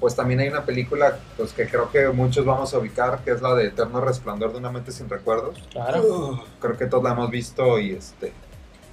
Pues 0.00 0.14
también 0.14 0.40
hay 0.40 0.48
una 0.48 0.64
película 0.64 1.18
pues, 1.36 1.52
que 1.52 1.66
creo 1.68 1.90
que 1.90 2.08
muchos 2.08 2.44
vamos 2.44 2.74
a 2.74 2.78
ubicar, 2.78 3.20
que 3.24 3.30
es 3.32 3.40
la 3.40 3.54
de 3.54 3.68
Eterno 3.68 4.00
Resplandor 4.00 4.52
de 4.52 4.58
una 4.58 4.70
mente 4.70 4.92
sin 4.92 5.08
recuerdos. 5.08 5.58
Claro. 5.72 6.44
Creo 6.60 6.76
que 6.76 6.86
todos 6.86 7.02
la 7.02 7.12
hemos 7.12 7.30
visto 7.30 7.78
y 7.80 7.92
este, 7.92 8.32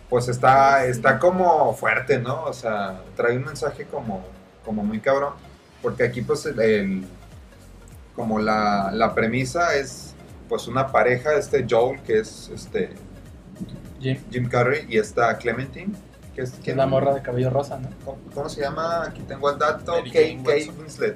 pues 0.10 0.28
está, 0.30 0.86
está 0.86 1.20
como 1.20 1.74
fuerte, 1.76 2.20
¿no? 2.20 2.44
O 2.46 2.54
sea, 2.54 3.02
trae 3.16 3.36
un 3.38 3.46
mensaje 3.46 3.86
como, 3.86 4.24
como 4.64 4.84
muy 4.84 5.00
cabrón, 5.00 5.34
porque 5.82 6.04
aquí 6.06 6.22
pues 6.22 6.46
el, 6.48 6.60
el- 6.60 7.08
como 8.16 8.40
la, 8.40 8.92
la 8.94 9.14
premisa 9.14 9.76
es 9.76 10.14
pues 10.50 10.68
una 10.68 10.88
pareja, 10.92 11.34
este 11.36 11.66
Joel, 11.70 12.02
que 12.02 12.20
es 12.20 12.50
este 12.54 12.92
Jim, 14.06 14.18
Jim 14.32 14.48
Carrey, 14.50 14.86
y 14.88 14.98
esta 14.98 15.36
Clementine, 15.38 15.94
que 16.36 16.42
es, 16.44 16.52
que 16.52 16.72
es 16.72 16.78
la 16.78 16.86
morra 16.86 17.14
de 17.14 17.22
cabello 17.22 17.50
rosa, 17.50 17.80
¿no? 17.80 17.90
¿Cómo, 18.04 18.18
cómo 18.34 18.50
se 18.50 18.62
llama? 18.62 19.04
Aquí 19.08 19.22
tengo 19.28 19.50
el 19.50 19.58
dato, 19.58 19.94
Kate. 20.06 20.38
Winslet. 20.78 21.16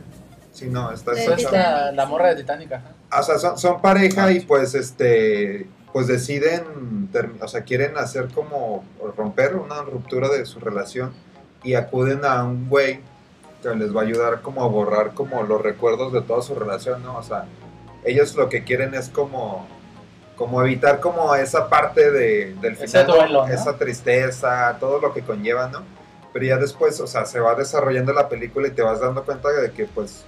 Sí, 0.52 0.68
no, 0.68 0.92
esta 0.92 1.12
De 1.12 1.24
Es 1.24 1.30
esta, 1.30 1.92
la 1.92 2.06
morra 2.08 2.30
de 2.30 2.38
Titanic, 2.42 2.72
ajá. 2.74 2.92
o 3.20 3.24
sea, 3.24 3.38
son, 3.38 3.58
son 3.58 3.82
pareja 3.82 4.26
Ah, 4.26 4.32
y 4.32 4.40
sí. 4.40 4.46
pues 4.48 4.74
este 4.76 5.68
pues 5.94 6.08
deciden, 6.08 7.10
o 7.42 7.48
sea, 7.48 7.62
quieren 7.64 7.98
hacer 7.98 8.28
como 8.28 8.84
romper 9.18 9.56
una 9.56 9.82
ruptura 9.82 10.30
de 10.30 10.46
su 10.46 10.60
relación 10.60 11.12
y 11.64 11.74
acuden 11.76 12.26
a 12.26 12.44
un 12.44 12.70
güey 12.70 13.00
que 13.64 13.70
les 13.76 13.96
va 13.96 14.02
a 14.02 14.04
ayudar 14.04 14.42
como 14.42 14.64
a 14.64 14.68
borrar 14.68 15.14
como 15.14 15.42
los 15.44 15.62
recuerdos 15.62 16.14
de 16.14 16.22
toda 16.22 16.42
su 16.44 16.54
relación, 16.56 17.02
¿no? 17.04 17.18
O 17.18 17.24
sea, 17.24 17.46
ellos 18.06 18.36
lo 18.36 18.50
que 18.50 18.64
quieren 18.64 18.94
es 18.94 19.10
como 19.10 19.68
como 20.40 20.62
evitar 20.62 21.02
como 21.02 21.36
esa 21.36 21.68
parte 21.68 22.12
de, 22.12 22.56
del 22.62 22.78
final, 22.78 23.08
¿no? 23.08 23.16
duelo, 23.16 23.46
¿no? 23.46 23.54
esa 23.54 23.78
tristeza, 23.78 24.78
todo 24.80 25.02
lo 25.02 25.14
que 25.14 25.22
conlleva, 25.22 25.68
¿no? 25.68 25.84
Pero 26.32 26.46
ya 26.46 26.58
después, 26.58 26.98
o 27.02 27.08
sea, 27.08 27.26
se 27.26 27.42
va 27.42 27.56
desarrollando 27.56 28.14
la 28.14 28.30
película 28.30 28.70
y 28.70 28.72
te 28.72 28.82
vas 28.82 29.02
dando 29.02 29.26
cuenta 29.26 29.50
de 29.50 29.70
que 29.72 29.86
pues 29.86 30.24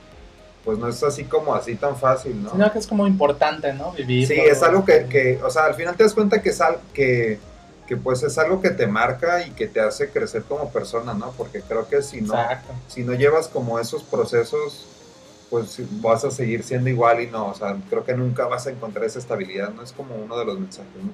pues 0.65 0.77
no 0.77 0.89
es 0.89 1.01
así 1.01 1.23
como 1.23 1.55
así 1.55 1.75
tan 1.75 1.95
fácil, 1.95 2.43
¿no? 2.43 2.51
Sino 2.51 2.71
que 2.71 2.79
es 2.79 2.87
como 2.87 3.07
importante, 3.07 3.73
¿no? 3.73 3.93
Vivir. 3.93 4.27
Sí, 4.27 4.33
es 4.33 4.61
algo 4.61 4.83
que, 4.83 5.05
que, 5.05 5.39
o 5.41 5.49
sea, 5.49 5.65
al 5.65 5.75
final 5.75 5.95
te 5.95 6.03
das 6.03 6.13
cuenta 6.13 6.41
que 6.41 6.49
es 6.49 6.59
algo 6.59 6.81
que, 6.93 7.39
que 7.87 7.95
pues 7.95 8.21
es 8.21 8.37
algo 8.37 8.61
que 8.61 8.69
te 8.69 8.87
marca 8.87 9.45
y 9.47 9.51
que 9.51 9.67
te 9.67 9.79
hace 9.79 10.09
crecer 10.09 10.43
como 10.43 10.69
persona, 10.71 11.13
¿no? 11.13 11.31
Porque 11.37 11.61
creo 11.61 11.87
que 11.87 12.01
si 12.03 12.19
no, 12.19 12.33
Exacto. 12.33 12.73
si 12.89 13.03
no 13.03 13.13
llevas 13.13 13.47
como 13.47 13.79
esos 13.79 14.03
procesos, 14.03 14.85
pues 15.51 15.81
vas 16.01 16.23
a 16.23 16.31
seguir 16.31 16.63
siendo 16.63 16.89
igual 16.89 17.21
y 17.21 17.27
no, 17.27 17.47
o 17.47 17.53
sea, 17.53 17.75
creo 17.89 18.05
que 18.05 18.15
nunca 18.15 18.47
vas 18.47 18.67
a 18.67 18.71
encontrar 18.71 19.03
esa 19.03 19.19
estabilidad, 19.19 19.71
¿no? 19.73 19.83
Es 19.83 19.91
como 19.91 20.15
uno 20.15 20.39
de 20.39 20.45
los 20.45 20.57
mensajes, 20.57 20.95
¿no? 20.95 21.11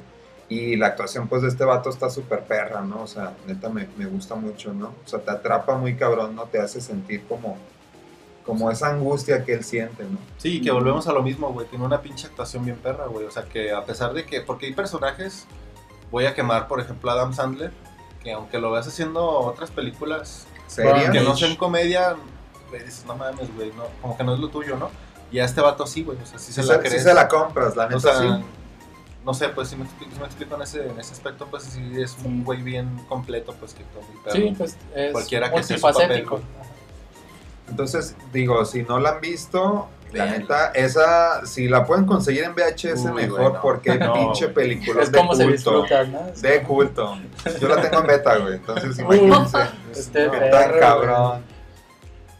Y 0.47 0.75
la 0.75 0.87
actuación, 0.87 1.27
pues, 1.27 1.41
de 1.41 1.47
este 1.47 1.65
vato 1.65 1.89
está 1.89 2.09
súper 2.11 2.43
perra, 2.43 2.81
¿no? 2.81 3.01
O 3.01 3.07
sea, 3.07 3.33
neta, 3.47 3.67
me, 3.67 3.89
me 3.97 4.05
gusta 4.05 4.35
mucho, 4.35 4.73
¿no? 4.73 4.93
O 5.03 5.07
sea, 5.07 5.19
te 5.19 5.31
atrapa 5.31 5.75
muy 5.75 5.95
cabrón, 5.95 6.35
¿no? 6.35 6.43
Te 6.43 6.59
hace 6.59 6.79
sentir 6.79 7.25
como, 7.27 7.57
como 8.45 8.69
esa 8.69 8.89
angustia 8.89 9.43
que 9.43 9.53
él 9.53 9.63
siente, 9.63 10.03
¿no? 10.03 10.19
Sí, 10.37 10.61
que 10.61 10.69
volvemos 10.69 11.07
a 11.07 11.13
lo 11.13 11.23
mismo, 11.23 11.51
güey. 11.51 11.67
Tiene 11.67 11.83
una 11.83 12.01
pinche 12.01 12.27
actuación 12.27 12.63
bien 12.63 12.77
perra, 12.77 13.07
güey. 13.07 13.25
O 13.25 13.31
sea, 13.31 13.43
que 13.43 13.71
a 13.73 13.83
pesar 13.83 14.13
de 14.13 14.25
que. 14.25 14.41
Porque 14.41 14.67
hay 14.67 14.73
personajes. 14.73 15.47
Voy 16.11 16.25
a 16.25 16.33
quemar, 16.33 16.69
por 16.69 16.79
ejemplo, 16.79 17.09
a 17.11 17.15
Adam 17.15 17.33
Sandler. 17.33 17.73
Que 18.23 18.31
aunque 18.31 18.59
lo 18.59 18.71
veas 18.71 18.87
haciendo 18.87 19.27
otras 19.27 19.71
películas 19.71 20.47
Seria. 20.67 21.11
que 21.11 21.19
no 21.19 21.35
sean 21.35 21.57
comedia, 21.57 22.15
güey, 22.69 22.83
dices, 22.83 23.05
no 23.05 23.15
mames, 23.15 23.53
güey. 23.55 23.71
No, 23.75 23.83
como 24.01 24.17
que 24.17 24.23
no 24.23 24.33
es 24.33 24.39
lo 24.39 24.49
tuyo, 24.49 24.77
¿no? 24.77 24.89
Y 25.31 25.39
a 25.39 25.45
este 25.45 25.61
vato 25.61 25.85
sí, 25.87 26.03
güey. 26.03 26.17
O 26.21 26.25
sea, 26.25 26.39
sí 26.39 26.53
Sí 26.53 26.61
se 26.61 26.63
la 26.63 26.75
sí 26.75 26.79
crees. 26.81 27.03
se 27.03 27.13
la 27.13 27.27
compras, 27.27 27.75
la 27.75 27.85
neta, 27.85 27.97
o 27.97 27.99
sea, 27.99 28.19
sí. 28.19 28.43
no 29.25 29.33
sé, 29.33 29.49
pues 29.49 29.67
si 29.69 29.75
me 29.75 29.83
explico, 29.85 30.11
si 30.13 30.19
me 30.19 30.25
explico 30.25 30.55
en, 30.55 30.61
ese, 30.61 30.87
en 30.87 30.99
ese 30.99 31.13
aspecto, 31.13 31.47
pues 31.47 31.63
sí 31.63 31.81
es 32.01 32.15
un 32.23 32.43
güey 32.43 32.61
bien 32.61 32.97
completo, 33.09 33.53
pues 33.59 33.73
que 33.73 33.83
todo. 33.85 34.33
Sí, 34.33 34.53
pues 34.57 34.77
es 34.95 35.11
Cualquiera 35.11 35.51
que 35.51 35.63
sea 35.63 35.77
su 35.77 35.81
papel, 35.81 36.25
Entonces, 37.69 38.15
digo, 38.31 38.63
si 38.65 38.83
no 38.83 38.99
la 38.99 39.09
han 39.11 39.21
visto, 39.21 39.89
la 40.13 40.25
neta, 40.27 40.67
esa, 40.71 41.45
si 41.45 41.67
la 41.67 41.85
pueden 41.85 42.05
conseguir 42.05 42.45
en 42.45 42.53
VHS, 42.55 43.03
Uy, 43.05 43.11
mejor, 43.11 43.59
porque 43.61 43.95
No, 43.99 44.13
pinche 44.13 44.47
película 44.47 45.03
Es 45.03 45.11
de 45.11 45.17
como 45.17 45.35
se 45.35 45.43
culto. 45.43 45.81
disfruta, 45.81 46.03
¿no? 46.05 46.21
De 46.39 46.63
culto. 46.63 47.17
Yo 47.59 47.67
la 47.67 47.81
tengo 47.81 47.99
en 47.99 48.07
beta, 48.07 48.37
güey. 48.37 48.53
Entonces, 48.55 48.97
Uy. 49.07 49.17
imagínense. 49.17 49.57
Este 49.91 50.23
qué 50.23 50.29
perro, 50.29 50.79
tan 50.79 50.97
güey. 51.31 51.41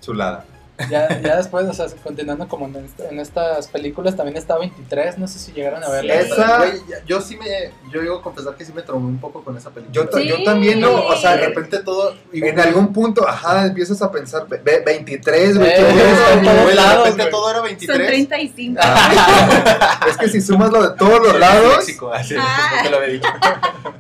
Chulada. 0.08 0.46
Ya, 0.92 1.10
ya 1.22 1.38
después, 1.38 1.66
o 1.68 1.74
sea, 1.74 1.88
continuando 2.04 2.48
como 2.48 2.68
en, 2.68 2.88
en 3.10 3.20
estas 3.20 3.68
películas, 3.68 4.16
también 4.16 4.38
está 4.38 4.60
23, 4.60 5.18
no 5.18 5.28
sé 5.28 5.40
si 5.40 5.52
llegaron 5.52 5.84
a 5.84 5.90
verla. 5.90 6.14
Sí. 6.22 6.30
Esa- 6.32 6.58
Güey, 6.60 6.72
ya- 6.88 7.04
yo 7.04 7.20
sí 7.20 7.36
me. 7.36 7.72
Yo 7.92 8.00
digo 8.02 8.18
a 8.18 8.22
confesar 8.22 8.54
que 8.56 8.64
sí 8.64 8.72
me 8.74 8.84
traumé 8.84 9.08
un 9.08 9.20
poco 9.20 9.44
con 9.44 9.58
esa 9.58 9.72
película. 9.72 9.92
Yo, 10.12 10.18
Sí. 10.18 10.28
yo 10.28 10.44
también, 10.44 10.80
no, 10.80 10.94
o 11.08 11.16
sea, 11.18 11.36
de 11.36 11.48
repente 11.48 11.80
todo. 11.80 12.14
en 12.32 12.60
algún 12.60 12.94
punto, 12.94 13.28
ajá, 13.28 13.66
empiezas 13.66 14.00
a 14.04 14.12
pensar, 14.12 14.48
ve- 14.48 14.62
ve- 14.64 14.84
23, 14.86 15.58
güey. 15.58 15.68
Eh, 15.68 15.74
de 15.84 16.96
repente 17.04 17.26
todo 17.32 17.50
era 17.50 17.58
Son 17.60 17.66
23. 17.68 18.08
35. 18.08 18.80
Ah, 18.84 20.00
es 20.12 20.18
que 20.18 20.30
si 20.30 20.42
sumas 20.42 20.72
lo 20.72 20.90
de 20.92 20.96
todos 20.96 21.20
los 21.22 21.40
lados, 21.40 21.88
así, 22.14 22.36
Ah. 22.40 22.72
no 22.78 22.84
te 22.84 22.90
lo 22.92 22.98
había 22.98 23.10
dicho. 23.14 23.28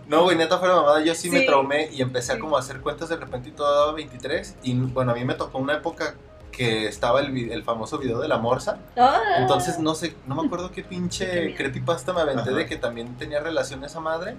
No, 0.07 0.23
güey, 0.23 0.37
neta 0.37 0.57
fuera 0.57 0.75
mamada, 0.75 1.03
yo 1.03 1.13
sí, 1.13 1.29
me 1.29 1.41
Sí. 1.41 1.45
traumé 1.45 1.89
y 1.91 2.01
empecé 2.01 2.31
a 2.31 2.35
Sí. 2.35 2.41
como 2.41 2.55
a 2.55 2.59
hacer 2.61 2.79
cuentas 2.81 3.09
de 3.09 3.17
repente 3.17 3.49
y 3.49 3.51
todo 3.51 3.69
daba 3.79 3.91
23. 3.93 4.55
Y 4.63 4.73
bueno, 4.73 5.11
a 5.11 5.15
mí 5.15 5.25
me 5.25 5.33
tocó 5.33 5.57
una 5.57 5.73
época 5.73 6.15
que 6.51 6.87
estaba 6.87 7.19
el, 7.19 7.51
el 7.51 7.63
famoso 7.63 7.97
video 7.99 8.19
de 8.19 8.27
la 8.27 8.37
morsa. 8.37 8.79
Ah. 8.97 9.19
Entonces 9.37 9.79
no 9.79 9.93
sé, 9.95 10.15
no 10.25 10.35
me 10.35 10.45
acuerdo 10.47 10.71
qué 10.71 10.83
pinche 10.83 11.53
creepypasta 11.55 12.13
me 12.13 12.21
aventé 12.21 12.41
Ajá. 12.49 12.51
de 12.51 12.65
que 12.65 12.77
también 12.77 13.15
tenía 13.17 13.39
relación 13.41 13.83
esa 13.83 13.99
madre. 13.99 14.35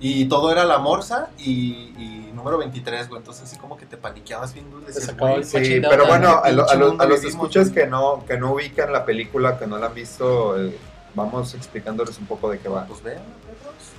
Y 0.00 0.26
todo 0.28 0.52
era 0.52 0.64
la 0.64 0.78
morsa 0.78 1.28
y, 1.38 1.92
y 1.98 2.30
número 2.32 2.56
23, 2.56 3.08
güey. 3.08 3.18
Entonces, 3.18 3.42
así 3.42 3.56
como 3.58 3.76
que 3.76 3.84
te 3.84 3.96
paniqueabas 3.96 4.54
decías, 4.54 5.16
güey, 5.18 5.34
el 5.34 5.44
Sí, 5.44 5.80
pero 5.80 6.06
bueno, 6.06 6.28
¿no? 6.36 6.38
a, 6.44 6.50
lo- 6.52 6.70
a 6.70 6.74
los- 6.76 7.00
a 7.00 7.04
los 7.06 7.24
escuchas 7.24 7.70
que 7.70 7.88
no, 7.88 8.24
que 8.24 8.38
no 8.38 8.52
ubican 8.52 8.92
la 8.92 9.04
película, 9.04 9.58
que 9.58 9.66
no 9.66 9.76
la 9.76 9.86
han 9.86 9.94
visto, 9.94 10.56
eh, 10.56 10.72
vamos 11.16 11.52
explicándoles 11.54 12.16
un 12.18 12.26
poco 12.26 12.48
de 12.48 12.60
qué 12.60 12.68
va. 12.68 12.86
Pues 12.86 13.02
vean, 13.02 13.22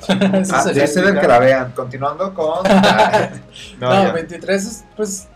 Ah, 0.08 0.62
sería 0.64 0.86
ya 0.86 0.88
se 0.88 1.02
ven 1.02 1.16
explicar. 1.16 1.22
que 1.22 1.28
la 1.28 1.40
vean. 1.40 1.72
Continuando 1.74 2.34
con... 2.34 2.64
no, 3.80 3.90
No, 3.90 4.04
ya. 4.04 4.12
23 4.12 4.66
es, 4.66 4.84
pues, 4.96 5.28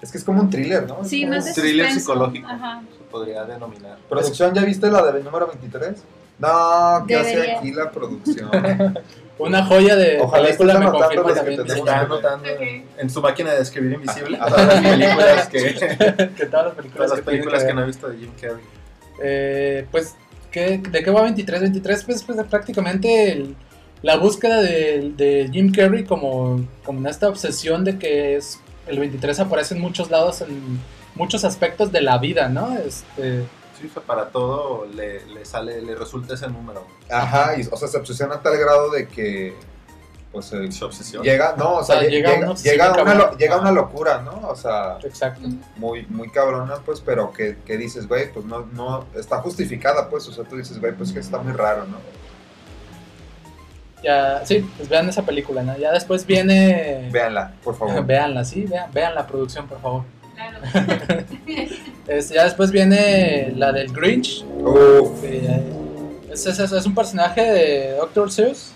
Es 0.00 0.12
que 0.12 0.18
es 0.18 0.24
como 0.24 0.40
un 0.40 0.50
thriller, 0.50 0.86
¿no? 0.86 1.04
Sí, 1.04 1.22
Es 1.22 1.26
como- 1.28 1.36
más 1.36 1.44
de 1.46 1.52
Thriller 1.54 1.86
suspenso. 1.86 2.12
psicológico. 2.12 2.48
Ajá. 2.48 2.82
se 2.96 3.04
podría 3.04 3.44
denominar. 3.44 3.96
¿Producción 4.08 4.54
ya 4.54 4.62
viste 4.62 4.90
la 4.90 5.02
de 5.12 5.22
número 5.22 5.46
23? 5.46 6.02
No, 6.38 7.04
¿qué 7.06 7.14
hace 7.16 7.30
Debería. 7.36 7.58
aquí 7.58 7.72
la 7.72 7.90
producción? 7.92 8.50
una 9.38 9.64
joya 9.64 9.94
de 9.96 10.18
Ojalá 10.20 10.44
película 10.44 10.74
me 10.74 10.86
anotando 10.86 11.00
confirma 11.06 11.22
los 11.28 11.32
que 11.32 11.38
también 11.40 11.62
tenemos. 11.66 11.88
Está 11.88 11.98
que, 12.00 12.04
anotando 12.06 12.48
Ok. 12.50 12.60
en 12.98 13.10
su 13.10 13.20
máquina 13.22 13.52
de 13.52 13.62
escribir 13.62 13.92
invisible 13.92 14.36
Ajá. 14.38 14.46
todas 14.48 14.66
las 14.66 14.80
películas 14.82 15.48
que, 15.48 16.30
que 16.36 16.46
todas 16.46 16.66
las 16.66 16.74
películas, 16.74 16.94
todas 16.96 17.10
las 17.10 17.18
que, 17.20 17.24
películas 17.24 17.60
que 17.62 17.68
que 17.68 17.74
no 17.74 17.82
he 17.82 17.86
visto 17.86 18.08
de 18.08 18.16
Jim 18.18 18.30
Carrey. 18.40 18.64
Eh, 19.22 19.86
pues, 19.92 20.16
¿qué- 20.50 20.78
¿de 20.78 21.02
qué 21.04 21.10
va 21.12 21.22
23? 21.22 21.60
23 21.60 22.04
pues, 22.04 22.22
pues 22.24 22.44
prácticamente 22.48 23.30
el- 23.32 23.56
la 24.04 24.16
búsqueda 24.16 24.60
de, 24.60 25.12
de 25.16 25.48
Jim 25.52 25.72
Carrey 25.72 26.04
como, 26.04 26.60
como 26.84 26.98
en 27.00 27.06
esta 27.06 27.28
obsesión 27.28 27.84
de 27.84 27.98
que 27.98 28.36
es 28.36 28.60
el 28.86 28.98
23 28.98 29.40
aparece 29.40 29.74
en 29.74 29.80
muchos 29.80 30.10
lados, 30.10 30.42
en 30.42 30.78
muchos 31.14 31.44
aspectos 31.44 31.90
de 31.90 32.00
la 32.02 32.18
vida, 32.18 32.48
¿no? 32.48 32.76
Este, 32.78 33.44
Sí, 33.80 33.90
para 34.06 34.28
todo 34.28 34.86
le, 34.94 35.24
le 35.26 35.44
sale, 35.44 35.82
le 35.82 35.94
resulta 35.96 36.34
ese 36.34 36.46
número. 36.48 36.86
Ajá, 37.10 37.58
y, 37.58 37.66
o 37.70 37.76
sea, 37.76 37.88
se 37.88 37.96
obsesiona 37.98 38.36
a 38.36 38.40
tal 38.42 38.56
grado 38.56 38.90
de 38.90 39.08
que... 39.08 39.54
Pues 40.32 40.52
eh, 40.52 40.70
Su 40.72 40.84
obsesión. 40.86 41.22
llega, 41.22 41.54
no, 41.56 41.74
o 41.76 41.84
sea, 41.84 41.96
O 41.96 42.00
sea, 42.00 42.08
lle- 42.08 42.10
llega 42.12 42.28
llega, 42.30 42.38
una 42.42 42.50
obsesión 42.52 42.72
llega 42.74 43.02
una, 43.02 43.14
lo- 43.14 43.36
llega 43.36 43.56
una 43.58 43.70
locura, 43.72 44.22
¿no? 44.22 44.48
O 44.48 44.56
sea, 44.56 44.98
exacto. 45.02 45.48
muy, 45.76 46.06
muy 46.06 46.28
cabrona, 46.30 46.76
pues, 46.84 47.00
pero 47.00 47.32
que, 47.32 47.56
que 47.66 47.76
dices, 47.76 48.06
güey, 48.08 48.32
pues 48.32 48.44
no, 48.46 48.66
no, 48.72 49.06
está 49.16 49.40
justificada, 49.42 50.08
pues, 50.08 50.26
o 50.28 50.32
sea, 50.32 50.44
tú 50.44 50.56
dices, 50.56 50.80
güey, 50.80 50.92
pues 50.92 51.12
que 51.12 51.20
está 51.20 51.38
muy 51.38 51.52
raro, 51.52 51.84
¿no? 51.86 51.98
Ya, 54.04 54.42
sí, 54.44 54.68
pues 54.76 54.88
vean 54.88 55.08
esa 55.08 55.22
película, 55.22 55.62
¿no? 55.62 55.76
Ya 55.78 55.90
después 55.90 56.26
viene... 56.26 57.08
Véanla, 57.10 57.52
por 57.64 57.74
favor. 57.76 58.04
Veanla, 58.06 58.44
sí, 58.44 58.64
vean, 58.64 58.90
vean 58.92 59.14
la 59.14 59.26
producción, 59.26 59.66
por 59.66 59.80
favor. 59.80 60.04
Claro. 60.34 60.58
Es- 62.06 62.28
ya 62.28 62.44
después 62.44 62.70
viene 62.70 63.52
la 63.56 63.72
del 63.72 63.90
Grinch. 63.92 64.44
Uf, 64.60 65.24
es, 65.24 66.44
es- 66.46 66.58
es- 66.58 66.72
es 66.72 66.84
un 66.86 66.94
personaje 66.94 67.40
de 67.40 67.92
Dr. 67.96 68.30
Seuss. 68.30 68.72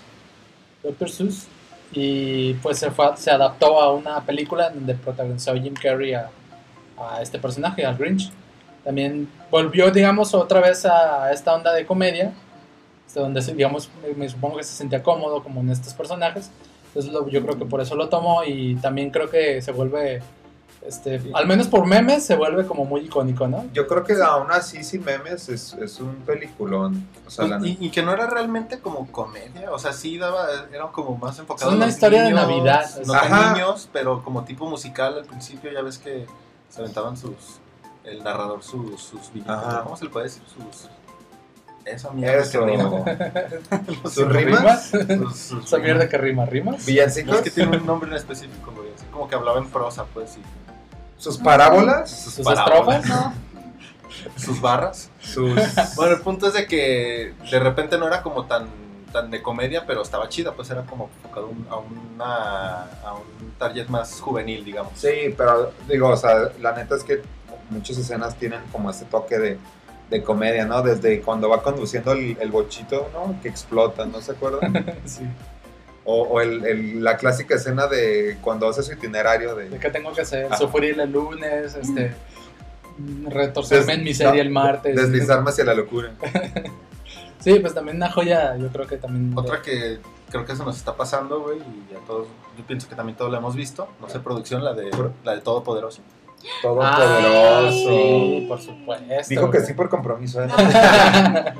Dr. 0.83 1.09
Seuss. 1.09 1.45
Y 1.91 2.53
pues 2.55 2.79
se, 2.79 2.89
fue, 2.91 3.15
se 3.17 3.29
adaptó 3.31 3.79
a 3.81 3.93
una 3.93 4.21
película 4.25 4.67
en 4.67 4.75
donde 4.75 4.93
protagonizó 4.95 5.53
Jim 5.55 5.73
Carrey 5.73 6.13
a, 6.13 6.29
a 6.97 7.21
este 7.21 7.37
personaje, 7.39 7.85
al 7.85 7.97
Grinch. 7.97 8.31
También 8.83 9.27
volvió, 9.51 9.91
digamos, 9.91 10.33
otra 10.33 10.61
vez 10.61 10.85
a 10.85 11.31
esta 11.31 11.53
onda 11.53 11.73
de 11.73 11.85
comedia. 11.85 12.31
Este, 13.09 13.19
Donde, 13.19 13.41
digamos, 13.41 13.89
me, 14.07 14.13
me 14.13 14.29
supongo 14.29 14.57
que 14.57 14.63
se 14.63 14.73
sentía 14.73 15.01
cómodo 15.03 15.41
como 15.43 15.61
en 15.61 15.69
estos 15.71 15.93
personajes. 15.95 16.51
Entonces 16.89 17.11
lo- 17.11 17.27
yo 17.27 17.41
creo 17.43 17.57
que 17.57 17.65
por 17.65 17.81
eso 17.81 17.95
lo 17.95 18.07
tomó 18.09 18.43
y 18.43 18.75
también 18.77 19.09
creo 19.11 19.29
que 19.29 19.61
se 19.61 19.71
vuelve, 19.71 20.21
este, 20.85 21.21
al 21.33 21.45
menos 21.45 21.67
por 21.67 21.85
memes, 21.85 22.23
se 22.25 22.35
vuelve 22.35 22.65
como 22.65 22.85
muy 22.85 23.01
icónico, 23.01 23.47
¿no? 23.47 23.65
yo 23.73 23.85
creo 23.85 24.03
que 24.03 24.13
aún 24.13 24.51
así, 24.51 24.83
sin 24.83 25.03
memes, 25.03 25.49
es, 25.49 25.73
es 25.73 25.99
un 25.99 26.15
peliculón. 26.25 27.07
O 27.27 27.29
sea, 27.29 27.45
la 27.47 27.59
y, 27.67 27.77
y 27.81 27.89
que 27.91 28.01
no 28.01 28.11
era 28.13 28.27
realmente 28.27 28.79
como 28.79 29.11
comedia, 29.11 29.71
o 29.71 29.77
sea, 29.77 29.91
sí 29.93 30.17
daba, 30.17 30.47
era 30.73 30.87
como 30.87 31.15
más 31.17 31.37
enfocado 31.37 31.69
Es 31.71 31.75
una 31.75 31.85
en 31.85 31.89
los 31.89 31.95
historia 31.95 32.23
de 32.23 32.29
niños, 32.31 32.47
Navidad, 32.47 32.89
No 33.05 33.13
Ajá. 33.13 33.49
de 33.49 33.53
niños, 33.59 33.89
pero 33.93 34.23
como 34.23 34.43
tipo 34.45 34.67
musical 34.67 35.15
al 35.17 35.25
principio, 35.25 35.71
ya 35.71 35.81
ves 35.81 35.97
que 35.99 36.25
se 36.69 36.81
aventaban 36.81 37.17
sus, 37.17 37.59
el 38.03 38.23
narrador 38.23 38.63
sus, 38.63 38.99
sus 39.01 39.31
viñetas. 39.33 39.83
¿cómo 39.83 39.95
se 39.97 40.05
le 40.05 40.09
puede 40.11 40.25
decir? 40.27 40.43
Sus... 40.47 40.89
Esa 41.91 42.11
mierda 42.11 42.41
Eso. 42.41 42.59
que 42.59 42.65
rima. 42.65 43.03
¿Sus 44.09 44.27
rimas? 44.27 44.89
Sus, 44.89 45.37
sus 45.37 45.65
Esa 45.65 45.77
mierda 45.77 46.01
rimas. 46.01 46.09
que 46.09 46.17
rima, 46.17 46.45
rimas. 46.45 46.79
No, 46.79 46.85
¿Villancicos? 46.85 47.35
es 47.37 47.41
que 47.41 47.51
tiene 47.51 47.77
un 47.77 47.85
nombre 47.85 48.09
en 48.09 48.15
específico, 48.15 48.71
güey, 48.71 48.89
así 48.95 49.05
como 49.11 49.27
que 49.27 49.35
hablaba 49.35 49.57
en 49.59 49.67
prosa, 49.67 50.05
pues, 50.13 50.37
¿Sus 51.17 51.37
parábolas? 51.37 52.09
Sus 52.09 52.45
parábolas, 52.45 53.03
estrofas. 53.03 53.09
No. 53.09 53.49
sus 54.37 54.61
barras. 54.61 55.09
Sus... 55.19 55.51
Bueno, 55.95 56.15
el 56.15 56.21
punto 56.21 56.47
es 56.47 56.53
de 56.53 56.65
que 56.65 57.33
de 57.51 57.59
repente 57.59 57.97
no 57.97 58.07
era 58.07 58.21
como 58.23 58.45
tan, 58.45 58.67
tan 59.11 59.29
de 59.29 59.41
comedia, 59.41 59.85
pero 59.85 60.01
estaba 60.01 60.29
chida, 60.29 60.53
pues 60.53 60.69
era 60.69 60.83
como 60.85 61.09
enfocado 61.17 61.51
a, 61.69 61.77
una, 61.77 62.83
a 63.03 63.13
un 63.15 63.51
target 63.57 63.87
más 63.87 64.21
juvenil, 64.21 64.63
digamos. 64.63 64.93
Sí, 64.95 65.33
pero 65.35 65.73
digo, 65.87 66.09
o 66.09 66.17
sea, 66.17 66.49
la 66.61 66.73
neta 66.73 66.95
es 66.95 67.03
que 67.03 67.21
muchas 67.69 67.97
escenas 67.97 68.35
tienen 68.35 68.61
como 68.71 68.89
ese 68.89 69.05
toque 69.05 69.37
de, 69.37 69.57
de 70.09 70.23
comedia, 70.23 70.65
¿no? 70.65 70.81
Desde 70.81 71.21
cuando 71.21 71.49
va 71.49 71.61
conduciendo 71.61 72.11
el, 72.13 72.35
el 72.39 72.51
bochito, 72.51 73.09
¿no? 73.13 73.39
Que 73.41 73.49
explota, 73.49 74.05
¿no 74.05 74.21
se 74.21 74.31
acuerdan? 74.31 74.73
Sí. 75.05 75.23
O, 76.05 76.23
o 76.23 76.41
el, 76.41 76.65
el- 76.65 77.03
la 77.03 77.17
clásica 77.17 77.55
escena 77.55 77.85
de 77.87 78.37
cuando 78.41 78.67
hace 78.67 78.81
su 78.81 78.93
itinerario 78.93 79.53
¿De 79.55 79.69
de... 79.69 79.77
qué 79.79 79.89
tengo 79.91 80.11
que 80.13 80.21
hacer? 80.21 80.45
Ajá. 80.45 80.57
Sufrir 80.57 80.99
el 80.99 81.11
lunes, 81.11 81.75
este. 81.75 82.13
Retorcerme 83.27 83.85
Des- 83.85 83.97
en 83.97 84.03
miseria 84.03 84.33
no, 84.33 84.39
el 84.41 84.49
martes. 84.49 84.95
Deslizarme 84.95 85.49
hacia 85.51 85.63
la 85.65 85.73
locura. 85.73 86.11
Sí, 87.41 87.57
pues 87.61 87.73
también 87.73 87.95
una 87.95 88.11
joya, 88.11 88.57
yo 88.57 88.67
creo 88.67 88.85
que 88.85 88.97
también. 88.97 89.31
Otra 89.37 89.61
que 89.61 89.99
creo 90.29 90.43
que 90.43 90.51
eso 90.51 90.65
nos 90.65 90.75
está 90.75 90.97
pasando, 90.97 91.39
güey, 91.39 91.57
y 91.59 91.95
a 91.95 91.99
todos, 92.05 92.27
yo 92.57 92.65
pienso 92.65 92.89
que 92.89 92.95
también 92.95 93.17
todos 93.17 93.31
la 93.31 93.37
hemos 93.37 93.55
visto, 93.55 93.87
no 94.01 94.09
sé, 94.09 94.19
producción, 94.19 94.61
la 94.65 94.73
de, 94.73 94.91
la 95.23 95.35
de 95.35 95.39
Todopoderoso. 95.41 96.01
Todopoderoso. 96.61 97.67
Ah, 97.67 97.69
sí, 97.71 98.45
por 98.47 98.61
supuesto. 98.61 99.05
Dijo 99.29 99.51
que 99.51 99.59
sí 99.61 99.73
por 99.73 99.89
compromiso, 99.89 100.43
¿eh? 100.43 100.47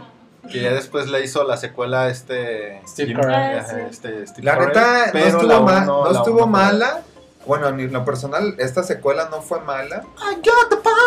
Que 0.51 0.61
ya 0.63 0.71
después 0.73 1.07
le 1.11 1.23
hizo 1.23 1.43
la 1.43 1.57
secuela 1.57 2.07
este... 2.09 2.81
Steve 2.87 3.13
Carell. 3.13 3.59
Ah, 3.59 3.87
este, 3.87 4.25
Steve 4.25 4.43
La 4.45 4.55
neta, 4.55 5.11
no 5.13 5.19
estuvo, 5.19 5.43
la 5.43 5.59
ma- 5.59 5.77
uno- 5.83 5.85
no 6.05 6.11
la 6.11 6.17
estuvo 6.19 6.47
mala. 6.47 7.01
Bueno, 7.45 7.69
ni 7.71 7.83
en 7.83 7.93
lo 7.93 8.03
personal, 8.03 8.55
esta 8.57 8.81
secuela 8.81 9.27
no 9.29 9.43
fue 9.43 9.59
mala. 9.61 10.03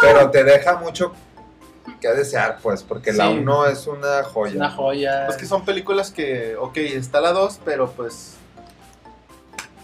Pero 0.01 0.31
te 0.31 0.45
deja 0.45 0.77
mucho 0.77 1.13
que 2.01 2.09
desear, 2.13 2.59
pues, 2.63 2.85
porque 2.85 3.13
la 3.13 3.29
Sí. 3.29 3.39
1 3.39 3.67
es 3.67 3.87
una 3.89 4.21
Es 4.21 4.27
joya. 4.29 4.55
una 4.57 4.71
joya. 4.71 5.27
Es 5.27 5.37
que 5.37 5.47
son 5.47 5.65
películas 5.65 6.13
que, 6.13 6.55
ok, 6.57 6.77
está 6.77 7.21
la 7.21 7.33
2, 7.33 7.61
pero 7.65 7.91
pues. 7.91 8.37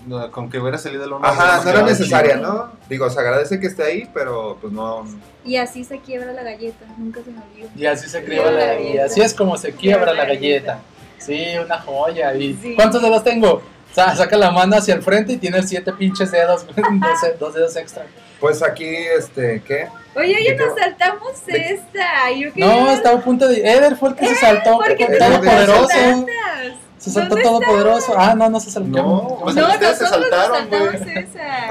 No, 0.08 0.30
con 0.30 0.48
que 0.50 0.58
hubiera 0.58 0.78
salido 0.78 1.04
el 1.04 1.12
1. 1.12 1.26
Ajá, 1.26 1.60
no 1.64 1.70
era 1.70 1.82
necesaria, 1.82 2.36
¿no? 2.36 2.72
Digo, 2.88 3.08
se 3.10 3.20
agradece 3.20 3.60
que 3.60 3.66
esté 3.66 3.82
ahí, 3.84 4.10
pero 4.14 4.58
pues 4.60 4.72
no. 4.72 5.06
Y 5.44 5.56
así 5.56 5.84
se 5.84 5.98
quiebra 6.00 6.32
la 6.32 6.42
galleta, 6.42 6.84
nunca 6.96 7.20
se 7.24 7.30
me 7.30 7.40
olvidó. 7.40 7.68
Y 7.76 7.86
así 7.86 8.08
se 8.08 8.22
quiebra 8.24 8.50
la 8.50 8.58
la 8.58 8.66
galleta. 8.74 8.94
Y 8.94 8.98
así 8.98 9.20
es 9.20 9.34
como 9.34 9.56
se 9.56 9.72
quiebra 9.72 10.06
Quiebra 10.06 10.12
la 10.14 10.28
la 10.28 10.34
galleta. 10.34 10.78
Sí, 11.18 11.44
una 11.64 11.78
joya. 11.80 12.34
¿Y 12.34 12.54
Sí. 12.54 12.74
cuántos 12.74 13.02
dedos 13.02 13.22
tengo? 13.24 13.62
Sa- 13.94 14.14
saca 14.14 14.36
la 14.36 14.50
mano 14.50 14.76
hacia 14.76 14.94
el 14.94 15.02
frente 15.02 15.32
y 15.32 15.36
tiene 15.38 15.62
siete 15.62 15.92
pinches 15.92 16.30
dedos. 16.30 16.66
dos, 16.76 17.38
dos 17.40 17.54
dedos 17.54 17.76
extra. 17.76 18.04
Pues 18.38 18.62
aquí, 18.62 18.84
este, 18.86 19.60
¿qué? 19.66 19.88
Oye, 20.14 20.34
¿De 20.36 20.44
ya 20.44 20.56
qué 20.56 20.66
nos 20.66 20.78
saltamos 20.78 21.46
¿De- 21.46 21.72
esta. 21.74 22.30
Yo 22.36 22.50
No, 22.56 22.90
estaba 22.92 23.18
a 23.18 23.20
punto 23.22 23.48
de. 23.48 23.60
Eder 23.68 23.96
fue 23.96 24.10
el 24.10 24.14
que 24.14 24.26
se 24.28 24.34
saltó. 24.36 24.72
¿por 24.78 24.94
qué 24.96 25.06
con 25.06 25.14
te 25.14 25.18
Todopoderoso. 25.18 25.88
saltas? 25.88 26.76
Se 26.98 27.10
saltó 27.10 27.36
¿Dónde 27.36 27.48
Todopoderoso. 27.48 28.14
Ah, 28.16 28.34
no, 28.34 28.50
no 28.50 28.60
se 28.60 28.70
saltó. 28.70 28.88
No, 28.98 29.38
pues 29.42 29.54
No, 29.56 29.68
ustedes 29.68 29.98
se 29.98 30.06
saltaron, 30.06 30.68
güey. 30.68 31.26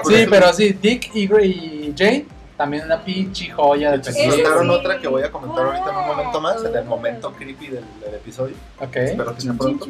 Sí, 0.05 0.25
pero 0.29 0.53
sí, 0.53 0.73
Dick 0.73 1.11
y, 1.13 1.23
y 1.25 1.93
Jane. 1.97 2.25
También 2.55 2.85
una 2.85 3.03
pinche 3.03 3.51
joya 3.51 3.91
de 3.91 3.97
De 3.99 4.01
hecho, 4.01 4.09
Ese 4.09 4.19
película. 4.19 4.43
soltaron 4.49 4.67
sí. 4.67 4.73
otra 4.79 4.99
que 4.99 5.07
voy 5.07 5.21
a 5.23 5.31
comentar 5.31 5.65
ahorita 5.65 5.89
en 5.91 5.95
un 5.95 6.07
momento 6.07 6.41
más, 6.41 6.63
en 6.65 6.75
el 6.75 6.85
momento 6.85 7.33
creepy 7.33 7.67
del, 7.67 7.85
del 8.01 8.15
episodio. 8.15 8.55
Ok. 8.79 8.95
Espero 8.95 9.35
que 9.35 9.41
sea 9.41 9.53
pronto. 9.53 9.85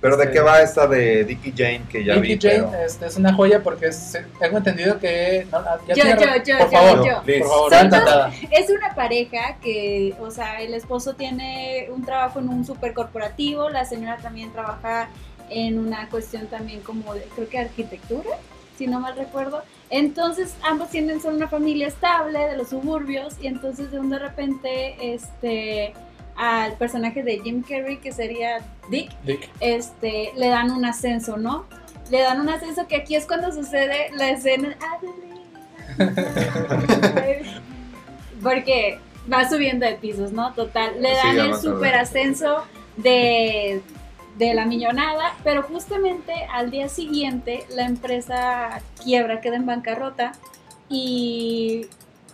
Pero 0.00 0.16
¿de 0.16 0.26
Sí. 0.26 0.32
qué 0.32 0.40
va 0.40 0.62
esta 0.62 0.86
de 0.86 1.24
Dicky 1.24 1.52
Jane 1.54 1.82
que 1.90 2.02
ya 2.04 2.14
Dick 2.14 2.24
y 2.24 2.34
vi? 2.34 2.38
Jane 2.40 2.68
pero- 2.70 2.84
este, 2.84 3.06
es 3.06 3.16
una 3.16 3.34
joya 3.34 3.62
porque 3.62 3.86
es- 3.88 4.18
tengo 4.38 4.56
entendido 4.58 4.98
que. 4.98 5.46
no, 5.52 5.58
ah, 5.58 5.78
ya 5.86 5.94
Yo, 5.94 6.02
tiene- 6.04 6.20
yo, 6.20 6.26
yo, 6.42 6.58
por 6.58 6.70
yo, 6.70 6.78
favor, 6.78 7.06
yo. 7.06 7.22
Por 7.40 7.48
favor, 7.48 7.70
dos- 7.70 7.90
tatada. 7.90 8.32
Es 8.50 8.70
una 8.70 8.94
pareja 8.94 9.56
que, 9.62 10.14
o 10.20 10.30
sea, 10.30 10.60
el 10.62 10.72
esposo 10.74 11.14
tiene 11.14 11.88
un 11.94 12.04
trabajo 12.04 12.38
en 12.38 12.48
un 12.48 12.64
super 12.64 12.94
corporativo, 12.94 13.68
la 13.68 13.84
señora 13.84 14.16
también 14.16 14.50
trabaja 14.52 15.08
en 15.50 15.78
una 15.78 16.08
cuestión 16.08 16.46
también 16.46 16.80
como 16.80 17.12
de, 17.14 17.22
creo 17.34 17.48
que 17.48 17.58
arquitectura, 17.58 18.30
si 18.78 18.86
no 18.86 19.00
mal 19.00 19.16
recuerdo. 19.16 19.62
Entonces 19.90 20.54
ambos 20.62 20.88
tienen 20.90 21.20
son 21.20 21.34
una 21.34 21.48
familia 21.48 21.88
estable 21.88 22.38
de 22.46 22.56
los 22.56 22.68
suburbios 22.70 23.34
y 23.42 23.48
entonces 23.48 23.90
de 23.90 23.98
un 23.98 24.08
de 24.08 24.18
repente 24.20 24.94
este 25.14 25.92
al 26.40 26.72
personaje 26.78 27.22
de 27.22 27.38
Jim 27.40 27.62
Carrey 27.62 27.98
que 27.98 28.12
sería 28.12 28.60
Dick 28.88 29.10
Dick. 29.24 29.50
este, 29.60 30.32
le 30.36 30.48
dan 30.48 30.70
un 30.70 30.86
ascenso, 30.86 31.36
¿no? 31.36 31.66
Le 32.10 32.22
dan 32.22 32.40
un 32.40 32.48
ascenso 32.48 32.88
que 32.88 32.96
aquí 32.96 33.14
es 33.14 33.26
cuando 33.26 33.52
sucede 33.52 34.10
la 34.16 34.30
escena. 34.30 34.74
Porque 38.42 38.98
va 39.30 39.46
subiendo 39.50 39.84
de 39.84 39.96
pisos, 39.96 40.32
¿no? 40.32 40.54
Total. 40.54 40.94
Le 41.02 41.14
dan 41.14 41.38
el 41.38 41.56
super 41.56 41.94
ascenso 41.94 42.64
de, 42.96 43.82
de 44.38 44.54
la 44.54 44.64
millonada, 44.64 45.34
pero 45.44 45.62
justamente 45.62 46.32
al 46.50 46.70
día 46.70 46.88
siguiente 46.88 47.66
la 47.68 47.84
empresa 47.84 48.80
quiebra, 49.04 49.42
queda 49.42 49.56
en 49.56 49.66
bancarrota 49.66 50.32
y 50.88 51.86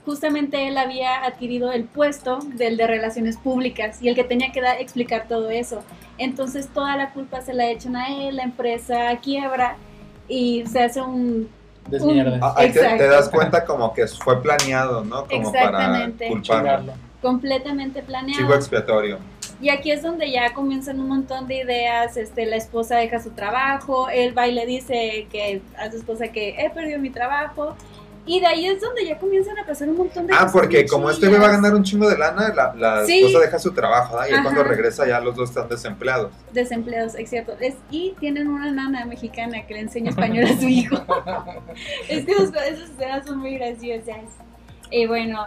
justamente 0.06 0.68
él 0.68 0.78
había 0.78 1.24
adquirido 1.24 1.72
el 1.72 1.84
puesto 1.84 2.38
del 2.54 2.76
de 2.76 2.86
relaciones 2.86 3.36
públicas 3.36 4.00
y 4.00 4.08
el 4.08 4.14
que 4.14 4.22
tenía 4.22 4.52
que 4.52 4.62
dar, 4.62 4.80
explicar 4.80 5.26
todo 5.28 5.50
eso. 5.50 5.82
Entonces 6.16 6.68
toda 6.68 6.96
la 6.96 7.10
culpa 7.10 7.42
se 7.42 7.52
la 7.52 7.68
echan 7.68 7.96
a 7.96 8.06
él, 8.08 8.36
la 8.36 8.44
empresa 8.44 9.14
quiebra 9.20 9.76
y 10.28 10.64
se 10.66 10.84
hace 10.84 11.02
un... 11.02 11.50
Desmierda. 11.88 12.38
Ah, 12.40 12.54
ahí 12.56 12.72
te, 12.72 13.06
das 13.06 13.28
cuenta 13.28 13.64
como 13.64 13.92
que 13.92 14.06
fue 14.08 14.40
planeado, 14.42 15.04
¿no? 15.04 15.26
Como 15.26 15.52
para 15.52 15.64
Exactamente. 15.64 16.28
culparlo. 16.28 16.62
Chingarlo. 16.62 16.92
completamente 17.20 18.02
planeado. 18.02 18.42
Chivo 18.42 18.54
expiatorio. 18.54 19.18
Y 19.60 19.70
aquí 19.70 19.90
es 19.90 20.02
donde 20.02 20.30
ya 20.30 20.52
comienzan 20.52 21.00
un 21.00 21.08
montón 21.08 21.48
de 21.48 21.62
ideas, 21.62 22.16
este, 22.16 22.44
la 22.46 22.56
esposa 22.56 22.96
deja 22.96 23.20
su 23.20 23.30
trabajo, 23.30 24.08
él 24.08 24.36
va 24.36 24.46
y 24.48 24.52
le 24.52 24.66
dice 24.66 25.26
que 25.30 25.62
a 25.78 25.90
su 25.90 25.96
esposa 25.96 26.28
que 26.28 26.56
he 26.58 26.70
perdido 26.70 26.98
mi 26.98 27.10
trabajo, 27.10 27.74
y 28.26 28.40
de 28.40 28.46
ahí 28.46 28.66
es 28.66 28.80
donde 28.80 29.06
ya 29.06 29.18
comienzan 29.18 29.56
a 29.58 29.64
pasar 29.64 29.88
un 29.88 29.96
montón 29.96 30.26
de 30.26 30.34
Ah, 30.34 30.38
cosas 30.38 30.52
porque 30.52 30.76
bien 30.78 30.88
como 30.88 31.08
este 31.10 31.28
güey 31.28 31.40
va 31.40 31.46
a 31.46 31.52
ganar 31.52 31.74
un 31.74 31.82
chingo 31.84 32.08
de 32.08 32.18
lana, 32.18 32.52
la, 32.54 32.74
la 32.74 33.06
Sí. 33.06 33.20
esposa 33.20 33.44
deja 33.44 33.58
su 33.58 33.72
trabajo, 33.72 34.18
¿ah? 34.18 34.28
Y 34.28 34.32
Ajá. 34.32 34.42
cuando 34.42 34.64
regresa 34.64 35.06
ya 35.06 35.20
los 35.20 35.36
dos 35.36 35.50
están 35.50 35.68
desempleados. 35.68 36.32
desempleados, 36.52 37.14
es 37.14 37.30
cierto, 37.30 37.54
es, 37.60 37.74
y 37.90 38.14
tienen 38.20 38.48
una 38.48 38.70
nana 38.72 39.04
mexicana 39.06 39.64
que 39.66 39.74
le 39.74 39.80
enseña 39.80 40.10
español 40.10 40.44
a 40.46 40.56
su 40.60 40.66
hijo. 40.68 40.96
es 42.08 42.24
que 42.26 42.32
esos- 42.32 42.50
esas 42.54 42.90
escenas 42.90 43.26
son 43.26 43.38
muy 43.38 43.56
graciosas. 43.56 44.16
Y 44.90 45.06
bueno, 45.06 45.46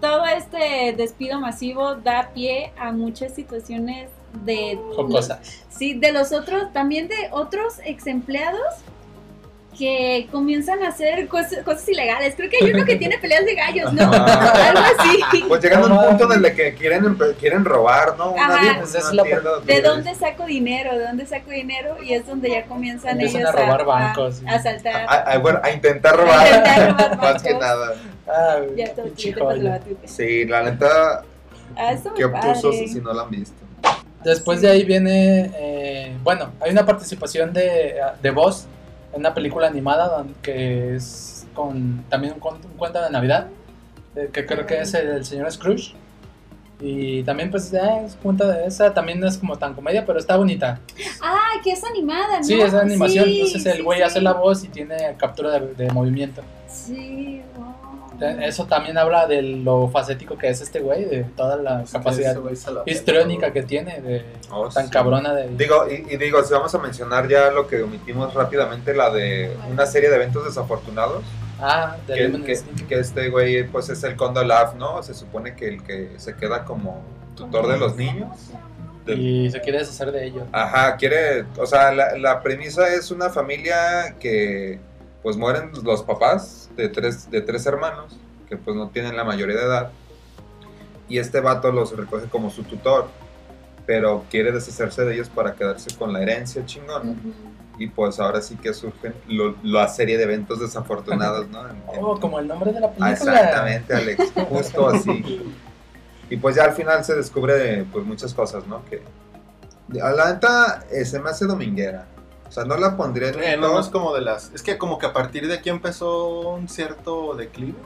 todo 0.00 0.24
este 0.26 0.94
despido 0.96 1.40
masivo 1.40 1.94
da 1.94 2.30
pie 2.34 2.72
a 2.78 2.92
muchas 2.92 3.34
situaciones 3.34 4.10
de 4.44 4.78
Jocosas. 4.94 5.64
Sí, 5.70 5.94
de 5.94 6.12
los 6.12 6.32
otros, 6.32 6.72
también 6.72 7.08
de 7.08 7.14
otros 7.30 7.74
ex 7.84 8.06
empleados 8.06 8.60
que 9.76 10.28
comienzan 10.32 10.82
a 10.82 10.88
hacer 10.88 11.26
cosas, 11.28 11.58
cosas 11.64 11.88
ilegales. 11.88 12.34
Creo 12.36 12.48
que 12.50 12.56
hay 12.64 12.72
uno 12.72 12.84
que 12.84 12.96
tiene 13.02 13.18
peleas 13.18 13.44
de 13.44 13.54
gallos, 13.54 13.92
¿no? 13.92 14.10
Ah. 14.12 14.68
Algo 14.68 14.80
así. 14.98 15.44
Pues 15.46 15.62
llegando 15.62 15.88
a 15.88 16.00
un 16.02 16.08
punto 16.18 16.32
en 16.34 16.44
el 16.44 16.54
que 16.54 16.74
quieren, 16.74 17.16
quieren 17.38 17.64
robar, 17.64 18.16
¿no? 18.16 18.32
Una, 18.32 18.44
Ajá. 18.46 18.76
Pues 18.80 18.94
es 18.94 19.04
una 19.12 19.22
lo- 19.24 19.60
¿De 19.60 19.82
dónde 19.82 20.14
saco 20.14 20.46
dinero? 20.46 20.96
¿De 20.96 21.04
dónde 21.06 21.26
saco 21.26 21.50
dinero? 21.50 21.96
Y 22.02 22.14
es 22.14 22.26
donde 22.26 22.50
ya 22.50 22.64
comienzan 22.66 23.12
Empiezan 23.12 23.42
ellos 23.42 23.54
a 23.54 23.56
robar 23.64 23.84
bancos, 23.84 24.42
a, 24.46 24.52
a 24.52 24.54
asaltar. 24.56 25.06
A, 25.08 25.14
a- 25.32 25.38
bueno, 25.38 25.60
a 25.62 25.70
intentar 25.70 26.16
robar. 26.16 26.40
A 26.46 26.48
intentar 26.56 26.90
robar 26.90 27.16
Más 27.34 27.42
que 27.42 27.52
bancos. 27.52 27.68
nada. 27.68 27.94
Ah, 28.28 28.56
ya 28.76 28.94
todo. 28.94 29.06
Sí, 30.04 30.44
la 30.46 30.62
neta, 30.62 31.22
Ah, 31.78 31.94
qué 32.16 32.24
obtusos 32.24 32.74
si 32.76 33.00
no 33.00 33.12
la 33.12 33.22
han 33.22 33.30
visto. 33.30 33.54
Después 34.24 34.60
de 34.62 34.70
ahí 34.70 34.84
viene, 34.84 35.50
eh, 35.56 36.16
bueno, 36.22 36.50
hay 36.60 36.70
una 36.72 36.86
participación 36.86 37.52
de, 37.52 37.96
de 38.22 38.30
voz 38.30 38.66
una 39.16 39.34
película 39.34 39.66
animada 39.66 40.24
que 40.42 40.94
es 40.96 41.46
con 41.54 42.04
también 42.08 42.34
un, 42.34 42.40
cuento- 42.40 42.66
un 42.68 42.76
cuento 42.76 43.02
de 43.02 43.10
Navidad, 43.10 43.48
eh, 44.14 44.28
que 44.32 44.44
creo 44.46 44.66
que 44.66 44.80
es 44.80 44.94
el, 44.94 45.08
el 45.08 45.24
señor 45.24 45.50
Scrooge. 45.50 45.94
Y 46.78 47.22
también 47.22 47.50
pues 47.50 47.70
ya 47.70 48.02
es 48.02 48.16
cuenta 48.16 48.46
de 48.46 48.66
esa, 48.66 48.92
también 48.92 49.18
no 49.18 49.26
es 49.26 49.38
como 49.38 49.56
tan 49.56 49.72
comedia, 49.72 50.04
pero 50.04 50.18
está 50.18 50.36
bonita. 50.36 50.78
Ah, 51.22 51.52
que 51.64 51.70
es 51.72 51.82
animada, 51.82 52.36
¿no? 52.38 52.44
Sí, 52.44 52.60
es 52.60 52.74
animación, 52.74 53.24
Sí, 53.24 53.40
entonces 53.40 53.66
el 53.74 53.82
güey 53.82 53.98
sí. 54.00 54.04
hace 54.04 54.20
la 54.20 54.34
voz 54.34 54.62
y 54.62 54.68
tiene 54.68 55.14
captura 55.16 55.58
de, 55.58 55.72
de 55.74 55.90
movimiento. 55.90 56.42
Sí, 56.68 57.40
Eso 58.20 58.66
también 58.66 58.96
habla 58.98 59.26
de 59.26 59.42
lo 59.42 59.88
facético 59.88 60.36
que 60.38 60.48
es 60.48 60.60
este 60.60 60.80
güey, 60.80 61.04
de 61.04 61.24
toda 61.24 61.56
la 61.56 61.84
capacidad 61.90 62.36
histriónica 62.86 63.52
que 63.52 63.62
tiene, 63.62 64.00
de 64.00 64.24
Oh, 64.50 64.68
tan 64.68 64.86
sí. 64.86 64.90
cabrona 64.90 65.34
de... 65.34 65.48
Digo, 65.56 65.86
y, 65.90 66.14
y 66.14 66.16
digo, 66.16 66.42
si 66.44 66.52
vamos 66.52 66.74
a 66.74 66.78
mencionar 66.78 67.28
ya 67.28 67.50
lo 67.50 67.66
que 67.66 67.82
omitimos 67.82 68.32
rápidamente, 68.34 68.94
la 68.94 69.10
de 69.10 69.56
una 69.70 69.86
serie 69.86 70.08
de 70.08 70.16
eventos 70.16 70.44
desafortunados, 70.44 71.22
ah, 71.60 71.96
de 72.06 72.14
que, 72.44 72.60
que- 72.88 72.98
este 73.00 73.28
güey 73.28 73.66
pues 73.68 73.88
es 73.88 74.02
el 74.04 74.16
Condolaf, 74.16 74.74
¿no? 74.76 75.02
Se 75.02 75.14
supone 75.14 75.54
que 75.54 75.68
el 75.68 75.82
que 75.82 76.10
se 76.16 76.34
queda 76.36 76.64
como 76.64 77.02
tutor 77.34 77.66
de 77.68 77.78
los 77.78 77.96
niños. 77.96 78.28
de- 79.04 79.14
Y 79.14 79.50
se 79.50 79.60
quiere 79.60 79.78
deshacer 79.78 80.10
de 80.12 80.26
ello. 80.26 80.44
Ajá, 80.52 80.96
quiere, 80.96 81.44
o 81.58 81.66
sea, 81.66 81.92
la, 81.92 82.16
la 82.18 82.40
premisa 82.42 82.88
es 82.94 83.10
una 83.10 83.30
familia 83.30 84.16
que 84.18 84.78
pues 85.26 85.36
mueren 85.36 85.72
los 85.82 86.04
papás 86.04 86.70
de 86.76 86.88
tres, 86.88 87.28
de 87.32 87.40
tres 87.40 87.66
hermanos, 87.66 88.16
que 88.48 88.56
pues 88.56 88.76
no 88.76 88.90
tienen 88.90 89.16
la 89.16 89.24
mayoría 89.24 89.56
de 89.56 89.64
edad, 89.64 89.90
y 91.08 91.18
este 91.18 91.40
vato 91.40 91.72
los 91.72 91.96
recoge 91.96 92.26
como 92.28 92.48
su 92.48 92.62
tutor, 92.62 93.08
pero 93.86 94.22
quiere 94.30 94.52
deshacerse 94.52 95.04
de 95.04 95.14
ellos 95.14 95.28
para 95.28 95.54
quedarse 95.56 95.92
con 95.96 96.12
la 96.12 96.22
herencia 96.22 96.64
chingón. 96.64 97.08
Ujú. 97.10 97.32
Y 97.80 97.88
pues 97.88 98.20
ahora 98.20 98.40
sí 98.40 98.54
que 98.54 98.72
surgen 98.72 99.14
lo- 99.26 99.56
la 99.64 99.88
serie 99.88 100.16
de 100.16 100.22
eventos 100.22 100.60
desafortunados, 100.60 101.48
¿no? 101.48 101.68
En- 101.70 101.76
en- 101.92 102.04
Oh, 102.04 102.20
como 102.20 102.38
el 102.38 102.46
nombre 102.46 102.72
de 102.72 102.78
la 102.78 102.86
película. 102.92 103.10
exactamente, 103.10 103.94
Alex, 103.96 104.32
justo 104.48 104.88
así. 104.90 105.42
Y 106.30 106.36
pues 106.36 106.54
ya 106.54 106.66
al 106.66 106.72
final 106.74 107.04
se 107.04 107.16
descubre 107.16 107.84
pues 107.92 108.06
muchas 108.06 108.32
cosas, 108.32 108.64
¿no? 108.68 108.80
Que 108.84 109.02
a 110.00 110.10
la 110.12 110.34
neta 110.34 110.84
eh, 110.92 111.04
se 111.04 111.18
me 111.18 111.30
hace 111.30 111.46
dominguera. 111.46 112.06
O 112.48 112.52
sea, 112.52 112.64
no 112.64 112.76
la 112.76 112.96
pondría 112.96 113.28
en 113.30 113.42
Eh, 113.42 113.56
no, 113.56 113.74
no 113.74 113.80
es 113.80 113.88
como 113.88 114.14
de 114.14 114.20
las. 114.20 114.52
Es 114.54 114.62
que 114.62 114.78
como 114.78 114.98
que 114.98 115.06
a 115.06 115.12
partir 115.12 115.46
de 115.48 115.54
aquí 115.54 115.68
empezó 115.70 116.50
un 116.50 116.68
cierto 116.68 117.34
declive. 117.34 117.78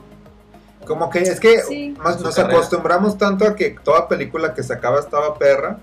Como 0.87 1.11
que 1.11 1.21
es 1.21 1.41
que 1.41 1.61
Sí. 1.63 1.95
más 1.99 2.21
nos 2.21 2.35
carrera. 2.35 2.55
acostumbramos 2.57 3.19
tanto 3.19 3.47
a 3.47 3.55
que 3.55 3.77
toda 3.83 4.09
película 4.09 4.55
que 4.55 4.63
se 4.63 4.73
acaba 4.73 4.99
estaba 4.99 5.35
perra, 5.39 5.79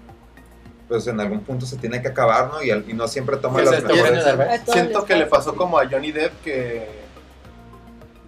pues 0.88 1.06
en 1.08 1.20
algún 1.20 1.42
punto 1.42 1.66
se 1.66 1.78
tiene 1.78 2.02
que 2.02 2.08
acabar, 2.08 2.50
¿no? 2.52 2.64
Y, 2.64 2.94
no 2.94 3.08
siempre 3.08 3.38
toma 3.38 3.60
¿Qué 3.60 3.66
las 3.66 3.84
mejores. 3.84 4.62
Siento 4.68 5.06
que 5.06 5.16
le 5.16 5.26
pasó 5.26 5.56
como 5.56 5.78
a 5.80 5.88
Johnny 5.88 6.12
Depp 6.12 6.42
que. 6.44 7.08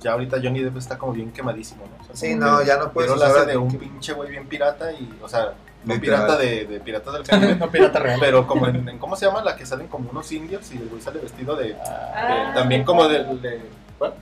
Ya 0.02 0.14
ahorita 0.14 0.38
Johnny 0.42 0.64
Depp 0.64 0.78
está 0.78 0.98
como 0.98 1.12
bien 1.12 1.32
quemadísimo, 1.32 1.84
¿no? 1.86 2.04
O 2.04 2.06
sea, 2.06 2.16
Sí, 2.16 2.36
no, 2.36 2.62
ya 2.64 2.78
no 2.78 2.92
usar 2.96 3.32
hace 3.32 3.46
de 3.48 3.58
un 3.58 3.78
pinche 3.78 4.14
güey 4.14 4.30
bien 4.30 4.48
pirata 4.48 4.92
y. 4.94 5.18
O 5.22 5.28
sea, 5.28 5.54
no 5.86 5.94
Literal. 5.96 6.26
pirata 6.26 6.38
de, 6.42 6.66
de 6.66 6.80
Piratas 6.80 7.14
del 7.14 7.24
Caribe. 7.24 7.56
no 7.60 7.70
pirata 7.70 8.00
real. 8.00 8.20
pero 8.20 8.46
como 8.48 8.68
en, 8.68 8.88
en- 8.90 8.98
¿Cómo 9.00 9.16
se 9.16 9.26
llama? 9.26 9.42
La 9.44 9.56
que 9.56 9.66
salen 9.66 9.88
como 9.88 10.10
unos 10.10 10.32
indios 10.32 10.72
y 10.72 10.78
el 10.78 10.88
güey 10.90 11.02
sale 11.02 11.20
vestido 11.20 11.56
de. 11.56 11.70
de- 11.70 11.78
Ah. 11.82 12.52
también 12.54 12.84
como 12.84 13.08
de. 13.08 13.24
de- 13.36 13.62
¿cuál? 13.98 14.14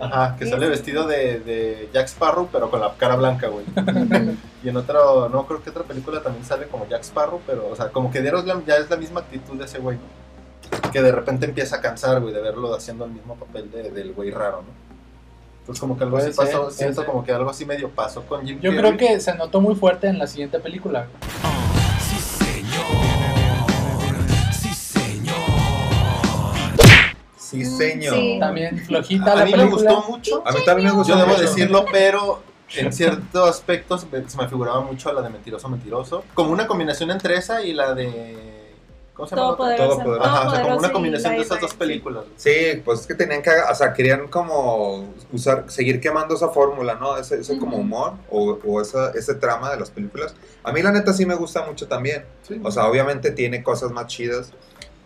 Ajá, 0.00 0.36
que 0.38 0.46
sale 0.46 0.68
vestido 0.68 1.06
de, 1.06 1.40
de 1.40 1.88
Jack 1.92 2.06
Sparrow, 2.08 2.48
pero 2.52 2.70
con 2.70 2.80
la 2.80 2.94
cara 2.96 3.16
blanca, 3.16 3.48
güey. 3.48 3.64
Y 4.62 4.68
en 4.70 4.76
otro, 4.76 5.28
no 5.28 5.46
creo 5.46 5.62
que 5.62 5.70
otra 5.70 5.84
película 5.84 6.20
también 6.20 6.44
sale 6.44 6.66
como 6.66 6.86
Jack 6.88 7.02
Sparrow, 7.02 7.40
pero, 7.46 7.68
o 7.68 7.76
sea, 7.76 7.88
como 7.90 8.10
que 8.10 8.20
dieron 8.20 8.44
ya 8.66 8.76
es 8.76 8.90
la 8.90 8.96
misma 8.96 9.20
actitud 9.20 9.54
de 9.56 9.64
ese 9.66 9.78
güey, 9.78 9.96
¿no? 9.98 10.90
Que 10.90 11.00
de 11.00 11.12
repente 11.12 11.46
empieza 11.46 11.76
a 11.76 11.80
cansar, 11.80 12.20
güey, 12.20 12.34
de 12.34 12.40
verlo 12.40 12.74
haciendo 12.74 13.04
el 13.04 13.12
mismo 13.12 13.36
papel 13.36 13.70
de- 13.70 13.90
del 13.90 14.12
güey 14.12 14.30
raro, 14.30 14.62
¿no? 14.62 14.87
Entonces, 15.68 15.80
como 15.82 15.98
que 15.98 16.04
algo 16.04 16.16
Puede 16.16 16.28
así 16.30 16.34
ser, 16.36 16.46
pasó, 16.46 16.70
siento 16.70 17.02
ser. 17.02 17.10
como 17.10 17.22
que 17.24 17.30
algo 17.30 17.50
así 17.50 17.66
medio 17.66 17.90
pasó 17.90 18.22
con 18.22 18.46
Jim 18.46 18.58
Yo 18.58 18.70
Carrey. 18.74 18.96
creo 18.96 18.96
que 18.96 19.20
se 19.20 19.34
notó 19.34 19.60
muy 19.60 19.74
fuerte 19.74 20.06
en 20.06 20.18
la 20.18 20.26
siguiente 20.26 20.58
película. 20.60 21.06
Sí, 27.36 27.64
señor. 27.64 28.14
Sí. 28.14 28.36
También 28.38 28.78
flojita 28.78 29.32
A 29.32 29.36
la 29.36 29.44
mí 29.44 29.52
me 29.52 29.58
película. 29.58 29.92
gustó 29.94 30.10
mucho. 30.10 30.42
A 30.46 30.52
mí 30.52 30.58
también 30.66 30.88
me 30.88 30.94
gustó 30.94 31.14
Yo 31.14 31.18
debo 31.18 31.30
mucho. 31.30 31.40
decirlo, 31.42 31.84
pero 31.90 32.42
en 32.76 32.92
ciertos 32.92 33.48
aspectos 33.48 34.06
me- 34.12 34.28
se 34.28 34.36
me 34.36 34.48
figuraba 34.48 34.80
mucho 34.82 35.08
a 35.08 35.12
la 35.14 35.22
de 35.22 35.30
Mentiroso 35.30 35.68
Mentiroso. 35.68 36.24
Como 36.34 36.50
una 36.50 36.66
combinación 36.66 37.10
entre 37.10 37.36
esa 37.36 37.62
y 37.62 37.72
la 37.72 37.94
de... 37.94 38.57
¿Cómo 39.18 39.28
se 39.28 39.34
llama? 39.34 39.48
Todopoderosa. 39.48 39.88
Todopoderosa. 39.88 40.30
Ajá, 40.30 40.46
o 40.46 40.50
sea, 40.52 40.62
como 40.62 40.76
una 40.76 40.92
combinación 40.92 41.34
de 41.34 41.40
esas 41.40 41.60
dos 41.60 41.74
películas. 41.74 42.24
Sí, 42.36 42.80
pues 42.84 43.00
es 43.00 43.06
que 43.08 43.16
tenían 43.16 43.42
que, 43.42 43.50
o 43.50 43.74
sea, 43.74 43.92
querían 43.92 44.28
como 44.28 45.12
usar, 45.32 45.64
seguir 45.66 46.00
quemando 46.00 46.36
esa 46.36 46.50
fórmula, 46.50 46.94
¿no? 46.94 47.16
Ese, 47.16 47.40
ese 47.40 47.58
como 47.58 47.78
Ujú. 47.78 47.80
humor 47.84 48.12
o, 48.30 48.60
o 48.64 48.80
esa, 48.80 49.10
ese 49.10 49.34
trama 49.34 49.72
de 49.72 49.80
las 49.80 49.90
películas. 49.90 50.36
A 50.62 50.70
mí 50.70 50.82
la 50.82 50.92
neta 50.92 51.12
sí 51.12 51.26
me 51.26 51.34
gusta 51.34 51.66
mucho 51.66 51.88
también. 51.88 52.24
Sí. 52.42 52.60
O 52.62 52.70
sea, 52.70 52.86
obviamente 52.86 53.32
tiene 53.32 53.64
cosas 53.64 53.90
más 53.90 54.06
chidas, 54.06 54.52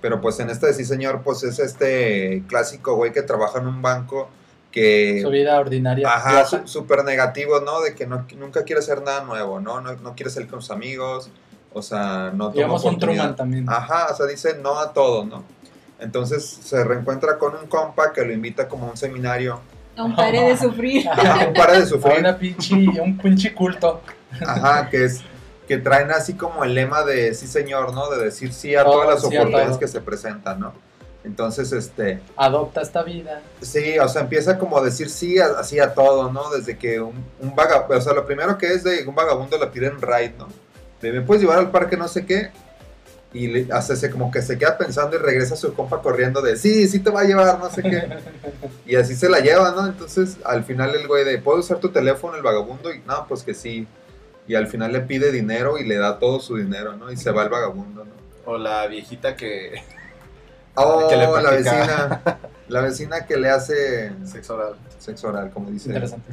pero 0.02 0.20
pues 0.20 0.38
en 0.40 0.50
este 0.50 0.66
de 0.66 0.74
sí 0.74 0.84
señor, 0.84 1.22
pues 1.22 1.42
es 1.42 1.58
este 1.58 2.42
clásico 2.48 2.94
güey 2.96 3.12
que 3.12 3.22
trabaja 3.22 3.60
en 3.60 3.66
un 3.66 3.80
banco 3.80 4.28
que... 4.70 5.20
Su 5.22 5.30
vida 5.30 5.58
ordinaria. 5.58 6.06
Ajá, 6.06 6.66
súper 6.66 7.02
negativo, 7.04 7.60
¿no? 7.60 7.80
De 7.80 7.94
que 7.94 8.06
no, 8.06 8.26
nunca 8.36 8.64
quiere 8.64 8.80
hacer 8.80 9.00
nada 9.00 9.24
nuevo, 9.24 9.58
¿no? 9.58 9.80
No, 9.80 9.94
no 9.94 10.14
quiere 10.14 10.30
salir 10.30 10.50
con 10.50 10.60
sus 10.60 10.70
amigos, 10.70 11.30
o 11.74 11.82
sea, 11.82 12.30
no 12.34 12.44
toma 12.46 12.52
Digamos 12.54 12.84
un. 12.84 12.98
Truman 12.98 13.36
también. 13.36 13.68
Ajá, 13.68 14.08
o 14.12 14.16
sea, 14.16 14.26
dice 14.26 14.58
no 14.62 14.78
a 14.78 14.92
todo, 14.92 15.24
¿no? 15.24 15.44
Entonces 15.98 16.44
se 16.62 16.82
reencuentra 16.84 17.38
con 17.38 17.54
un 17.54 17.66
compa 17.66 18.12
que 18.12 18.24
lo 18.24 18.32
invita 18.32 18.68
como 18.68 18.86
a 18.86 18.90
un 18.90 18.96
seminario. 18.96 19.60
Aún 19.96 20.16
pare 20.16 20.40
de 20.42 20.56
sufrir. 20.56 21.08
Ajá, 21.08 21.46
un 21.48 21.54
para 21.54 21.74
de 21.74 21.82
A 21.82 21.86
sufrir. 21.86 22.18
una 22.18 22.36
pinche, 22.38 22.74
un 23.00 23.16
pinche 23.18 23.54
culto. 23.54 24.00
Ajá, 24.46 24.88
que 24.90 25.04
es 25.04 25.20
que 25.68 25.78
traen 25.78 26.10
así 26.10 26.34
como 26.34 26.64
el 26.64 26.74
lema 26.74 27.02
de 27.04 27.34
sí 27.34 27.46
señor, 27.46 27.92
¿no? 27.94 28.10
De 28.10 28.24
decir 28.24 28.52
sí 28.52 28.74
a 28.74 28.82
Todo, 28.82 28.94
todas 28.94 29.08
las 29.10 29.20
sí 29.20 29.36
a 29.36 29.40
oportunidades 29.40 29.78
que 29.78 29.86
se 29.88 30.00
presentan, 30.00 30.58
¿no? 30.60 30.72
Entonces, 31.24 31.70
este, 31.70 32.20
Adopta 32.36 32.80
esta 32.80 33.04
vida. 33.04 33.42
sí, 33.60 33.96
o 34.00 34.08
sea, 34.08 34.22
empieza 34.22 34.58
como 34.58 34.78
a 34.78 34.82
decir 34.82 35.08
sí 35.08 35.38
a- 35.38 35.60
así 35.60 35.78
a 35.78 35.94
todo, 35.94 36.32
¿no? 36.32 36.50
Desde 36.50 36.76
que 36.76 37.00
un, 37.00 37.14
un 37.38 37.54
vagabundo, 37.54 37.96
o 37.96 38.00
sea, 38.00 38.12
lo 38.12 38.26
primero 38.26 38.58
que 38.58 38.66
es 38.72 38.82
de 38.82 39.06
un 39.06 39.14
vagabundo 39.14 39.56
le 39.56 39.68
piden 39.68 40.02
ride, 40.02 40.34
¿no? 40.36 40.48
De, 41.02 41.12
¿me 41.12 41.20
puedes 41.20 41.42
llevar 41.42 41.58
al 41.58 41.70
parque 41.70 41.96
no 41.98 42.08
sé 42.08 42.24
qué? 42.24 42.50
Y 43.34 43.70
hace 43.70 43.94
ese 43.94 44.10
como 44.10 44.30
que 44.30 44.42
se 44.42 44.58
queda 44.58 44.76
pensando 44.78 45.16
y 45.16 45.18
regresa 45.18 45.54
a 45.54 45.56
su 45.56 45.72
compa 45.74 46.00
corriendo 46.02 46.42
de, 46.42 46.56
sí, 46.56 46.86
sí 46.86 46.98
te 47.00 47.10
va 47.10 47.20
a 47.22 47.24
llevar, 47.24 47.58
no 47.58 47.70
sé 47.70 47.82
qué. 47.82 48.08
Y 48.86 48.96
así 48.96 49.14
se 49.16 49.28
la 49.28 49.40
lleva, 49.40 49.70
¿no? 49.70 49.86
Entonces 49.86 50.36
al 50.44 50.64
final 50.64 50.94
el 50.94 51.06
güey 51.08 51.24
de, 51.24 51.38
¿puedo 51.38 51.58
usar 51.60 51.78
tu 51.78 51.88
teléfono, 51.90 52.36
el 52.36 52.42
vagabundo? 52.42 52.92
Y 52.92 53.00
no, 53.06 53.26
pues 53.26 53.42
que 53.42 53.54
sí. 53.54 53.86
Y 54.46 54.54
al 54.54 54.66
final 54.66 54.92
le 54.92 55.00
pide 55.00 55.30
dinero 55.32 55.78
y 55.78 55.84
le 55.84 55.96
da 55.96 56.18
todo 56.18 56.40
su 56.40 56.56
dinero, 56.56 56.94
¿no? 56.96 57.10
Y 57.10 57.16
se 57.16 57.30
va 57.30 57.44
el 57.44 57.48
vagabundo, 57.48 58.04
¿no? 58.04 58.10
O 58.52 58.58
la 58.58 58.86
viejita 58.86 59.36
que. 59.36 59.82
Oh, 60.74 61.06
Que 61.06 61.16
le 61.16 61.26
la 61.26 61.50
vecina. 61.50 62.22
La 62.68 62.80
vecina 62.80 63.26
que 63.26 63.36
le 63.36 63.50
hace 63.50 64.10
Sexo 64.24 64.54
oral. 64.54 64.74
sexo 64.98 65.28
oral, 65.28 65.50
como 65.50 65.70
dice. 65.70 65.88
Interesante. 65.90 66.32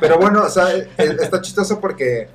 Pero 0.00 0.18
bueno, 0.18 0.42
o 0.42 0.48
sea, 0.50 0.74
e- 0.74 0.88
está 0.98 1.40
chistoso 1.40 1.78
porque 1.80 2.28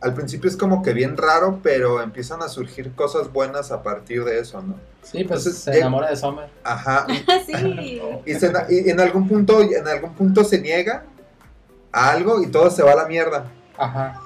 al 0.00 0.14
principio 0.14 0.48
es 0.48 0.56
como 0.56 0.82
que 0.82 0.92
bien 0.92 1.16
raro, 1.16 1.60
pero 1.62 2.00
empiezan 2.02 2.42
a 2.42 2.48
surgir 2.48 2.92
cosas 2.92 3.32
buenas 3.32 3.72
a 3.72 3.82
partir 3.82 4.24
de 4.24 4.38
eso, 4.38 4.62
¿no? 4.62 4.74
Sí, 5.02 5.24
pues 5.24 5.46
Entonces, 5.46 5.56
se 5.56 5.72
eh, 5.72 5.78
enamora 5.78 6.10
de 6.10 6.16
Summer. 6.16 6.48
Ajá. 6.62 7.06
sí. 7.46 8.00
Y, 8.24 8.34
se 8.34 8.52
y 8.68 8.90
en 8.90 9.00
algún 9.00 9.26
punto, 9.26 9.60
en 9.60 9.88
algún 9.88 10.14
punto 10.14 10.44
se 10.44 10.60
niega 10.60 11.04
a 11.90 12.10
algo 12.10 12.42
y 12.42 12.46
todo 12.48 12.70
se 12.70 12.82
va 12.82 12.92
a 12.92 12.96
la 12.96 13.06
mierda. 13.06 13.50
Ajá. 13.76 14.20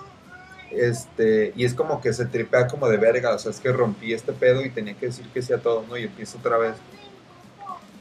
Este, 0.71 1.53
y 1.57 1.65
es 1.65 1.75
como 1.75 2.01
que 2.01 2.13
se 2.13 2.27
tripea 2.27 2.67
como 2.67 2.89
de 2.89 2.97
verga, 2.97 3.35
o 3.35 3.39
sea, 3.39 3.51
es 3.51 3.61
que 3.61 3.73
rompí 3.73 4.13
este 4.13 4.33
pedo 4.33 4.65
y 4.65 4.71
tenía 4.71 4.95
que 4.95 5.07
decir 5.07 5.27
que 5.29 5.43
sí 5.43 5.53
a 5.53 5.59
todo, 5.59 5.85
¿no? 5.89 5.97
Y 5.97 6.05
empieza 6.05 6.39
otra 6.39 6.59
vez. 6.59 6.75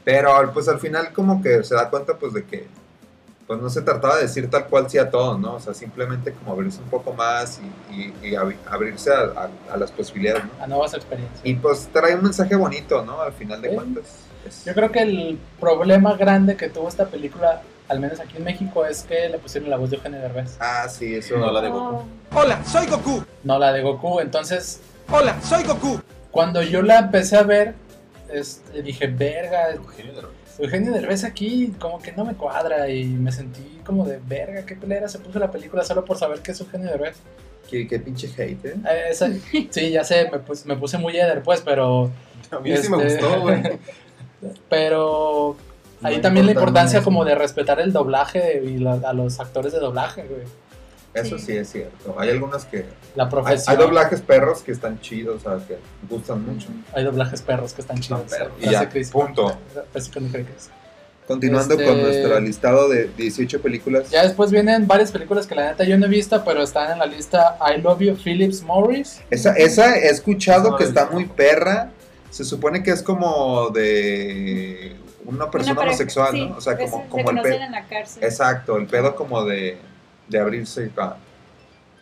Pero 0.04 0.50
pues 0.52 0.68
al 0.68 0.80
final 0.80 1.12
como 1.12 1.42
que 1.42 1.62
se 1.62 1.74
da 1.74 1.88
cuenta 1.88 2.18
pues 2.18 2.32
de 2.32 2.44
que 2.44 2.66
pues 3.46 3.60
no 3.60 3.68
se 3.70 3.82
trataba 3.82 4.16
de 4.16 4.22
decir 4.22 4.48
tal 4.50 4.66
cual 4.66 4.88
sí 4.88 4.98
a 4.98 5.10
todo, 5.10 5.36
¿no? 5.38 5.54
O 5.54 5.60
sea, 5.60 5.74
simplemente 5.74 6.32
como 6.32 6.52
abrirse 6.52 6.80
un 6.80 6.88
poco 6.88 7.12
más 7.12 7.60
y, 7.90 7.94
y- 7.94 8.14
y 8.22 8.32
abri- 8.34 8.56
abrirse 8.70 9.12
a, 9.12 9.20
a- 9.20 9.72
a 9.74 9.76
las 9.76 9.90
posibilidades, 9.90 10.44
¿no? 10.44 10.50
A 10.64 10.66
nuevas 10.66 10.94
experiencias. 10.94 11.40
Y 11.44 11.54
pues 11.54 11.88
trae 11.92 12.14
un 12.14 12.22
mensaje 12.22 12.54
bonito, 12.56 13.04
¿no? 13.04 13.20
Al 13.20 13.32
final 13.32 13.60
de 13.60 13.68
Sí. 13.70 13.74
cuentas. 13.74 14.04
Es- 14.46 14.64
Yo 14.64 14.74
creo 14.74 14.90
que 14.90 15.00
el 15.02 15.38
problema 15.60 16.14
grande 16.16 16.56
que 16.56 16.68
tuvo 16.68 16.88
esta 16.88 17.06
película, 17.06 17.62
al 17.88 18.00
menos 18.00 18.20
aquí 18.20 18.36
en 18.38 18.44
México, 18.44 18.86
es 18.86 19.02
que 19.02 19.28
le 19.28 19.38
pusieron 19.38 19.68
la 19.70 19.76
voz 19.76 19.90
de 19.90 19.96
Eugenio 19.96 20.20
Derbez, 20.20 20.56
Ah, 20.60 20.88
sí, 20.88 21.14
eso. 21.14 21.36
No, 21.36 21.50
la 21.50 21.60
de 21.60 21.68
Oh. 21.68 21.72
Goku. 21.72 22.04
Hola, 22.34 22.64
soy 22.64 22.86
Goku. 22.86 23.24
no 23.44 23.58
la 23.58 23.72
de 23.72 23.82
Goku. 23.82 24.20
Entonces, 24.20 24.80
Hola, 25.10 25.36
soy 25.42 25.64
Goku. 25.64 26.00
cuando 26.30 26.62
yo 26.62 26.80
la 26.82 26.98
empecé 27.00 27.36
a 27.36 27.42
ver, 27.42 27.74
este, 28.32 28.82
dije, 28.82 29.08
verga, 29.08 29.70
Eugenio 29.72 30.14
Derbez. 30.14 30.32
Eugenio 30.58 30.92
Derbez 30.92 31.24
aquí 31.24 31.72
como 31.78 32.00
que 32.00 32.12
no 32.12 32.24
me 32.24 32.34
cuadra 32.34 32.88
y 32.88 33.04
me 33.06 33.32
sentí 33.32 33.80
como 33.84 34.04
de 34.06 34.18
verga, 34.26 34.64
qué 34.66 34.76
pelera 34.76 35.08
se 35.08 35.18
puso 35.18 35.38
la 35.38 35.50
película 35.50 35.82
solo 35.84 36.04
por 36.04 36.16
saber 36.18 36.40
que 36.40 36.52
es 36.52 36.60
Eugenio 36.60 36.88
Derbez. 36.90 37.16
Qué, 37.70 37.86
qué 37.88 37.98
pinche 37.98 38.28
hate, 38.36 38.64
¿eh? 38.66 38.74
Eh, 38.90 39.02
esa- 39.10 39.30
sí, 39.70 39.90
ya 39.90 40.04
sé, 40.04 40.28
me, 40.30 40.38
pus- 40.38 40.66
me 40.66 40.76
puse 40.76 40.98
muy 40.98 41.16
eder 41.16 41.42
pues, 41.42 41.60
pero, 41.62 42.10
A 42.50 42.58
mí 42.60 42.76
sí 42.76 42.88
me 42.90 43.06
Este- 43.06 43.22
gustó, 43.24 43.40
güey. 43.40 43.62
pero 44.68 45.56
ahí 46.02 46.20
también 46.20 46.46
la 46.46 46.52
importa 46.52 46.70
importancia 46.70 47.02
como 47.02 47.24
de 47.24 47.34
respetar 47.34 47.80
el 47.80 47.92
doblaje 47.92 48.62
y 48.64 48.78
la- 48.78 49.00
a 49.04 49.12
los 49.12 49.40
actores 49.40 49.72
de 49.72 49.78
doblaje, 49.78 50.24
güey. 50.24 50.42
Eso 51.14 51.38
Sí. 51.38 51.44
sí 51.46 51.56
es 51.56 51.70
cierto. 51.70 52.16
Hay 52.18 52.30
algunos 52.30 52.64
que. 52.64 52.86
La 53.14 53.24
Hay, 53.24 53.30
profesión. 53.30 53.76
hay 53.76 53.82
doblajes 53.84 54.20
perros 54.22 54.62
que 54.62 54.72
están 54.72 54.98
chidos, 55.00 55.44
o 55.44 55.58
sea, 55.58 55.66
que 55.66 55.78
gustan 56.08 56.44
mucho. 56.46 56.68
Hay 56.94 57.04
doblajes 57.04 57.42
perros 57.42 57.74
que 57.74 57.82
están 57.82 57.98
chidos. 58.00 58.22
perros. 58.30 58.52
Y 58.60 58.70
ya, 58.70 58.88
punto. 59.12 59.58
Continuando 61.26 61.74
Este- 61.74 61.86
con 61.86 62.02
nuestro 62.02 62.40
listado 62.40 62.88
de 62.88 63.08
18 63.16 63.62
películas. 63.62 64.10
Ya 64.10 64.24
después 64.24 64.50
vienen 64.50 64.86
varias 64.88 65.12
películas 65.12 65.46
que 65.46 65.54
la 65.54 65.70
neta 65.70 65.84
yo 65.84 65.96
no 65.96 66.06
he 66.06 66.08
visto, 66.08 66.42
pero 66.44 66.62
están 66.62 66.90
en 66.92 66.98
la 66.98 67.06
lista 67.06 67.56
I 67.60 67.80
Love 67.80 68.00
You, 68.00 68.16
Phillips 68.16 68.62
Morris. 68.62 69.20
Esa, 69.30 69.52
esa 69.52 69.96
he 69.96 70.08
escuchado 70.08 70.70
no 70.72 70.76
que 70.76 70.84
está 70.84 71.06
muy 71.10 71.26
perra. 71.26 71.90
Se 72.30 72.44
supone 72.44 72.82
que 72.82 72.90
es 72.90 73.02
como 73.02 73.68
de 73.70 74.96
una 75.24 75.48
persona 75.50 75.72
Una 75.72 75.80
pareja, 75.82 75.94
homosexual, 75.94 76.32
sí, 76.32 76.46
¿no? 76.48 76.56
O 76.56 76.60
sea, 76.60 76.76
como, 76.76 77.08
como 77.08 77.30
el 77.30 77.40
pedo. 77.42 77.54
en 77.54 77.70
la 77.72 77.86
cárcel. 77.86 78.24
Exacto, 78.24 78.76
el 78.76 78.86
pedo 78.86 79.14
como 79.14 79.44
de, 79.44 79.78
de 80.28 80.38
abrirse. 80.38 80.90
ah, 80.96 81.16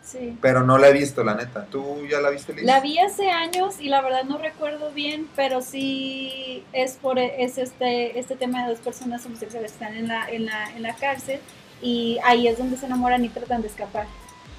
Sí. 0.03 0.37
Pero 0.41 0.63
no 0.63 0.77
la 0.77 0.89
he 0.89 0.93
visto, 0.93 1.23
la 1.23 1.35
neta. 1.35 1.65
¿Tú 1.65 2.05
ya 2.09 2.19
la 2.19 2.31
viste, 2.31 2.53
Liz? 2.53 2.65
La 2.65 2.81
vi 2.81 2.97
hace 2.97 3.29
años 3.29 3.79
y 3.79 3.87
la 3.87 4.01
verdad 4.01 4.23
no 4.23 4.37
recuerdo 4.39 4.91
bien, 4.91 5.29
pero 5.35 5.61
sí 5.61 6.63
es 6.73 6.93
por 6.93 7.19
es 7.19 7.57
este 7.57 8.19
este 8.19 8.35
tema 8.35 8.63
de 8.63 8.71
dos 8.71 8.79
personas 8.79 9.25
homosexuales 9.25 9.71
que 9.71 9.75
están 9.83 9.95
en 9.95 10.07
la 10.07 10.27
en 10.29 10.47
la 10.47 10.69
en 10.75 10.81
la 10.81 10.95
cárcel 10.95 11.39
y 11.81 12.17
ahí 12.23 12.47
es 12.47 12.57
donde 12.57 12.77
se 12.77 12.87
enamoran 12.87 13.23
y 13.23 13.29
tratan 13.29 13.61
de 13.61 13.67
escapar. 13.67 14.07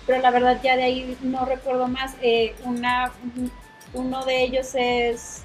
Pero 0.06 0.22
la 0.22 0.30
verdad 0.30 0.58
ya 0.62 0.76
de 0.76 0.84
ahí 0.84 1.18
no 1.22 1.44
recuerdo 1.44 1.88
más. 1.88 2.14
Eh, 2.22 2.54
una 2.64 3.12
uno 3.94 4.24
de 4.24 4.44
ellos 4.44 4.70
es 4.74 5.42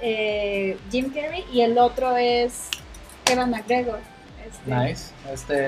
eh, 0.00 0.78
Jim 0.90 1.12
Carrey 1.12 1.44
y 1.52 1.60
el 1.60 1.76
otro 1.76 2.16
es 2.16 2.68
Evan 3.30 3.50
McGregor. 3.50 3.98
Este, 4.58 4.74
Nice. 4.74 5.10
Este. 5.32 5.66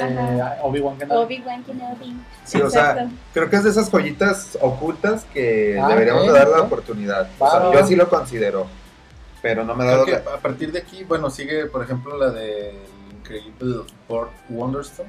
Obi-Wan 0.62 0.97
Kenobi. 0.99 1.24
Obi-Wan 1.37 1.64
Kenobi. 1.64 2.16
Sí, 2.45 2.61
o 2.61 2.70
sea, 2.70 3.09
creo 3.34 3.51
que 3.51 3.57
es 3.57 3.64
de 3.64 3.70
esas 3.70 3.91
joyitas 3.91 4.57
ocultas 4.61 5.24
que 5.32 5.78
Ah, 5.80 5.89
deberíamos 5.89 6.22
ok, 6.22 6.28
de 6.32 6.39
darle 6.39 6.55
la 6.57 6.62
oportunidad. 6.62 7.28
O 7.39 7.51
sea, 7.51 7.72
yo 7.72 7.78
así 7.78 7.97
lo 7.97 8.09
considero. 8.09 8.66
Pero 9.43 9.64
no 9.64 9.74
me 9.74 9.84
ha 9.84 10.03
Creo 10.05 10.07
dado 10.16 10.30
la- 10.30 10.37
a 10.37 10.39
partir 10.41 10.72
de 10.72 10.78
aquí, 10.80 11.05
bueno, 11.05 11.30
sigue, 11.30 11.66
por 11.66 11.82
ejemplo, 11.84 12.16
la 12.16 12.30
de 12.30 12.74
increíble 13.18 13.82
Ford 14.09 14.28
Wonderstone. 14.49 15.09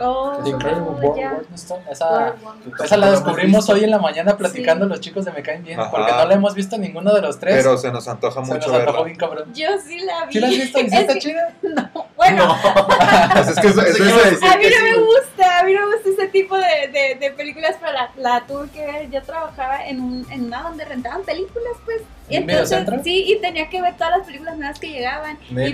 Oh, 0.00 0.40
Incredible 0.44 0.82
World. 1.08 1.46
Esa, 1.90 2.34
esa 2.82 2.96
la 2.96 3.10
descubrimos 3.12 3.68
hoy 3.68 3.84
en 3.84 3.90
la 3.92 3.98
mañana 3.98 4.36
platicando 4.36 4.86
Sí. 4.86 4.90
los 4.90 5.00
chicos 5.00 5.24
de 5.24 5.30
Me 5.32 5.42
Caen 5.42 5.62
Bien, 5.62 5.78
Ajá. 5.78 5.90
porque 5.90 6.10
no 6.12 6.24
la 6.26 6.34
hemos 6.34 6.54
visto 6.54 6.76
ninguno 6.76 7.14
de 7.14 7.20
los 7.22 7.38
tres. 7.38 7.56
Pero 7.56 7.76
se 7.78 7.92
nos 7.92 8.08
antoja 8.08 8.44
se 8.44 8.52
mucho 8.52 8.74
antojó 8.74 8.78
verla. 8.78 9.02
bien 9.04 9.16
cabrón. 9.16 9.52
Yo 9.54 9.68
sí 9.86 9.98
la 10.00 10.26
vi. 10.26 10.32
¿Sí 10.32 10.40
la 10.40 10.48
has 10.48 10.54
visto? 10.54 10.80
¿Y 10.80 10.90
sí 10.90 10.96
está 10.96 11.18
chida? 11.18 11.52
Bueno, 12.16 12.56
Pues 13.34 13.48
es 13.48 13.58
que 13.58 13.66
eso- 13.66 13.82
es- 13.82 14.00
a 14.00 14.04
decir 14.04 14.48
a 14.48 14.56
mí 14.56 14.64
no 14.70 14.82
me 14.82 14.96
gusta, 15.04 15.58
a 15.60 15.62
mí 15.64 15.72
no 15.74 15.80
me 15.88 15.94
gusta 15.96 16.10
ese 16.10 16.28
tipo 16.28 16.56
de, 16.56 16.88
de, 16.92 17.16
de 17.20 17.30
películas, 17.32 17.76
pero 17.80 17.92
la, 17.92 18.10
la 18.16 18.46
tuve 18.46 18.68
que 18.70 18.86
ver. 18.86 19.10
Yo 19.10 19.20
trabajaba 19.22 19.84
en, 19.86 20.00
un, 20.00 20.26
en 20.30 20.44
una 20.46 20.62
donde 20.62 20.84
rentaban 20.84 21.22
películas, 21.22 21.72
pues. 21.84 22.02
Y 22.28 22.36
¿En 22.36 22.48
entonces, 22.48 22.86
sí, 23.04 23.24
y 23.32 23.38
tenía 23.40 23.68
que 23.68 23.82
ver 23.82 23.94
todas 23.96 24.16
las 24.18 24.26
películas 24.26 24.56
nuevas 24.56 24.78
que 24.78 24.88
llegaban. 24.88 25.38
Y 25.50 25.54
me, 25.54 25.72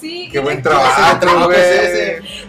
sí, 0.00 0.28
Qué 0.32 0.38
y 0.38 0.40
buen 0.40 0.56
me- 0.56 0.62
trabajo, 0.62 1.44
güey. 1.46 1.58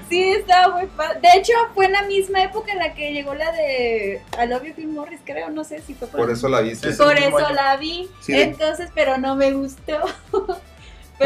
Sí, 0.10 0.32
estaba 0.32 0.76
muy 0.76 0.88
padre. 0.88 1.20
De 1.22 1.40
hecho, 1.40 1.54
fue 1.76 1.86
en 1.86 1.92
la 1.92 2.02
misma 2.04 2.44
época 2.44 2.72
en 2.72 2.80
la 2.80 2.94
que 2.96 3.12
llegó 3.14 3.36
la 3.36 3.52
de 3.52 4.22
I 4.44 4.48
Love 4.48 4.64
You, 4.66 4.74
Tim 4.74 4.94
Morris, 4.94 5.20
creo, 5.24 5.50
no 5.52 5.64
sé 5.64 5.82
si 5.82 5.94
fue 5.94 6.08
Por 6.08 6.32
eso 6.32 6.50
la 6.50 6.62
viste. 6.62 6.92
Por 6.94 7.16
eso 7.18 7.50
la 7.52 7.78
vi. 7.78 8.10
Sí. 8.22 8.34
Entonces, 8.42 8.90
pero 8.96 9.18
no 9.20 9.36
me 9.36 9.52
gustó. 9.52 10.00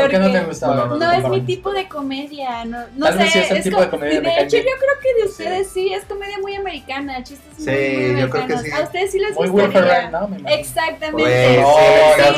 ¿Por 0.02 0.10
qué 0.10 0.20
no 0.20 0.32
te 0.32 0.40
gustaba? 0.44 0.76
No, 0.76 0.86
no, 0.88 0.98
No 0.98 1.12
es 1.12 1.30
mi 1.30 1.42
tipo 1.42 1.72
de 1.72 1.88
comedia, 1.88 2.66
no, 2.66 2.80
no 2.96 3.06
Tal 3.06 3.14
sé. 3.18 3.20
vez 3.24 3.32
sí 3.34 3.40
es 3.40 3.52
el 3.52 3.64
tipo 3.64 3.82
de 3.82 3.90
comedia 3.90 4.22
De 4.22 4.28
de 4.28 4.40
hecho, 4.42 4.58
yo 4.58 4.64
creo 4.64 5.00
que 5.02 5.14
de 5.22 5.28
ustedes 5.30 5.68
sí. 5.70 5.94
es 5.94 6.06
comedia 6.06 6.38
muy 6.40 6.56
americana, 6.56 7.24
chistes 7.24 7.58
muy, 7.58 7.66
Sí, 7.66 7.72
muy 8.12 8.22
yo 8.22 8.30
creo 8.30 8.48
que 8.48 8.54
americanos. 8.54 8.62
sí. 8.64 8.72
A 8.72 8.82
ustedes 8.84 9.12
sí 9.12 9.20
les 9.20 9.36
Muy 9.36 9.50
Will 9.50 9.64
gustaría. 9.66 9.92
Ferrell, 9.94 10.12
¿no? 10.12 10.28
Me. 10.28 10.54
Exactamente. 10.60 11.62
Madre. 11.62 12.34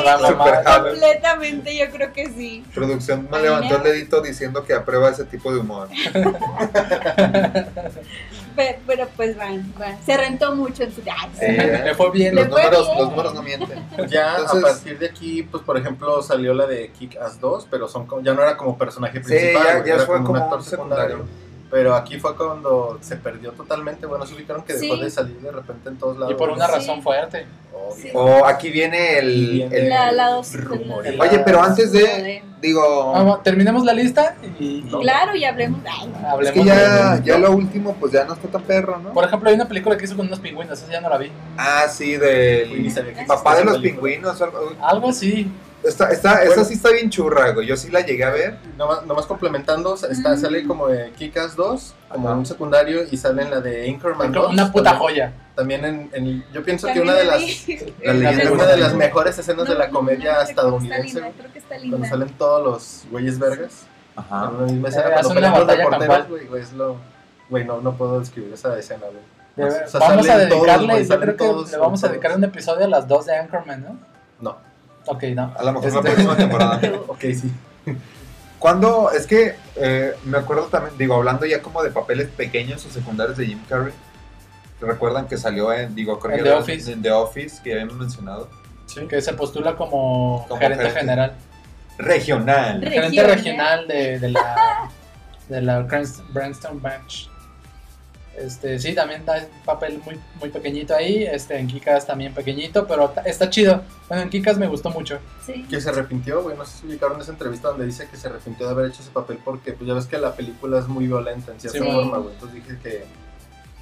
jalo. 0.64 0.88
Completamente, 0.90 1.76
yo 1.76 1.90
creo 1.90 2.12
que 2.12 2.26
sí. 2.30 2.64
Producción 2.74 3.28
me 3.30 3.40
levantó 3.40 3.76
el 3.76 3.82
dedito 3.82 4.20
diciendo 4.20 4.64
que 4.64 4.74
aprueba 4.74 5.10
ese 5.10 5.24
tipo 5.24 5.52
de 5.52 5.60
humor. 5.60 5.88
Pe- 8.60 8.78
Pero, 8.86 9.08
pues 9.16 9.36
van, 9.36 9.72
van. 9.78 9.96
Se 10.04 10.16
rentó 10.16 10.54
mucho 10.54 10.82
en 10.82 10.94
su. 10.94 11.00
Ay, 11.02 11.30
Sí, 11.38 11.46
Me 11.84 11.94
fue 11.94 12.10
bien. 12.10 12.34
Le 12.34 12.42
Los 12.44 12.52
fue 12.52 12.62
números, 12.62 12.86
bien. 12.86 12.98
los 12.98 13.10
números 13.10 13.34
no 13.34 13.42
mienten. 13.42 13.86
Ya 14.08 14.36
Entonces- 14.36 14.58
a 14.64 14.66
partir 14.68 14.98
de 14.98 15.06
aquí, 15.06 15.42
pues 15.44 15.62
por 15.62 15.76
ejemplo, 15.78 16.22
salió 16.22 16.52
la 16.54 16.66
de 16.66 16.90
Kick 16.90 17.16
Ass 17.16 17.40
2, 17.40 17.68
pero 17.70 17.88
son 17.88 18.06
como- 18.06 18.22
ya 18.22 18.34
no 18.34 18.42
era 18.42 18.56
como 18.56 18.76
personaje 18.76 19.18
Sí, 19.18 19.24
principal, 19.28 19.62
ya- 19.64 19.72
güey, 19.76 19.88
ya 19.88 19.94
era 19.94 20.04
fue 20.06 20.16
un 20.18 20.24
como 20.24 20.38
actor 20.42 20.58
un 20.58 20.64
secundario. 20.64 21.24
Pero 21.70 21.94
aquí 21.94 22.18
fue 22.18 22.36
cuando 22.36 22.98
se 23.00 23.16
perdió 23.16 23.52
totalmente. 23.52 24.04
Bueno, 24.06 24.26
se 24.26 24.34
ubicaron 24.34 24.64
que 24.64 24.72
dejó 24.74 24.96
Sí. 24.96 25.00
de 25.02 25.10
salir 25.10 25.36
de 25.40 25.52
repente 25.52 25.88
en 25.88 25.96
todos 25.98 26.18
lados. 26.18 26.32
Y 26.32 26.36
por 26.36 26.50
una 26.50 26.66
Sí. 26.66 26.72
razón 26.72 27.02
fuerte. 27.02 27.46
Sí. 27.96 28.08
O 28.12 28.44
aquí 28.44 28.70
viene 28.70 29.18
el. 29.18 29.50
Viene 29.52 29.76
el- 29.78 29.88
La, 29.88 30.12
la 30.12 30.28
dos. 30.30 30.52
rumores. 30.54 31.18
Oye, 31.18 31.38
pero 31.40 31.62
antes 31.62 31.92
de. 31.92 32.00
de- 32.00 32.42
Digo. 32.60 33.12
Vamos, 33.12 33.42
terminemos 33.42 33.84
la 33.84 33.92
lista 33.94 34.36
y, 34.58 34.82
Claro, 34.82 35.34
y 35.34 35.44
hablemos. 35.44 35.80
Ay, 35.90 36.08
Es 36.10 36.24
hablemos 36.24 36.52
que 36.60 36.64
ya, 36.64 37.16
de- 37.16 37.24
ya 37.24 37.38
lo 37.38 37.52
último, 37.52 37.96
pues 37.98 38.12
ya 38.12 38.24
no 38.24 38.34
está 38.34 38.48
tan 38.48 38.62
perro, 38.62 38.98
¿no? 38.98 39.12
Por 39.14 39.24
ejemplo, 39.24 39.48
hay 39.48 39.54
una 39.54 39.66
película 39.66 39.96
que 39.96 40.04
hizo 40.04 40.14
con 40.16 40.26
unos 40.26 40.40
pingüinos, 40.40 40.78
esa 40.82 40.92
ya 40.92 41.00
no 41.00 41.08
la 41.08 41.16
vi. 41.16 41.30
Ah, 41.56 41.84
sí, 41.88 42.16
del. 42.16 42.92
Papá 43.26 43.56
de 43.56 43.64
los 43.64 43.76
película. 43.78 44.02
pingüinos. 44.02 44.42
algo- 44.42 44.72
Algo 44.82 45.08
así. 45.08 45.50
Está, 45.82 46.10
está, 46.10 46.36
Bueno. 46.36 46.52
Esa 46.52 46.64
sí 46.64 46.74
está 46.74 46.90
bien 46.90 47.08
churra, 47.08 47.52
güey. 47.52 47.66
Yo 47.66 47.76
sí 47.76 47.90
la 47.90 48.00
llegué 48.00 48.24
a 48.24 48.30
ver. 48.30 48.58
Nomás, 48.76 49.06
nomás 49.06 49.26
complementando, 49.26 49.94
está, 49.94 50.34
Mm. 50.34 50.38
sale 50.38 50.66
como 50.66 50.88
de 50.88 51.10
Kick-Ass 51.12 51.56
2, 51.56 51.94
como 52.10 52.28
Ajá. 52.28 52.36
un 52.38 52.44
secundario, 52.46 53.02
y 53.10 53.16
sale 53.16 53.42
en 53.42 53.50
la 53.50 53.60
de 53.60 53.88
Anchorman 53.90 54.30
2. 54.30 54.52
Una 54.52 54.70
puta 54.70 54.90
también- 54.90 55.00
joya. 55.02 55.32
También 55.54 55.84
en, 55.84 56.10
en- 56.12 56.44
yo 56.52 56.62
pienso 56.62 56.86
que 56.92 57.00
una 57.00 57.14
de 57.14 57.24
la 57.24 57.36
las. 57.36 57.42
La 58.02 58.12
leyenda 58.12 58.52
una 58.52 58.66
de 58.66 58.76
las 58.76 58.94
mejores 58.94 59.38
escenas 59.38 59.68
de 59.68 59.74
la 59.74 59.86
no, 59.86 59.92
comedia 59.92 60.16
no, 60.16 60.22
creo 60.22 60.34
que 60.36 60.40
está 60.42 60.50
estadounidense, 60.50 61.14
linda, 61.20 61.32
Creo 61.38 61.52
que 61.52 61.58
está 61.58 61.74
cuando 61.76 61.96
linda. 61.96 62.08
salen 62.08 62.28
todos 62.38 62.64
los 62.64 63.10
güeyes 63.10 63.38
vergas. 63.38 63.82
Ajá. 64.16 64.48
En 64.50 64.56
una 64.56 64.66
misma 64.66 64.88
Eh, 64.88 64.90
escena, 64.90 65.06
hacen 65.16 65.22
cuando 65.34 65.40
los 65.64 65.76
reporteros, 65.76 66.28
güey, 66.28 66.46
güey, 66.46 66.62
es 66.62 66.72
lo... 66.72 66.96
Güey, 67.48 67.64
no, 67.64 67.80
no 67.80 67.92
puedo 67.96 68.20
describir 68.20 68.52
esa 68.52 68.78
escena, 68.78 69.06
güey. 69.06 69.68
O 69.68 69.70
sea, 69.88 70.00
vamos 70.00 70.28
a 70.28 70.32
todos, 70.36 70.48
dedicarle, 70.48 70.86
güey, 70.92 71.02
yo 71.02 71.08
salen 71.08 71.22
creo 71.22 71.36
que 71.36 71.44
todos, 71.44 71.70
le 71.72 71.78
vamos 71.78 72.04
a 72.04 72.08
dedicar 72.08 72.36
un 72.36 72.44
episodio 72.44 72.84
a 72.84 72.88
las 72.88 73.08
dos 73.08 73.26
de 73.26 73.36
Anchorman, 73.36 73.82
¿no? 73.82 73.98
No. 74.40 74.69
Ok, 75.10 75.22
no. 75.34 75.52
A 75.58 75.62
lo 75.64 75.72
mejor 75.72 75.92
la 75.92 75.98
Este- 75.98 76.10
próxima 76.10 76.36
temporada. 76.36 76.80
Ok, 77.08 77.20
sí. 77.20 77.52
Cuando, 78.58 79.10
es 79.10 79.26
que 79.26 79.54
eh, 79.76 80.12
me 80.24 80.36
acuerdo 80.38 80.64
también, 80.64 80.96
digo, 80.98 81.14
hablando 81.14 81.46
ya 81.46 81.62
como 81.62 81.82
de 81.82 81.90
papeles 81.90 82.28
pequeños 82.28 82.84
o 82.84 82.90
secundarios 82.90 83.36
de 83.38 83.46
Jim 83.46 83.58
Carrey, 83.68 83.94
¿recuerdan 84.80 85.26
que 85.28 85.38
salió 85.38 85.72
en, 85.72 85.94
digo, 85.94 86.18
creo 86.18 86.36
En 86.38 86.44
The 86.44 86.52
Office. 86.52 86.92
en 86.92 87.00
The 87.02 87.10
Office, 87.12 87.62
que 87.62 87.70
ya 87.70 87.76
hemos 87.80 87.94
mencionado? 87.96 88.48
Que 89.08 89.22
se 89.22 89.32
postula 89.32 89.76
como, 89.76 90.44
Como 90.48 90.60
gerente, 90.60 90.84
gerente. 90.84 91.00
general. 91.00 91.32
Regional. 91.96 92.82
Re- 92.82 92.90
Gerente 92.90 93.22
Regional. 93.22 93.88
de, 93.88 94.18
de 94.18 94.28
la 94.30 94.90
de 95.48 95.62
la 95.62 95.80
Brans- 95.86 96.22
Bryanston 96.32 96.80
Branch. 96.82 97.29
Este, 98.36 98.78
sí, 98.78 98.94
también 98.94 99.24
da 99.26 99.34
un 99.38 99.64
papel 99.64 100.00
muy, 100.04 100.18
muy 100.38 100.48
pequeñito 100.50 100.94
ahí. 100.94 101.24
Este, 101.24 101.58
en 101.58 101.66
Kikas 101.66 102.06
también 102.06 102.32
pequeñito, 102.32 102.86
pero 102.86 103.12
está 103.24 103.50
chido. 103.50 103.82
Bueno, 104.08 104.22
en 104.22 104.30
Kikas 104.30 104.56
me 104.56 104.66
gustó 104.68 104.90
mucho. 104.90 105.18
Sí. 105.44 105.66
Que 105.68 105.80
se 105.80 105.90
arrepintió, 105.90 106.42
güey. 106.42 106.56
No 106.56 106.64
sé 106.64 106.78
si 106.78 106.86
ubicaron 106.86 107.20
esa 107.20 107.32
entrevista 107.32 107.68
donde 107.68 107.86
dice 107.86 108.08
que 108.08 108.16
se 108.16 108.28
arrepintió 108.28 108.66
de 108.66 108.72
haber 108.72 108.86
hecho 108.86 109.02
ese 109.02 109.10
papel 109.10 109.38
porque, 109.44 109.72
pues 109.72 109.86
ya 109.86 109.94
ves 109.94 110.06
que 110.06 110.16
la 110.18 110.34
película 110.34 110.78
es 110.78 110.86
muy 110.88 111.06
violenta 111.06 111.52
en 111.52 111.60
cierta 111.60 111.78
Sí. 111.78 111.84
forma, 111.84 112.18
güey. 112.18 112.34
Entonces 112.34 112.64
dije 112.64 112.78
que 112.82 113.04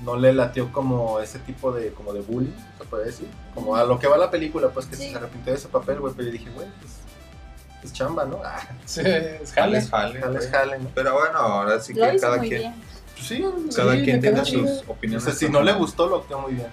no 0.03 0.17
le 0.17 0.33
latió 0.33 0.73
como 0.73 1.21
ese 1.21 1.39
tipo 1.41 1.71
de, 1.73 1.93
como 1.93 2.13
de 2.13 2.21
bullying, 2.23 2.53
se 2.79 2.85
puede 2.85 3.05
decir. 3.07 3.29
Como 3.55 3.77
a 3.77 3.85
lo 3.85 3.99
que 3.99 4.07
va 4.09 4.17
la 4.17 4.31
película, 4.31 4.69
pues 4.71 4.87
que 4.87 4.97
Sí. 4.97 5.11
se 5.11 5.17
arrepintió 5.17 5.53
de 5.53 5.59
ese 5.59 5.69
papel, 5.69 6.01
güey. 6.01 6.15
Pero 6.17 6.27
yo 6.29 6.33
dije, 6.33 6.51
güey, 6.51 6.67
pues 6.81 6.93
es 7.85 7.93
chamba, 7.93 8.25
¿no? 8.25 8.41
Ah, 8.45 8.61
Sí, 8.87 9.03
es 9.05 9.53
jale. 9.53 9.81
Jales, 9.83 9.91
jale, 9.91 10.21
jale, 10.21 10.37
güey. 10.39 10.51
jale, 10.51 10.79
¿no? 10.79 10.91
Pero 10.95 11.13
bueno, 11.15 11.39
ahora 11.39 11.79
sí 11.81 11.93
Lo 11.95 12.07
que 12.09 12.15
hizo 12.17 12.27
cada 12.27 12.39
muy 12.39 12.49
quien, 12.49 12.61
bien. 12.61 12.75
Pues 13.19 13.27
sí, 13.27 13.45
cada 13.77 13.95
Sí, 13.97 14.03
quien 14.05 14.21
chido. 14.23 14.45
sus 14.45 14.89
o 14.89 14.93
opiniones. 14.93 15.25
sea, 15.25 15.33
si 15.35 15.49
no 15.49 15.61
le 15.63 15.73
gustó, 15.73 16.07
lo 16.07 16.17
actuó 16.19 16.41
muy 16.41 16.53
bien. 16.55 16.69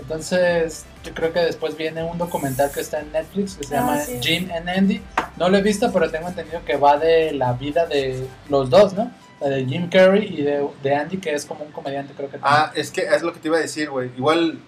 Entonces, 0.00 0.84
yo 1.04 1.14
creo 1.14 1.32
que 1.32 1.40
después 1.40 1.76
viene 1.76 2.02
un 2.02 2.18
documental 2.18 2.70
que 2.72 2.80
está 2.80 3.00
en 3.00 3.12
Netflix 3.12 3.54
que 3.54 3.64
se 3.64 3.76
Ah, 3.76 3.80
llama 3.80 4.00
sí. 4.00 4.18
Jim 4.20 4.50
and 4.54 4.68
Andy. 4.68 5.00
No 5.36 5.48
lo 5.48 5.56
he 5.58 5.62
visto, 5.62 5.92
pero 5.92 6.10
tengo 6.10 6.28
entendido 6.28 6.64
que 6.64 6.76
va 6.76 6.98
de 6.98 7.32
la 7.32 7.52
vida 7.52 7.86
de 7.86 8.26
los 8.48 8.68
dos, 8.70 8.94
¿no? 8.94 9.10
La 9.40 9.48
de 9.48 9.64
Jim 9.66 9.88
Carrey 9.88 10.24
y 10.38 10.42
de, 10.42 10.66
de 10.82 10.94
Andy, 10.96 11.18
que 11.18 11.32
es 11.34 11.44
como 11.46 11.64
un 11.64 11.72
comediante, 11.72 12.14
creo 12.16 12.30
que 12.30 12.38
Ah, 12.42 12.72
es 12.74 12.90
que 12.90 13.02
es 13.02 13.22
lo 13.22 13.32
que 13.32 13.38
te 13.40 13.48
iba 13.48 13.58
a 13.58 13.60
decir, 13.60 13.90
güey. 13.90 14.10
Igual, 14.16 14.58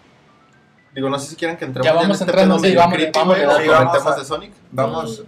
digo, 0.94 1.08
no 1.10 1.18
sé 1.18 1.30
si 1.30 1.36
quieren 1.36 1.56
que 1.56 1.64
entremos 1.64 1.84
Ya 1.86 1.90
en 1.92 1.96
vamos 1.96 2.20
este 2.20 2.30
entrando, 2.30 2.58
sí, 2.60 2.74
vamos, 2.74 2.94
creepy, 2.94 3.18
vamos, 3.18 3.36
vamos. 3.38 3.68
o 3.68 3.70
vamos 3.72 4.06
a- 4.06 4.16
de 4.16 4.24
Sonic. 4.24 4.52
Vamos, 4.70 5.24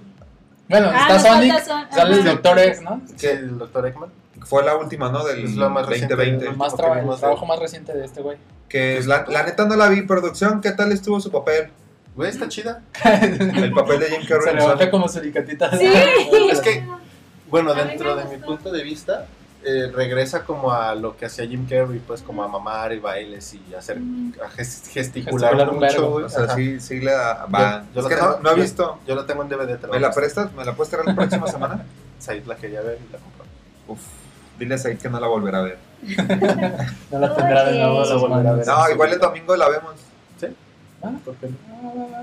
Bueno, 0.69 0.91
Ah, 0.93 1.07
está 1.17 1.21
Sonic, 1.35 1.65
Son- 1.65 1.87
sale 1.93 2.17
el. 2.17 2.25
Doctor 2.25 2.59
Egg, 2.59 2.83
¿no? 2.83 3.01
Sí, 3.17 3.27
el 3.29 3.59
Dr. 3.59 3.87
Eggman. 3.87 4.11
Fue 4.49 4.65
la 4.65 4.77
última, 4.77 5.11
¿no? 5.11 5.25
Del 5.25 5.45
Es 5.45 5.57
la 5.57 5.69
más 5.69 5.87
reciente. 5.87 6.15
2020. 6.15 6.47
El, 6.53 6.57
más 6.57 6.75
traba- 6.77 7.01
el 7.01 7.19
trabajo 7.19 7.47
más 7.47 7.59
reciente 7.59 7.93
de 7.93 8.05
este 8.05 8.23
güey. 8.23 8.39
Que 8.69 9.01
la, 9.05 9.25
la 9.29 9.43
neta 9.45 9.65
no 9.67 9.77
la 9.77 9.89
vi, 9.89 10.03
producción, 10.03 10.61
¿qué 10.61 10.73
tal 10.73 10.93
estuvo 10.93 11.21
su 11.21 11.31
papel? 11.31 11.71
Güey, 12.15 12.31
está 12.31 12.49
chida. 12.49 12.83
El 13.05 13.73
papel 13.73 14.01
de 14.01 14.07
Jim 14.07 14.23
Se 14.23 14.29
Carrey. 14.29 14.49
en 14.55 14.57
levanta 14.57 14.91
como 14.91 15.07
suricatita. 15.09 15.77
Sí. 15.77 15.87
Es 16.51 16.61
que, 16.61 16.83
bueno, 17.51 17.75
dentro 17.75 18.17
de 18.17 18.25
mi 18.25 18.37
punto 18.43 18.73
de 18.73 18.83
vista, 18.83 19.27
eh, 19.65 19.91
regresa 19.95 20.45
como 20.45 20.73
a 20.73 20.95
lo 20.95 21.17
que 21.17 21.27
hacía 21.27 21.47
Jim 21.47 21.67
Carrey, 21.69 22.01
pues 22.07 22.23
como 22.23 22.43
a 22.43 22.49
mamar 22.49 22.93
y 22.95 23.01
bailes 23.01 23.53
y 23.55 23.75
hacer, 23.75 23.99
Mm. 24.01 24.33
a 24.43 24.49
ges- 24.49 24.89
gesticular, 24.91 25.51
Gesticular 25.57 25.73
mucho, 25.73 26.11
güey. 26.11 26.25
O 26.25 26.29
sea, 26.31 26.45
Ajá. 26.45 26.55
sí, 26.57 26.81
sí 26.81 27.01
le 27.01 27.11
da. 27.13 27.47
Va. 27.47 27.85
Yo- 27.93 27.95
yo 27.95 28.01
es 28.01 28.05
la 28.05 28.09
que 28.09 28.15
tengo- 28.17 28.31
no, 28.37 28.39
no 28.43 28.51
he 28.51 28.57
yo- 28.57 28.63
visto. 28.63 28.99
Yo 29.07 29.15
la 29.15 29.27
tengo 29.27 29.43
en 29.43 29.49
DVD. 29.51 29.67
¿Me 29.89 30.01
la 30.01 30.11
prestas? 30.11 30.15
prestas? 30.15 30.53
¿Me 30.55 30.65
la 30.65 30.73
puedes 30.75 30.91
traer 30.91 31.07
la 31.07 31.15
próxima 31.15 31.47
semana? 31.49 31.85
Said 32.19 32.45
la 32.47 32.57
quería 32.57 32.81
ver 32.81 32.99
y 33.07 33.13
la 33.13 33.19
compró. 33.19 33.45
Uf, 33.89 34.01
diles 34.59 34.85
ahí 34.87 34.97
que 34.97 35.09
no 35.09 35.19
la 35.21 35.27
volverá 35.27 35.59
a 35.61 35.63
ver. 35.63 35.79
No 37.11 37.19
la 37.19 37.35
tendrá 37.35 37.65
de 37.65 37.79
nuevo 37.79 38.05
la 38.05 38.15
volverá 38.17 38.51
a 38.51 38.55
ver. 38.55 38.67
No, 38.67 38.91
igual 38.91 39.13
el 39.13 39.19
domingo 39.19 39.57
la 39.57 39.69
vemos. 39.69 39.95
Ah, 41.03 41.11
Porque, 41.25 41.49
ah, 41.71 42.23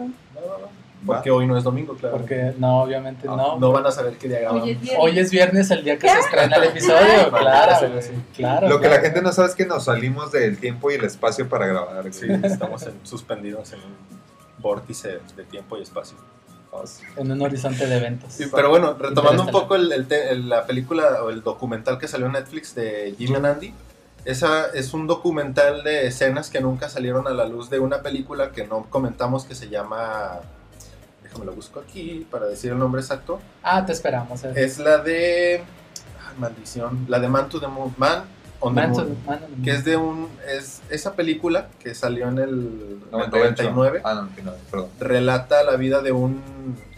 porque 1.05 1.31
hoy 1.31 1.45
no 1.45 1.57
es 1.57 1.63
domingo, 1.63 1.93
claro. 1.95 2.17
Porque 2.17 2.53
no, 2.57 2.81
obviamente 2.83 3.27
no. 3.27 3.57
No 3.59 3.71
van 3.71 3.85
a 3.85 3.91
saber 3.91 4.13
qué 4.17 4.27
día 4.27 4.39
grabamos. 4.39 4.67
Hoy 4.99 5.19
es 5.19 5.31
viernes, 5.31 5.69
el 5.71 5.83
día 5.83 5.97
que 5.99 6.07
se 6.09 6.19
estrena 6.19 6.55
el 6.57 6.63
episodio. 6.65 7.29
Claro, 7.29 8.01
Sí, 8.01 8.07
sí. 8.07 8.13
claro. 8.35 8.67
Lo 8.69 8.79
que 8.79 8.87
la 8.87 8.95
claro. 8.95 9.03
gente 9.03 9.21
no 9.21 9.31
sabe 9.33 9.49
es 9.49 9.55
que 9.55 9.65
nos 9.65 9.85
salimos 9.85 10.31
del 10.31 10.57
tiempo 10.57 10.89
y 10.91 10.95
el 10.95 11.03
espacio 11.03 11.47
para 11.49 11.67
grabar. 11.67 12.03
Sí, 12.13 12.25
estamos 12.43 12.83
en- 12.83 12.99
suspendidos 13.03 13.73
en 13.73 13.79
un 13.79 13.95
vórtice 14.59 15.19
de 15.35 15.43
tiempo 15.43 15.77
y 15.77 15.81
espacio. 15.83 16.17
En 17.17 17.31
un 17.31 17.41
horizonte 17.41 17.85
de 17.87 17.97
eventos. 17.97 18.33
Sí, 18.33 18.45
pero 18.53 18.69
bueno, 18.69 18.93
retomando 18.97 19.43
un 19.43 19.49
poco 19.51 19.75
el, 19.75 19.91
el 19.91 20.07
te- 20.07 20.31
el- 20.31 20.49
la 20.49 20.65
película 20.65 21.23
o 21.23 21.29
el 21.29 21.41
documental 21.43 21.97
que 21.99 22.07
salió 22.07 22.25
en 22.27 22.33
Netflix 22.33 22.73
de 22.75 23.15
Jim 23.17 23.35
and 23.35 23.45
Andy, 23.45 23.73
esa 24.25 24.67
es 24.73 24.93
un 24.93 25.05
documental 25.07 25.83
de 25.83 26.07
escenas 26.07 26.49
que 26.49 26.61
nunca 26.61 26.89
salieron 26.89 27.27
a 27.27 27.31
la 27.31 27.45
luz 27.45 27.69
de 27.69 27.79
una 27.79 28.01
película 28.01 28.51
que 28.51 28.65
no 28.65 28.85
comentamos 28.89 29.45
que 29.45 29.53
se 29.55 29.69
llama, 29.69 30.39
déjame 31.23 31.45
lo 31.45 31.53
busco 31.53 31.79
aquí 31.79 32.25
para 32.31 32.45
decir 32.47 32.71
el 32.71 32.79
nombre 32.79 33.01
exacto, 33.01 33.39
Ah, 33.61 33.85
te 33.85 33.91
esperamos. 33.91 34.43
eh. 34.43 34.53
es 34.55 34.79
la 34.79 34.97
de, 34.99 35.57
ay, 36.27 36.35
maldición, 36.39 37.05
la 37.09 37.19
de 37.19 37.27
Man 37.27 37.49
to 37.49 37.59
the 37.59 37.67
Moon, 37.67 37.93
Man 37.97 38.23
on 38.63 38.75
the 38.75 38.81
Man 38.81 38.93
to 38.93 38.99
Moon, 39.03 39.15
the- 39.15 39.29
Man 39.29 39.43
on 39.43 39.55
the 39.55 39.61
que 39.63 39.71
es 39.71 39.85
de 39.85 39.97
un, 39.97 40.27
es 40.47 40.81
esa 40.89 41.13
película 41.13 41.67
que 41.79 41.93
salió 41.95 42.27
en 42.29 42.37
el 42.39 42.99
98. 43.11 43.63
99 43.63 44.01
Ah, 44.03 44.13
99, 44.15 44.57
perdón. 44.71 44.89
relata 44.99 45.63
la 45.63 45.75
vida 45.75 46.01
de 46.01 46.11
un 46.11 46.41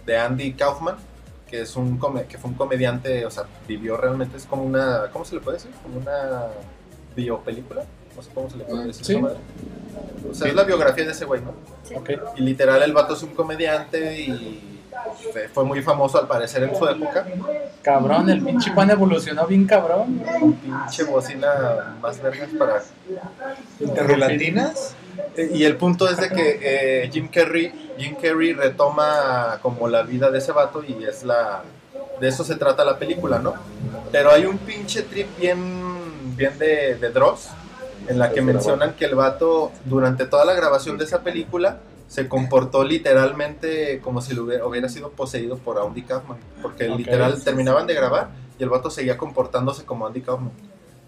de 0.06 0.18
Andy 0.18 0.54
Kaufman 0.54 0.96
que 1.50 1.62
es 1.62 1.76
un 1.76 1.98
come- 1.98 2.26
que 2.26 2.38
fue 2.38 2.50
un 2.52 2.56
comediante 2.58 3.26
o 3.26 3.32
sea 3.32 3.44
vivió 3.68 3.98
realmente 3.98 4.38
es 4.38 4.46
como 4.46 4.64
una 4.64 5.10
cómo 5.14 5.26
se 5.26 5.36
le 5.36 5.42
puede 5.42 5.58
decir 5.58 5.72
como 5.84 5.98
una 6.00 6.48
biopelícula 7.16 7.84
no 8.16 8.22
sé 8.22 8.30
cómo 8.34 8.50
se 8.50 8.58
le 8.58 8.64
puede 8.66 8.88
decir 8.88 9.06
Sí. 9.06 9.16
o 9.16 10.34
sea 10.34 10.48
es 10.48 10.56
la 10.56 10.64
biografía 10.64 11.06
de 11.06 11.12
ese 11.12 11.26
güey 11.26 11.42
no 11.42 11.54
Sí. 11.84 11.94
Y 12.38 12.42
literal 12.42 12.82
el 12.82 12.94
vato 12.94 13.14
es 13.14 13.22
un 13.24 13.36
comediante 13.36 14.20
y 14.22 14.75
fue- 15.32 15.48
fue 15.50 15.64
muy 15.66 15.82
famoso 15.82 16.20
al 16.20 16.28
parecer 16.28 16.64
en 16.64 16.76
su 16.76 16.88
época 16.88 17.26
Cabrón, 17.82 18.30
el 18.30 18.42
pinche 18.44 18.72
pan 18.72 18.90
evolucionó 18.90 19.46
bien 19.46 19.66
cabrón. 19.68 20.22
pinche 20.64 21.04
bocina 21.04 21.96
más 22.02 22.22
vergas 22.22 22.50
para 22.58 22.82
¿Relatinas? 23.80 24.96
Eh, 25.38 25.52
Y 25.54 25.64
el 25.64 25.78
punto 25.78 26.10
es 26.10 26.18
de 26.18 26.30
que 26.30 26.60
eh, 27.04 27.10
Jim 27.12 27.28
Carrey 27.32 27.72
Jim 27.98 28.16
Carrey 28.22 28.54
retoma 28.54 29.60
como 29.62 29.88
la 29.88 30.04
vida 30.04 30.30
de 30.32 30.40
ese 30.40 30.52
vato 30.52 30.84
y 30.84 31.04
es 31.04 31.24
la 31.24 31.62
de 32.20 32.28
eso 32.28 32.44
se 32.44 32.56
trata 32.56 32.84
la 32.86 32.98
película, 32.98 33.40
¿no? 33.40 33.54
Pero 34.12 34.32
hay 34.32 34.46
un 34.46 34.58
pinche 34.58 35.02
trip 35.04 35.28
bien 35.38 36.36
bien 36.36 36.58
de, 36.58 36.96
de 36.96 37.10
Dross 37.10 37.50
en 38.08 38.20
la 38.20 38.32
que 38.32 38.42
mencionan 38.42 38.94
que 38.94 39.06
el 39.06 39.16
vato 39.16 39.72
durante 39.86 40.26
toda 40.26 40.44
la 40.46 40.54
grabación 40.54 40.98
de 40.98 41.06
esa 41.06 41.20
película 41.22 41.78
se 42.08 42.28
comportó 42.30 42.84
literalmente 42.84 44.00
como 44.02 44.22
si 44.22 44.34
lo 44.34 44.44
hubiera, 44.44 44.66
hubiera 44.66 44.90
sido 44.90 45.10
poseído 45.10 45.58
por 45.58 45.80
Andy 45.80 46.04
Kaufman, 46.04 46.38
porque 46.62 46.90
Ok. 46.90 46.98
literal 46.98 47.44
terminaban 47.44 47.88
de 47.88 47.94
grabar 47.94 48.30
y 48.60 48.64
el 48.64 48.70
vato 48.70 48.90
seguía 48.90 49.18
comportándose 49.18 49.86
como 49.86 50.06
Andy 50.08 50.22
Kaufman. 50.22 50.52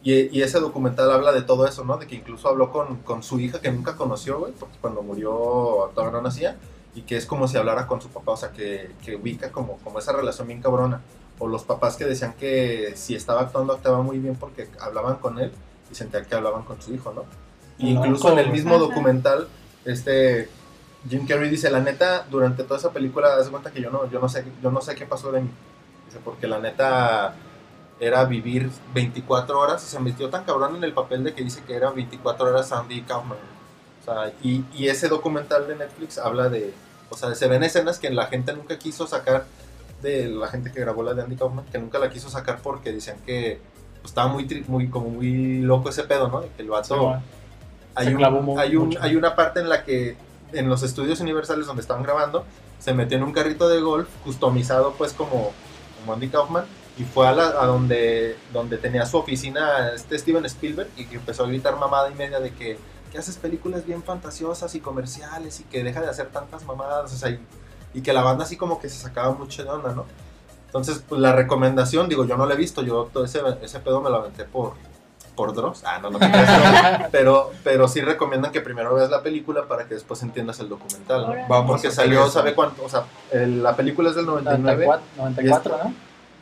Y, 0.03 0.35
y 0.37 0.41
ese 0.41 0.59
documental 0.59 1.11
habla 1.11 1.31
de 1.33 1.41
todo 1.41 1.67
eso, 1.67 1.83
¿no? 1.83 1.97
De 1.97 2.07
que 2.07 2.15
incluso 2.15 2.47
habló 2.47 2.71
con, 2.71 2.97
con 2.97 3.23
su 3.23 3.39
hija 3.39 3.59
que 3.59 3.71
nunca 3.71 3.95
conoció, 3.95 4.39
güey, 4.39 4.53
porque 4.53 4.77
cuando 4.79 5.01
murió 5.01 5.91
todavía 5.93 6.17
no 6.17 6.21
nacía, 6.21 6.57
y 6.95 7.01
que 7.01 7.17
es 7.17 7.25
como 7.25 7.47
si 7.47 7.57
hablara 7.57 7.87
con 7.87 8.01
su 8.01 8.07
papá, 8.09 8.31
o 8.31 8.37
sea, 8.37 8.51
que, 8.51 8.91
que 9.03 9.15
ubica 9.15 9.51
como, 9.51 9.77
como 9.83 9.99
esa 9.99 10.13
relación 10.13 10.47
bien 10.47 10.61
cabrona. 10.61 11.01
O 11.39 11.47
los 11.47 11.63
papás 11.63 11.95
que 11.97 12.05
decían 12.05 12.33
que 12.33 12.93
si 12.95 13.13
estaba 13.15 13.41
actuando, 13.41 13.73
actuaba 13.73 14.01
muy 14.01 14.17
bien 14.17 14.35
porque 14.35 14.67
hablaban 14.79 15.17
con 15.17 15.37
él 15.37 15.51
y 15.91 15.95
sentían 15.95 16.25
que 16.25 16.33
hablaban 16.33 16.63
con 16.63 16.81
su 16.81 16.93
hijo, 16.93 17.13
¿no? 17.13 17.25
Y 17.77 17.89
incluso 17.91 18.31
en 18.31 18.39
el 18.39 18.51
mismo 18.51 18.79
documental, 18.79 19.47
este 19.85 20.49
Jim 21.09 21.25
Carrey 21.27 21.49
dice, 21.49 21.69
la 21.69 21.79
neta, 21.79 22.25
durante 22.29 22.63
toda 22.63 22.79
esa 22.79 22.91
película, 22.91 23.35
haz 23.35 23.45
de 23.45 23.51
cuenta 23.51 23.71
que 23.71 23.81
yo 23.81 23.89
no, 23.91 24.09
yo 24.09 24.19
no 24.19 24.27
sé, 24.29 24.45
yo 24.61 24.71
no 24.71 24.81
sé 24.81 24.95
qué 24.95 25.05
pasó 25.05 25.31
de 25.31 25.41
mí. 25.41 25.49
Dice, 26.05 26.19
porque 26.23 26.47
la 26.47 26.59
neta 26.59 27.35
era 27.99 28.25
vivir 28.25 28.69
24 28.93 29.59
horas 29.59 29.83
y 29.83 29.87
se 29.87 29.99
metió 29.99 30.29
tan 30.29 30.43
cabrón 30.43 30.75
en 30.75 30.83
el 30.83 30.93
papel 30.93 31.23
de 31.23 31.33
que 31.33 31.43
dice 31.43 31.63
que 31.65 31.75
eran 31.75 31.95
24 31.95 32.45
horas 32.47 32.71
Andy 32.71 33.01
Kaufman. 33.01 33.37
O 34.01 34.05
sea, 34.05 34.31
y, 34.43 34.63
y 34.73 34.87
ese 34.87 35.07
documental 35.09 35.67
de 35.67 35.75
Netflix 35.75 36.17
habla 36.17 36.49
de, 36.49 36.73
o 37.09 37.17
sea, 37.17 37.33
se 37.35 37.47
ven 37.47 37.63
escenas 37.63 37.99
que 37.99 38.09
la 38.09 38.27
gente 38.27 38.53
nunca 38.53 38.77
quiso 38.77 39.07
sacar 39.07 39.45
de 40.01 40.27
la 40.27 40.47
gente 40.47 40.71
que 40.71 40.79
grabó 40.79 41.03
la 41.03 41.13
de 41.13 41.23
Andy 41.23 41.35
Kaufman, 41.35 41.65
que 41.65 41.79
nunca 41.79 41.97
la 41.99 42.09
quiso 42.09 42.29
sacar 42.29 42.59
porque 42.61 42.91
decían 42.93 43.17
que 43.25 43.59
pues, 44.01 44.11
estaba 44.11 44.27
muy, 44.29 44.45
muy, 44.67 44.89
como 44.89 45.09
muy 45.09 45.59
loco 45.61 45.89
ese 45.89 46.03
pedo, 46.03 46.27
¿no? 46.27 46.41
Que 46.41 46.61
el 46.61 46.69
vato... 46.69 46.95
Sí, 47.23 47.23
hay, 47.95 48.13
un- 48.13 48.21
hay, 48.59 48.75
un- 48.75 48.89
hay 49.01 49.15
una 49.15 49.35
parte 49.35 49.59
en 49.59 49.69
la 49.69 49.83
que 49.83 50.15
en 50.53 50.69
los 50.69 50.83
estudios 50.83 51.19
universales 51.19 51.67
donde 51.67 51.81
estaban 51.81 52.03
grabando 52.03 52.45
se 52.79 52.93
metió 52.93 53.17
en 53.17 53.23
un 53.23 53.33
carrito 53.33 53.67
de 53.67 53.81
golf 53.81 54.07
customizado 54.23 54.93
pues 54.97 55.13
como, 55.13 55.51
como 55.99 56.13
Andy 56.13 56.29
Kaufman 56.29 56.65
y 56.97 57.03
fue 57.03 57.27
a, 57.27 57.31
la, 57.31 57.47
a 57.47 57.65
donde, 57.65 58.37
donde 58.53 58.77
tenía 58.77 59.05
su 59.05 59.17
oficina 59.17 59.89
este 59.93 60.17
Steven 60.17 60.45
Spielberg 60.45 60.89
y 60.97 61.05
que 61.05 61.15
empezó 61.15 61.43
a 61.43 61.47
gritar 61.47 61.77
mamada 61.77 62.09
y 62.09 62.15
media 62.15 62.39
de 62.39 62.51
que, 62.53 62.77
que 63.11 63.17
haces 63.17 63.37
películas 63.37 63.85
bien 63.85 64.03
fantasiosas 64.03 64.73
y 64.75 64.79
comerciales 64.79 65.59
y 65.59 65.63
que 65.63 65.83
deja 65.83 66.01
de 66.01 66.09
hacer 66.09 66.27
tantas 66.27 66.65
mamadas 66.65 67.13
o 67.13 67.17
sea, 67.17 67.29
y, 67.93 68.01
que 68.01 68.13
la 68.13 68.21
banda 68.21 68.43
así 68.43 68.57
como 68.57 68.79
que 68.79 68.89
se 68.89 68.99
sacaba 68.99 69.33
mucho 69.33 69.63
de 69.63 69.71
onda, 69.71 69.91
¿no? 69.91 70.05
Entonces, 70.67 71.03
pues 71.07 71.19
la 71.19 71.31
recomendación, 71.31 72.07
digo, 72.07 72.25
yo 72.25 72.37
no 72.37 72.45
la 72.45 72.53
he 72.53 72.57
visto, 72.57 72.83
yo 72.83 73.09
todo 73.11 73.25
ese, 73.25 73.41
ese 73.63 73.79
pedo 73.79 74.01
me 74.01 74.11
lo 74.11 74.17
aventé 74.17 74.43
por, 74.43 74.73
por 75.37 75.53
Dross. 75.53 75.83
Ah, 75.85 75.99
no, 76.01 76.09
no 76.09 76.19
te 76.19 76.29
creas, 76.29 77.09
pero, 77.11 77.51
pero 77.63 77.87
sí 77.87 78.01
recomiendan 78.01 78.51
que 78.51 78.59
primero 78.59 78.93
veas 78.93 79.09
la 79.09 79.21
película 79.23 79.65
para 79.67 79.87
que 79.87 79.93
después 79.93 80.21
entiendas 80.23 80.59
el 80.59 80.67
documental. 80.67 81.21
¿no? 81.27 81.47
Vamos 81.47 81.67
Porque 81.81 81.91
salió, 81.91 82.23
eso. 82.23 82.31
¿sabe 82.31 82.53
cuánto? 82.53 82.83
O 82.83 82.89
sea, 82.89 83.05
el- 83.31 83.63
la 83.63 83.73
película 83.77 84.09
es 84.09 84.15
del 84.15 84.25
99. 84.25 84.85
94, 84.85 85.05
94 85.17 85.77
¿no? 85.85 85.93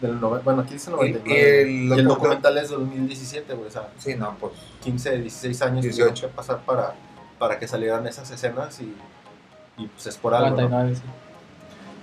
Del 0.02 0.20
nove- 0.20 0.42
bueno, 0.44 0.62
aquí 0.64 0.74
dice 0.74 0.90
Y, 0.90 0.94
99. 0.94 1.72
y 1.72 1.88
Y 1.88 1.92
el, 2.00 2.08
documental- 2.08 2.58
es 2.58 2.70
del 2.70 2.80
2017, 2.80 3.54
güey. 3.54 3.68
O 3.68 3.72
sea, 3.72 3.90
Sí, 3.98 4.16
no, 4.16 4.36
pues. 4.40 4.54
15, 4.84 5.18
16 5.20 5.62
años 5.62 5.84
18. 5.84 5.96
tuvieron 6.14 6.22
que 6.32 6.36
pasar 6.36 6.60
para, 6.66 6.94
para 7.38 7.60
que 7.60 7.68
salieran 7.68 8.08
esas 8.08 8.30
escenas 8.32 8.80
y, 8.82 8.94
y 9.78 9.88
pues 9.88 10.08
es 10.08 10.18
por 10.18 10.34
algo. 10.34 10.50
¿no? 10.50 10.70
99, 10.70 10.96
sí. 10.96 11.02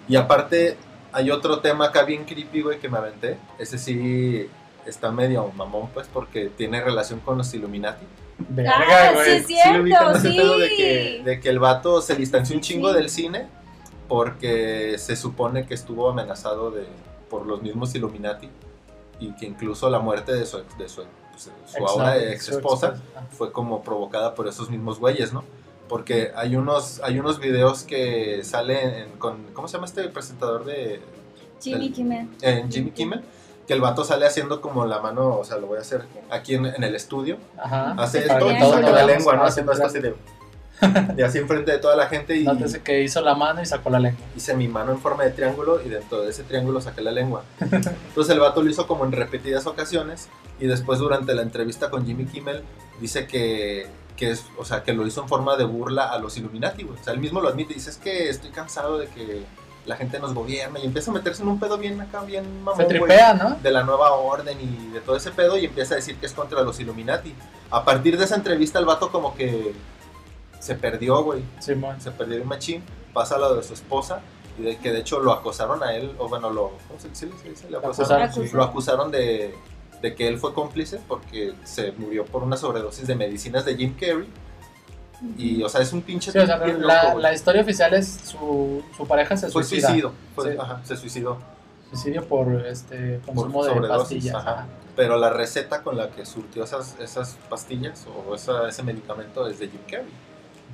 Y 0.09 0.17
aparte, 0.17 0.77
hay 1.13 1.31
otro 1.31 1.61
tema 1.61 1.87
acá 1.87 2.03
bien 2.05 2.25
creepy, 2.25 2.63
güey, 2.63 2.79
que 2.81 2.89
me 2.89 2.99
aventé. 2.99 3.39
Ese 3.59 3.79
sí 3.79 4.49
está 4.87 5.11
medio 5.13 5.51
mamón, 5.57 5.89
pues, 5.95 6.09
porque 6.13 6.49
tiene 6.57 6.81
relación 6.83 7.21
con 7.21 7.39
los 7.39 7.53
Illuminati. 7.55 8.05
Verga, 8.49 8.73
Ah, 8.77 9.13
güey. 9.15 9.25
sí, 9.25 9.31
es 9.37 9.47
Sí 9.47 9.55
cierto, 9.55 10.19
sí. 10.21 10.37
pedo 10.37 10.59
de 10.59 10.69
que, 10.71 11.23
de 11.25 11.41
que 11.41 11.49
el 11.49 11.59
vato 11.59 12.01
se 12.03 12.15
distanció 12.17 12.57
un 12.57 12.63
Sí, 12.63 12.73
chingo 12.75 12.89
sí. 12.91 12.95
del 12.95 13.09
cine 13.11 13.47
porque 14.09 14.97
se 14.99 15.17
supone 15.17 15.67
que 15.67 15.75
estuvo 15.75 16.09
amenazado 16.09 16.71
de, 16.71 16.85
por 17.31 17.47
los 17.47 17.63
mismos 17.63 17.95
Illuminati 17.95 18.49
y 19.21 19.33
que 19.37 19.47
incluso 19.47 19.89
la 19.89 20.01
muerte 20.01 20.33
de 20.35 20.45
su, 20.47 20.59
de 20.79 20.89
su, 20.89 21.03
pues, 21.31 21.45
su 21.45 21.51
Ex- 21.79 21.81
ahora 21.89 22.19
ex 22.19 22.49
esposa 22.49 23.01
fue 23.31 23.53
como 23.53 23.83
provocada 23.83 24.35
por 24.35 24.49
esos 24.49 24.69
mismos 24.71 24.99
güeyes, 24.99 25.33
¿no? 25.33 25.45
Porque 25.89 26.33
hay 26.35 26.57
unos, 26.57 27.01
hay 27.05 27.19
unos 27.19 27.39
videos 27.39 27.85
que 27.85 28.43
salen 28.45 28.95
en- 28.95 29.11
con, 29.19 29.45
¿cómo 29.53 29.69
se 29.69 29.75
llama 29.75 29.87
este 29.87 30.09
presentador 30.09 30.65
de 30.65 31.01
Jimmy 31.61 31.91
Kimmel. 31.93 32.29
en 32.43 32.71
Jimmy 32.73 32.91
Kimmel? 32.91 33.23
Que 33.73 33.77
el 33.77 33.81
vato 33.81 34.05
sale 34.05 34.27
haciendo 34.27 34.61
como 34.61 34.85
la 34.85 35.01
mano, 35.01 35.39
o 35.39 35.45
sea, 35.45 35.57
lo 35.57 35.67
voy 35.67 35.79
a 35.79 35.81
hacer 35.81 36.05
aquí 36.29 36.57
en, 36.57 36.67
en 36.67 36.85
el 36.85 36.95
estudio, 36.95 37.39
Ajá. 37.57 37.95
hace 37.97 38.19
esto 38.19 38.53
y 38.53 38.61
saca 38.61 38.91
la 38.91 39.07
lengua, 39.07 39.35
¿no? 39.35 39.45
Haciendo 39.45 39.73
esto 39.73 39.87
así 39.87 39.99
de... 39.99 40.15
Y 41.17 41.23
así 41.23 41.39
enfrente 41.39 41.73
de 41.73 41.79
toda 41.79 41.97
la 41.97 42.07
gente 42.07 42.37
y 42.37 42.45
Nótese 42.45 42.83
que 42.83 43.01
hizo 43.03 43.23
la 43.23 43.35
mano 43.35 43.63
y 43.63 43.65
sacó 43.65 43.89
la 43.89 43.99
lengua. 43.99 44.21
hice 44.37 44.55
mi 44.55 44.69
mano 44.69 44.93
en 44.93 44.99
forma 44.99 45.25
de 45.25 45.31
triángulo 45.31 45.81
y 45.83 45.89
dentro 45.89 46.21
de 46.21 46.29
ese 46.29 46.43
triángulo 46.43 46.83
saqué 46.83 47.01
la 47.01 47.13
lengua. 47.13 47.45
Entonces 47.61 48.35
el 48.35 48.41
vato 48.41 48.63
lo 48.63 48.69
hizo 48.69 48.87
como 48.87 49.07
en 49.07 49.13
repetidas 49.13 49.67
ocasiones 49.67 50.29
y 50.61 50.67
después 50.67 50.99
durante 50.99 51.35
la 51.35 51.41
entrevista 51.41 51.89
con 51.89 52.05
Jimmy 52.05 52.27
Kimmel 52.27 52.63
dice 53.01 53.27
que, 53.27 53.87
que 54.19 54.33
es, 54.33 54.45
o 54.59 54.67
sea, 54.67 54.83
que 54.83 54.93
lo 54.93 55.07
hizo 55.07 55.23
en 55.23 55.29
forma 55.29 55.57
de 55.57 55.65
burla 55.65 56.11
a 56.11 56.19
los 56.19 56.37
Illuminati, 56.37 56.83
güey. 56.83 57.01
O 57.01 57.03
sea, 57.03 57.15
él 57.15 57.21
mismo 57.21 57.41
lo 57.41 57.49
admite, 57.49 57.73
dice, 57.73 57.89
es 57.89 57.97
que 57.97 58.29
estoy 58.29 58.51
cansado 58.51 58.99
de 58.99 59.07
que 59.07 59.45
la 59.87 59.97
gente 59.97 60.19
nos 60.21 60.33
gobierna 60.33 60.79
y 60.79 60.85
empieza 60.85 61.11
a 61.11 61.15
meterse 61.15 61.43
en 61.43 61.49
un 61.49 61.59
pedo 61.59 61.77
bien 61.77 62.01
acá, 62.01 62.23
bien 62.23 62.63
mamón, 62.63 62.77
Se 62.77 62.85
güey, 62.85 62.99
tripea, 62.99 63.35
¿no? 63.35 63.57
de 63.63 63.71
la 63.71 63.83
nueva 63.83 64.13
orden 64.13 64.59
y 64.61 64.93
de 64.93 65.01
todo 65.01 65.17
ese 65.17 65.31
pedo 65.33 65.59
y 65.59 65.65
empieza 65.65 65.95
a 65.95 65.97
decir 65.97 66.17
que 66.17 66.27
es 66.27 66.33
contra 66.33 66.63
los 66.63 66.79
Illuminati. 66.79 67.35
A 67.71 67.85
partir 67.85 68.17
de 68.17 68.25
esa 68.25 68.37
entrevista 68.37 68.79
el 68.79 68.85
vato 68.85 69.11
como 69.11 69.35
que 69.35 69.75
se 70.61 70.75
perdió, 70.77 71.23
güey 71.25 71.43
Simón. 71.59 72.01
se 72.01 72.13
perdió 72.13 72.41
un 72.41 72.49
machín, 72.49 72.83
pasa 73.13 73.35
a 73.35 73.39
lo 73.39 73.57
de 73.57 73.63
su 73.63 73.75
esposa 73.75 74.21
y 74.59 74.63
de 74.63 74.79
que 74.79 74.93
de 74.93 75.01
hecho 75.01 75.19
lo 75.19 75.33
acosaron 75.33 75.83
a 75.83 75.97
él, 75.97 76.15
o 76.19 76.29
bueno, 76.29 76.51
lo, 76.51 76.73
¿cómo 76.87 77.01
se 77.01 77.09
dice? 77.09 77.27
Acusaron, 77.77 78.23
acusaron, 78.23 78.33
sí. 78.33 78.55
lo 78.55 78.63
acusaron 78.63 79.11
de, 79.11 79.55
de 80.01 80.15
que 80.15 80.29
él 80.29 80.39
fue 80.39 80.55
cómplice 80.55 81.01
porque 81.09 81.55
se 81.65 81.93
murió 81.93 82.25
por 82.25 82.43
una 82.43 82.57
sobredosis 82.57 83.07
de 83.07 83.15
medicinas 83.15 83.65
de 83.65 83.77
Jim 83.77 83.95
Carrey 83.99 84.29
y 85.39 85.63
o 85.63 85.69
sea 85.69 85.81
es 85.81 85.93
un 85.93 86.03
pinche 86.03 86.33
Sí, 86.33 86.39
o 86.39 86.47
sea, 86.47 86.59
la, 86.59 86.67
loco, 87.05 87.19
la 87.21 87.33
historia 87.33 87.63
oficial 87.63 87.95
es 87.95 88.09
su, 88.25 88.83
su 88.97 89.07
pareja 89.07 89.37
se 89.37 89.49
fue 89.51 89.63
suicida. 89.65 89.89
suicidio, 89.89 90.13
fue- 90.35 90.53
Sí. 90.53 90.59
ajá, 90.61 90.81
se 90.85 90.97
suicidó, 90.97 91.39
Suicidio 91.91 92.27
por 92.27 92.67
este 92.67 93.21
consumo 93.27 93.61
Por 93.67 93.83
de 93.83 93.89
pastillas. 93.89 94.35
ajá. 94.35 94.51
ajá. 94.53 94.67
pero 94.97 95.17
la 95.17 95.31
receta 95.31 95.83
con 95.83 95.97
la 95.97 96.11
que 96.11 96.27
surtió 96.27 96.65
esas, 96.65 96.99
esas 97.01 97.37
pastillas 97.49 98.07
o 98.29 98.35
esa- 98.35 98.69
ese 98.69 98.83
medicamento 98.83 99.47
es 99.49 99.59
de 99.59 99.69
Jim 99.69 99.81
Carrey. 99.91 100.13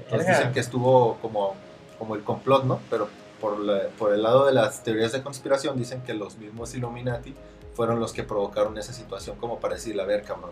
Entonces 0.04 0.28
dicen 0.28 0.52
que 0.52 0.58
estuvo 0.60 1.16
como, 1.22 1.54
como 1.98 2.14
el 2.16 2.22
complot, 2.24 2.64
¿no? 2.64 2.80
Pero 2.90 3.08
por, 3.40 3.58
la- 3.60 3.88
por 3.98 4.12
el 4.12 4.22
lado 4.22 4.46
de 4.46 4.52
las 4.52 4.82
teorías 4.82 5.12
de 5.12 5.22
conspiración 5.22 5.76
dicen 5.78 6.02
que 6.02 6.14
los 6.14 6.36
mismos 6.36 6.74
Illuminati 6.74 7.34
fueron 7.74 8.00
los 8.00 8.12
que 8.12 8.24
provocaron 8.24 8.76
esa 8.78 8.92
situación 8.92 9.36
como 9.36 9.60
para 9.60 9.74
decirle, 9.74 10.02
a 10.02 10.06
ver, 10.06 10.24
cabrón, 10.24 10.50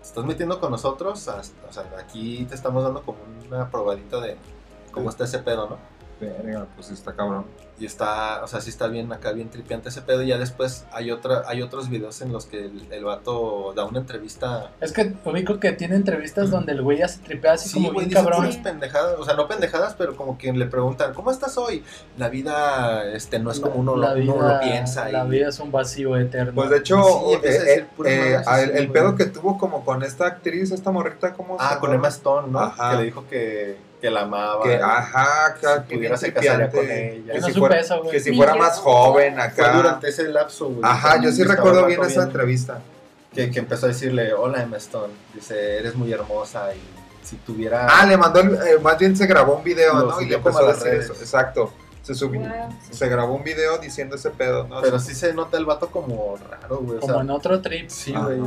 ¿te 0.00 0.06
estás 0.06 0.24
metiendo 0.24 0.60
con 0.60 0.70
nosotros? 0.70 1.26
Hasta- 1.28 1.66
O 1.68 1.72
sea, 1.72 1.84
aquí 1.98 2.44
te 2.46 2.54
estamos 2.54 2.82
dando 2.84 3.02
como 3.02 3.18
una 3.46 3.70
probadita 3.70 4.20
de 4.20 4.36
cómo 4.92 5.10
está 5.10 5.24
ese 5.24 5.38
pedo, 5.40 5.68
¿no? 5.68 5.78
Verga, 6.20 6.66
pues 6.74 6.90
está 6.90 7.12
cabrón. 7.14 7.44
Y 7.80 7.86
está, 7.86 8.42
o 8.42 8.48
sea, 8.48 8.60
sí 8.60 8.70
está 8.70 8.88
bien 8.88 9.12
acá, 9.12 9.30
bien 9.30 9.50
tripiante 9.50 9.88
ese 9.90 10.02
pedo. 10.02 10.24
Y 10.24 10.26
ya 10.28 10.38
después 10.38 10.84
hay, 10.90 11.12
otra, 11.12 11.44
hay 11.46 11.62
otros 11.62 11.88
videos 11.88 12.20
en 12.22 12.32
los 12.32 12.46
que 12.46 12.64
el, 12.64 12.88
el 12.92 13.04
vato 13.04 13.72
da 13.76 13.84
una 13.84 14.00
entrevista 14.00 14.72
Es 14.80 14.90
que 14.90 15.14
ubico 15.24 15.60
que 15.60 15.70
tiene 15.70 15.94
entrevistas 15.94 16.50
donde 16.50 16.72
el 16.72 16.82
güey 16.82 16.98
ya 16.98 17.06
se 17.06 17.20
tripea 17.20 17.52
así 17.52 17.68
Sí, 17.68 17.74
como 17.76 17.92
güey, 17.92 18.06
bien 18.06 18.08
dice 18.08 18.20
cabrón. 18.32 18.62
pendejadas, 18.64 19.14
o 19.20 19.24
sea, 19.24 19.34
no 19.34 19.46
pendejadas, 19.46 19.94
pero 19.94 20.16
como 20.16 20.36
que 20.36 20.52
le 20.52 20.66
preguntan, 20.66 21.14
¿cómo 21.14 21.30
estás 21.30 21.56
hoy? 21.56 21.84
La 22.16 22.28
vida 22.28 23.04
este, 23.12 23.38
no 23.38 23.52
es 23.52 23.60
como 23.60 23.76
uno, 23.76 23.94
La 23.94 24.12
lo, 24.12 24.22
uno 24.24 24.34
vida- 24.42 24.54
lo 24.54 24.60
piensa. 24.60 25.08
La 25.10 25.24
y- 25.24 25.28
vida 25.30 25.48
es 25.50 25.60
un 25.60 25.70
vacío 25.70 26.16
eterno. 26.16 26.54
Pues 26.56 26.70
de 26.70 26.78
hecho, 26.78 27.00
Sí, 27.00 27.34
eh, 27.34 27.40
eh, 27.44 27.86
eh, 28.06 28.70
el, 28.74 28.90
pedo 28.90 29.14
que 29.14 29.26
tuvo 29.26 29.56
como 29.56 29.84
con 29.84 30.02
esta 30.02 30.26
actriz, 30.26 30.72
esta 30.72 30.90
morrita, 30.90 31.32
¿cómo 31.34 31.56
se 31.56 31.64
Ah, 31.64 31.78
con? 31.78 31.94
Emma 31.94 32.08
Stone, 32.08 32.48
¿no? 32.50 32.58
Ajá. 32.58 32.90
Que 32.90 32.96
le 32.96 33.02
dijo 33.04 33.24
que, 33.28 33.76
que 34.00 34.10
la 34.10 34.20
amaba. 34.22 34.62
Que, 34.62 34.76
ajá, 34.76 35.54
que, 35.60 35.66
si 35.66 35.72
que 35.74 35.80
pudiera 35.96 36.16
bien 36.16 36.18
se 36.18 36.32
casaría 36.32 36.70
con 36.70 36.90
ella. 36.90 37.32
Que 37.32 37.40
no 37.40 37.46
si 37.46 37.52
supe 37.52 37.66
fuera, 37.66 37.80
eso, 37.80 37.98
güey. 38.00 38.10
que 38.12 38.20
si 38.20 38.36
fuera 38.36 38.54
más 38.54 38.78
joven 38.78 39.34
Fue 39.34 39.42
acá. 39.42 39.72
durante 39.76 40.08
ese 40.08 40.28
lapso, 40.28 40.66
güey. 40.68 40.80
Ajá, 40.82 41.20
yo 41.20 41.32
sí 41.32 41.42
recuerdo 41.44 41.84
bien 41.86 42.02
esa 42.04 42.22
entrevista. 42.24 42.80
Que, 43.34 43.50
que 43.50 43.58
empezó 43.58 43.86
a 43.86 43.88
decirle, 43.90 44.32
hola 44.32 44.62
Emma 44.62 44.76
Stone. 44.78 45.12
Dice, 45.34 45.78
eres 45.78 45.94
muy 45.94 46.12
hermosa 46.12 46.74
y 46.74 46.80
si 47.26 47.36
tuviera... 47.36 47.86
Ah, 47.90 48.06
le 48.06 48.16
mandó, 48.16 48.40
el- 48.40 48.54
eh, 48.54 48.78
más 48.82 48.96
bien 48.98 49.16
se 49.16 49.26
grabó 49.26 49.56
un 49.56 49.64
video, 49.64 49.94
Lo 49.94 50.10
¿no? 50.12 50.20
Y 50.20 50.26
le 50.26 50.36
empezó 50.36 50.60
a 50.66 50.72
decir 50.72 50.84
redes. 50.84 51.04
eso. 51.10 51.12
Exacto. 51.14 51.72
Se 52.02 52.14
subió, 52.14 52.40
Wow. 52.40 52.50
se 52.90 53.06
grabó 53.08 53.34
un 53.34 53.44
video 53.44 53.76
diciendo 53.76 54.16
ese 54.16 54.30
pedo, 54.30 54.66
¿no? 54.66 54.80
Pero 54.80 54.98
sí 54.98 55.14
se 55.14 55.34
nota 55.34 55.58
el 55.58 55.66
vato 55.66 55.88
como 55.90 56.38
raro, 56.48 56.78
güey. 56.78 56.96
O 56.96 57.00
como 57.00 57.12
sea, 57.12 57.22
en 57.22 57.30
otro 57.30 57.60
trip. 57.60 57.90
Sí, 57.90 58.12
güey. 58.14 58.40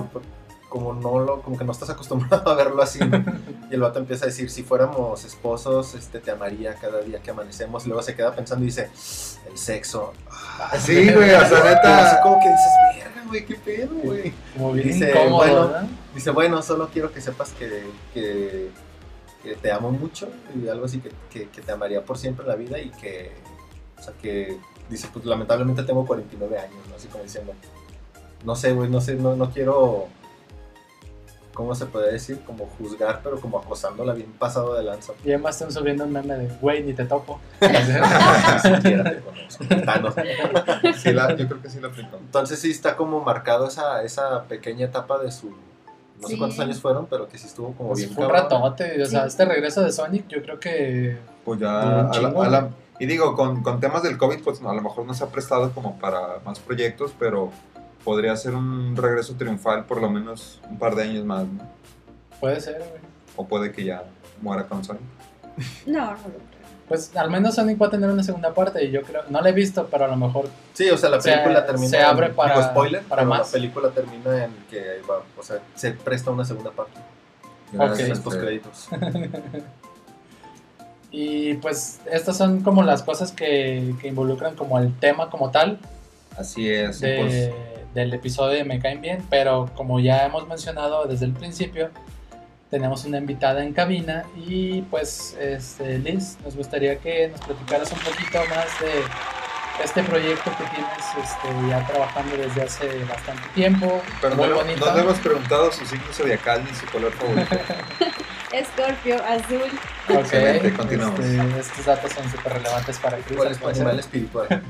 Como 0.71 0.93
no 0.93 1.19
lo, 1.19 1.41
como 1.41 1.57
que 1.57 1.65
no 1.65 1.73
estás 1.73 1.89
acostumbrado 1.95 2.49
a 2.49 2.55
verlo 2.55 2.81
así. 2.81 2.99
¿no? 2.99 3.23
y 3.69 3.73
el 3.73 3.81
vato 3.81 3.99
empieza 3.99 4.23
a 4.25 4.27
decir, 4.29 4.49
si 4.49 4.63
fuéramos 4.63 5.25
esposos, 5.25 5.93
este 5.95 6.19
te 6.19 6.31
amaría 6.31 6.75
cada 6.75 7.01
día 7.01 7.21
que 7.21 7.31
amanecemos. 7.31 7.85
Y 7.85 7.89
luego 7.89 8.01
se 8.01 8.15
queda 8.15 8.33
pensando 8.33 8.63
y 8.63 8.67
dice, 8.67 8.89
el 9.49 9.57
sexo. 9.57 10.13
Ah, 10.29 10.71
Sí, 10.79 11.11
güey, 11.11 11.33
o 11.33 11.45
sea, 11.45 12.05
así 12.05 12.15
como 12.23 12.39
que 12.39 12.49
dices, 12.49 12.71
verga, 12.95 13.23
güey, 13.27 13.45
qué 13.45 13.55
pedo, 13.55 13.95
güey. 13.95 14.33
Como 14.53 14.71
bien 14.71 14.87
Dice, 14.87 15.09
incómodo, 15.09 15.35
bueno, 15.35 15.67
¿no? 15.67 15.89
Dice, 16.15 16.31
bueno, 16.31 16.61
solo 16.61 16.89
quiero 16.91 17.11
que 17.11 17.19
sepas 17.19 17.51
que, 17.51 17.83
que, 18.13 18.69
que 19.43 19.55
te 19.55 19.71
amo 19.73 19.91
mucho 19.91 20.29
y 20.55 20.69
algo 20.69 20.85
así 20.85 20.99
que, 20.99 21.11
que, 21.29 21.49
que 21.49 21.61
te 21.61 21.71
amaría 21.73 22.03
por 22.03 22.17
siempre 22.17 22.43
en 22.43 22.49
la 22.49 22.55
vida 22.55 22.79
y 22.79 22.89
que, 22.91 23.31
o 23.99 24.01
sea, 24.01 24.13
que, 24.21 24.57
dice, 24.89 25.07
pues 25.11 25.25
lamentablemente 25.25 25.83
tengo 25.83 26.05
49 26.05 26.57
años, 26.57 26.87
¿no? 26.89 26.95
Así 26.95 27.07
como 27.07 27.23
diciendo, 27.23 27.53
no 28.43 28.55
sé, 28.55 28.73
güey, 28.73 28.89
no 28.89 29.01
sé, 29.01 29.15
no, 29.15 29.35
no 29.35 29.49
quiero, 29.51 30.07
¿cómo 31.61 31.75
se 31.75 31.85
puede 31.85 32.11
decir? 32.11 32.39
Como 32.45 32.65
juzgar, 32.77 33.21
pero 33.23 33.39
como 33.39 33.59
acosándola 33.59 34.13
bien 34.13 34.31
pasado 34.39 34.73
de 34.73 34.83
lanza. 34.83 35.13
Y 35.23 35.29
además 35.29 35.55
están 35.55 35.71
subiendo 35.71 36.03
un 36.05 36.11
meme 36.11 36.35
de, 36.35 36.47
güey, 36.59 36.83
ni 36.83 36.93
te 36.93 37.05
topo. 37.05 37.39
Ni 37.61 37.67
siquiera 37.67 39.03
te 39.11 39.19
conozco. 39.19 39.63
Ah, 39.87 39.99
no. 39.99 40.93
Sí 40.93 41.11
la- 41.13 41.35
yo 41.35 41.47
creo 41.47 41.61
que 41.61 41.69
sí 41.69 41.79
lo 41.79 41.87
aplicó. 41.89 42.17
Entonces 42.17 42.59
sí 42.59 42.71
está 42.71 42.95
como 42.95 43.21
marcado 43.21 43.67
esa, 43.67 44.03
esa 44.03 44.43
pequeña 44.45 44.85
etapa 44.87 45.19
de 45.19 45.31
su, 45.31 45.49
no 46.21 46.27
sé 46.27 46.37
cuántos 46.37 46.59
años 46.59 46.81
fueron, 46.81 47.05
pero 47.05 47.27
que 47.27 47.37
sí 47.37 47.47
estuvo 47.47 47.73
como 47.73 47.89
Pues 47.89 47.99
bien 47.99 48.11
fue 48.15 48.25
un 48.25 48.31
cabrón. 48.31 48.49
ratote. 48.49 49.01
O 49.01 49.05
sea, 49.05 49.25
este 49.25 49.45
regreso 49.45 49.81
de 49.81 49.91
Sonic, 49.91 50.27
yo 50.27 50.41
creo 50.41 50.59
que. 50.59 51.17
Pues 51.45 51.59
ya. 51.59 52.01
a 52.09 52.19
la- 52.19 52.27
a 52.29 52.49
la- 52.49 52.69
y 52.99 53.05
digo, 53.07 53.35
con, 53.35 53.63
con 53.63 53.79
temas 53.79 54.03
del 54.03 54.17
COVID, 54.17 54.43
pues 54.43 54.61
a 54.61 54.73
lo 54.73 54.81
mejor 54.81 55.05
no 55.05 55.13
se 55.15 55.23
ha 55.23 55.27
prestado 55.27 55.71
como 55.71 55.97
para 55.99 56.39
más 56.45 56.59
proyectos, 56.59 57.11
pero 57.17 57.49
podría 58.03 58.35
ser 58.35 58.55
un 58.55 58.95
regreso 58.95 59.35
triunfal 59.35 59.85
por 59.85 60.01
lo 60.01 60.09
menos 60.09 60.59
un 60.69 60.77
par 60.79 60.95
de 60.95 61.03
años 61.03 61.25
más, 61.25 61.45
¿no? 61.47 61.63
Puede 62.39 62.59
ser, 62.61 62.77
güey. 62.79 63.01
O 63.35 63.47
puede 63.47 63.71
que 63.71 63.83
ya 63.83 64.03
muera 64.41 64.67
con 64.67 64.83
Sonic. 64.83 65.01
No, 65.85 66.05
no 66.05 66.11
lo 66.11 66.17
creo. 66.17 66.51
Pues 66.87 67.15
al 67.15 67.29
menos 67.31 67.55
Sonic 67.55 67.81
va 67.81 67.87
a 67.87 67.89
tener 67.89 68.09
una 68.09 68.23
segunda 68.23 68.53
parte. 68.53 68.83
Y 68.83 68.91
yo 68.91 69.01
creo, 69.03 69.23
no 69.29 69.39
la 69.41 69.49
he 69.49 69.53
visto, 69.53 69.87
pero 69.89 70.05
a 70.05 70.07
lo 70.07 70.15
mejor. 70.17 70.49
Sí, 70.73 70.89
o 70.89 70.97
sea, 70.97 71.09
la 71.09 71.21
Se- 71.21 71.31
película 71.31 71.65
termina. 71.65 71.87
se 71.89 72.01
abre 72.01 72.27
en- 72.27 72.35
para- 72.35 72.55
digo, 72.55 72.67
spoiler, 72.69 73.01
para 73.03 73.21
pero 73.21 73.29
más. 73.29 73.47
La 73.47 73.51
película 73.53 73.89
termina 73.91 74.45
en 74.45 74.51
que 74.69 75.01
va, 75.09 75.21
o 75.37 75.43
sea, 75.43 75.59
se 75.75 75.91
presta 75.91 76.31
una 76.31 76.43
segunda 76.43 76.71
parte. 76.71 76.99
Gracias, 77.71 78.09
Los 78.09 78.17
este, 78.17 78.23
postcréditos. 78.29 78.89
Y 81.13 81.55
pues 81.55 81.99
estas 82.09 82.37
son 82.37 82.61
como 82.61 82.83
las 82.83 83.03
cosas 83.03 83.31
que, 83.33 83.93
que 84.01 84.07
involucran 84.07 84.55
como 84.55 84.79
el 84.79 84.97
tema 84.97 85.29
como 85.29 85.51
tal 85.51 85.77
Así 86.37 86.69
es. 86.69 87.01
de- 87.01 87.19
pues, 87.21 87.51
del 87.93 88.13
episodio 88.13 88.57
de 88.57 88.63
Me 88.63 88.79
Caen 88.79 89.01
Bien. 89.01 89.25
Pero 89.29 89.69
como 89.75 89.99
ya 89.99 90.25
hemos 90.25 90.47
mencionado 90.47 91.05
desde 91.05 91.25
el 91.25 91.33
principio, 91.33 91.89
tenemos 92.69 93.05
una 93.05 93.17
invitada 93.17 93.63
en 93.63 93.73
cabina. 93.73 94.23
Y 94.35 94.81
pues, 94.83 95.37
este, 95.39 95.99
Liz, 95.99 96.37
nos 96.43 96.55
gustaría 96.55 96.97
que 96.97 97.29
nos 97.29 97.41
platicaras 97.41 97.91
un 97.91 97.99
poquito 97.99 98.39
más 98.49 98.79
de 98.79 99.03
este 99.83 100.03
proyecto 100.03 100.51
que 100.51 100.63
tienes 100.75 101.05
este, 101.23 101.69
ya 101.69 101.85
trabajando 101.87 102.37
desde 102.37 102.63
hace 102.63 103.03
bastante 103.05 103.43
tiempo. 103.53 104.01
Pero 104.21 104.35
muy 104.35 104.47
no, 104.47 104.55
bonito. 104.55 104.85
no 104.85 104.95
le 104.95 105.01
hemos 105.01 105.19
preguntado 105.19 105.71
su 105.71 105.85
signo 105.85 106.11
zodiacal 106.13 106.63
ni 106.63 106.73
su 106.75 106.85
color 106.87 107.11
favorito. 107.13 107.55
Escorpio, 108.51 109.15
azul. 109.23 109.61
Ok, 110.09 110.15
Excelente, 110.19 110.73
continuamos. 110.73 111.19
este, 111.21 111.59
estos 111.59 111.85
datos 111.85 112.11
son 112.11 112.29
súper 112.29 112.53
relevantes 112.53 112.99
para 112.99 113.17
Chris. 113.17 113.37
¿Cuál 113.37 113.51
es 113.51 113.59
tu 113.59 113.67
animal 113.67 113.99
espiritual? 113.99 114.47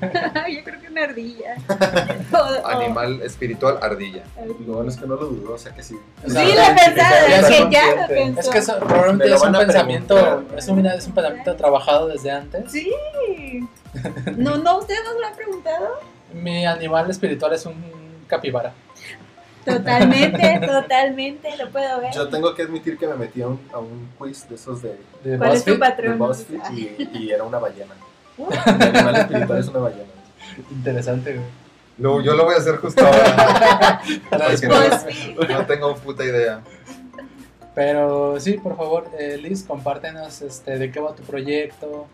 Yo 0.54 0.64
creo 0.64 0.82
que 0.82 0.88
una 0.88 1.04
ardilla. 1.04 1.56
Animal 2.66 3.22
espiritual, 3.24 3.80
ardilla. 3.82 4.24
Lo 4.46 4.74
bueno 4.74 4.90
es 4.90 4.98
que 4.98 5.08
no 5.08 5.16
lo 5.16 5.26
dudó, 5.26 5.54
o 5.54 5.58
sea 5.58 5.74
que 5.74 5.82
sí. 5.82 5.98
Sí, 6.28 6.34
lo 6.34 6.42
es 6.42 7.48
que 7.48 7.68
ya 7.72 7.96
lo 7.96 8.08
pensó. 8.08 8.40
Es 8.42 8.50
que 8.50 8.58
eso 8.60 8.80
probablemente 8.80 9.34
es 9.34 9.42
un 9.42 9.52
pensamiento, 9.52 10.16
preguntar. 10.16 10.60
es 10.60 10.68
un, 10.68 10.86
es 10.86 11.08
un 11.08 11.14
pensamiento 11.14 11.56
trabajado 11.56 12.08
desde 12.08 12.32
antes. 12.32 12.72
Sí. 12.72 12.92
No, 14.38 14.58
no, 14.58 14.78
¿ustedes 14.78 15.04
nos 15.04 15.20
lo 15.20 15.28
han 15.28 15.36
preguntado? 15.36 16.00
Mi 16.34 16.66
animal 16.66 17.10
espiritual 17.10 17.54
es 17.54 17.66
un 17.66 17.76
capibara. 18.28 18.74
Totalmente, 19.66 20.60
totalmente, 20.66 21.58
lo 21.58 21.70
puedo 21.70 22.00
ver. 22.02 22.14
Yo 22.14 22.28
tengo 22.30 22.54
que 22.56 22.64
admitir 22.64 22.98
que 22.98 23.08
me 23.08 23.16
metí 23.16 23.42
a 23.42 23.48
un, 23.48 23.60
a 23.74 23.80
un 23.80 24.10
quiz 24.18 24.48
de 24.50 24.56
esos 24.56 24.82
de, 24.82 24.98
De 25.24 25.38
¿Cuál 25.38 25.54
es 25.54 25.64
tu 25.64 25.72
BuzzFeed. 25.72 25.74
de 25.74 25.78
patrón? 25.80 26.18
BuzzFeed 26.20 26.62
y, 26.74 27.10
y 27.20 27.32
era 27.32 27.44
una 27.44 27.60
ballena. 27.60 27.94
Mi 28.38 28.46
animal 28.86 29.16
espiritual 29.18 29.60
es 29.60 29.68
una 29.68 29.80
ballena. 29.80 30.10
Interesante, 30.72 31.34
güey. 31.36 31.46
Lo- 31.98 32.22
yo 32.22 32.34
lo 32.36 32.46
voy 32.46 32.56
a 32.56 32.58
hacer 32.58 32.78
justo 32.78 33.06
ahora. 33.06 34.02
No 35.50 35.66
tengo 35.68 35.96
puta 35.98 36.24
idea. 36.24 36.62
Pero 37.76 38.40
sí, 38.40 38.54
por 38.54 38.76
favor, 38.76 39.10
eh, 39.18 39.38
Liz, 39.42 39.64
compártenos 39.64 40.42
este, 40.42 40.78
de 40.78 40.92
qué 40.92 41.00
va 41.00 41.14
tu 41.16 41.24
proyecto. 41.24 42.08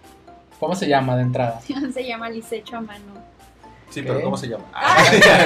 ¿Cómo 0.59 0.75
se 0.75 0.87
llama 0.87 1.15
de 1.15 1.23
entrada? 1.23 1.61
Se 1.93 2.03
llama 2.05 2.29
Lisecho 2.29 2.77
a 2.77 2.81
mano. 2.81 3.36
Sí, 3.89 4.01
Ok. 4.01 4.07
pero 4.07 4.21
¿cómo 4.23 4.37
se 4.37 4.47
llama? 4.47 4.65
Ah. 4.73 5.03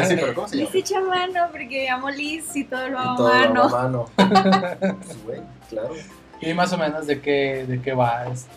sí, 0.08 0.16
pero 0.16 0.34
¿cómo 0.34 0.48
se 0.48 0.58
llama? 0.58 0.70
Lisecho 0.74 0.98
a 0.98 1.02
mano 1.02 1.48
porque 1.52 1.66
me 1.68 1.84
llamo 1.86 2.10
Liz 2.10 2.56
y 2.56 2.64
todo 2.66 2.88
lo 2.90 3.00
hago 3.00 3.12
a 3.12 3.18
todo 3.18 3.70
mano. 3.70 4.08
a 4.18 4.26
mano. 4.28 4.98
Güey, 5.26 5.42
claro. 5.70 5.94
Y 6.42 6.54
más 6.54 6.74
o 6.74 6.78
menos 6.78 7.06
de 7.08 7.22
qué, 7.22 7.66
de 7.68 7.82
qué 7.82 7.94
va. 7.94 8.26
Es- 8.28 8.48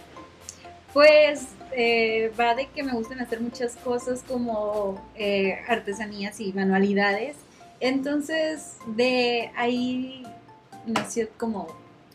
Pues 0.92 1.48
eh, 1.72 2.32
va 2.38 2.54
de 2.54 2.66
que 2.68 2.82
me 2.82 2.92
gustan 2.92 3.20
hacer 3.20 3.40
muchas 3.40 3.74
cosas 3.76 4.22
como 4.26 5.02
eh, 5.16 5.58
artesanías 5.68 6.40
y 6.40 6.52
manualidades. 6.52 7.36
Entonces 7.80 8.76
de 8.86 9.50
ahí 9.56 10.24
nació 10.86 11.28
como 11.38 11.66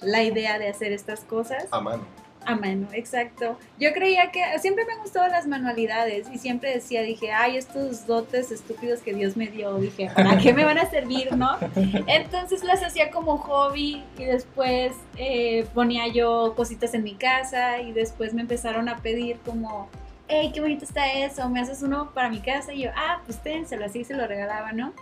la 0.02 0.24
idea 0.24 0.58
de 0.58 0.70
hacer 0.70 0.92
estas 0.94 1.20
cosas 1.22 1.66
A 1.72 1.82
mano. 1.82 2.04
A 2.46 2.56
mano, 2.56 2.88
exacto. 2.94 3.58
Yo 3.80 3.94
creía 3.94 4.32
que 4.32 4.42
siempre 4.60 4.86
me 4.86 4.94
han 4.94 5.00
gustado 5.02 5.28
las 5.28 5.46
manualidades 5.46 6.28
y 6.34 6.38
siempre 6.38 6.74
decía, 6.74 7.02
dije, 7.02 7.32
ay, 7.32 7.58
estos 7.58 8.08
dotes 8.08 8.52
estúpidos 8.52 9.02
que 9.02 9.14
Dios 9.14 9.38
me 9.38 9.48
dio, 9.48 9.76
dije, 9.76 10.10
¿para 10.16 10.38
qué 10.38 10.54
me 10.54 10.66
van 10.66 10.78
a 10.78 10.90
servir, 10.90 11.36
no? 11.36 11.58
Entonces 12.08 12.64
las 12.64 12.82
hacía 12.84 13.12
como 13.12 13.38
hobby 13.38 14.04
y 14.18 14.24
después 14.24 14.94
eh, 15.18 15.68
ponía 15.74 16.08
yo 16.08 16.54
cositas 16.56 16.94
en 16.94 17.04
mi 17.04 17.16
casa 17.16 17.82
y 17.82 17.92
después 17.92 18.34
me 18.34 18.42
empezaron 18.42 18.90
a 18.90 18.98
pedir 18.98 19.38
como, 19.46 19.90
hey, 20.28 20.52
qué 20.54 20.62
bonito 20.62 20.86
está 20.86 21.12
eso, 21.12 21.48
me 21.50 21.60
haces 21.60 21.84
uno 21.84 22.12
para 22.14 22.30
mi 22.30 22.40
casa 22.40 22.74
y 22.74 22.84
yo, 22.84 22.92
ah, 22.96 23.22
pues 23.26 23.42
ténselo, 23.44 23.86
así 23.86 24.04
se 24.04 24.16
lo 24.16 24.26
regalaba, 24.26 24.72
¿no? 24.72 24.94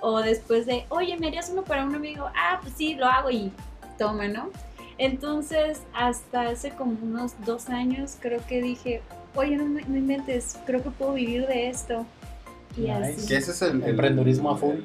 O 0.00 0.20
después 0.20 0.66
de, 0.66 0.84
oye, 0.88 1.16
¿me 1.16 1.28
harías 1.28 1.48
uno 1.50 1.62
para 1.62 1.84
un 1.84 1.94
amigo? 1.94 2.28
Ah, 2.36 2.58
pues 2.60 2.74
sí, 2.76 2.94
lo 2.94 3.06
hago 3.06 3.30
y 3.30 3.52
toma, 3.98 4.28
¿no? 4.28 4.50
Entonces, 4.98 5.82
hasta 5.94 6.48
hace 6.48 6.70
como 6.70 6.96
unos 7.02 7.32
dos 7.44 7.68
años, 7.68 8.16
creo 8.20 8.40
que 8.46 8.60
dije, 8.62 9.02
oye, 9.34 9.56
no, 9.56 9.64
me- 9.66 9.82
no 9.82 9.96
inventes, 9.96 10.58
creo 10.66 10.82
que 10.82 10.90
puedo 10.90 11.14
vivir 11.14 11.46
de 11.46 11.68
esto. 11.68 12.06
Y 12.76 12.82
Nice. 12.82 12.92
así. 13.18 13.26
Que 13.28 13.36
ese 13.36 13.50
es 13.52 13.62
el... 13.62 13.82
el- 13.82 13.90
Emprendedurismo 13.90 14.50
a 14.52 14.56
full. 14.56 14.76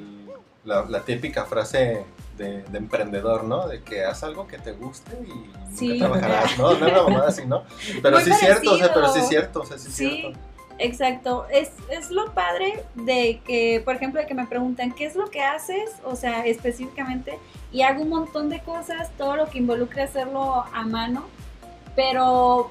la, 0.64 0.84
la 0.86 1.00
típica 1.02 1.44
frase 1.46 2.04
de, 2.36 2.62
de 2.62 2.78
emprendedor, 2.78 3.44
¿no? 3.44 3.66
De 3.68 3.82
que 3.82 4.04
haz 4.04 4.22
algo 4.22 4.46
que 4.46 4.58
te 4.58 4.72
guste 4.72 5.10
y 5.26 5.28
nunca 5.28 5.58
Sí. 5.74 5.98
trabajarás, 5.98 6.58
¿no? 6.58 6.74
No 6.78 6.86
es 6.86 6.92
una 6.92 7.02
mamada 7.02 7.28
así, 7.28 7.46
¿no? 7.46 7.62
Pero 8.02 8.16
Muy 8.16 8.24
sí 8.24 8.30
es 8.30 8.38
cierto, 8.38 8.72
o 8.72 8.76
sea, 8.78 8.92
pero 8.94 9.12
sí 9.12 9.18
es 9.20 9.28
cierto, 9.28 9.60
o 9.62 9.66
sea, 9.66 9.78
sí 9.78 9.88
es 9.88 9.94
Sí, 9.94 10.08
cierto. 10.20 10.38
Exacto. 10.78 11.46
Es, 11.50 11.72
es 11.90 12.10
lo 12.10 12.32
padre 12.32 12.84
de 12.94 13.40
que, 13.44 13.82
por 13.84 13.96
ejemplo, 13.96 14.20
de 14.20 14.26
que 14.26 14.34
me 14.34 14.46
preguntan, 14.46 14.92
¿qué 14.92 15.06
es 15.06 15.16
lo 15.16 15.30
que 15.30 15.42
haces? 15.42 15.90
O 16.04 16.16
sea, 16.16 16.46
específicamente, 16.46 17.38
y 17.72 17.82
hago 17.82 18.02
un 18.02 18.08
montón 18.08 18.48
de 18.48 18.60
cosas, 18.60 19.10
todo 19.16 19.36
lo 19.36 19.46
que 19.46 19.58
involucre 19.58 20.02
hacerlo 20.02 20.64
a 20.72 20.84
mano, 20.84 21.24
pero, 21.94 22.70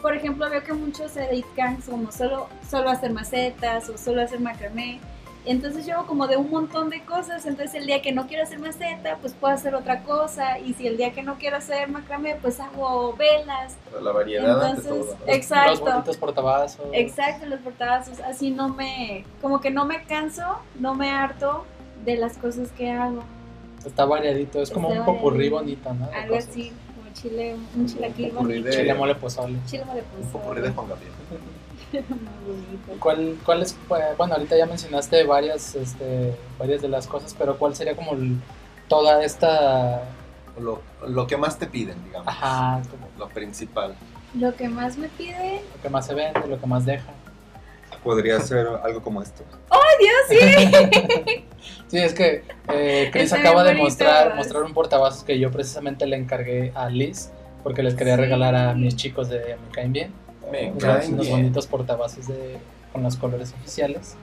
por 0.00 0.16
ejemplo, 0.16 0.48
veo 0.50 0.62
que 0.62 0.72
muchos 0.72 1.12
se 1.12 1.20
dedican 1.20 1.76
como 1.82 2.10
solo, 2.10 2.48
solo 2.68 2.90
a 2.90 2.92
hacer 2.94 3.12
macetas 3.12 3.88
o 3.88 3.96
solo 3.96 4.20
a 4.20 4.24
hacer 4.24 4.40
macramé. 4.40 5.00
Entonces 5.44 5.86
yo 5.86 5.94
hago 5.94 6.06
como 6.06 6.28
de 6.28 6.36
un 6.36 6.50
montón 6.50 6.88
de 6.88 7.00
cosas, 7.04 7.44
entonces 7.46 7.74
el 7.74 7.86
día 7.86 8.00
que 8.00 8.12
no 8.12 8.28
quiero 8.28 8.44
hacer 8.44 8.60
maceta, 8.60 9.16
pues 9.20 9.34
puedo 9.34 9.52
hacer 9.52 9.74
otra 9.74 10.02
cosa, 10.04 10.60
y 10.60 10.72
si 10.74 10.86
el 10.86 10.96
día 10.96 11.12
que 11.12 11.22
no 11.24 11.34
quiero 11.36 11.56
hacer 11.56 11.88
macramé, 11.88 12.36
pues 12.40 12.60
hago 12.60 13.14
velas. 13.16 13.76
Pero 13.90 14.02
la 14.04 14.12
variedad 14.12 14.64
ante 14.64 14.82
Entonces, 14.88 15.06
todo. 15.16 15.18
Los 15.26 15.36
exacto. 15.36 15.84
bonitos 15.84 16.16
portavasos. 16.16 16.86
Exacto, 16.92 17.46
los 17.46 17.58
portavasos, 17.58 18.20
así 18.20 18.50
no 18.50 18.68
me, 18.68 19.24
como 19.40 19.60
que 19.60 19.70
no 19.72 19.84
me 19.84 20.04
canso, 20.04 20.44
no 20.78 20.94
me 20.94 21.10
harto 21.10 21.64
de 22.04 22.16
las 22.16 22.38
cosas 22.38 22.70
que 22.72 22.90
hago. 22.92 23.24
Está 23.84 24.04
variadito, 24.04 24.62
es 24.62 24.70
como 24.70 24.90
Está 24.90 25.00
un 25.00 25.06
popurrí 25.06 25.48
bonito, 25.48 25.92
¿no? 25.92 26.06
De 26.06 26.14
Algo 26.14 26.36
cosas. 26.36 26.50
así, 26.50 26.72
como 26.94 27.12
chile, 27.14 27.56
un 27.74 27.86
chilaquil 27.88 28.28
popurrí 28.30 28.60
bonito. 28.60 28.68
de- 28.68 28.76
Chile 28.76 28.94
mole 28.94 29.14
pozole. 29.16 29.58
Chile 29.66 29.84
mole 29.86 30.04
Un 30.20 30.28
popurrí 30.30 30.60
de 30.62 30.70
Juan 30.70 30.88
Gabriel. 30.88 31.12
Muy 31.92 32.02
bonito. 32.46 32.92
¿Cuál, 32.98 33.36
cuál 33.44 33.62
es, 33.62 33.76
pues, 33.88 34.02
bueno, 34.16 34.34
ahorita 34.34 34.56
ya 34.56 34.66
mencionaste 34.66 35.24
varias, 35.24 35.74
este, 35.74 36.34
varias 36.58 36.82
de 36.82 36.88
las 36.88 37.06
cosas, 37.06 37.34
pero 37.38 37.58
¿cuál 37.58 37.74
sería 37.74 37.94
como 37.96 38.12
el- 38.12 38.36
toda 38.88 39.22
esta, 39.24 40.02
Lo, 40.60 40.80
lo 41.06 41.26
que 41.26 41.36
más 41.36 41.58
te 41.58 41.66
piden, 41.66 42.02
digamos. 42.04 42.28
ajá, 42.28 42.82
como 42.90 43.08
Lo 43.18 43.28
principal. 43.28 43.94
Lo 44.38 44.54
que 44.54 44.68
más 44.68 44.96
me 44.98 45.08
pide, 45.08 45.62
lo 45.74 45.82
que 45.82 45.88
más 45.90 46.06
se 46.06 46.14
vende, 46.14 46.46
lo 46.46 46.58
que 46.60 46.66
más 46.66 46.84
deja? 46.86 47.12
Podría 48.02 48.40
ser 48.40 48.66
algo 48.82 49.02
como 49.02 49.22
esto. 49.22 49.44
Dios 50.00 50.40
sí. 50.40 51.44
Sí, 51.86 51.98
es 51.98 52.14
que 52.14 52.42
eh, 52.70 53.10
Chris 53.12 53.32
acaba 53.34 53.62
de 53.62 53.74
mostrar, 53.74 54.34
mostrar 54.34 54.62
un 54.62 54.72
portavasos 54.72 55.22
que 55.24 55.38
yo 55.38 55.50
precisamente 55.50 56.06
le 56.06 56.16
encargué 56.16 56.72
a 56.74 56.88
Liz, 56.88 57.30
porque 57.62 57.82
les 57.82 57.94
quería 57.94 58.14
Sí. 58.16 58.22
regalar 58.22 58.54
a 58.56 58.74
mis 58.74 58.96
chicos 58.96 59.28
de 59.28 59.56
Me 59.62 59.68
Caen 59.72 59.92
Bien. 59.92 60.12
Me 60.52 60.70
unos, 60.70 60.84
caen 60.84 61.14
unos 61.14 61.26
bien. 61.26 61.38
bonitos 61.40 61.66
portavasos 61.66 62.28
de, 62.28 62.58
con 62.92 63.02
los 63.02 63.16
colores 63.16 63.52
oficiales. 63.58 64.14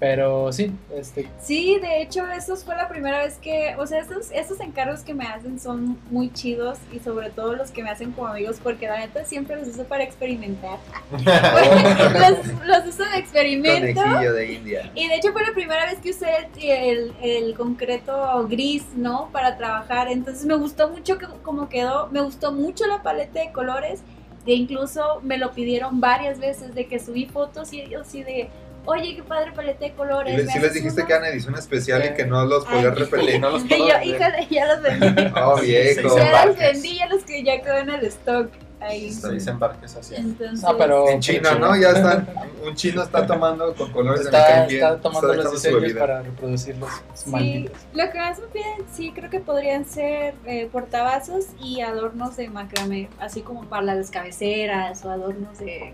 Pero 0.00 0.52
sí, 0.52 0.72
este, 0.94 1.30
Sí, 1.40 1.78
de 1.80 2.02
hecho, 2.02 2.26
eso 2.26 2.56
fue 2.56 2.74
la 2.76 2.88
primera 2.88 3.18
vez 3.24 3.38
que, 3.38 3.74
o 3.78 3.86
sea, 3.86 4.00
esos, 4.00 4.32
esos 4.32 4.60
encargos 4.60 5.00
que 5.00 5.14
me 5.14 5.24
hacen 5.24 5.58
son 5.60 5.98
muy 6.10 6.30
chidos 6.32 6.78
y 6.92 6.98
sobre 6.98 7.30
todo 7.30 7.54
los 7.54 7.70
que 7.70 7.82
me 7.82 7.90
hacen 7.90 8.10
como 8.10 8.26
amigos 8.26 8.56
porque 8.62 8.86
la 8.86 8.98
neta 8.98 9.24
siempre 9.24 9.56
los 9.56 9.68
uso 9.68 9.84
para 9.84 10.02
experimentar. 10.02 10.78
los, 11.12 12.66
los 12.66 12.86
uso 12.94 13.04
de 13.10 13.18
experimento. 13.18 14.00
Conejillo 14.02 14.32
de 14.34 14.52
India. 14.52 14.90
Y 14.94 15.08
de 15.08 15.14
hecho 15.14 15.32
fue 15.32 15.42
la 15.46 15.52
primera 15.54 15.86
vez 15.86 15.98
que 16.00 16.10
usé 16.10 16.26
el, 16.56 17.14
el- 17.22 17.46
el 17.46 17.54
concreto 17.54 18.46
gris, 18.48 18.84
¿no? 18.96 19.28
Para 19.32 19.56
trabajar. 19.56 20.08
Entonces 20.10 20.44
me 20.44 20.56
gustó 20.56 20.90
mucho 20.90 21.18
que, 21.18 21.26
como 21.42 21.68
quedó, 21.68 22.08
me 22.10 22.20
gustó 22.20 22.52
mucho 22.52 22.86
la 22.86 23.02
paleta 23.02 23.40
de 23.40 23.52
colores. 23.52 24.00
E 24.46 24.52
incluso 24.54 25.20
me 25.22 25.38
lo 25.38 25.52
pidieron 25.52 26.00
varias 26.00 26.38
veces 26.38 26.74
de 26.74 26.86
que 26.86 26.98
subí 26.98 27.26
fotos 27.26 27.72
y 27.72 27.80
ellos 27.80 28.06
sí 28.06 28.22
de, 28.22 28.48
oye, 28.84 29.16
qué 29.16 29.22
padre 29.22 29.52
paleta 29.52 29.80
de 29.80 29.86
Y 29.86 29.90
colores. 29.92 30.36
les, 30.36 30.46
¿me 30.46 30.52
sí 30.52 30.58
les 30.58 30.70
haces 30.70 30.74
dijiste 30.82 31.00
uno?" 31.00 31.08
que 31.08 31.14
eran 31.14 31.24
edición 31.32 31.54
especial 31.54 32.02
Sí. 32.02 32.08
y 32.12 32.14
que 32.16 32.26
no 32.26 32.44
los 32.44 32.64
podías 32.66 32.94
repetir. 32.98 33.40
no 33.40 33.50
los 33.50 33.64
Y 33.64 33.68
yo, 33.68 33.86
híjole, 34.04 34.46
ya 34.50 34.66
los 34.66 34.82
vendí. 34.82 35.32
Oh, 35.42 35.56
viejo. 35.60 36.16
ya 36.16 36.46
los 36.46 36.56
vendí, 36.58 36.98
ya 36.98 37.06
los 37.08 37.22
que 37.24 37.42
ya 37.42 37.60
quedó 37.62 37.76
en 37.78 37.90
el 37.90 38.04
stock 38.06 38.50
ahí. 38.84 39.10
Seis 39.12 39.46
embarques 39.46 39.96
así. 39.96 40.14
Entonces, 40.16 40.62
no, 40.62 40.76
pero 40.78 41.08
En 41.08 41.20
China, 41.20 41.54
¿no? 41.56 41.74
Ya 41.76 41.90
están. 41.90 42.28
Un 42.66 42.74
chino 42.74 43.02
está 43.02 43.26
tomando 43.26 43.74
con 43.74 43.90
colores 43.92 44.20
de 44.20 44.26
está, 44.26 44.46
caen 44.46 44.68
bien, 44.68 44.84
está 44.84 45.00
tomando 45.00 45.28
los 45.28 45.36
dejando 45.36 45.58
su 45.58 45.68
diseños 45.68 45.98
para 45.98 46.22
reproducirlos 46.22 46.90
Sí, 47.14 47.30
malditos. 47.30 47.78
lo 47.92 48.10
que 48.10 48.18
más 48.18 48.38
me 48.38 48.46
piden, 48.46 48.86
sí, 48.92 49.12
creo 49.14 49.30
que 49.30 49.40
podrían 49.40 49.84
ser 49.84 50.34
eh, 50.46 50.68
portavasos 50.72 51.46
y 51.60 51.80
adornos 51.80 52.36
de 52.36 52.48
macramé, 52.48 53.08
así 53.18 53.42
como 53.42 53.64
para 53.64 53.82
las 53.82 54.10
cabeceras 54.10 55.04
o 55.04 55.10
adornos 55.10 55.58
de, 55.58 55.92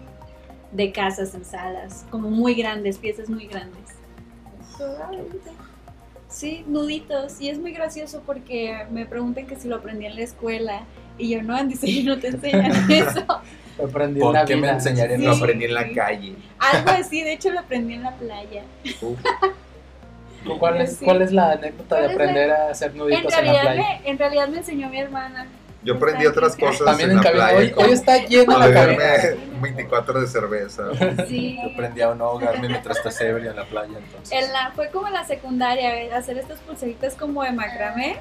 de 0.73 0.93
casas 0.93 1.35
en 1.35 1.45
salas, 1.45 2.05
como 2.11 2.31
muy 2.31 2.55
grandes, 2.55 2.99
piezas 2.99 3.29
muy 3.29 3.47
grandes. 3.47 3.81
Probablemente. 4.77 5.51
Sí, 6.29 6.65
nuditos. 6.69 7.41
Y 7.41 7.49
es 7.49 7.59
muy 7.59 7.73
gracioso 7.73 8.23
porque 8.25 8.87
me 8.91 9.05
preguntan 9.05 9.47
que 9.47 9.57
si 9.57 9.67
lo 9.69 9.77
aprendí 9.77 10.07
en 10.07 10.15
la 10.15 10.23
escuela 10.23 10.83
y 11.21 11.31
yo 11.31 11.43
no, 11.43 11.57
en 11.59 11.69
diseño 11.69 12.15
no 12.15 12.21
te 12.21 12.29
enseñan 12.29 12.73
eso. 12.91 13.25
Lo 13.79 13.87
aprendí 13.87 14.21
en 14.21 14.25
¿Por 14.27 14.35
la 14.35 14.45
qué 14.45 14.57
me 14.57 14.69
enseñarían? 14.69 15.21
Sí. 15.21 15.27
Lo 15.27 15.33
aprendí 15.35 15.65
en 15.67 15.75
la 15.75 15.89
calle. 15.93 16.35
Algo 16.59 16.91
así, 16.91 17.23
de 17.23 17.33
hecho 17.33 17.51
lo 17.51 17.61
aprendí 17.61 17.95
en 17.95 18.03
la 18.03 18.13
playa. 18.15 18.63
¿Cuál 20.59 20.81
es, 20.81 20.97
Sí. 20.97 21.05
¿Cuál 21.05 21.23
es 21.23 21.33
la 21.33 21.53
anécdota 21.53 21.97
de 21.97 22.03
¿Cuál 22.03 22.11
es 22.13 22.17
la- 22.17 22.25
aprender 22.25 22.51
a 22.51 22.71
hacer 22.71 22.91
En 22.93 22.99
nuditos 22.99 23.23
en, 23.25 23.31
la 23.47 23.53
realidad, 23.53 23.63
playa? 23.75 24.01
me, 24.03 24.11
en 24.11 24.19
realidad 24.19 24.49
me 24.49 24.59
enseñó 24.59 24.89
mi 24.89 24.99
hermana. 25.01 25.47
Yo 25.83 25.95
aprendí 25.95 26.27
otras 26.27 26.57
cosas 26.57 26.85
También 26.85 27.11
en 27.11 27.17
en 27.19 27.25
la 27.25 27.31
cabina. 27.31 27.45
playa. 27.47 27.59
Hoy, 27.59 27.71
como 27.71 27.87
hoy 27.87 27.93
está 27.95 28.19
lleno 28.27 28.59
la 28.59 28.71
cabina. 28.73 28.99
beberme 28.99 29.41
24 29.63 30.21
de 30.21 30.27
cerveza. 30.27 30.83
Sí. 31.27 31.57
Yo 31.63 31.71
aprendí 31.73 32.01
a 32.03 32.15
no 32.15 32.25
ahogarme 32.25 32.69
mientras 32.69 32.99
estás 32.99 33.19
ebrio 33.23 33.51
en 33.51 33.57
la 33.57 33.65
playa, 33.65 33.93
entonces. 33.97 34.33
En 34.33 34.53
la, 34.53 34.73
fue 34.75 34.89
como 34.91 35.07
en 35.07 35.15
la 35.15 35.25
secundaria, 35.25 36.03
¿eh? 36.03 36.13
hacer 36.13 36.37
estas 36.37 36.59
pulseritas 36.61 37.15
como 37.15 37.43
de 37.45 37.53
macramé. 37.53 38.17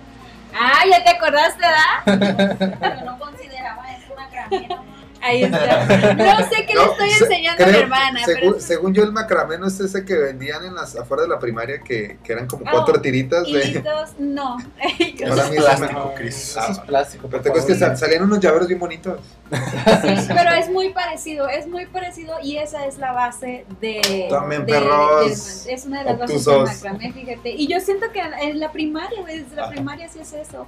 Ah, 0.53 0.83
ya 0.89 1.03
te 1.03 1.09
acordaste, 1.09 1.61
¿verdad? 1.61 2.77
Pero 2.79 3.01
no 3.05 3.19
consideraba 3.19 3.91
eso 3.93 4.13
macramé. 4.15 4.67
¿no? 4.67 4.98
Ahí 5.21 5.43
está. 5.43 5.85
No 6.15 6.49
sé 6.49 6.65
qué 6.65 6.73
le 6.75 6.83
estoy 6.83 7.09
se- 7.11 7.23
enseñando 7.25 7.63
a 7.63 7.67
mi 7.67 7.77
hermana, 7.77 8.19
según, 8.25 8.39
pero 8.53 8.59
según 8.59 8.93
yo, 8.93 9.03
el 9.03 9.11
macramé 9.11 9.57
no 9.57 9.67
es 9.67 9.79
ese 9.79 10.05
que 10.05 10.15
vendían 10.15 10.63
en 10.63 10.75
las 10.75 10.95
afuera 10.95 11.23
de 11.23 11.29
la 11.29 11.39
primaria 11.39 11.79
que, 11.81 12.17
que 12.23 12.31
eran 12.33 12.47
como 12.47 12.63
Ah, 12.65 12.71
cuatro 12.71 13.01
tiritas 13.01 13.43
de. 13.43 13.51
hilitos, 13.67 14.11
no. 14.17 14.57
Mí 14.99 15.15
es 15.19 15.31
plástico, 15.61 16.13
Chris. 16.15 16.35
Eso 16.57 16.71
es 16.71 16.79
plástico. 16.79 17.27
Pero 17.29 17.43
por 17.43 17.53
te 17.61 17.67
que 17.67 17.75
sal- 17.75 17.97
salían 17.97 18.23
unos 18.23 18.39
llaveros 18.39 18.67
bien 18.67 18.79
bonitos. 18.79 19.19
Sí, 19.51 20.27
pero 20.27 20.51
es 20.55 20.69
muy 20.69 20.89
parecido, 20.89 21.49
es 21.49 21.67
muy 21.67 21.85
parecido 21.87 22.35
y 22.41 22.57
esa 22.57 22.85
es 22.85 22.97
la 22.97 23.11
base 23.11 23.65
de... 23.81 24.27
De- 24.29 24.63
perros 24.65 25.65
es 25.67 25.85
una 25.85 25.99
de 26.03 26.05
las 26.11 26.19
bases 26.19 26.45
del 26.45 26.63
macramé, 26.63 27.11
fíjate. 27.13 27.49
Y 27.51 27.67
yo 27.67 27.79
siento 27.79 28.11
que 28.11 28.21
en 28.21 28.59
la 28.59 28.71
primaria, 28.71 29.19
güey, 29.21 29.39
desde 29.43 29.55
la 29.55 29.69
primaria 29.69 30.07
sí 30.07 30.19
es 30.19 30.33
eso. 30.33 30.67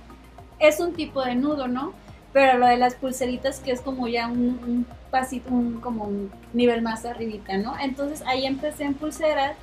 Es 0.59 0.79
un 0.79 0.93
tipo 0.93 1.23
de 1.23 1.35
nudo, 1.35 1.67
¿no? 1.67 1.93
Pero 2.33 2.57
lo 2.57 2.67
de 2.67 2.77
las 2.77 2.95
pulseritas 2.95 3.59
que 3.59 3.71
es 3.71 3.81
como 3.81 4.07
ya 4.07 4.27
un, 4.27 4.59
un 4.65 4.85
pasito, 5.09 5.49
un, 5.49 5.81
como 5.81 6.05
un 6.05 6.31
nivel 6.53 6.81
más 6.81 7.05
arribita, 7.05 7.57
¿no? 7.57 7.77
Entonces 7.79 8.23
ahí 8.25 8.45
empecé 8.45 8.85
en 8.85 8.93
pulseras 8.93 9.55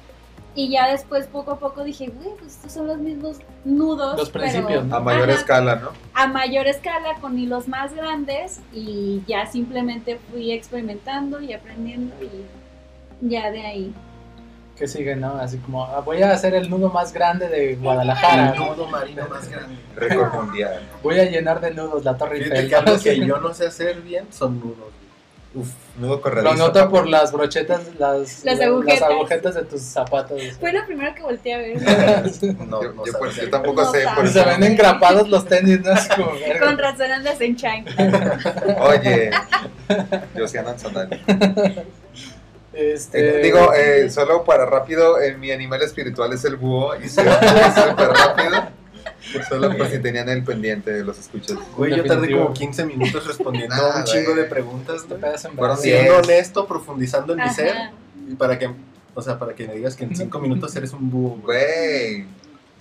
y 0.55 0.71
ya 0.71 0.89
después 0.91 1.27
poco 1.27 1.53
a 1.53 1.59
poco 1.59 1.85
dije, 1.85 2.09
güey, 2.09 2.31
pues 2.39 2.57
estos 2.57 2.73
son 2.73 2.89
los 2.89 2.99
mismos 2.99 3.39
nudos. 3.65 4.19
Los 4.19 4.31
principios. 4.31 4.91
A 4.93 5.01
mayor 5.01 5.31
Ajá. 5.31 5.39
escala, 5.39 5.77
¿no? 5.77 5.91
a 6.15 6.27
mayor 6.27 6.67
escala 6.67 7.15
con 7.21 7.39
hilos 7.39 7.69
más 7.69 7.95
grandes 7.95 8.61
y 8.73 9.23
ya 9.29 9.47
simplemente 9.47 10.19
fui 10.31 10.51
experimentando 10.51 11.41
y 11.41 11.53
aprendiendo 11.53 12.13
y 12.21 13.29
ya 13.29 13.53
de 13.53 13.65
ahí. 13.65 13.95
Que 14.79 14.87
sigue, 14.87 15.17
¿no? 15.17 15.33
Así 15.39 15.59
como, 15.59 15.85
ah, 15.85 16.01
voy 16.01 16.23
a 16.23 16.31
hacer 16.33 16.55
el 16.55 16.71
nudo 16.71 16.89
más 16.89 17.13
grande 17.13 17.49
de 17.49 17.75
Guadalajara. 17.77 18.51
El 18.51 18.59
¿no? 18.61 18.75
nudo 18.77 18.87
marino 18.87 19.27
más 19.29 19.49
grande. 19.49 19.75
Récord 19.97 20.33
mundial. 20.35 20.89
Voy 21.03 21.19
a 21.19 21.25
llenar 21.25 21.61
de 21.61 21.73
nudos 21.73 22.05
la 22.05 22.17
Torre 22.17 22.39
Eiffel. 22.39 22.69
que 22.69 22.77
algo 22.77 22.99
que 23.01 23.19
yo 23.27 23.39
no 23.39 23.53
sé 23.53 23.67
hacer 23.67 24.01
bien 24.03 24.27
son 24.31 24.61
nudos. 24.61 24.93
Uf, 25.55 25.69
nudo 25.97 26.11
Lo 26.17 26.21
corredizo. 26.21 26.55
noto 26.55 26.89
por 26.91 27.09
las 27.09 27.33
brochetas, 27.33 27.81
las, 27.99 28.45
Las 28.45 28.61
agujetas. 28.61 29.03
agujetas 29.03 29.55
de 29.57 29.63
tus 29.65 29.81
zapatos. 29.83 30.41
Fue 30.61 30.73
lo 30.73 30.85
primero 30.87 31.13
que 31.15 31.23
volteé 31.23 31.55
a 31.55 31.59
ver. 31.59 31.79
No, 32.69 32.83
Yo, 32.83 32.93
no 32.93 33.05
yo 33.05 33.25
hacer. 33.25 33.45
yo 33.47 33.51
tampoco 33.51 33.83
No 33.83 33.91
sé. 33.91 34.05
Por 34.05 34.29
sabes. 34.29 34.33
se 34.33 34.41
eso 34.41 34.49
ven 34.49 34.63
engrapados 34.63 35.29
los 35.29 35.45
tenis, 35.47 35.81
¿no? 35.81 35.91
Así 35.93 36.09
como. 36.11 36.31
Con 36.63 36.79
razón 36.79 37.11
andas 37.11 37.41
en 37.41 37.57
chancla. 37.57 38.39
Oye, 38.81 39.31
yo 40.37 40.47
sí 40.47 40.59
ando 40.59 40.71
en 40.73 40.79
sandalias. 40.79 41.21
Este, 42.79 43.41
Eh, 43.41 43.43
digo, 43.43 43.75
eh, 43.75 44.09
solo 44.09 44.45
para 44.45 44.65
rápido, 44.65 45.21
eh, 45.21 45.37
mi 45.37 45.51
animal 45.51 45.83
espiritual 45.83 46.33
es 46.33 46.45
el 46.45 46.55
búho 46.55 46.95
y 46.95 47.09
se 47.09 47.25
va 47.25 47.35
súper 47.75 48.09
rápido. 48.11 48.69
Solo 49.49 49.77
por 49.77 49.89
si 49.89 49.99
tenían 49.99 50.29
el 50.29 50.45
pendiente 50.45 50.93
de 50.93 51.03
los 51.05 51.19
escuchas. 51.19 51.59
Güey, 51.77 51.97
yo 51.97 52.05
tardé 52.05 52.31
como 52.31 52.53
15 52.53 52.85
minutos 52.87 53.27
respondiendo 53.27 53.75
a 53.75 53.97
un 53.99 54.05
chingo 54.05 54.33
de 54.35 54.45
preguntas, 54.45 55.03
te 55.03 55.09
güey. 55.09 55.21
pegas 55.21 55.45
en 55.45 55.53
Fueron. 55.57 55.77
Siendo 55.77 56.19
honesto, 56.19 56.67
profundizando 56.69 57.33
en 57.33 57.41
mi 57.41 57.51
ser. 57.51 57.75
Y 58.31 58.37
para 58.37 58.57
que, 58.59 58.71
o 59.15 59.23
sea, 59.23 59.39
para 59.41 59.55
que 59.55 59.67
me 59.67 59.75
digas 59.75 59.97
que 59.97 60.05
en 60.05 60.15
5 60.15 60.39
minutos 60.39 60.75
eres 60.77 60.93
un 60.93 61.11
búho, 61.11 61.37
güey. 61.43 62.27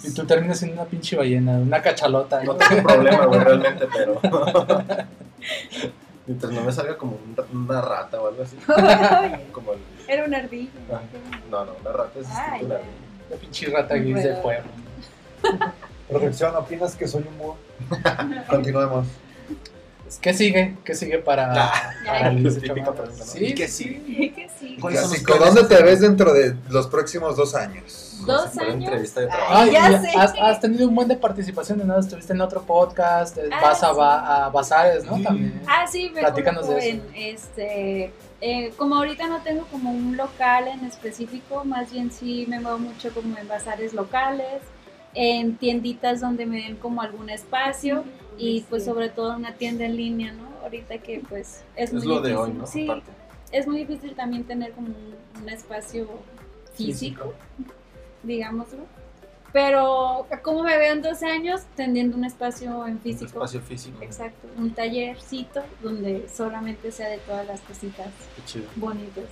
Y 0.03 0.13
tú 0.13 0.25
terminas 0.27 0.59
siendo 0.59 0.79
una 0.79 0.87
pinche 0.87 1.15
ballena, 1.15 1.53
una 1.53 1.81
cachalota. 1.81 2.43
No 2.43 2.53
¿no? 2.53 2.59
tengo 2.59 2.83
problema, 2.83 3.25
güey, 3.25 3.39
realmente, 3.39 3.87
pero. 3.91 4.21
Mientras 6.27 6.51
no 6.51 6.61
me 6.61 6.71
salga 6.73 6.97
como 6.97 7.13
un- 7.13 7.67
una 7.67 7.81
rata 7.81 8.21
o 8.21 8.27
algo 8.27 8.43
así. 8.43 8.57
Como 9.53 9.73
el. 9.73 9.79
Era 10.07 10.25
una 10.25 10.37
ardilla. 10.37 10.69
Ah. 10.91 11.01
No, 11.49 11.65
no, 11.65 11.71
una 11.81 11.91
rata 11.93 12.19
es 12.19 12.27
Ay, 12.29 12.59
distinto 12.59 12.65
a 12.65 12.65
una 12.65 12.75
ardilla. 12.75 12.91
Una 13.29 13.37
pinche 13.37 13.65
rata 13.69 13.95
gris 13.95 14.15
de 14.15 14.21
Pero- 14.23 14.41
fuego. 14.41 14.63
Producción, 16.09 16.55
¿opinas 16.55 16.95
que 16.95 17.07
soy 17.07 17.23
un 17.27 17.37
búho? 17.37 17.57
Continuemos. 18.49 19.07
¿Qué 20.21 20.33
sigue? 20.33 20.75
¿Qué 20.83 20.95
sigue 20.95 21.19
para, 21.19 21.53
para 22.05 22.31
La 22.33 22.39
típica 22.39 22.67
Chamorro? 22.67 22.93
pregunta, 22.95 23.23
¿no? 23.25 23.31
Sí, 23.31 23.45
¿Y 23.45 23.53
qué 23.55 23.67
sí. 23.67 24.33
que 24.35 24.49
sí. 24.59 24.77
¿Cuáles 24.79 25.01
son 25.01 25.09
los 25.11 25.19
Clásico, 25.21 25.37
planes? 25.37 25.55
¿dónde 25.55 25.75
te 25.75 25.83
ves 25.83 25.99
dentro 26.01 26.33
de 26.33 26.55
los 26.69 26.87
próximos 26.87 27.35
dos 27.37 27.55
años? 27.55 28.03
Dos 28.25 28.49
Para 28.55 28.71
años. 28.71 28.83
entrevista 28.83 29.21
de 29.21 29.27
trabajo. 29.27 29.53
Ay, 29.53 29.71
Ya 29.71 29.91
y 29.91 29.97
sé. 30.05 30.11
has, 30.17 30.33
has 30.39 30.59
tenido 30.59 30.87
un 30.87 30.95
buen 30.95 31.07
de 31.07 31.15
participación, 31.15 31.85
¿no? 31.85 31.99
Estuviste 31.99 32.33
en 32.33 32.41
otro 32.41 32.61
podcast, 32.63 33.37
eh, 33.37 33.49
Ah, 33.51 33.59
vas 33.61 33.83
a, 33.83 33.89
sí. 33.91 33.95
ba- 33.97 34.45
a 34.45 34.49
Bazares, 34.49 35.03
¿no? 35.05 35.21
También. 35.21 35.61
Ah, 35.67 35.85
sí, 35.87 36.11
me 36.13 36.21
Platícanos 36.21 36.67
de 36.67 36.89
en 36.89 36.97
eso. 37.15 37.45
este. 37.47 38.13
eh, 38.41 38.73
como 38.77 38.95
ahorita 38.95 39.27
no 39.27 39.41
tengo 39.41 39.65
como 39.71 39.91
un 39.91 40.17
local 40.17 40.67
en 40.67 40.85
específico, 40.85 41.63
más 41.65 41.91
bien 41.91 42.11
sí 42.11 42.45
me 42.47 42.59
muevo 42.59 42.79
mucho 42.79 43.11
como 43.13 43.37
en 43.37 43.47
bazares 43.47 43.93
locales, 43.93 44.61
en 45.13 45.55
tienditas 45.57 46.19
donde 46.21 46.45
me 46.45 46.57
den 46.57 46.75
como 46.75 47.01
algún 47.01 47.29
espacio 47.29 48.03
y 48.37 48.61
pues 48.69 48.85
sobre 48.85 49.09
todo 49.09 49.35
una 49.35 49.53
tienda 49.53 49.85
en 49.85 49.95
línea, 49.97 50.31
¿no? 50.33 50.47
Ahorita 50.63 50.97
que 50.99 51.21
pues 51.27 51.63
es, 51.75 51.91
Es 51.91 51.93
muy 51.93 52.07
lo 52.15 52.21
de 52.21 52.29
difícil. 52.29 52.37
hoy, 52.51 52.53
¿no? 52.59 52.67
Sí, 52.67 52.83
Aparte. 52.85 53.11
es 53.51 53.67
muy 53.67 53.77
difícil 53.79 54.15
también 54.15 54.43
tener 54.43 54.71
como 54.73 54.87
un, 54.87 55.15
un 55.41 55.49
espacio 55.49 56.07
físico, 56.73 57.33
digámoslo. 58.23 58.85
Pero, 59.53 60.27
¿cómo 60.43 60.61
me 60.63 60.77
veo 60.77 60.93
en 60.93 61.01
12 61.01 61.25
años? 61.25 61.61
Teniendo 61.75 62.17
un 62.17 62.25
espacio 62.25 62.85
en 62.85 62.93
Un 62.95 62.99
físico. 62.99 63.25
espacio 63.25 63.61
físico. 63.61 63.97
Exacto, 64.03 64.47
un 64.57 64.71
tallercito 64.73 65.63
donde 65.81 66.27
solamente 66.29 66.91
sea 66.91 67.07
de 67.09 67.17
todas 67.19 67.47
las 67.47 67.61
cositas 67.61 68.07
Qué 68.35 68.41
chido. 68.45 68.65
bonitas. 68.75 69.23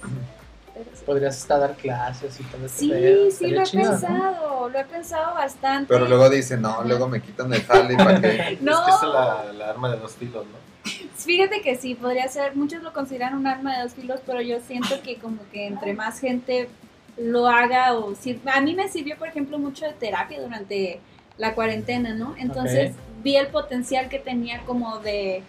Podrías 1.05 1.37
estar 1.37 1.57
a 1.57 1.59
dar 1.67 1.75
clases 1.75 2.39
y 2.39 2.43
todo 2.43 2.65
ese 2.65 2.77
Sí, 2.79 2.89
pedo, 2.89 3.31
sí, 3.31 3.47
lo 3.47 3.61
he 3.61 3.63
chido, 3.63 3.83
¿no? 3.83 3.89
pensado, 3.91 4.69
lo 4.69 4.79
he 4.79 4.85
pensado 4.85 5.33
bastante. 5.35 5.93
Pero 5.93 6.05
luego 6.07 6.29
dicen, 6.29 6.61
no, 6.61 6.83
luego 6.83 7.07
me 7.07 7.21
quitan 7.21 7.53
el 7.53 7.63
jale 7.63 7.95
para 7.95 8.19
que. 8.21 8.57
No. 8.61 8.71
Es 8.73 8.79
que 8.79 8.91
esa 8.91 9.05
es 9.05 9.13
la, 9.13 9.53
la 9.53 9.69
arma 9.69 9.91
de 9.91 9.97
dos 9.99 10.13
filos, 10.15 10.45
¿no? 10.45 10.91
Fíjate 11.15 11.61
que 11.61 11.75
sí, 11.75 11.95
podría 11.95 12.27
ser, 12.27 12.55
muchos 12.55 12.83
lo 12.83 12.93
consideran 12.93 13.35
un 13.35 13.47
arma 13.47 13.75
de 13.77 13.83
dos 13.83 13.93
filos, 13.93 14.19
pero 14.25 14.41
yo 14.41 14.59
siento 14.59 15.01
que 15.01 15.15
como 15.17 15.37
que 15.51 15.65
entre 15.67 15.93
más 15.93 16.19
gente 16.19 16.67
lo 17.17 17.47
haga 17.47 17.93
o 17.93 18.13
sir- 18.13 18.39
a 18.45 18.59
mí 18.61 18.75
me 18.75 18.89
sirvió 18.89 19.17
por 19.17 19.27
ejemplo 19.29 19.57
mucho 19.57 19.85
de 19.85 19.93
terapia 19.93 20.41
durante 20.41 20.99
la 21.37 21.55
cuarentena, 21.55 22.13
¿no? 22.13 22.35
Entonces 22.37 22.91
vi 23.23 23.37
el 23.37 23.47
potencial 23.47 24.09
que 24.09 24.19
tenía 24.19 24.61
como 24.65 24.99
de, 24.99 25.41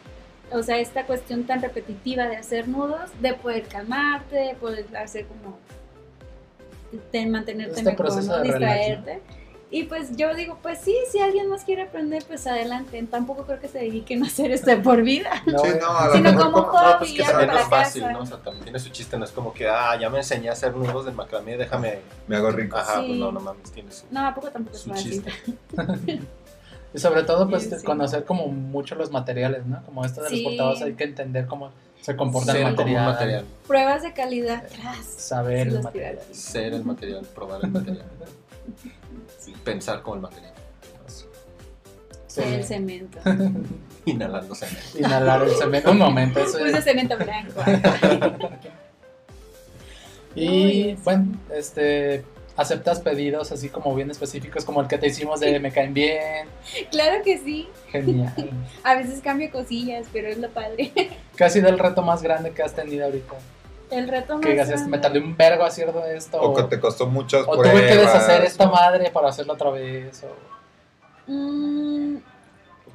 o 0.52 0.62
sea, 0.62 0.78
esta 0.78 1.04
cuestión 1.06 1.44
tan 1.44 1.60
repetitiva 1.62 2.26
de 2.26 2.36
hacer 2.36 2.68
nudos, 2.68 3.10
de 3.20 3.34
poder 3.34 3.66
calmarte, 3.66 4.36
de 4.36 4.54
poder 4.54 4.86
hacer 4.96 5.26
como, 5.26 5.58
de 7.12 7.26
mantenerte 7.26 7.72
Este 7.80 7.90
mejor, 7.90 8.24
¿no? 8.24 8.42
distraerte. 8.42 9.20
Y 9.68 9.82
pues 9.82 10.16
yo 10.16 10.32
digo, 10.32 10.60
pues 10.62 10.78
sí, 10.80 10.96
si 11.10 11.18
alguien 11.18 11.48
más 11.48 11.64
quiere 11.64 11.82
aprender, 11.82 12.24
pues 12.24 12.46
adelante. 12.46 13.02
Tampoco 13.10 13.44
creo 13.46 13.58
que 13.60 13.66
se 13.66 13.78
dediquen 13.80 14.22
a 14.22 14.28
hacer 14.28 14.52
esto 14.52 14.70
de 14.70 14.76
por 14.76 15.02
vida. 15.02 15.42
No, 15.44 15.58
Sí, 15.58 15.68
no, 15.80 15.90
a 15.98 16.06
lo 16.06 16.12
Sino 16.12 16.30
mejor 16.32 16.52
como 16.52 16.58
No, 16.58 16.72
hobby, 16.72 16.96
pues 17.00 17.12
que 17.14 17.22
también 17.24 17.50
no 17.50 17.58
es 17.58 17.64
fácil, 17.66 18.02
casa. 18.02 18.12
¿no? 18.12 18.20
O 18.20 18.26
sea, 18.26 18.36
también 18.38 18.62
tiene 18.62 18.78
su 18.78 18.90
chiste, 18.90 19.18
no 19.18 19.24
es 19.24 19.32
como 19.32 19.52
que, 19.52 19.66
ah, 19.68 19.98
ya 20.00 20.08
me 20.08 20.18
enseñé 20.18 20.50
a 20.50 20.52
hacer 20.52 20.72
nudos 20.76 21.04
de 21.06 21.10
macramé, 21.10 21.56
déjame. 21.56 21.98
me 22.28 22.36
hago 22.36 22.52
rico. 22.52 22.76
Ajá, 22.76 23.00
Sí. 23.00 23.06
pues 23.08 23.18
no, 23.18 23.32
no 23.32 23.40
mames, 23.40 23.72
tiene 23.72 23.90
su, 23.90 24.04
No, 24.12 24.24
¿a 24.24 24.32
poco 24.36 24.50
tampoco 24.50 24.76
es 24.76 24.84
fácil? 24.84 25.24
chiste. 25.24 25.32
Y 26.94 26.98
sobre 26.98 27.22
todo, 27.24 27.48
pues, 27.48 27.64
Sí, 27.64 27.70
sí. 27.78 27.84
conocer 27.84 28.24
como 28.24 28.46
mucho 28.48 28.94
los 28.94 29.10
materiales, 29.10 29.66
¿no? 29.66 29.82
Como 29.84 30.04
esto 30.04 30.22
de 30.22 30.28
Sí. 30.30 30.42
los 30.42 30.52
portados 30.52 30.82
hay 30.82 30.94
que 30.94 31.04
entender 31.04 31.46
cómo 31.46 31.70
se 32.00 32.16
comporta 32.16 32.52
Ser 32.52 32.62
el 32.68 32.74
como 32.76 32.88
un 32.88 32.94
material, 32.94 33.12
material. 33.12 33.44
Pruebas 33.66 34.02
de 34.02 34.12
calidad. 34.12 34.64
tras. 34.68 35.04
saber 35.04 35.68
Sí, 35.70 35.76
el 35.76 35.82
material. 35.82 36.14
tiradas. 36.18 36.36
Ser 36.36 36.72
el 36.74 36.84
material, 36.84 37.26
probar 37.34 37.60
el 37.64 37.70
material. 37.70 38.04
Pensar 39.64 40.02
como 40.02 40.16
el 40.16 40.20
material. 40.22 40.52
Ser 42.26 42.52
el 42.52 42.64
cemento. 42.64 43.18
Inhalando 44.04 44.54
cemento. 44.54 44.98
Inhalar 44.98 45.42
el 45.42 45.50
cemento. 45.50 45.90
Un 45.90 45.98
momento, 45.98 46.38
eso 46.40 46.58
Puse 46.58 46.78
es. 46.78 46.84
cemento 46.84 47.16
blanco. 47.16 47.60
Y 50.34 50.48
Uy, 50.90 50.98
bueno, 51.02 51.32
este. 51.54 52.22
¿Aceptas 52.56 53.00
pedidos 53.00 53.52
así 53.52 53.68
como 53.68 53.94
bien 53.94 54.10
específicos 54.10 54.64
como 54.64 54.80
el 54.80 54.88
que 54.88 54.96
te 54.96 55.08
hicimos 55.08 55.40
de 55.40 55.60
me 55.60 55.70
caen 55.70 55.92
bien? 55.92 56.48
claro 56.90 57.22
que 57.22 57.38
sí. 57.38 57.68
Genial. 57.90 58.32
A 58.82 58.94
veces 58.94 59.20
cambio 59.20 59.50
cosillas, 59.50 60.06
pero 60.12 60.28
es 60.28 60.38
lo 60.38 60.48
padre. 60.50 60.90
¿Qué 61.36 61.44
ha 61.44 61.50
sido 61.50 61.68
el 61.68 61.78
reto 61.78 62.02
más 62.02 62.22
grande 62.22 62.52
que 62.52 62.62
has 62.62 62.74
tenido 62.74 63.04
ahorita? 63.04 63.34
El 63.90 64.08
reto 64.08 64.34
más 64.34 64.42
Que 64.42 64.50
digas, 64.52 64.68
grande- 64.68 64.88
me 64.90 64.98
tardé 64.98 65.18
un 65.20 65.36
vergo 65.36 65.64
haciendo 65.64 66.04
esto. 66.06 66.40
O 66.40 66.50
O, 66.50 66.54
que 66.54 66.62
te 66.64 66.80
costó 66.80 67.06
muchas 67.06 67.42
o 67.46 67.52
pruebas. 67.52 67.72
tuve 67.72 67.86
que 67.88 67.96
deshacer 67.96 68.42
esta 68.44 68.66
madre 68.68 69.10
para 69.10 69.28
hacerla 69.28 69.52
otra 69.52 69.70
vez. 69.70 70.24
O... 70.24 71.30
Mm, 71.30 72.16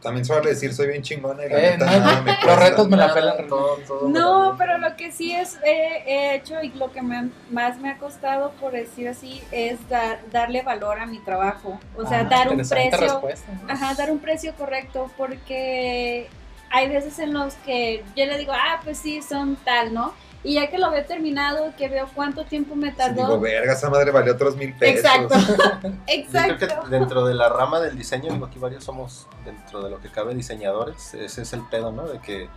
También 0.02 0.26
suele 0.26 0.50
decir, 0.50 0.74
soy 0.74 0.88
bien 0.88 1.04
chingona 1.04 1.46
y 1.46 1.50
la 1.50 1.60
Eh, 1.60 1.72
neta 1.78 1.86
no, 1.86 2.00
nada 2.00 2.22
me 2.22 2.32
los 2.46 2.60
retos 2.60 2.90
me 2.90 2.98
la 2.98 3.14
pelan. 3.14 3.48
todo- 3.48 3.78
todo 3.88 4.10
No, 4.10 4.56
pero 4.58 4.78
lo 4.80 4.96
que 4.96 5.12
sí 5.12 5.32
es 5.34 5.60
he, 5.64 6.04
he 6.08 6.36
hecho 6.36 6.62
y 6.64 6.70
lo 6.70 6.92
que 6.92 7.02
me- 7.02 7.30
más 7.52 7.78
me 7.80 7.92
ha 7.92 7.98
costado, 7.98 8.52
por 8.60 8.72
decir 8.72 9.08
así, 9.08 9.42
es 9.52 9.78
dar, 9.90 10.20
darle 10.32 10.64
valor 10.64 11.00
a 11.00 11.06
mi 11.06 11.20
trabajo. 11.20 11.80
O 11.96 12.08
sea, 12.08 12.22
Ah, 12.22 12.24
dar 12.24 12.50
un 12.50 12.58
precio. 12.58 12.98
respuesta. 13.00 13.52
Ajá, 13.70 13.94
dar 13.94 14.12
un 14.12 14.20
precio 14.20 14.54
correcto 14.56 15.12
porque 15.18 16.28
hay 16.72 16.90
veces 16.90 17.20
en 17.20 17.34
los 17.34 17.54
que 17.66 18.04
yo 18.16 18.26
le 18.26 18.38
digo, 18.38 18.54
ah, 18.56 18.80
pues 18.84 18.98
sí, 18.98 19.22
son 19.22 19.56
tal, 19.58 19.94
¿no? 19.94 20.14
Y 20.44 20.56
ya 20.56 20.70
que 20.72 20.78
lo 20.80 20.90
veo 20.90 21.06
terminado, 21.06 21.72
que 21.78 21.88
veo 21.88 22.08
cuánto 22.16 22.44
tiempo 22.46 22.76
me 22.76 22.90
Sí, 22.92 22.98
tardó. 22.98 23.16
digo, 23.28 23.40
verga, 23.40 23.74
esa 23.74 23.90
madre 23.92 24.10
valió 24.12 24.34
otros 24.34 24.56
mil 24.58 24.74
pesos. 24.74 25.06
Exacto, 25.06 25.36
Yo 25.40 25.56
creo 25.80 25.94
exacto. 26.08 26.68
que 26.84 26.90
dentro 26.90 27.26
de 27.26 27.34
la 27.36 27.48
rama 27.50 27.80
del 27.80 27.96
diseño, 27.98 28.32
digo, 28.34 28.48
aquí 28.48 28.58
varios 28.58 28.84
somos, 28.84 29.28
dentro 29.46 29.84
de 29.84 29.90
lo 29.92 30.00
que 30.02 30.10
cabe, 30.10 30.34
diseñadores. 30.34 31.14
Ese 31.14 31.44
es 31.44 31.54
el 31.54 31.62
pedo, 31.70 31.92
¿no? 31.92 32.08
De 32.08 32.20
que 32.20 32.50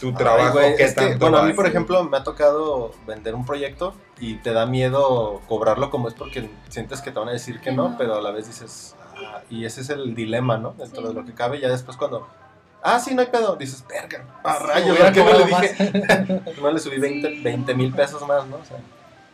Tu 0.00 0.08
Ay, 0.08 0.14
trabajo, 0.14 0.52
güey, 0.58 0.76
¿qué 0.76 0.84
es 0.84 0.94
que, 0.94 1.00
tanto 1.00 1.18
bueno, 1.18 1.38
a 1.38 1.42
mí, 1.42 1.52
por 1.52 1.66
ejemplo, 1.66 2.04
me 2.04 2.16
ha 2.18 2.22
tocado 2.22 2.92
vender 3.06 3.34
un 3.34 3.44
proyecto 3.44 3.94
y 4.20 4.36
te 4.36 4.52
da 4.52 4.66
miedo 4.66 5.40
cobrarlo 5.48 5.90
como 5.90 6.06
es 6.08 6.14
porque 6.14 6.48
sientes 6.68 7.00
que 7.00 7.10
te 7.10 7.18
van 7.18 7.28
a 7.30 7.32
decir 7.32 7.60
que 7.60 7.72
no, 7.72 7.88
No. 7.90 7.98
pero 7.98 8.14
a 8.16 8.20
la 8.22 8.30
vez 8.30 8.46
dices, 8.46 8.94
ah, 9.16 9.40
y 9.50 9.64
ese 9.64 9.80
es 9.80 9.88
el 9.90 10.14
dilema, 10.14 10.58
¿no? 10.58 10.74
Dentro 10.78 11.02
Sí. 11.02 11.08
de 11.08 11.14
lo 11.14 11.24
que 11.24 11.32
cabe, 11.34 11.60
ya 11.60 11.68
después 11.68 11.96
cuando, 11.96 12.28
ah, 12.82 12.98
sí, 13.00 13.14
no 13.14 13.22
hay 13.22 13.28
pedo, 13.28 13.56
dices, 13.56 13.84
verga, 13.88 14.24
a 14.44 14.58
rayos, 14.58 14.96
¿por 14.96 15.12
qué 15.12 15.24
no 15.24 15.32
le 15.38 15.44
dije? 15.44 16.42
no 16.62 16.70
le 16.70 16.78
subí 16.80 16.96
Sí. 17.00 17.40
20 17.42 17.74
mil 17.74 17.92
pesos 17.92 18.26
más, 18.26 18.46
¿no? 18.46 18.56
O 18.56 18.64
sea, 18.64 18.78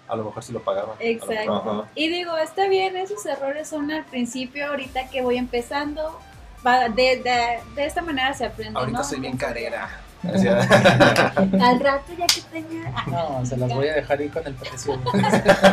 a 0.08 0.16
lo 0.16 0.24
mejor 0.24 0.42
sí 0.42 0.52
lo 0.52 0.60
pagaban. 0.62 0.90
a 0.98 1.02
lo 1.04 1.10
mejor 1.14 1.32
Exacto. 1.32 1.86
Y 1.94 2.08
digo, 2.08 2.36
está 2.36 2.68
bien, 2.68 2.96
esos 2.96 3.24
errores 3.26 3.68
son 3.68 3.90
al 3.90 4.04
principio, 4.04 4.66
ahorita 4.68 5.08
que 5.08 5.22
voy 5.22 5.36
empezando, 5.38 6.18
va- 6.66 6.88
de, 6.88 7.16
de, 7.22 7.58
de 7.74 7.86
esta 7.86 8.02
manera 8.02 8.32
se 8.34 8.44
aprende, 8.46 8.78
Ahorita 8.78 8.98
¿no? 8.98 9.04
soy 9.04 9.20
bien 9.20 9.36
carera. 9.36 9.88
Al 10.22 11.80
rato 11.80 12.12
ya 12.16 12.26
que 12.28 12.42
tenga... 12.52 12.92
ah, 12.94 13.04
No, 13.40 13.44
se 13.44 13.56
las 13.56 13.74
voy 13.74 13.88
a 13.88 13.94
dejar 13.94 14.20
ir 14.20 14.30
con 14.30 14.46
el 14.46 14.54
precio. 14.54 14.96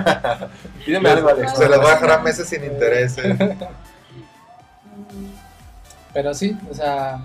Pídeme 0.86 1.10
algo, 1.10 1.30
Alex. 1.30 1.54
Se 1.56 1.70
las 1.70 1.80
va 1.80 1.92
a 1.92 1.94
dejar 1.94 2.12
a 2.14 2.18
meses 2.20 2.50
sin 2.50 2.64
intereses. 2.64 3.38
Pero 6.14 6.34
sí, 6.34 6.58
o 6.70 6.74
sea, 6.74 7.20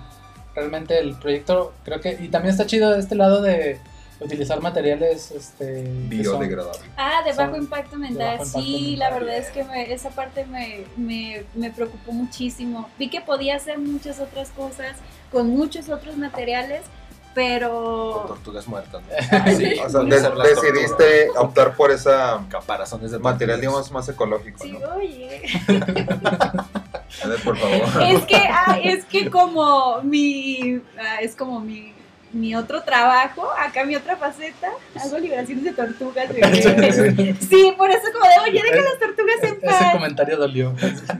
realmente 0.55 0.97
el 0.99 1.15
proyecto 1.17 1.73
creo 1.83 1.99
que... 2.01 2.17
Y 2.21 2.29
también 2.29 2.51
está 2.53 2.65
chido 2.65 2.95
este 2.95 3.15
lado 3.15 3.41
de 3.41 3.79
utilizar 4.21 4.61
materiales 4.61 5.31
este, 5.31 5.83
que 6.09 6.23
son- 6.23 6.39
Biodegradable. 6.39 6.79
Ah, 6.95 7.21
de 7.25 7.33
bajo 7.33 7.51
Son 7.51 7.61
impacto 7.61 7.97
mental. 7.97 8.37
bajo 8.37 8.43
impacto 8.45 8.59
sí, 8.61 8.81
mental. 8.91 8.99
la 8.99 9.09
verdad 9.11 9.37
es 9.37 9.47
que 9.49 9.63
me- 9.65 9.93
esa 9.93 10.09
parte 10.11 10.45
me, 10.45 10.85
me, 10.95 11.43
me 11.53 11.69
preocupó 11.71 12.13
muchísimo. 12.13 12.89
Vi 12.97 13.09
que 13.09 13.19
podía 13.21 13.57
hacer 13.57 13.77
muchas 13.77 14.19
otras 14.19 14.49
cosas 14.51 14.95
con 15.31 15.49
muchos 15.49 15.89
otros 15.89 16.15
materiales, 16.15 16.81
Con 16.83 17.33
pero... 17.35 18.23
tortugas 18.27 18.65
muertas, 18.69 19.01
¿no? 19.03 19.51
Sí. 19.57 19.73
O 19.85 19.89
sea, 19.89 19.99
de- 19.99 20.49
decidiste 20.49 21.29
optar 21.37 21.75
por 21.75 21.91
ese 21.91 22.09
Caparazones 22.49 23.11
de 23.11 23.19
material, 23.19 23.59
digamos, 23.59 23.91
más 23.91 24.07
ecológico, 24.07 24.63
Sí, 24.63 24.71
¿no? 24.79 24.95
oye. 24.95 25.41
A 27.23 27.27
ver, 27.27 27.39
por 27.41 27.57
favor. 27.57 28.03
Es 28.03 28.25
que, 28.25 28.35
ah, 28.35 28.79
es 28.83 29.05
que 29.05 29.29
como 29.29 30.01
mi... 30.03 30.81
ah, 30.99 31.21
es 31.21 31.35
como 31.35 31.59
mi... 31.59 31.93
Mi 32.33 32.53
otro 32.53 32.83
trabajo, 32.83 33.47
acá 33.57 33.85
mi 33.85 33.95
otra 33.95 34.17
faceta, 34.17 34.67
hago 35.01 35.17
liberaciones 35.19 35.63
de 35.63 35.71
tortugas. 35.71 36.27
bebé. 36.33 37.33
Sí, 37.39 37.73
por 37.77 37.89
eso 37.89 38.01
como 38.11 38.25
de, 38.25 38.51
oye, 38.51 38.61
deja 38.61 38.83
las 38.83 38.99
tortugas 38.99 39.37
en 39.43 39.53
Ese 39.53 39.65
paz. 39.65 39.93
comentario 39.93 40.35
dolió. 40.35 40.75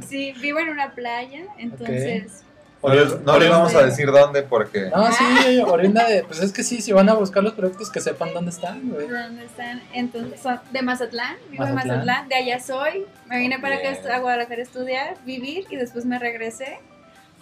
Sí, 0.05 0.33
vivo 0.41 0.59
en 0.59 0.69
una 0.69 0.91
playa, 0.91 1.45
entonces... 1.57 2.41
No, 2.41 2.44
no 2.83 3.39
les 3.39 3.49
vamos 3.49 3.73
a 3.75 3.85
decir 3.85 4.11
dónde 4.11 4.43
porque 4.43 4.89
No, 4.95 5.11
sí, 5.11 5.59
oriunda 5.65 6.07
de... 6.07 6.23
Pues 6.23 6.41
es 6.41 6.51
que 6.51 6.63
sí, 6.63 6.81
si 6.81 6.91
van 6.91 7.09
a 7.09 7.13
buscar 7.13 7.43
los 7.43 7.53
proyectos 7.53 7.89
que 7.89 7.99
sepan 7.99 8.33
dónde 8.33 8.51
están, 8.51 8.89
güey. 8.89 9.07
¿Dónde 9.07 9.45
están? 9.45 9.81
Entonces, 9.93 10.39
son 10.39 10.59
de 10.71 10.81
Mazatlán, 10.81 11.35
vivo 11.49 11.65
en 11.65 11.75
Mazatlán. 11.75 11.97
Mazatlán, 11.99 12.29
de 12.29 12.35
allá 12.35 12.59
soy. 12.59 13.05
Me 13.27 13.39
vine 13.39 13.59
para 13.59 13.75
acá 13.75 13.89
a 14.13 14.19
Guadalajara 14.19 14.59
a 14.59 14.63
estudiar, 14.63 15.17
vivir 15.25 15.65
y 15.69 15.75
después 15.75 16.05
me 16.05 16.19
regresé. 16.19 16.79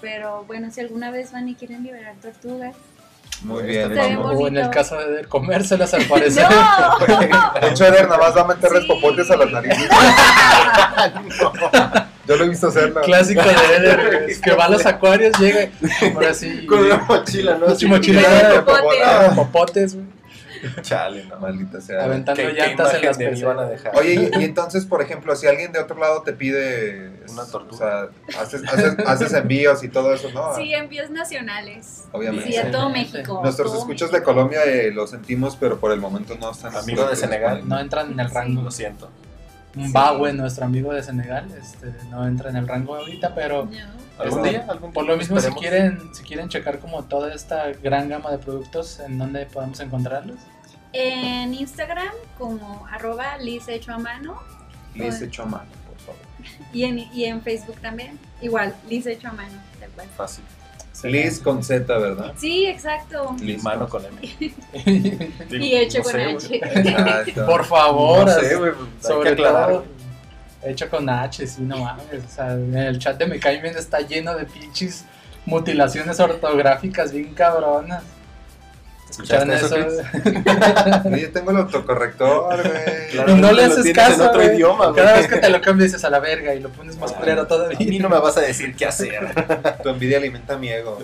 Pero 0.01 0.43
bueno, 0.45 0.71
si 0.71 0.81
alguna 0.81 1.11
vez 1.11 1.31
van 1.31 1.47
y 1.47 1.55
quieren 1.55 1.83
liberar 1.83 2.15
tortugas. 2.21 2.75
Muy 3.41 3.75
Está 3.77 4.05
bien. 4.05 4.17
O 4.17 4.47
en 4.47 4.57
el 4.57 4.69
caso 4.69 4.95
de 4.97 5.25
comérselas 5.25 5.93
al 5.93 6.05
parecer. 6.05 6.45
¡No! 6.49 7.59
De 7.59 7.67
hecho, 7.69 7.85
Eder 7.85 8.07
nada 8.07 8.17
más 8.19 8.35
va 8.37 8.41
a 8.41 8.47
meterles 8.47 8.83
Sí. 8.83 8.87
popotes 8.87 9.29
a 9.31 9.37
las 9.37 9.51
narices. 9.51 9.89
Yo 12.25 12.37
lo 12.37 12.45
he 12.45 12.49
visto 12.49 12.67
hacerlo. 12.67 13.01
Clásico 13.01 13.41
de 13.43 13.75
Eder, 13.75 14.25
es 14.29 14.39
que 14.39 14.51
va 14.53 14.65
a 14.65 14.69
los 14.69 14.85
acuarios, 14.85 15.37
llega 15.39 15.69
ahora 16.15 16.33
sí. 16.33 16.65
Con 16.65 16.79
una 16.79 16.97
mochila, 16.99 17.57
¿no? 17.57 17.75
Su 17.75 17.87
mochila 17.89 18.21
llena 18.21 18.49
de. 18.49 18.63
Ah, 19.05 19.31
popotes, 19.35 19.95
güey, 19.95 20.05
Chale, 20.81 21.25
no. 21.25 21.39
Maldita 21.39 21.81
sea. 21.81 22.03
aventando 22.03 22.41
¿Qué, 22.41 22.47
qué 22.49 22.53
llantas 22.53 22.93
en 22.93 23.05
las 23.05 23.17
de 23.17 23.45
van 23.45 23.59
a 23.59 23.65
dejar? 23.65 23.95
Oye, 23.97 24.13
y, 24.13 24.41
y 24.41 24.43
entonces, 24.43 24.85
por 24.85 25.01
ejemplo, 25.01 25.35
si 25.35 25.47
alguien 25.47 25.71
de 25.71 25.79
otro 25.79 25.97
lado 25.99 26.21
te 26.21 26.33
pide 26.33 27.23
Una 27.29 27.45
tortuga. 27.45 27.75
O 27.75 28.31
sea, 28.31 28.41
haces, 28.41 28.63
haces, 28.67 28.95
haces 29.05 29.33
envíos 29.33 29.83
y 29.83 29.89
todo 29.89 30.13
eso, 30.13 30.29
¿no? 30.31 30.55
Sí, 30.55 30.73
envíos 30.73 31.09
nacionales. 31.09 32.05
Obviamente. 32.11 32.51
Sí, 32.51 32.57
a 32.57 32.71
todo. 32.71 32.89
México. 32.89 33.39
Nuestros 33.43 33.71
todo 33.71 33.85
México. 33.85 34.07
de 34.07 34.23
Colombia 34.23 34.63
eh, 34.65 34.91
lo 34.91 35.07
sentimos, 35.07 35.55
pero 35.55 35.79
por 35.79 35.91
el 35.91 35.99
momento 35.99 36.35
no 36.39 36.51
están. 36.51 36.75
Amigo 36.75 37.05
de 37.05 37.15
Senegal. 37.15 37.67
No 37.67 37.79
entran 37.79 38.11
en 38.11 38.19
el 38.19 38.29
rango. 38.29 38.61
Lo 38.61 38.71
siento. 38.71 39.09
Un 39.75 39.91
Sí. 39.91 40.33
Nuestro 40.33 40.65
amigo 40.65 40.93
de 40.93 41.01
Senegal, 41.01 41.47
este, 41.59 41.91
no 42.11 42.27
entra 42.27 42.51
en 42.51 42.57
el 42.57 42.67
rango 42.67 42.95
ahorita, 42.95 43.33
pero 43.33 43.65
No. 43.65 44.03
¿Algún 44.19 44.39
Este, 44.39 44.49
día? 44.51 44.65
¿Algún 44.69 44.93
por 44.93 45.05
lo 45.05 45.17
mismo 45.17 45.39
si 45.39 45.51
quieren, 45.53 46.13
si 46.13 46.23
quieren 46.23 46.47
checar 46.49 46.79
como 46.79 47.03
toda 47.03 47.33
esta 47.33 47.71
gran 47.81 48.09
gama 48.09 48.31
de 48.31 48.37
productos, 48.37 48.99
¿en 48.99 49.17
dónde 49.17 49.45
podemos 49.47 49.79
encontrarlos? 49.79 50.37
En 50.93 51.53
Instagram 51.53 52.13
como 52.37 52.85
arroba 52.91 53.37
Liz 53.39 53.67
hecho 53.67 53.91
a 53.93 53.97
mano 53.97 54.39
Les 54.95 55.21
echo 55.21 55.43
a 55.43 55.45
mano, 55.47 55.69
por 55.87 55.97
favor. 55.99 56.21
y 56.71 56.83
en, 56.83 56.99
y 56.99 57.25
en 57.25 57.41
Facebook 57.41 57.77
también. 57.81 58.19
Igual, 58.41 58.75
Liz 58.87 59.05
hecho 59.07 59.27
a 59.29 59.33
mano. 59.33 59.59
tal 59.79 59.89
cual. 59.91 60.07
Fácil. 60.15 60.43
Liz 61.05 61.39
con 61.39 61.63
Z, 61.63 61.97
¿verdad? 61.97 62.33
Sí, 62.37 62.65
exacto. 62.67 63.35
Liz 63.41 63.61
Mano 63.63 63.89
con 63.89 64.03
M. 64.05 64.21
Y 65.49 65.75
hecho 65.75 65.97
no 65.97 66.03
con 66.03 66.11
sé, 66.13 66.23
H. 66.23 66.55
Exacto. 66.63 67.45
Por 67.45 67.65
favor, 67.65 68.25
No 68.27 68.31
sé, 68.31 68.57
sobre 69.01 69.23
que 69.23 69.29
aclarar. 69.29 69.69
todo 69.69 69.85
hecho 70.63 70.89
con 70.89 71.09
H, 71.09 71.45
sí, 71.47 71.61
no 71.63 71.79
mames. 71.79 72.23
O 72.25 72.29
sea, 72.29 72.53
en 72.53 72.77
el 72.77 72.99
chat 72.99 73.17
de 73.17 73.25
Me 73.25 73.39
Cae 73.39 73.59
Bien 73.61 73.75
está 73.75 73.99
lleno 74.01 74.33
de 74.35 74.45
pinches 74.45 75.03
mutilaciones 75.45 76.19
ortográficas 76.21 77.11
bien 77.11 77.33
cabronas. 77.33 78.03
¿Escucharon 79.13 79.51
¿Escuchaste 79.51 79.87
eso? 79.87 80.01
eso, 80.01 81.09
Yo 81.17 81.31
tengo 81.33 81.51
el 81.51 81.57
autocorrector, 81.57 82.61
güey. 82.67 83.07
Claro. 83.11 83.31
Y 83.37 83.41
no 83.41 83.51
le 83.51 83.65
haces 83.65 83.93
caso. 83.93 84.15
en 84.15 84.21
otro 84.29 84.41
güey. 84.41 84.55
idioma, 84.55 84.87
güey. 84.87 84.95
Cada 85.03 85.17
vez 85.17 85.27
que 85.27 85.37
te 85.37 85.49
lo 85.51 85.61
cambias 85.61 85.91
dices 85.91 86.03
a 86.03 86.09
la 86.09 86.19
verga 86.19 86.55
y 86.55 86.59
lo 86.59 86.69
pones 86.69 86.97
más 86.97 87.11
culero 87.11 87.43
A 87.43 87.47
todavía. 87.47 87.77
mí 87.79 87.99
no 87.99 88.09
me 88.09 88.17
vas 88.19 88.35
a 88.37 88.41
decir 88.41 88.75
qué 88.75 88.85
hacer. 88.87 89.13
Tu 89.83 89.89
envidia 89.89 90.17
alimenta 90.17 90.57
mi 90.57 90.69
ego. 90.69 90.97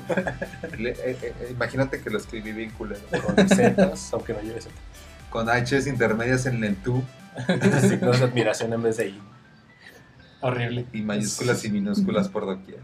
Le- 0.77 0.89
eh, 0.91 0.95
eh, 1.05 1.17
eh, 1.21 1.47
imagínate 1.51 2.01
que 2.01 2.09
lo 2.09 2.17
escribí 2.17 2.51
bien 2.51 2.71
culero. 2.71 3.01
Con 3.23 3.47
zetas, 3.47 4.11
aunque 4.13 4.33
no 4.33 4.41
lleves 4.41 4.67
Con 5.29 5.47
H's 5.49 5.85
intermedias 5.87 6.45
en 6.47 6.63
el 6.63 6.75
tú 6.77 7.03
signos 7.81 8.19
de 8.19 8.25
admiración 8.25 8.73
en 8.73 8.81
vez 8.83 8.97
de 8.97 9.09
I. 9.09 9.21
Horrible. 10.41 10.85
y 10.93 11.01
mayúsculas 11.01 11.63
y 11.65 11.69
minúsculas 11.69 12.27
por 12.29 12.45
doquier. 12.45 12.79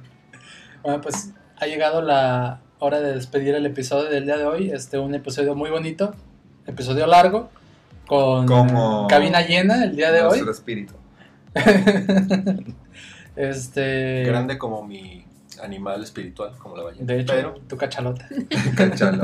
Bueno, 0.83 1.01
pues 1.01 1.29
ha 1.57 1.65
llegado 1.65 2.01
la 2.01 2.59
hora 2.79 2.99
de 3.01 3.13
despedir 3.13 3.55
el 3.55 3.65
episodio 3.65 4.09
del 4.09 4.25
día 4.25 4.37
de 4.37 4.45
hoy. 4.45 4.71
Este, 4.71 4.97
un 4.99 5.13
episodio 5.15 5.55
muy 5.55 5.69
bonito, 5.69 6.13
episodio 6.67 7.07
largo, 7.07 7.49
con 8.07 8.45
Como- 8.45 9.07
cabina 9.07 9.41
llena 9.41 9.83
el 9.83 9.95
día 9.95 10.11
de 10.11 10.21
Nuestro 10.23 10.45
hoy. 10.45 10.51
espíritu. 10.51 10.93
este, 13.35 14.23
Grande 14.25 14.57
como 14.57 14.83
mi 14.85 15.25
animal 15.61 16.03
espiritual, 16.03 16.51
como 16.57 16.77
la 16.77 16.83
ballena. 16.83 17.05
de 17.05 17.19
hecho, 17.21 17.33
pero, 17.33 17.55
tu 17.67 17.77
cachalota. 17.77 18.27
Cachalo. 18.75 19.23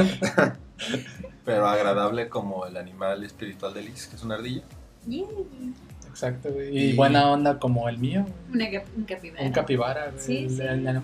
pero 1.45 1.67
agradable 1.67 2.29
como 2.29 2.65
el 2.65 2.77
animal 2.77 3.23
espiritual 3.23 3.73
de 3.73 3.81
Liz, 3.83 4.07
que 4.07 4.15
es 4.15 4.23
una 4.23 4.35
ardilla. 4.35 4.63
Yay. 5.07 5.25
Exacto, 6.11 6.51
güey. 6.51 6.77
Y 6.77 6.89
Y- 6.91 6.93
buena 6.95 7.31
onda 7.31 7.57
como 7.57 7.87
el 7.89 7.97
mío, 7.97 8.25
Una 8.53 8.65
un 8.95 9.03
capibara. 9.05 9.43
un 9.45 9.51
capibara. 9.51 10.05
güey. 10.11 10.19
Sí, 10.23 10.37
el, 10.45 10.49
sí. 10.51 10.61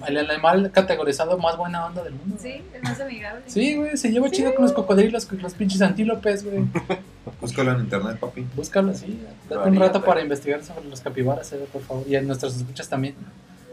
el 0.07 0.17
el 0.17 0.29
animal 0.31 0.69
categorizado 0.71 1.37
más 1.37 1.57
buena 1.57 1.85
onda 1.87 2.03
del 2.03 2.13
mundo. 2.13 2.35
Sí, 2.39 2.61
es 2.73 2.83
más 2.83 2.99
amigable. 2.99 3.41
Sí, 3.47 3.75
güey, 3.75 3.97
se 3.97 4.11
lleva 4.11 4.29
chido 4.29 4.53
con 4.53 4.63
los 4.65 4.73
cocodrilos, 4.73 5.25
con 5.25 5.41
los 5.41 5.53
pinches 5.53 5.81
antílopes, 5.81 6.43
güey. 6.43 6.65
Búscalo 7.41 7.71
en 7.73 7.79
internet, 7.81 8.17
papi. 8.19 8.45
Búscalo, 8.55 8.93
sí. 8.93 9.19
Date 9.49 9.69
un 9.69 9.75
rato 9.77 10.03
para 10.03 10.21
investigar 10.21 10.63
sobre 10.63 10.85
los 10.89 11.01
capibaras, 11.01 11.51
eh, 11.53 11.59
por 11.71 11.81
favor. 11.81 12.03
Y 12.07 12.15
a 12.15 12.21
nuestros 12.21 12.55
escuchas 12.57 12.87
también. 12.89 13.15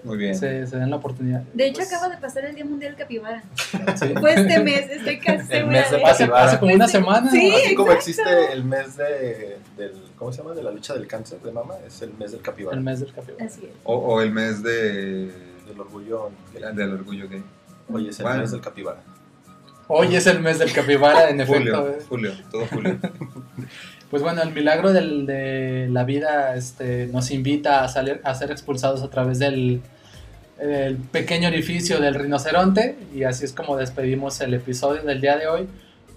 Muy 0.03 0.19
bien. 0.19 0.35
Se, 0.35 0.67
se 0.67 0.77
den 0.77 0.91
la 0.91 0.97
oportunidad. 0.97 1.41
De 1.55 1.67
hecho, 1.67 1.77
Pues, 1.77 1.91
acaba 1.95 2.15
de 2.15 2.21
pasar 2.21 2.45
el 2.45 2.55
Día 2.55 2.67
Mundial 2.67 2.93
del 2.93 2.99
Capibara. 3.01 3.43
sí. 3.97 4.13
Fue 4.21 4.35
este 4.35 4.59
mes, 4.63 4.91
estoy 4.91 5.19
casi 5.19 5.41
El 5.41 5.47
segura 5.47 5.67
mes 5.81 5.91
de 5.91 6.05
Hace, 6.35 6.59
como 6.59 6.75
una 6.75 6.89
semana. 6.89 7.31
Sí. 7.31 7.55
Así 7.55 7.75
como 7.75 7.91
existe 7.93 8.53
el 8.53 8.65
mes 8.65 8.99
de, 8.99 9.57
del, 9.79 9.93
¿cómo 10.25 10.33
se 10.33 10.43
llama? 10.43 10.55
De 10.55 10.63
la 10.63 10.71
lucha 10.71 10.95
del 10.95 11.07
cáncer 11.07 11.39
de 11.43 11.53
mama, 11.53 11.75
es 11.87 12.01
el 12.01 12.15
mes 12.15 12.33
del 12.33 12.41
capibara. 12.41 12.77
El 12.77 12.83
mes 12.83 13.01
del 13.01 13.13
capibara. 13.13 13.45
Así 13.45 13.61
es. 13.65 13.71
O, 13.85 13.95
o 13.95 14.21
el 14.23 14.31
mes 14.33 14.63
de 14.63 15.31
Del 15.67 15.79
orgullo. 15.81 16.31
del 16.75 16.93
orgullo 16.95 17.29
gay. 17.29 17.43
Oye, 17.93 18.09
es 18.09 18.19
el 18.21 18.25
Bueno. 18.25 18.41
mes 18.41 18.51
del 18.53 18.61
capibara. 18.63 19.01
Hoy 19.87 20.17
es 20.17 20.27
el 20.27 20.41
mes 20.41 20.59
del 20.59 20.73
capibara, 20.73 21.29
en 21.29 21.43
efecto. 21.43 21.59
Julio, 21.61 21.83
güey. 21.83 21.95
Julio, 22.09 22.33
todo 22.51 22.67
Julio. 22.69 22.99
Pues 24.11 24.23
bueno, 24.23 24.43
el 24.43 24.53
milagro 24.53 24.93
del- 24.93 25.27
de 25.27 25.89
la 25.91 26.05
vida 26.05 26.55
este, 26.55 27.09
nos 27.09 27.31
invita 27.33 27.83
a, 27.83 27.89
salir, 27.89 28.21
a 28.23 28.35
ser 28.35 28.51
expulsados 28.53 29.03
a 29.03 29.11
través 29.11 29.41
del, 29.41 29.81
el 30.61 30.97
pequeño 30.99 31.49
orificio 31.49 32.01
del 32.01 32.15
rinoceronte 32.15 32.97
y 33.13 33.25
así 33.25 33.45
es 33.45 33.53
como 33.53 33.77
despedimos 33.77 34.41
el 34.41 34.55
episodio 34.55 35.03
del 35.03 35.21
día 35.21 35.37
de 35.37 35.49
hoy 35.49 35.69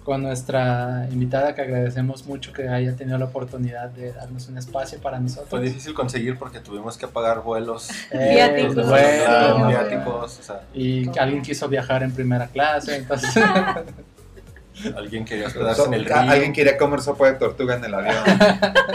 con 0.08 0.22
nuestra 0.22 1.06
invitada 1.12 1.54
que 1.54 1.60
agradecemos 1.60 2.24
mucho 2.24 2.50
que 2.54 2.66
haya 2.66 2.96
tenido 2.96 3.18
la 3.18 3.26
oportunidad 3.26 3.90
de 3.90 4.10
darnos 4.14 4.48
un 4.48 4.56
espacio 4.56 4.98
para 5.00 5.20
nosotros. 5.20 5.50
Fue 5.50 5.60
difícil 5.60 5.92
conseguir 5.92 6.38
porque 6.38 6.60
tuvimos 6.60 6.96
que 6.96 7.06
pagar 7.06 7.42
vuelos. 7.42 7.90
Eh, 8.10 8.30
Viáticos. 8.32 8.74
los 8.74 8.88
vuelos, 8.88 9.28
vuelos, 9.28 9.58
Sí, 9.58 9.68
viáticos, 9.68 10.38
o 10.38 10.42
sea, 10.42 10.62
y 10.72 11.18
alguien 11.18 11.42
quiso 11.42 11.68
viajar 11.68 12.02
en 12.02 12.12
primera 12.12 12.46
clase, 12.46 12.96
entonces 12.96 13.36
alguien 14.96 15.26
quería 15.26 15.48
hospedarse 15.48 15.82
en 15.82 15.92
el 15.92 16.06
río. 16.06 16.16
Alguien 16.16 16.54
quería 16.54 16.78
comer 16.78 17.02
sopa 17.02 17.26
de 17.26 17.34
tortuga 17.34 17.76
en 17.76 17.84
el 17.84 17.92
avión. 17.92 18.24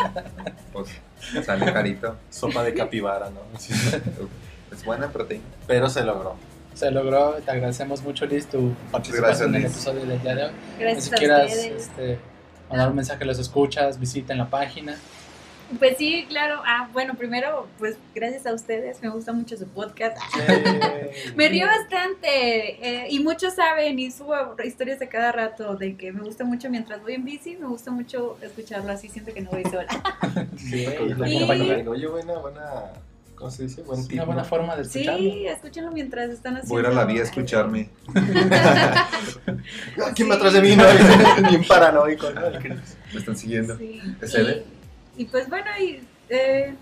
pues 0.74 1.00
sale 1.46 1.72
carito. 1.72 2.16
Sopa 2.32 2.64
de 2.64 2.74
capibara, 2.74 3.30
¿no? 3.30 3.42
Es 4.76 4.84
buena 4.84 5.10
proteína. 5.10 5.46
Pero 5.68 5.88
se 5.88 6.04
logró. 6.04 6.36
Se 6.74 6.92
logró. 6.92 7.34
Te 7.44 7.52
agradecemos 7.52 8.02
mucho, 8.04 8.26
Liz, 8.26 8.48
tu 8.48 8.74
participación 8.92 9.50
en 9.50 9.56
el 9.56 9.62
Liz. 9.64 9.72
episodio 9.72 10.06
del 10.06 10.22
día 10.22 10.36
de 10.36 10.44
hoy. 10.46 10.52
Gracias 10.80 11.06
si 11.06 11.14
a 11.14 11.18
quieras 11.18 11.52
ustedes. 11.54 11.82
este, 11.84 12.20
mandar 12.70 12.90
un 12.90 12.96
mensaje 12.96 13.24
a 13.24 13.28
los 13.28 13.40
escuchas, 13.40 14.00
visiten 14.00 14.38
la 14.38 14.50
página. 14.50 14.96
Pues 15.80 15.98
sí, 15.98 16.26
claro. 16.30 16.62
Ah, 16.66 16.88
bueno, 16.94 17.16
primero, 17.16 17.68
pues 17.80 17.96
gracias 18.14 18.46
a 18.46 18.54
ustedes. 18.54 19.02
Me 19.02 19.10
gusta 19.10 19.34
mucho 19.34 19.58
su 19.58 19.66
podcast. 19.68 20.18
Me 21.36 21.48
río 21.50 21.66
bastante 21.66 23.06
eh, 23.06 23.08
y 23.10 23.20
muchos 23.20 23.56
saben 23.56 23.98
y 23.98 24.12
subo 24.12 24.36
historias 24.64 25.00
de 25.00 25.08
cada 25.08 25.32
rato 25.32 25.76
de 25.76 25.96
que 25.96 26.12
me 26.12 26.22
gusta 26.24 26.44
mucho 26.44 26.70
mientras 26.70 27.02
voy 27.02 27.14
en 27.14 27.26
bici, 27.26 27.56
me 27.56 27.66
gusta 27.68 27.90
mucho 27.92 28.38
escucharlo 28.42 28.92
así, 28.92 29.08
siento 29.08 29.34
que 29.34 29.42
no 29.42 29.50
voy 29.52 29.64
sola. 29.64 29.88
Sí, 30.58 30.86
Y- 30.86 31.88
Oye, 31.88 32.08
buena, 32.08 32.34
buena. 32.38 32.84
¿Cómo 33.44 33.52
se 33.52 33.64
dice? 33.64 33.82
Buen 33.82 34.00
es 34.00 34.08
tip. 34.08 34.16
una 34.16 34.24
buena 34.24 34.42
¿no? 34.44 34.48
forma 34.48 34.74
de 34.78 34.84
escucharlo. 34.84 35.20
Sí, 35.20 35.46
escúchenlo 35.48 35.92
mientras 35.92 36.30
están 36.30 36.56
haciendo. 36.56 36.76
Voy 36.76 36.86
a 36.86 36.88
ir 36.88 36.94
a 36.94 36.96
la 36.96 37.04
vía 37.04 37.20
a 37.20 37.24
escucharme. 37.26 37.90
¿Quién 40.16 40.32
va 40.32 40.36
atrás 40.36 40.54
de 40.54 40.62
mí? 40.62 40.78
No? 40.78 40.86
Bien 41.50 41.66
paranoico, 41.68 42.30
¿no? 42.30 42.40
Me 42.42 43.20
están 43.20 43.36
siguiendo. 43.36 43.78
Sí. 43.78 44.00
¿Es 44.22 44.34
Ede? 44.34 44.64
Y, 45.18 45.24
y 45.24 45.26
pues 45.26 45.50
bueno, 45.50 45.66
y, 45.78 46.00
eh, 46.30 46.74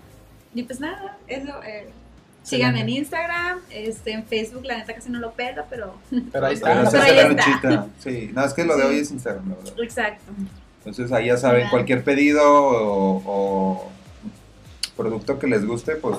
y 0.54 0.62
pues 0.62 0.78
nada, 0.78 1.18
eso. 1.26 1.50
Eh, 1.64 1.88
síganme 2.44 2.82
en 2.82 2.90
Instagram, 2.90 3.58
este, 3.70 4.12
en 4.12 4.24
Facebook, 4.24 4.64
la 4.64 4.78
neta 4.78 4.94
casi 4.94 5.10
no 5.10 5.18
lo 5.18 5.32
pelo, 5.32 5.64
pero 5.68 5.96
Pero 6.30 6.46
ahí 6.46 6.56
Pero 6.62 6.82
está. 6.84 7.04
Pero 7.60 7.80
ahí. 7.82 7.88
Sí, 7.98 8.30
no, 8.32 8.44
es 8.44 8.54
que 8.54 8.64
lo 8.64 8.76
de 8.76 8.82
Sí. 8.84 8.88
hoy 8.88 8.98
es 9.00 9.10
Instagram, 9.10 9.48
la 9.50 9.56
verdad. 9.56 9.74
exacto. 9.82 10.32
Entonces 10.78 11.10
ahí 11.10 11.26
ya 11.26 11.36
saben, 11.38 11.68
cualquier 11.70 12.04
pedido 12.04 12.40
o, 12.44 13.22
o 13.26 13.90
producto 14.96 15.40
que 15.40 15.48
les 15.48 15.66
guste, 15.66 15.96
pues 15.96 16.18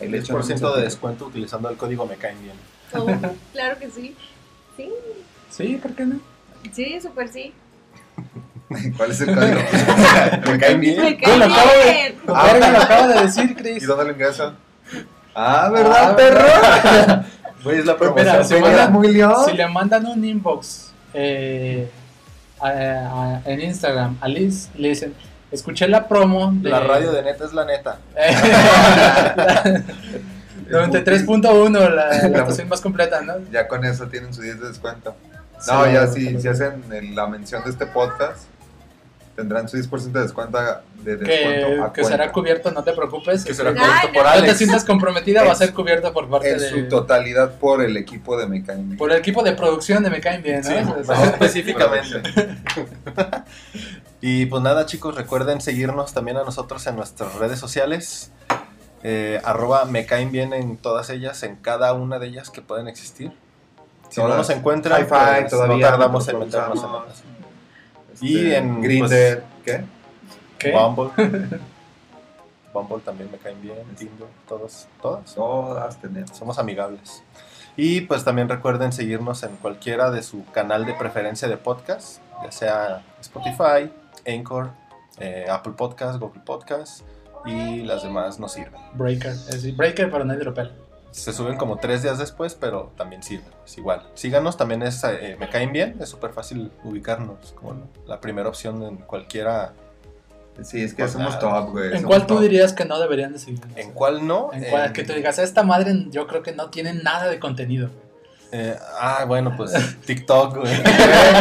un 0.00 0.06
10% 0.12 0.74
de 0.76 0.82
descuento 0.82 1.26
utilizando 1.26 1.68
el 1.70 1.76
código 1.76 2.06
Me 2.06 2.16
Caen 2.16 2.36
Bien. 2.42 2.54
Oh, 2.94 3.06
claro 3.52 3.78
que 3.78 3.90
sí. 3.90 4.16
Sí, 4.76 4.90
Sí, 5.50 5.78
¿por 5.82 5.92
qué 5.92 6.04
no? 6.06 6.20
sí, 6.72 7.00
súper 7.00 7.28
sí. 7.28 7.52
¿Cuál 8.96 9.10
es 9.10 9.20
el 9.22 9.34
código? 9.34 9.58
¿Me 10.52 10.58
caen 10.58 10.80
bien? 10.80 11.00
Me 11.02 11.16
cae 11.16 11.38
lo 11.38 11.44
acabo 11.46 11.70
de- 11.84 11.90
bien. 11.92 12.14
Ah. 12.28 12.56
Lo 12.72 12.78
acabo 12.78 13.08
de 13.08 13.20
decir, 13.22 13.50
¿Y 13.50 13.54
Chris. 13.54 13.86
dónde 13.86 14.04
lo 14.04 14.10
ingreso? 14.12 14.52
Ah, 15.34 15.70
¿verdad, 15.72 16.10
Ah, 16.12 16.16
perro? 16.16 17.24
Güey, 17.64 17.78
es 17.78 17.86
la 17.86 17.94
mira, 17.94 18.44
si. 18.44 18.54
Si 19.46 19.52
le 19.56 19.68
mandan 19.68 20.06
un 20.06 20.24
inbox 20.24 20.92
eh, 21.14 21.88
a- 22.60 22.68
a- 22.68 23.42
en 23.46 23.60
Instagram 23.60 24.18
a 24.20 24.28
Liz, 24.28 24.68
le 24.76 24.88
dicen, 24.90 25.14
escuché 25.52 25.88
la 25.88 26.06
promo 26.08 26.50
de 26.54 26.70
La 26.70 26.80
radio 26.80 27.12
de 27.12 27.22
neta 27.22 27.44
es 27.44 27.52
la 27.52 27.64
neta. 27.64 27.98
93.1, 30.70 31.70
la, 31.94 32.28
la 32.28 32.38
estación 32.38 32.68
más 32.68 32.80
completa, 32.80 33.20
¿no? 33.22 33.34
Ya 33.50 33.66
con 33.68 33.84
eso 33.84 34.06
tienen 34.08 34.34
su 34.34 34.42
10 34.42 34.60
de 34.60 34.68
descuento. 34.68 35.14
Sí, 35.58 35.70
No, 35.72 35.90
ya 35.90 36.06
si, 36.06 36.30
no. 36.34 36.40
si 36.40 36.48
hacen 36.48 36.82
la 37.14 37.26
mención 37.26 37.64
de 37.64 37.70
este 37.70 37.86
podcast, 37.86 38.42
tendrán 39.38 39.68
su 39.68 39.76
10% 39.76 40.10
de 40.10 40.22
descuento, 40.22 40.58
de 41.04 41.16
descuento 41.16 41.66
Que, 41.68 41.80
a 41.80 41.92
que 41.92 42.02
será 42.02 42.32
cubierto, 42.32 42.72
no 42.72 42.82
te 42.82 42.92
preocupes. 42.92 43.44
Que 43.44 43.54
será 43.54 43.70
Ay, 43.70 43.76
cubierto 43.76 44.12
por 44.12 44.24
no. 44.24 44.30
no 44.30 44.32
te 44.32 44.38
Alex. 44.38 44.58
sientas 44.58 44.84
comprometida, 44.84 45.44
va 45.44 45.50
a 45.50 45.52
En 45.52 45.58
ser 45.58 45.72
cubierto 45.72 46.12
por 46.12 46.28
parte 46.28 46.50
En 46.50 46.58
de... 46.58 46.68
su 46.68 46.88
totalidad 46.88 47.52
por 47.52 47.80
el 47.80 47.96
equipo 47.96 48.36
de 48.36 48.48
Mecánica. 48.48 48.98
Por 48.98 49.12
el 49.12 49.18
equipo 49.18 49.44
de 49.44 49.52
producción 49.52 50.02
de 50.02 50.10
Me 50.10 50.20
Caen 50.20 50.42
Bien, 50.42 50.60
¿no? 50.60 50.68
Sí, 50.68 51.04
más 51.06 51.22
específicamente. 51.28 52.20
y 54.20 54.46
pues 54.46 54.60
nada, 54.60 54.86
chicos, 54.86 55.14
recuerden 55.14 55.60
seguirnos 55.60 56.12
también 56.12 56.36
a 56.38 56.42
nosotros 56.42 56.84
en 56.88 56.96
nuestras 56.96 57.32
redes 57.36 57.60
sociales. 57.60 58.32
Eh, 59.04 59.40
arroba 59.44 59.84
me 59.84 60.04
caen 60.04 60.32
bien 60.32 60.52
en 60.52 60.78
todas 60.78 61.10
ellas, 61.10 61.44
en 61.44 61.54
cada 61.54 61.92
una 61.92 62.18
de 62.18 62.26
ellas 62.26 62.50
que 62.50 62.60
pueden 62.60 62.88
existir. 62.88 63.30
Si 64.08 64.20
no 64.20 64.26
nos 64.26 64.50
encuentran, 64.50 65.06
pues, 65.06 65.48
todavía 65.48 65.76
no 65.76 65.80
tardamos 65.80 66.26
en 66.26 66.40
meternos 66.40 66.82
en 66.82 66.88
ellas. 66.88 67.22
Este, 68.22 68.26
Y 68.26 68.54
en, 68.54 68.82
Grindr, 68.82 69.44
¿qué? 69.64 69.84
¿Qué? 70.58 70.72
Bumble. 70.72 71.10
Bumble 72.72 72.98
también 73.04 73.30
me 73.30 73.38
caen 73.38 73.60
bien, 73.62 73.84
Tinder, 73.96 74.28
todos, 74.48 74.88
todas. 75.00 75.34
Todas 75.34 76.00
tenemos. 76.00 76.36
Somos 76.36 76.58
amigables. 76.58 77.22
Y 77.76 78.00
pues 78.02 78.24
también 78.24 78.48
recuerden 78.48 78.92
seguirnos 78.92 79.44
en 79.44 79.54
cualquiera 79.56 80.10
de 80.10 80.22
su 80.22 80.44
canal 80.46 80.84
de 80.84 80.94
preferencia 80.94 81.46
de 81.46 81.56
podcast, 81.56 82.20
ya 82.42 82.50
sea 82.50 83.04
Spotify, 83.20 83.92
Anchor, 84.26 84.70
eh, 85.20 85.46
Apple 85.48 85.74
Podcast, 85.76 86.18
Google 86.18 86.42
Podcast 86.44 87.02
y 87.46 87.82
las 87.82 88.02
demás 88.02 88.40
no 88.40 88.48
sirven. 88.48 88.80
Breaker, 88.94 89.30
es 89.30 89.46
decir, 89.46 89.76
Breaker 89.76 90.10
para 90.10 90.24
nadie 90.24 90.42
lo 90.42 90.54
pela. 90.54 90.72
Se 91.10 91.32
suben 91.32 91.56
como 91.56 91.76
tres 91.78 92.02
días 92.02 92.18
después, 92.18 92.54
pero 92.54 92.92
también 92.96 93.22
sirven. 93.22 93.48
Es 93.64 93.76
igual. 93.78 94.06
Síganos, 94.14 94.56
también 94.56 94.82
es, 94.82 95.02
eh, 95.04 95.36
me 95.40 95.48
caen 95.48 95.72
bien, 95.72 95.96
es 96.00 96.08
súper 96.10 96.32
fácil 96.32 96.70
ubicarnos 96.84 97.52
como 97.52 97.88
la 98.06 98.20
primera 98.20 98.48
opción 98.48 98.82
en 98.82 98.96
cualquiera. 98.98 99.72
Sí, 100.62 100.82
es 100.82 100.92
que 100.92 101.02
Pues 101.04 101.12
somos 101.12 101.34
nada. 101.34 101.38
top, 101.64 101.70
güey. 101.70 101.86
¿En 101.86 101.92
somos 102.00 102.06
cuál 102.08 102.26
tú 102.26 102.34
top. 102.34 102.42
dirías 102.42 102.72
que 102.72 102.84
no 102.84 102.98
deberían 102.98 103.32
de 103.32 103.38
seguir? 103.38 103.60
¿En 103.76 103.92
cuál 103.92 104.26
no? 104.26 104.50
En 104.52 104.64
cuál, 104.64 104.86
En- 104.86 104.92
que 104.92 105.04
tú 105.04 105.12
digas, 105.12 105.38
esta 105.38 105.62
madre 105.62 106.06
yo 106.10 106.26
creo 106.26 106.42
que 106.42 106.52
no 106.52 106.68
tiene 106.70 106.92
nada 106.94 107.28
de 107.28 107.38
contenido. 107.38 107.88
güey". 107.88 108.07
Eh, 108.50 108.78
ah, 108.98 109.24
bueno, 109.26 109.54
pues 109.56 109.72
TikTok, 110.06 110.56
güey. 110.56 110.72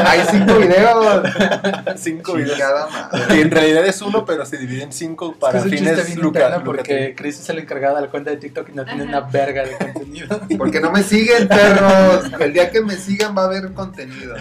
Hay 0.05 0.21
cinco 0.29 0.57
videos. 0.57 1.23
Cinco 1.95 2.33
videos. 2.33 2.51
Chingada 2.57 2.87
madre. 2.87 3.27
Que 3.27 3.41
en 3.41 3.51
realidad 3.51 3.85
es 3.85 4.01
uno, 4.01 4.25
pero 4.25 4.45
se 4.45 4.57
divide 4.57 4.83
en 4.83 4.91
cinco 4.91 5.33
para 5.39 5.59
es 5.59 5.63
que 5.63 5.77
fines 5.77 6.09
interno 6.09 6.63
porque 6.63 6.81
lucrativos. 6.81 7.13
Chris 7.15 7.39
es 7.39 7.49
el 7.49 7.59
encargado 7.59 7.95
de 7.95 8.01
la 8.01 8.07
cuenta 8.09 8.31
de 8.31 8.37
TikTok 8.37 8.69
y 8.69 8.71
no 8.73 8.83
tiene 8.83 9.03
una 9.03 9.21
verga 9.21 9.63
de 9.63 9.77
contenido. 9.77 10.39
Porque 10.57 10.79
no 10.79 10.91
me 10.91 11.03
siguen, 11.03 11.47
perros. 11.47 12.25
El 12.39 12.53
día 12.53 12.69
que 12.71 12.81
me 12.81 12.95
sigan 12.95 13.37
va 13.37 13.43
a 13.43 13.45
haber 13.45 13.73
contenido. 13.73 14.35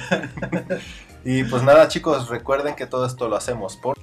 Y 1.25 1.45
pues 1.45 1.63
nada, 1.63 1.89
chicos, 1.89 2.29
recuerden 2.29 2.75
que 2.75 2.87
todo 2.87 3.07
esto 3.07 3.29
lo 3.29 3.37
hacemos 3.37 3.77
por 3.77 3.97